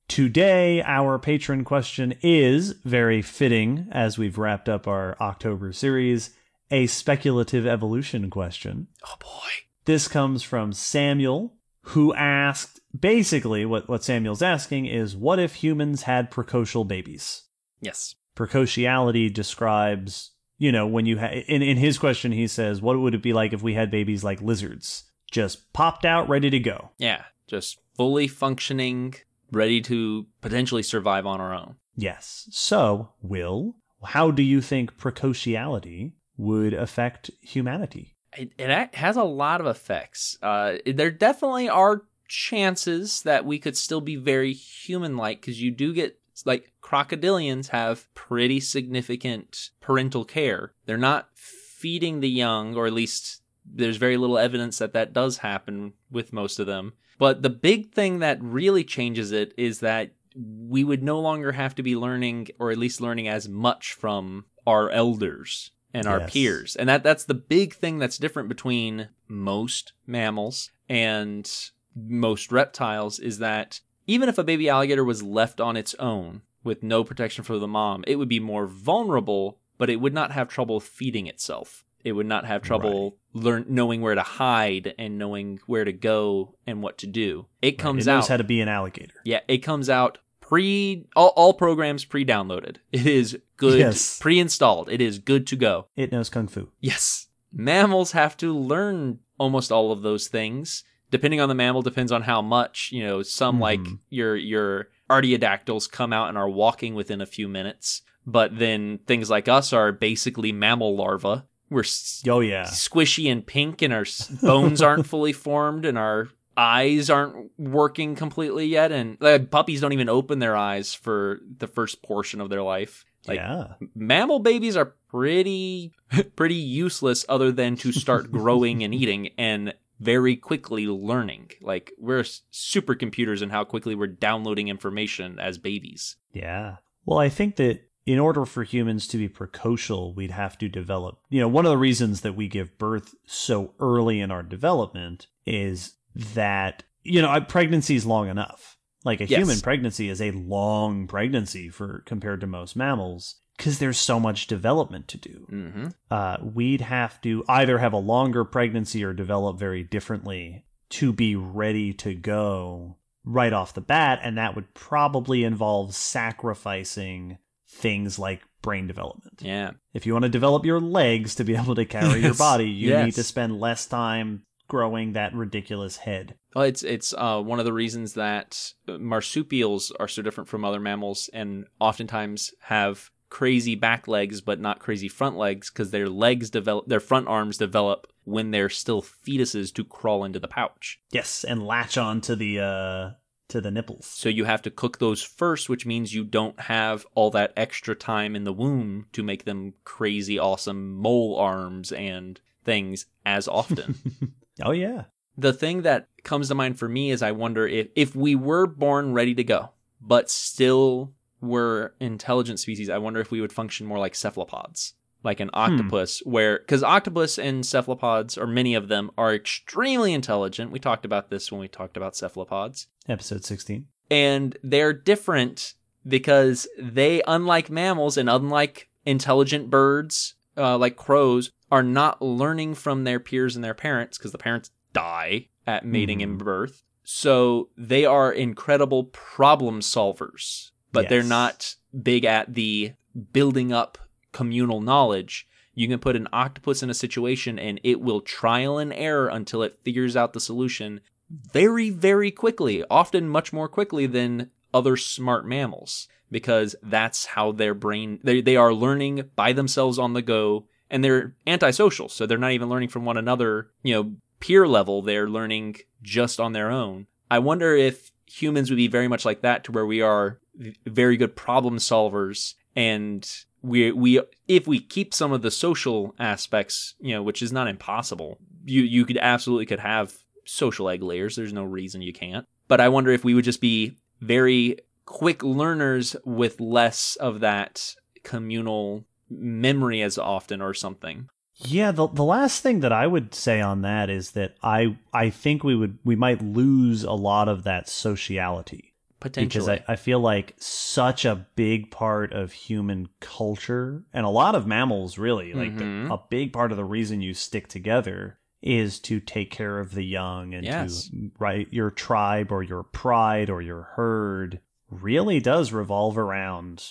Today, 0.07 0.81
our 0.84 1.19
patron 1.19 1.65
question 1.65 2.13
is 2.21 2.71
very 2.85 3.21
fitting 3.21 3.88
as 3.91 4.17
we've 4.17 4.38
wrapped 4.38 4.69
up 4.69 4.88
our 4.88 5.17
October 5.19 5.73
series 5.73 6.29
a 6.72 6.88
speculative 6.88 7.65
evolution 7.65 8.30
question. 8.30 8.88
Oh 9.06 9.15
boy. 9.19 9.49
This 9.85 10.07
comes 10.07 10.44
from 10.44 10.73
Samuel, 10.73 11.53
who 11.81 12.14
asked 12.14 12.81
basically 12.98 13.65
what, 13.65 13.88
what 13.88 14.03
Samuel's 14.03 14.41
asking 14.41 14.85
is 14.85 15.15
what 15.15 15.39
if 15.39 15.56
humans 15.56 16.03
had 16.03 16.31
precocial 16.31 16.88
babies? 16.88 17.44
Yes. 17.80 18.15
Precociality 18.35 19.34
describes, 19.34 20.31
you 20.57 20.72
know, 20.72 20.85
when 20.85 21.06
you 21.06 21.19
ha- 21.19 21.44
in 21.48 21.61
in 21.61 21.77
his 21.77 21.98
question 21.98 22.31
he 22.31 22.48
says, 22.48 22.81
"What 22.81 22.99
would 22.99 23.15
it 23.15 23.23
be 23.23 23.34
like 23.34 23.53
if 23.53 23.64
we 23.64 23.73
had 23.73 23.89
babies 23.89 24.23
like 24.23 24.41
lizards, 24.41 25.06
just 25.31 25.73
popped 25.73 26.06
out, 26.06 26.30
ready 26.30 26.49
to 26.52 26.60
go?" 26.60 26.91
Yeah, 26.99 27.23
just 27.48 27.80
fully 27.95 28.27
functioning, 28.27 29.15
ready 29.52 29.81
to 29.81 30.27
potentially 30.41 30.84
survive 30.84 31.26
on 31.26 31.41
our 31.41 31.53
own. 31.53 31.77
Yes. 31.95 32.48
So, 32.52 33.14
Will, 33.23 33.76
how 34.03 34.30
do 34.30 34.44
you 34.44 34.61
think 34.61 34.98
precociality 34.98 36.11
would 36.38 36.73
affect 36.73 37.31
humanity? 37.41 38.15
It, 38.38 38.51
it 38.57 38.95
has 38.95 39.15
a 39.15 39.23
lot 39.23 39.61
of 39.61 39.68
effects. 39.68 40.38
Uh, 40.41 40.77
there 40.85 41.11
definitely 41.11 41.69
are 41.69 42.03
chances 42.27 43.22
that 43.23 43.45
we 43.45 43.57
could 43.57 43.77
still 43.77 44.01
be 44.01 44.15
very 44.15 44.53
human-like 44.53 45.41
because 45.41 45.61
you 45.61 45.72
do 45.72 45.93
get 45.93 46.19
like 46.45 46.72
crocodilians 46.84 47.69
have 47.69 48.14
pretty 48.14 48.59
significant 48.59 49.72
parental 49.80 50.23
care. 50.23 50.73
They're 50.85 50.97
not 50.97 51.30
feeding 51.34 52.19
the 52.19 52.30
young, 52.30 52.76
or 52.76 52.85
at 52.85 52.93
least 52.93 53.41
there's 53.65 53.97
very 53.97 54.18
little 54.18 54.38
evidence 54.38 54.77
that 54.77 54.93
that 54.93 55.14
does 55.14 55.39
happen 55.39 55.93
with 56.11 56.34
most 56.34 56.59
of 56.59 56.68
them. 56.68 56.93
But 57.18 57.41
the 57.41 57.49
big 57.49 57.91
thing 57.91 58.19
that 58.19 58.41
really 58.41 58.84
changes 58.84 59.31
it 59.31 59.53
is 59.57 59.80
that 59.80 60.11
we 60.35 60.84
would 60.84 61.01
no 61.01 61.19
longer 61.19 61.53
have 61.53 61.73
to 61.76 61.84
be 61.84 61.95
learning, 61.95 62.49
or 62.59 62.69
at 62.69 62.77
least 62.77 63.01
learning 63.01 63.27
as 63.27 63.49
much 63.49 63.93
from 63.93 64.45
our 64.68 64.89
elders 64.91 65.72
and 65.97 66.07
our 66.07 66.19
Yes. 66.19 66.31
peers. 66.33 66.75
And 66.75 66.87
that 66.89 67.03
that's 67.03 67.25
the 67.25 67.33
big 67.33 67.73
thing 67.73 67.97
that's 67.99 68.17
different 68.17 68.49
between 68.49 69.09
most 69.27 69.93
mammals 70.05 70.71
and 70.89 71.51
most 71.95 72.51
reptiles 72.51 73.19
is 73.19 73.39
that 73.39 73.81
even 74.05 74.29
if 74.29 74.37
a 74.37 74.43
baby 74.43 74.69
alligator 74.69 75.03
was 75.03 75.23
left 75.23 75.59
on 75.59 75.75
its 75.75 75.93
own 75.95 76.41
with 76.63 76.83
no 76.83 77.03
protection 77.03 77.43
for 77.43 77.57
the 77.57 77.67
mom, 77.67 78.03
it 78.07 78.15
would 78.17 78.29
be 78.29 78.39
more 78.39 78.67
vulnerable, 78.67 79.59
but 79.77 79.89
it 79.89 79.97
would 80.01 80.13
not 80.13 80.31
have 80.31 80.47
trouble 80.47 80.79
feeding 80.79 81.27
itself. 81.27 81.83
It 82.03 82.13
would 82.13 82.25
not 82.27 82.45
have 82.45 82.61
trouble 82.61 83.17
learn 83.33 83.65
knowing 83.67 84.01
where 84.01 84.15
to 84.15 84.21
hide 84.21 84.93
and 84.97 85.17
knowing 85.17 85.59
where 85.65 85.83
to 85.83 85.91
go 85.91 86.55
and 86.65 86.81
what 86.81 86.97
to 86.99 87.07
do. 87.07 87.47
It 87.61 87.73
comes 87.77 88.07
it 88.07 88.11
knows 88.11 88.25
out 88.25 88.29
how 88.29 88.37
to 88.37 88.43
be 88.45 88.61
an 88.61 88.69
alligator. 88.69 89.15
yeah, 89.25 89.41
it 89.47 89.57
comes 89.57 89.89
out 89.89 90.19
pre 90.47 91.05
all, 91.15 91.33
all 91.35 91.53
programs 91.53 92.05
pre-downloaded. 92.05 92.77
It 92.91 93.05
is 93.05 93.37
good 93.57 93.79
Yes. 93.79 94.19
pre-installed. 94.19 94.89
It 94.89 95.01
is 95.01 95.19
good 95.19 95.45
to 95.47 95.55
go. 95.55 95.87
It 95.95 96.11
knows 96.11 96.29
kung 96.29 96.47
fu. 96.47 96.69
Yes. 96.79 97.27
Mammals 97.51 98.11
have 98.13 98.37
to 98.37 98.55
learn 98.57 99.19
almost 99.37 99.71
all 99.71 99.91
of 99.91 100.01
those 100.01 100.27
things. 100.27 100.83
Depending 101.09 101.39
on 101.39 101.47
the 101.49 101.55
mammal 101.55 101.81
depends 101.81 102.11
on 102.11 102.23
how 102.23 102.41
much, 102.41 102.89
you 102.91 103.03
know, 103.03 103.21
some 103.23 103.59
like 103.59 103.79
Mhm. 103.79 103.99
your 104.09 104.35
your 104.35 104.89
artiodactyls 105.09 105.89
come 105.89 106.11
out 106.11 106.29
and 106.29 106.37
are 106.37 106.49
walking 106.49 106.95
within 106.95 107.21
a 107.21 107.25
few 107.25 107.47
minutes, 107.47 108.01
but 108.25 108.57
then 108.59 108.99
things 109.07 109.29
like 109.29 109.47
us 109.47 109.71
are 109.71 109.91
basically 109.93 110.51
mammal 110.51 110.95
larvae. 110.97 111.43
We're 111.69 111.83
Oh 112.29 112.41
yeah. 112.41 112.63
squishy 112.63 113.31
and 113.31 113.45
pink 113.45 113.81
and 113.81 113.93
our 113.93 114.05
bones 114.41 114.81
aren't 114.81 115.07
fully 115.13 115.33
formed 115.33 115.85
and 115.85 115.97
our 115.97 116.29
eyes 116.57 117.09
aren't 117.09 117.51
working 117.57 118.15
completely 118.15 118.65
yet 118.65 118.91
and 118.91 119.17
like, 119.19 119.51
puppies 119.51 119.81
don't 119.81 119.93
even 119.93 120.09
open 120.09 120.39
their 120.39 120.55
eyes 120.55 120.93
for 120.93 121.39
the 121.57 121.67
first 121.67 122.01
portion 122.01 122.41
of 122.41 122.49
their 122.49 122.63
life 122.63 123.05
like 123.27 123.38
yeah. 123.38 123.73
mammal 123.95 124.39
babies 124.39 124.75
are 124.75 124.95
pretty 125.09 125.93
pretty 126.35 126.55
useless 126.55 127.25
other 127.29 127.51
than 127.51 127.75
to 127.75 127.91
start 127.91 128.31
growing 128.31 128.84
and 128.84 128.93
eating 128.93 129.29
and 129.38 129.73
very 129.99 130.35
quickly 130.35 130.85
learning 130.85 131.49
like 131.61 131.91
we're 131.97 132.21
supercomputers 132.21 133.41
in 133.41 133.49
how 133.49 133.63
quickly 133.63 133.95
we're 133.95 134.07
downloading 134.07 134.67
information 134.67 135.39
as 135.39 135.57
babies 135.57 136.17
Yeah. 136.34 136.77
Well, 137.05 137.19
I 137.19 137.29
think 137.29 137.55
that 137.55 137.89
in 138.05 138.19
order 138.19 138.45
for 138.45 138.63
humans 138.63 139.07
to 139.07 139.17
be 139.17 139.27
precocial, 139.27 140.15
we'd 140.15 140.31
have 140.31 140.57
to 140.59 140.69
develop. 140.69 141.19
You 141.29 141.41
know, 141.41 141.47
one 141.47 141.65
of 141.65 141.71
the 141.71 141.77
reasons 141.77 142.21
that 142.21 142.35
we 142.35 142.47
give 142.47 142.77
birth 142.77 143.15
so 143.25 143.73
early 143.79 144.21
in 144.21 144.31
our 144.31 144.43
development 144.43 145.27
is 145.45 145.93
that, 146.35 146.84
you 147.03 147.22
know, 147.22 147.39
pregnancy 147.41 147.95
is 147.95 148.06
long 148.06 148.27
enough. 148.30 148.77
Like 149.06 149.22
a 149.22 149.26
Yes. 149.26 149.39
human 149.39 149.61
pregnancy 149.61 150.10
is 150.10 150.22
a 150.22 150.31
long 150.31 151.07
pregnancy 151.07 151.69
for 151.69 152.03
compared 152.06 152.41
to 152.41 152.48
most 152.48 152.76
mammals 152.76 153.35
because 153.57 153.80
there's 153.80 153.98
so 153.98 154.19
much 154.19 154.48
development 154.48 155.07
to 155.10 155.18
do. 155.18 155.45
hmm 155.49 155.88
Uh, 156.11 156.38
we'd 156.44 156.81
have 156.81 157.19
to 157.22 157.44
either 157.48 157.77
have 157.80 157.94
a 157.94 157.98
longer 157.98 158.44
pregnancy 158.44 159.03
or 159.03 159.14
develop 159.14 159.57
very 159.57 159.84
differently 159.84 160.65
to 160.89 161.11
be 161.14 161.35
ready 161.35 161.94
to 161.94 162.14
go 162.14 162.98
right 163.26 163.52
off 163.53 163.73
the 163.73 163.81
bat, 163.81 164.19
and 164.23 164.38
that 164.38 164.56
would 164.56 164.73
probably 164.73 165.44
involve 165.44 165.94
sacrificing 165.95 167.38
things 167.69 168.18
like 168.18 168.41
brain 168.61 168.88
development. 168.88 169.41
yeah 169.41 169.72
If 169.94 170.06
you 170.06 170.14
want 170.14 170.23
to 170.23 170.30
develop 170.30 170.65
your 170.65 170.80
legs 170.80 171.35
to 171.35 171.44
be 171.44 171.56
able 171.56 171.76
to 171.76 171.85
carry 171.85 172.22
your 172.22 172.34
body, 172.49 172.69
you 172.69 172.89
Yes. 172.89 173.06
need 173.06 173.15
to 173.15 173.23
spend 173.23 173.60
less 173.60 173.85
time 173.85 174.44
growing 174.68 175.14
that 175.14 175.34
ridiculous 175.34 175.98
head. 175.98 176.35
Well, 176.56 176.65
it's 176.65 176.84
it's 176.84 177.14
uh, 177.18 177.41
one 177.41 177.60
of 177.60 177.65
the 177.65 177.73
reasons 177.73 178.14
that 178.14 178.73
marsupials 178.88 179.91
are 179.99 180.07
so 180.07 180.22
different 180.22 180.49
from 180.49 180.65
other 180.65 180.80
mammals, 180.80 181.30
and 181.34 181.65
oftentimes 181.80 182.53
have 182.61 183.11
crazy 183.30 183.76
back 183.76 184.07
legs 184.07 184.39
but 184.39 184.60
not 184.60 184.80
crazy 184.80 185.10
front 185.10 185.35
legs 185.38 185.69
because 185.69 185.91
their 185.91 186.07
legs 186.07 186.49
develop, 186.49 186.88
their 186.88 186.99
front 186.99 187.27
arms 187.27 187.57
develop 187.57 188.07
when 188.23 188.52
they're 188.52 188.69
still 188.69 189.02
fetuses 189.02 189.73
to 189.73 189.84
crawl 189.84 190.23
into 190.23 190.39
the 190.39 190.48
pouch. 190.48 190.99
Yes, 191.11 191.44
and 191.44 191.65
latch 191.65 191.98
on 191.98 192.22
to 192.22 192.35
the 192.35 192.60
uh 192.60 193.10
to 193.49 193.61
the 193.61 193.72
nipples. 193.72 194.06
So 194.06 194.27
you 194.27 194.44
have 194.44 194.61
to 194.64 194.72
cook 194.72 194.98
those 194.98 195.22
first, 195.22 195.69
which 195.69 195.85
means 195.85 196.14
you 196.14 196.26
don't 196.26 196.60
have 196.61 197.06
all 197.15 197.31
that 197.31 197.53
extra 197.56 197.95
time 197.95 198.35
in 198.35 198.44
the 198.44 198.53
womb 198.53 199.07
to 199.14 199.23
make 199.23 199.45
them 199.45 199.73
crazy, 199.85 200.38
awesome 200.38 200.91
mole 200.91 201.38
arms 201.38 201.91
and 201.91 202.41
things 202.65 203.06
as 203.26 203.48
often. 203.48 203.95
oh 204.63 204.71
yeah. 204.71 205.05
the 205.38 205.53
thing 205.53 205.84
that 205.84 206.07
comes 206.23 206.49
to 206.49 206.55
mind 206.55 206.77
for 206.77 206.89
me 206.89 207.11
is 207.11 207.21
I 207.21 207.31
wonder 207.31 207.67
if 207.67 207.88
if 207.95 208.15
we 208.15 208.35
were 208.35 208.67
born 208.67 209.13
ready 209.13 209.34
to 209.35 209.43
go, 209.43 209.71
but 210.01 210.29
still 210.29 211.13
were 211.41 211.93
intelligent 211.99 212.59
species, 212.59 212.89
I 212.89 212.97
wonder 212.97 213.19
if 213.19 213.31
we 213.31 213.41
would 213.41 213.53
function 213.53 213.85
more 213.85 213.99
like 213.99 214.15
cephalopods, 214.15 214.93
like 215.23 215.39
an 215.39 215.49
hmm. 215.49 215.59
octopus, 215.59 216.19
where 216.25 216.59
because 216.59 216.84
octopus 216.84 217.38
and 217.38 217.65
cephalopods, 217.65 218.38
or 218.38 218.47
many 218.47 218.75
of 218.75 218.88
them, 218.88 219.11
are 219.17 219.34
extremely 219.34 220.13
intelligent. 220.13 220.71
We 220.71 220.79
talked 220.79 221.05
about 221.05 221.29
this 221.29 221.51
when 221.51 221.61
we 221.61 221.67
talked 221.67 221.97
about 221.97 222.15
cephalopods, 222.15 222.88
Episode 223.07 223.45
16. 223.45 223.88
and 224.09 224.57
they're 224.63 224.93
different 224.93 225.73
because 226.07 226.67
they, 226.79 227.21
unlike 227.27 227.69
mammals 227.69 228.17
and 228.17 228.29
unlike 228.29 228.89
intelligent 229.05 229.69
birds 229.69 230.35
uh, 230.57 230.77
like 230.77 230.95
crows, 230.95 231.51
are 231.71 231.84
not 231.84 232.21
learning 232.21 232.73
from 232.75 233.03
their 233.03 233.19
peers 233.19 233.55
and 233.55 233.63
their 233.63 233.73
parents 233.73 234.17
because 234.17 234.31
the 234.31 234.38
parents 234.38 234.71
die 234.93 235.49
at 235.65 235.85
mating 235.85 236.21
and 236.23 236.35
Mhm. 236.39 236.43
birth. 236.43 236.84
So 237.03 237.69
they 237.77 238.05
are 238.05 238.31
incredible 238.31 239.05
problem 239.05 239.81
solvers, 239.81 240.71
but 240.91 241.09
they're 241.09 241.23
not 241.23 241.75
big 242.03 242.25
at 242.25 242.53
the 242.53 242.93
building 243.34 243.71
up 243.71 243.97
communal 244.31 244.81
knowledge. 244.81 245.47
You 245.73 245.88
can 245.88 245.99
put 245.99 246.15
an 246.15 246.27
octopus 246.34 246.81
in 246.84 246.89
a 246.89 246.93
situation 246.93 247.59
and 247.59 247.79
it 247.84 248.01
will 248.01 248.21
trial 248.21 248.77
and 248.77 248.91
error 248.93 249.27
until 249.27 249.61
it 249.63 249.79
figures 249.84 250.15
out 250.15 250.34
the 250.34 250.39
solution 250.39 251.01
very, 251.29 251.89
very 251.89 252.31
quickly, 252.31 252.84
often 252.89 253.27
much 253.29 253.51
more 253.53 253.67
quickly 253.67 254.05
than 254.05 254.49
other 254.73 254.97
smart 254.97 255.45
mammals, 255.45 256.07
because 256.31 256.75
that's 256.83 257.25
how 257.25 257.51
their 257.51 257.73
brain 257.73 258.19
they, 258.23 258.41
they 258.41 258.55
are 258.55 258.73
learning 258.73 259.29
by 259.35 259.53
themselves 259.53 259.97
on 259.99 260.13
the 260.13 260.21
go 260.21 260.65
and 260.89 261.03
they're 261.03 261.35
antisocial, 261.45 262.07
so 262.09 262.25
they're 262.25 262.37
not 262.37 262.51
even 262.53 262.69
learning 262.69 262.89
from 262.89 263.03
one 263.03 263.17
another, 263.17 263.69
you 263.83 263.93
know, 263.93 264.15
peer 264.39 264.67
level, 264.67 265.01
they're 265.01 265.29
learning 265.29 265.75
just 266.01 266.39
on 266.39 266.53
their 266.53 266.71
own. 266.71 267.07
I 267.29 267.39
wonder 267.39 267.75
if 267.75 268.11
humans 268.25 268.69
would 268.69 268.77
be 268.77 268.87
very 268.87 269.07
much 269.07 269.25
like 269.25 269.41
that 269.41 269.63
to 269.65 269.71
where 269.71 269.85
we 269.85 270.01
are 270.01 270.39
very 270.85 271.17
good 271.17 271.35
problem 271.35 271.77
solvers 271.77 272.55
and 272.75 273.29
we 273.61 273.91
we 273.91 274.21
if 274.47 274.67
we 274.67 274.79
keep 274.79 275.13
some 275.13 275.31
of 275.31 275.41
the 275.41 275.51
social 275.51 276.15
aspects, 276.19 276.95
you 276.99 277.13
know, 277.13 277.23
which 277.23 277.41
is 277.41 277.51
not 277.51 277.67
impossible. 277.67 278.39
You 278.65 278.83
you 278.83 279.05
could 279.05 279.17
absolutely 279.17 279.65
could 279.65 279.79
have 279.79 280.13
social 280.45 280.89
egg 280.89 281.03
layers. 281.03 281.35
There's 281.35 281.53
no 281.53 281.63
reason 281.63 282.01
you 282.01 282.13
can't. 282.13 282.45
But 282.67 282.81
I 282.81 282.89
wonder 282.89 283.11
if 283.11 283.23
we 283.23 283.33
would 283.33 283.45
just 283.45 283.61
be 283.61 283.97
very 284.21 284.77
quick 285.07 285.41
learners 285.41 286.15
with 286.25 286.59
less 286.61 287.15
of 287.15 287.39
that 287.39 287.95
communal 288.23 289.03
memory 289.29 290.01
as 290.03 290.17
often 290.19 290.61
or 290.61 290.73
something. 290.75 291.29
Yeah, 291.55 291.91
the 291.91 292.07
the 292.07 292.23
last 292.23 292.61
thing 292.61 292.81
that 292.81 292.91
I 292.93 293.07
would 293.07 293.34
say 293.34 293.61
on 293.61 293.81
that 293.81 294.11
is 294.11 294.31
that 294.31 294.55
I 294.61 294.97
I 295.11 295.31
think 295.31 295.63
we 295.63 295.75
would 295.75 295.97
we 296.03 296.15
might 296.15 296.41
lose 296.43 297.03
a 297.03 297.13
lot 297.13 297.47
of 297.49 297.63
that 297.63 297.89
sociality 297.89 298.93
Potentially. 299.19 299.47
because 299.47 299.67
I, 299.67 299.84
I 299.93 299.95
feel 299.95 300.19
like 300.19 300.53
such 300.59 301.25
a 301.25 301.47
big 301.55 301.89
part 301.89 302.31
of 302.31 302.51
human 302.51 303.07
culture 303.19 304.03
and 304.13 304.23
a 304.23 304.29
lot 304.29 304.53
of 304.53 304.67
mammals 304.67 305.17
really 305.17 305.53
like 305.53 305.75
the- 305.77 305.84
Mhm. 305.84 306.13
a 306.13 306.19
big 306.29 306.53
part 306.53 306.71
of 306.71 306.77
the 306.77 306.85
reason 306.85 307.21
you 307.21 307.34
stick 307.34 307.67
together 307.67 308.38
is 308.61 308.99
to 308.99 309.19
take 309.19 309.49
care 309.49 309.79
of 309.79 309.95
the 309.95 310.03
young 310.05 310.53
and 310.53 310.63
Yes. 310.63 311.09
to 311.09 311.31
right 311.39 311.67
your 311.71 311.89
tribe 311.89 312.51
or 312.51 312.61
your 312.61 312.84
pride 312.84 313.49
or 313.49 313.61
your 313.63 313.84
herd 313.95 314.59
really 314.89 315.39
does 315.39 315.72
revolve 315.72 316.18
around 316.18 316.84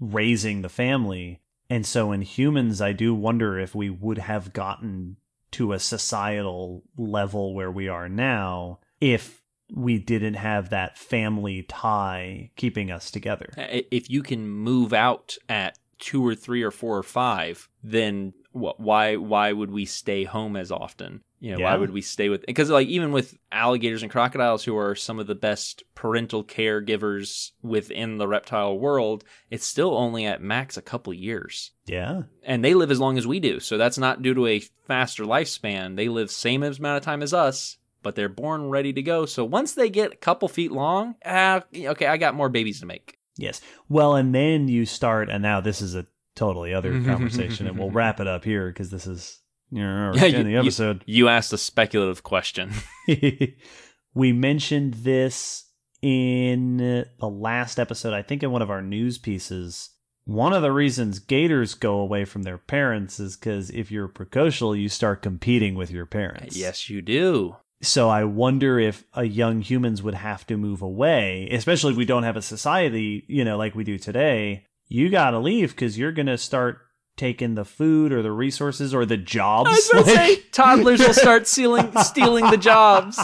raising 0.00 0.62
the 0.62 0.68
family. 0.68 1.40
And 1.70 1.86
so 1.86 2.12
in 2.12 2.22
humans, 2.22 2.80
I 2.80 2.92
do 2.92 3.14
wonder 3.14 3.58
if 3.58 3.74
we 3.74 3.90
would 3.90 4.18
have 4.18 4.52
gotten 4.52 5.16
to 5.52 5.72
a 5.72 5.78
societal 5.78 6.82
level 6.96 7.54
where 7.54 7.70
we 7.70 7.88
are 7.88 8.08
now 8.08 8.80
if 9.00 9.42
we 9.72 9.98
didn't 9.98 10.34
have 10.34 10.70
that 10.70 10.98
family 10.98 11.62
tie 11.62 12.50
keeping 12.56 12.90
us 12.90 13.10
together. 13.10 13.50
If 13.56 14.10
you 14.10 14.22
can 14.22 14.48
move 14.48 14.92
out 14.92 15.36
at 15.48 15.78
two 15.98 16.26
or 16.26 16.34
three 16.34 16.62
or 16.62 16.70
four 16.70 16.98
or 16.98 17.02
five, 17.02 17.68
then 17.82 18.34
wh- 18.52 18.78
why 18.78 19.16
why 19.16 19.52
would 19.52 19.70
we 19.70 19.84
stay 19.84 20.24
home 20.24 20.56
as 20.56 20.70
often? 20.70 21.22
You 21.44 21.52
know, 21.52 21.58
Yeah. 21.58 21.64
why 21.72 21.76
would 21.76 21.90
we 21.90 22.00
stay 22.00 22.30
with? 22.30 22.46
Because 22.46 22.70
like 22.70 22.88
even 22.88 23.12
with 23.12 23.36
alligators 23.52 24.02
and 24.02 24.10
crocodiles, 24.10 24.64
who 24.64 24.78
are 24.78 24.94
some 24.94 25.18
of 25.18 25.26
the 25.26 25.34
best 25.34 25.82
parental 25.94 26.42
caregivers 26.42 27.50
within 27.62 28.16
the 28.18 28.26
reptile 28.26 28.78
world, 28.78 29.24
it's 29.50 29.66
still 29.66 29.94
only 29.96 30.24
at 30.24 30.40
max 30.42 30.76
a 30.78 30.82
couple 30.82 31.12
years. 31.12 31.72
Yeah. 31.86 32.22
and 32.42 32.64
they 32.64 32.72
live 32.72 32.90
as 32.90 32.98
long 32.98 33.18
as 33.18 33.26
we 33.26 33.40
do. 33.40 33.60
So 33.60 33.76
that's 33.76 33.98
not 33.98 34.22
due 34.22 34.32
to 34.32 34.46
a 34.46 34.60
faster 34.86 35.24
lifespan. 35.24 35.96
They 35.96 36.08
live 36.08 36.30
same 36.30 36.62
amount 36.62 36.96
of 36.96 37.02
time 37.02 37.22
as 37.22 37.34
us, 37.34 37.76
but 38.02 38.14
they're 38.16 38.28
born 38.30 38.70
ready 38.70 38.94
to 38.94 39.02
go. 39.02 39.26
So 39.26 39.44
once 39.44 39.74
they 39.74 39.90
get 39.90 40.12
a 40.14 40.16
couple 40.16 40.48
feet 40.48 40.72
long, 40.72 41.14
ah, 41.26 41.62
okay, 41.74 42.06
I 42.06 42.16
got 42.16 42.34
more 42.34 42.48
babies 42.48 42.80
to 42.80 42.86
make. 42.86 43.18
Yes. 43.36 43.60
Well, 43.90 44.14
and 44.14 44.34
then 44.34 44.68
you 44.68 44.86
start, 44.86 45.28
and 45.28 45.42
now 45.42 45.60
this 45.60 45.82
is 45.82 45.94
a 45.94 46.06
totally 46.36 46.72
other 46.72 47.02
conversation, 47.04 47.66
and 47.66 47.78
we'll 47.78 47.90
wrap 47.90 48.18
it 48.18 48.26
up 48.26 48.44
here 48.44 48.68
because 48.68 48.88
this 48.90 49.06
is 49.06 49.42
you 49.70 49.82
know, 49.82 50.12
Yeah, 50.14 50.24
in 50.26 50.34
you- 50.36 50.42
the 50.44 50.50
you- 50.50 50.60
episode. 50.60 51.02
You 51.06 51.28
asked 51.28 51.52
a 51.52 51.58
speculative 51.58 52.22
question. 52.22 52.72
we 54.14 54.32
mentioned 54.32 54.94
this 54.94 55.64
in 56.02 56.76
the 57.18 57.28
last 57.28 57.78
episode, 57.78 58.12
I 58.14 58.22
think 58.22 58.42
in 58.42 58.50
one 58.50 58.62
of 58.62 58.70
our 58.70 58.82
news 58.82 59.18
pieces. 59.18 59.90
One 60.26 60.52
of 60.54 60.62
the 60.62 60.72
reasons 60.72 61.18
gators 61.18 61.74
go 61.74 61.98
away 61.98 62.24
from 62.24 62.42
their 62.44 62.56
parents 62.58 63.20
is 63.20 63.36
because 63.36 63.70
if 63.70 63.90
you're 63.90 64.08
precocial, 64.08 64.78
you 64.78 64.88
start 64.88 65.20
competing 65.22 65.74
with 65.74 65.90
your 65.90 66.06
parents. 66.06 66.56
yes, 66.56 66.88
you 66.88 67.02
do. 67.02 67.56
So 67.82 68.08
I 68.08 68.24
wonder 68.24 68.78
if 68.78 69.04
a 69.12 69.24
young 69.24 69.60
humans 69.60 70.02
would 70.02 70.14
have 70.14 70.46
to 70.46 70.56
move 70.56 70.80
away, 70.80 71.48
especially 71.52 71.92
if 71.92 71.98
we 71.98 72.06
don't 72.06 72.22
have 72.22 72.36
a 72.36 72.42
society, 72.42 73.24
you 73.28 73.44
know, 73.44 73.58
like 73.58 73.74
we 73.74 73.84
do 73.84 73.98
today. 73.98 74.64
You 74.88 75.10
got 75.10 75.32
to 75.32 75.38
leave 75.38 75.70
because 75.72 75.98
you're 75.98 76.12
going 76.12 76.26
to 76.26 76.38
start 76.38 76.78
taking 77.16 77.54
the 77.54 77.64
food 77.64 78.12
or 78.12 78.22
the 78.22 78.32
resources 78.32 78.94
or 78.94 79.06
the 79.06 79.16
jobs. 79.16 79.68
I 79.92 79.96
was 79.98 80.06
Like- 80.06 80.16
say 80.16 80.36
toddlers 80.52 81.00
will 81.00 81.12
start 81.14 81.46
stealing 81.46 81.90
stealing 82.02 82.50
the 82.50 82.56
jobs. 82.56 83.18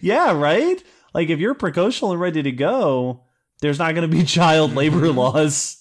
yeah, 0.00 0.32
right? 0.32 0.82
Like 1.14 1.28
if 1.28 1.38
you're 1.40 1.54
precocial 1.54 2.12
and 2.12 2.20
ready 2.20 2.42
to 2.42 2.52
go, 2.52 3.24
there's 3.60 3.78
not 3.78 3.94
going 3.94 4.08
to 4.10 4.16
be 4.16 4.24
child 4.38 4.74
labor 4.74 5.10
laws. 5.12 5.78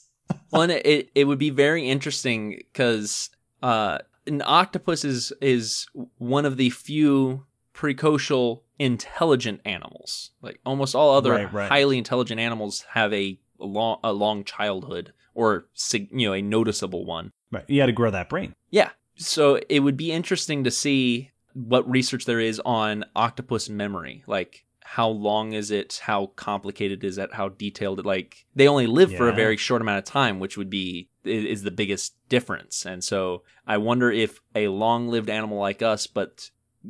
Well, 0.52 0.64
it, 0.70 0.86
it, 0.86 1.12
it 1.16 1.24
would 1.26 1.40
be 1.40 1.50
very 1.50 1.88
interesting 1.88 2.52
because 2.74 3.30
uh, 3.62 4.00
an 4.28 4.42
octopus 4.46 5.04
is 5.06 5.32
is 5.42 5.86
one 6.18 6.46
of 6.46 6.58
the 6.58 6.70
few 6.70 7.46
precocial 7.74 8.62
intelligent 8.80 9.62
animals. 9.66 10.32
Like 10.42 10.60
almost 10.66 10.96
all 10.96 11.16
other 11.16 11.32
Right, 11.32 11.54
right. 11.54 11.70
highly 11.70 11.98
intelligent 11.98 12.40
animals 12.40 12.86
have 12.94 13.14
a 13.14 13.40
long 13.60 14.00
a 14.04 14.12
long 14.14 14.44
childhood 14.44 15.14
or 15.34 15.68
you 15.92 16.28
know 16.28 16.34
a 16.34 16.42
noticeable 16.42 17.06
one. 17.06 17.32
Right. 17.52 17.66
You 17.68 17.82
had 17.82 17.88
to 17.88 17.94
grow 17.94 18.12
that 18.12 18.30
brain. 18.30 18.56
Yeah. 18.70 18.90
So 19.18 19.60
it 19.70 19.82
would 19.82 19.98
be 19.98 20.12
interesting 20.12 20.64
to 20.64 20.72
see 20.72 21.32
what 21.54 21.90
research 21.90 22.26
there 22.26 22.40
is 22.40 22.62
on 22.64 23.06
octopus 23.16 23.70
memory. 23.70 24.24
Like 24.26 24.66
how 24.84 25.10
long 25.10 25.54
is 25.54 25.72
it? 25.72 26.02
How 26.04 26.28
complicated 26.36 27.04
is 27.04 27.18
it? 27.18 27.34
How 27.34 27.50
detailed 27.50 28.00
it 28.00 28.06
like 28.06 28.46
they 28.56 28.68
only 28.68 28.88
live 28.88 29.14
for 29.14 29.30
a 29.30 29.34
very 29.34 29.58
short 29.58 29.82
amount 29.82 30.00
of 30.00 30.06
time, 30.06 30.40
which 30.40 30.58
would 30.58 30.70
be 30.70 31.10
is 31.24 31.64
the 31.64 31.72
biggest 31.72 32.16
difference. 32.30 32.86
And 32.86 33.04
so 33.04 33.44
I 33.68 33.78
wonder 33.78 34.12
if 34.12 34.42
a 34.56 34.70
long-lived 34.70 35.30
animal 35.30 35.60
like 35.60 35.82
us 35.82 36.08
but 36.08 36.50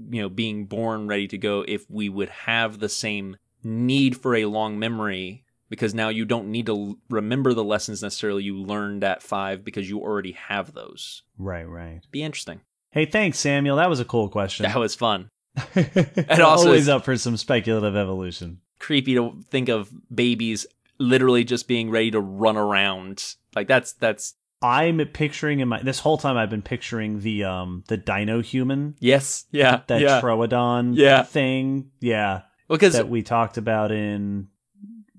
you 0.10 0.22
know 0.22 0.30
being 0.30 0.66
born 0.66 1.08
ready 1.08 1.28
to 1.28 1.38
go 1.38 1.66
if 1.68 1.90
we 1.90 2.10
would 2.10 2.30
have 2.30 2.80
the 2.80 2.90
same 2.90 3.38
need 3.64 4.18
for 4.18 4.36
a 4.36 4.46
long 4.46 4.80
memory 4.80 5.41
because 5.72 5.96
now 5.96 6.10
you 6.10 6.24
don't 6.26 6.52
need 6.52 6.68
to 6.68 6.74
l- 6.74 6.96
remember 7.10 7.56
the 7.56 7.64
lessons 7.64 8.04
necessarily 8.04 8.44
you 8.44 8.62
learned 8.62 9.04
at 9.04 9.24
5 9.24 9.64
because 9.66 9.90
you 9.90 10.00
already 10.00 10.34
have 10.34 10.74
those 10.76 11.24
Right, 11.40 11.68
right. 11.68 12.02
be 12.12 12.22
interesting. 12.22 12.62
Hey, 12.92 13.06
thanks, 13.08 13.40
Samuel. 13.40 13.78
That 13.78 13.90
was 13.90 14.00
a 14.00 14.06
cool 14.06 14.30
question. 14.30 14.64
That 14.68 14.78
was 14.78 14.94
fun. 14.94 15.30
and 15.76 16.42
also 16.42 16.68
always 16.68 16.88
up 16.90 17.04
for 17.06 17.18
some 17.18 17.38
speculative 17.38 17.96
evolution. 17.96 18.60
Creepy 18.80 19.16
to 19.16 19.42
think 19.50 19.70
of 19.70 19.90
babies 20.14 20.66
literally 21.00 21.44
just 21.44 21.68
being 21.68 21.90
ready 21.90 22.12
to 22.12 22.20
run 22.20 22.58
around. 22.58 23.36
Like 23.56 23.68
that's 23.68 23.94
that's 23.94 24.36
I'm 24.62 25.00
picturing 25.08 25.60
in 25.60 25.68
my 25.70 25.82
this 25.82 26.00
whole 26.00 26.18
time 26.18 26.38
I've 26.38 26.50
been 26.50 26.62
picturing 26.62 27.20
the 27.22 27.46
um 27.46 27.84
the 27.88 27.98
dino 27.98 28.42
human 28.42 28.96
yes, 29.00 29.46
yeah, 29.52 29.82
that 29.88 30.02
yeah. 30.02 30.22
Troodon 30.22 30.94
Yeah. 30.96 31.24
thing. 31.24 31.92
Yeah. 32.00 32.42
because 32.70 32.94
that 32.94 33.10
we 33.10 33.24
talked 33.24 33.58
about 33.58 33.92
in 33.92 34.48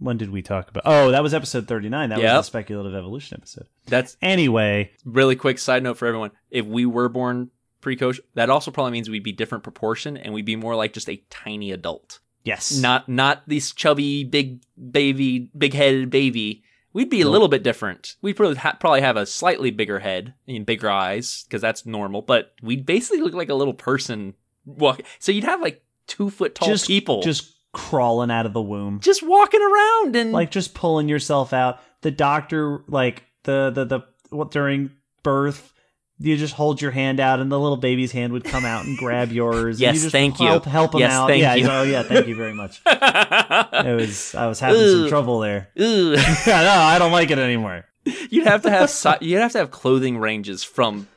when 0.03 0.17
did 0.19 0.31
we 0.31 0.43
talk 0.43 0.69
about? 0.69 0.83
Oh, 0.87 1.11
that 1.11 1.23
was 1.23 1.33
episode 1.35 1.67
39. 1.69 2.11
That 2.11 2.19
Yep. 2.21 2.37
was 2.37 2.47
the 2.47 2.51
speculative 2.51 2.95
evolution 2.95 3.39
episode. 3.41 3.67
that's 3.87 4.17
Anyway, 4.23 4.91
really 5.05 5.37
quick 5.37 5.59
side 5.59 5.83
note 5.83 5.97
for 5.99 6.07
everyone. 6.07 6.31
If 6.51 6.67
we 6.67 6.85
were 6.87 7.09
born 7.09 7.51
precocial, 7.81 8.21
that 8.35 8.51
also 8.51 8.71
probably 8.71 8.93
means 8.93 9.09
we'd 9.11 9.23
be 9.25 9.33
different 9.33 9.65
proportion 9.65 10.17
and 10.17 10.33
we'd 10.35 10.45
be 10.45 10.57
more 10.57 10.75
like 10.77 10.93
just 10.93 11.09
a 11.09 11.23
tiny 11.31 11.73
adult. 11.73 12.21
yes. 12.45 12.73
Not 12.77 13.09
not 13.09 13.43
this 13.49 13.73
chubby 13.73 14.25
big 14.25 14.63
baby, 14.91 15.51
big-headed 15.57 16.11
baby. 16.11 16.65
We'd 16.95 17.09
be 17.09 17.23
a 17.23 17.29
little 17.29 17.49
bit 17.49 17.63
different. 17.63 18.17
We'd 18.21 18.35
probably, 18.37 18.57
ha- 18.57 18.77
probably 18.79 19.01
have 19.01 19.17
a 19.17 19.25
slightly 19.25 19.71
bigger 19.71 20.01
head 20.01 20.35
and 20.47 20.67
bigger 20.67 20.91
eyes 20.91 21.45
because 21.45 21.63
that's 21.63 21.87
normal. 21.87 22.21
But 22.21 22.53
we'd 22.63 22.85
basically 22.85 23.23
look 23.23 23.33
like 23.33 23.49
a 23.49 23.55
little 23.55 23.73
person. 23.75 24.35
Walk. 24.67 25.01
So 25.19 25.33
you'd 25.33 25.45
have 25.45 25.63
like 25.63 25.83
two 26.07 26.29
foot 26.31 26.55
tall 26.55 26.69
just 26.69 26.87
people 26.87 27.23
just 27.23 27.51
crawling 27.73 28.31
out 28.31 28.47
of 28.47 28.53
the 28.53 28.63
womb. 28.63 29.01
just 29.01 29.23
walking 29.23 29.63
around 29.63 30.15
and 30.17 30.33
like 30.33 30.51
just 30.51 30.75
pulling 30.75 31.09
yourself 31.09 31.53
out. 31.53 31.81
The 32.03 32.11
doctor 32.11 32.85
like 32.89 33.25
the 33.45 33.71
the 33.75 33.85
the 33.85 34.01
what 34.31 34.51
during 34.51 34.91
birth 35.23 35.73
you 36.19 36.37
just 36.37 36.55
hold 36.55 36.81
your 36.81 36.91
hand 36.93 37.19
out 37.19 37.41
and 37.41 37.51
the 37.51 37.59
little 37.59 37.77
baby's 37.77 38.13
hand 38.13 38.33
would 38.33 38.45
come 38.45 38.65
out 38.65 38.85
and 38.85 38.97
grab 38.97 39.33
yours. 39.33 39.77
and 39.77 39.81
Yes, 39.81 40.05
you 40.05 40.11
thank 40.11 40.39
you. 40.39 40.47
help, 40.47 40.65
Help 40.65 40.95
him 40.95 41.01
Yes, 41.01 41.13
out. 41.13 41.29
thank 41.29 41.41
yeah, 41.43 41.55
you. 41.55 41.67
Oh 41.69 41.83
yeah, 41.83 42.03
thank 42.05 42.27
you 42.29 42.37
very 42.37 42.53
much. 42.55 42.81
It 42.87 43.97
was 43.97 44.35
I 44.35 44.47
was 44.47 44.61
having 44.61 44.81
some 44.81 45.09
trouble 45.09 45.41
there. 45.41 45.71
Yeah, 45.77 46.63
no, 46.63 46.71
I 46.71 46.99
don't 46.99 47.11
like 47.13 47.31
it 47.31 47.39
anymore. 47.39 47.85
you'd 48.31 48.47
have 48.47 48.63
to 48.63 48.71
have 48.71 48.91
si- 48.91 49.11
you'd 49.21 49.41
have 49.41 49.53
to 49.53 49.59
have 49.59 49.71
clothing 49.71 50.19
ranges 50.19 50.63
from 50.65 51.09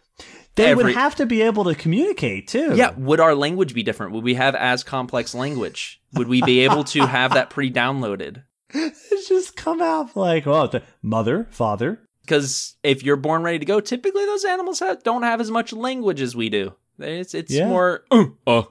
They 0.56 0.68
Every- 0.68 0.86
would 0.86 0.94
have 0.96 1.16
to 1.16 1.26
be 1.26 1.42
able 1.42 1.66
to 1.66 1.76
communicate 1.76 2.48
too. 2.48 2.76
Yeah, 2.76 2.92
would 2.98 3.20
our 3.20 3.36
language 3.36 3.74
be 3.74 3.84
different? 3.84 4.14
Would 4.14 4.24
we 4.24 4.36
have 4.36 4.56
as 4.56 4.84
complex 4.84 5.36
language? 5.36 6.02
Would 6.14 6.28
we 6.30 6.42
be 6.42 6.62
able 6.62 6.84
to 6.86 7.06
have 7.06 7.34
that 7.34 7.50
pre-downloaded? 7.50 8.44
It's 8.74 9.30
just 9.30 9.56
come 9.56 9.82
out 9.82 10.16
like, 10.18 10.46
oh, 10.48 10.68
the 10.68 10.82
mother, 11.02 11.48
father. 11.52 12.02
Because 12.22 12.76
if 12.84 13.04
you're 13.04 13.16
born 13.16 13.44
ready 13.44 13.60
to 13.60 13.66
go, 13.66 13.80
typically 13.80 14.26
those 14.26 14.44
animals 14.44 14.80
have, 14.80 15.04
don't 15.04 15.24
have 15.24 15.40
as 15.40 15.50
much 15.52 15.72
language 15.72 16.20
as 16.22 16.36
we 16.36 16.50
do. 16.50 16.74
It's 17.00 17.34
it's 17.34 17.54
Yeah. 17.54 17.68
more. 17.68 18.04
Uh, 18.12 18.26
uh. 18.48 18.64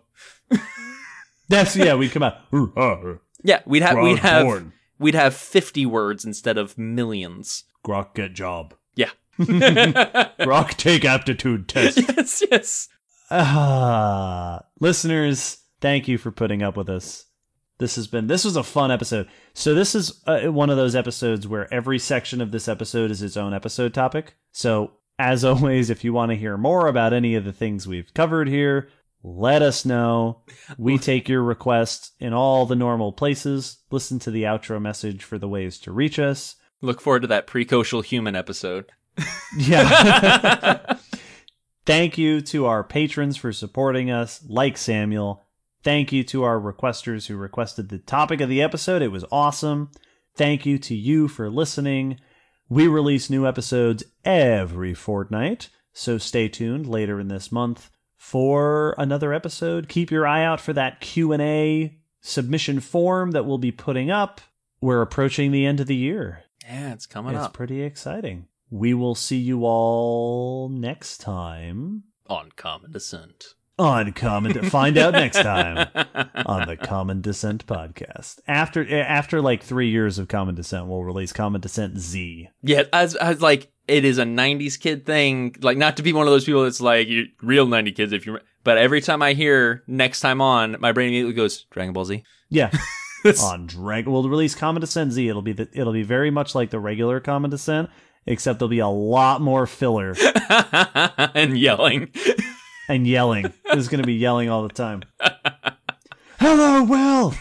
That's 1.48 1.76
yeah. 1.76 1.94
We'd 1.94 2.10
come 2.10 2.22
out. 2.22 2.38
"Ooh, 2.54 2.72
uh, 2.76 3.14
Yeah, 3.42 3.60
we'd 3.66 3.82
have 3.82 3.98
we'd 3.98 4.18
have 4.18 4.44
born. 4.44 4.72
we'd 4.98 5.14
have 5.14 5.34
fifty 5.34 5.84
words 5.86 6.24
instead 6.24 6.58
of 6.58 6.76
millions. 6.78 7.64
Grok 7.86 8.14
get 8.14 8.32
job. 8.34 8.74
Yeah. 8.94 9.10
Grok 9.38 10.70
take 10.76 11.04
aptitude 11.04 11.68
test. 11.68 11.98
yes, 11.98 12.42
yes. 12.50 12.88
Ah, 13.30 14.62
listeners, 14.80 15.58
thank 15.80 16.06
you 16.08 16.18
for 16.18 16.30
putting 16.30 16.62
up 16.62 16.76
with 16.76 16.88
us. 16.88 17.26
This 17.78 17.96
has 17.96 18.06
been 18.06 18.28
this 18.28 18.44
was 18.44 18.56
a 18.56 18.62
fun 18.62 18.90
episode. 18.90 19.28
So 19.52 19.74
this 19.74 19.94
is 19.94 20.22
uh, 20.26 20.52
one 20.52 20.70
of 20.70 20.76
those 20.76 20.94
episodes 20.94 21.48
where 21.48 21.72
every 21.74 21.98
section 21.98 22.40
of 22.40 22.52
this 22.52 22.68
episode 22.68 23.10
is 23.10 23.22
its 23.22 23.36
own 23.36 23.52
episode 23.52 23.92
topic. 23.92 24.36
So 24.52 24.92
as 25.18 25.44
always, 25.44 25.90
if 25.90 26.04
you 26.04 26.12
want 26.12 26.30
to 26.30 26.36
hear 26.36 26.56
more 26.56 26.86
about 26.86 27.12
any 27.12 27.34
of 27.34 27.44
the 27.44 27.52
things 27.52 27.86
we've 27.88 28.12
covered 28.14 28.48
here, 28.48 28.88
let 29.22 29.62
us 29.62 29.84
know. 29.84 30.42
We 30.78 30.98
take 30.98 31.28
your 31.28 31.42
requests 31.42 32.12
in 32.20 32.32
all 32.32 32.66
the 32.66 32.76
normal 32.76 33.12
places. 33.12 33.78
Listen 33.90 34.18
to 34.20 34.30
the 34.30 34.44
outro 34.44 34.80
message 34.80 35.24
for 35.24 35.38
the 35.38 35.48
ways 35.48 35.78
to 35.80 35.92
reach 35.92 36.18
us. 36.18 36.56
Look 36.80 37.00
forward 37.00 37.22
to 37.22 37.28
that 37.28 37.46
precocial 37.46 38.04
human 38.04 38.36
episode. 38.36 38.86
Yeah. 39.56 40.96
Thank 41.86 42.16
you 42.16 42.40
to 42.42 42.66
our 42.66 42.82
patrons 42.82 43.36
for 43.36 43.52
supporting 43.52 44.10
us, 44.10 44.42
like 44.48 44.78
Samuel. 44.78 45.42
Thank 45.82 46.12
you 46.12 46.24
to 46.24 46.42
our 46.42 46.58
requesters 46.58 47.26
who 47.26 47.36
requested 47.36 47.90
the 47.90 47.98
topic 47.98 48.40
of 48.40 48.48
the 48.48 48.62
episode. 48.62 49.02
It 49.02 49.12
was 49.12 49.24
awesome. 49.30 49.90
Thank 50.34 50.64
you 50.64 50.78
to 50.78 50.94
you 50.94 51.28
for 51.28 51.50
listening. 51.50 52.18
We 52.70 52.88
release 52.88 53.28
new 53.28 53.46
episodes 53.46 54.02
every 54.24 54.94
fortnight, 54.94 55.68
so 55.92 56.16
stay 56.16 56.48
tuned 56.48 56.86
later 56.86 57.20
in 57.20 57.28
this 57.28 57.52
month 57.52 57.90
for 58.16 58.94
another 58.96 59.34
episode. 59.34 59.88
Keep 59.88 60.10
your 60.10 60.26
eye 60.26 60.42
out 60.42 60.60
for 60.62 60.72
that 60.72 61.00
Q&A 61.00 61.98
submission 62.22 62.80
form 62.80 63.32
that 63.32 63.44
we'll 63.44 63.58
be 63.58 63.70
putting 63.70 64.10
up. 64.10 64.40
We're 64.80 65.02
approaching 65.02 65.52
the 65.52 65.66
end 65.66 65.80
of 65.80 65.86
the 65.86 65.94
year. 65.94 66.44
Yeah, 66.64 66.94
it's 66.94 67.04
coming 67.04 67.34
it's 67.34 67.44
up 67.44 67.50
It's 67.50 67.56
pretty 67.56 67.82
exciting. 67.82 68.46
We 68.70 68.94
will 68.94 69.14
see 69.14 69.36
you 69.38 69.64
all 69.64 70.68
next 70.68 71.18
time 71.18 72.04
on 72.26 72.50
Common 72.56 72.92
Descent. 72.92 73.44
on 73.78 74.12
Common. 74.12 74.52
find 74.70 74.96
out 74.96 75.12
next 75.12 75.42
time 75.42 75.88
on 76.46 76.66
the 76.66 76.76
Common 76.76 77.20
Descent 77.20 77.66
podcast. 77.66 78.40
After 78.48 79.00
after 79.00 79.40
like 79.40 79.62
three 79.62 79.90
years 79.90 80.18
of 80.18 80.28
Common 80.28 80.54
Descent, 80.54 80.86
we'll 80.86 81.04
release 81.04 81.32
Common 81.32 81.60
Descent 81.60 81.98
Z. 81.98 82.48
Yeah, 82.62 82.84
as 82.92 83.14
as 83.16 83.40
like 83.40 83.70
it 83.86 84.04
is 84.04 84.18
a 84.18 84.24
'90s 84.24 84.80
kid 84.80 85.04
thing. 85.06 85.54
Like 85.60 85.76
not 85.76 85.96
to 85.98 86.02
be 86.02 86.12
one 86.12 86.26
of 86.26 86.32
those 86.32 86.44
people 86.44 86.64
that's 86.64 86.80
like 86.80 87.08
real 87.42 87.66
'90s 87.66 87.96
kids. 87.96 88.12
If 88.12 88.26
you, 88.26 88.38
but 88.64 88.78
every 88.78 89.00
time 89.00 89.22
I 89.22 89.34
hear 89.34 89.82
next 89.86 90.20
time 90.20 90.40
on, 90.40 90.76
my 90.80 90.92
brain 90.92 91.08
immediately 91.08 91.34
goes 91.34 91.64
Dragon 91.70 91.92
Ball 91.92 92.06
Z. 92.06 92.24
Yeah. 92.48 92.70
on 93.42 93.66
Dragon, 93.66 94.12
we'll 94.12 94.28
release 94.28 94.54
Common 94.54 94.80
Descent 94.80 95.12
Z. 95.12 95.28
It'll 95.28 95.42
be 95.42 95.52
the, 95.52 95.68
it'll 95.72 95.92
be 95.92 96.02
very 96.02 96.30
much 96.30 96.54
like 96.54 96.70
the 96.70 96.80
regular 96.80 97.20
Common 97.20 97.50
Descent, 97.50 97.88
except 98.26 98.58
there'll 98.58 98.68
be 98.68 98.78
a 98.78 98.88
lot 98.88 99.40
more 99.40 99.66
filler 99.66 100.14
and 101.34 101.58
yelling. 101.58 102.10
and 102.88 103.06
yelling. 103.06 103.52
There's 103.70 103.88
going 103.88 104.02
to 104.02 104.06
be 104.06 104.14
yelling 104.14 104.48
all 104.48 104.62
the 104.62 104.74
time. 104.74 105.02
Hello, 106.38 106.82
Will. 106.84 107.34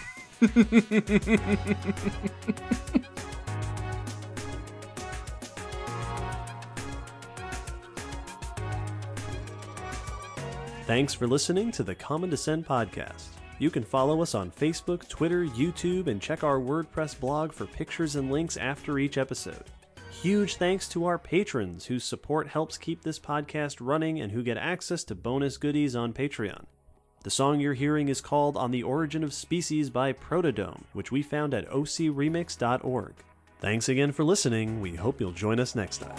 Thanks 10.85 11.13
for 11.13 11.27
listening 11.27 11.71
to 11.71 11.83
the 11.83 11.95
Common 11.95 12.29
Descent 12.29 12.67
podcast. 12.67 13.27
You 13.59 13.69
can 13.69 13.83
follow 13.83 14.21
us 14.21 14.35
on 14.35 14.51
Facebook, 14.51 15.07
Twitter, 15.07 15.45
YouTube, 15.45 16.07
and 16.07 16.21
check 16.21 16.43
our 16.43 16.59
WordPress 16.59 17.17
blog 17.19 17.53
for 17.53 17.65
pictures 17.65 18.15
and 18.15 18.31
links 18.31 18.57
after 18.57 18.99
each 18.99 19.17
episode. 19.17 19.63
Huge 20.23 20.55
thanks 20.55 20.87
to 20.87 21.03
our 21.03 21.19
patrons 21.19 21.87
whose 21.87 22.05
support 22.05 22.47
helps 22.47 22.77
keep 22.77 23.03
this 23.03 23.19
podcast 23.19 23.79
running 23.81 24.21
and 24.21 24.31
who 24.31 24.41
get 24.41 24.55
access 24.55 25.03
to 25.03 25.15
bonus 25.15 25.57
goodies 25.57 25.97
on 25.97 26.13
Patreon. 26.13 26.63
The 27.25 27.29
song 27.29 27.59
you're 27.59 27.73
hearing 27.73 28.07
is 28.07 28.21
called 28.21 28.55
On 28.55 28.71
the 28.71 28.83
Origin 28.83 29.25
of 29.25 29.33
Species 29.33 29.89
by 29.89 30.13
Protodome, 30.13 30.83
which 30.93 31.11
we 31.11 31.23
found 31.23 31.53
at 31.53 31.67
ocremix.org. 31.67 33.13
Thanks 33.59 33.89
again 33.89 34.13
for 34.13 34.23
listening. 34.23 34.79
We 34.79 34.95
hope 34.95 35.19
you'll 35.19 35.33
join 35.33 35.59
us 35.59 35.75
next 35.75 35.97
time. 35.97 36.15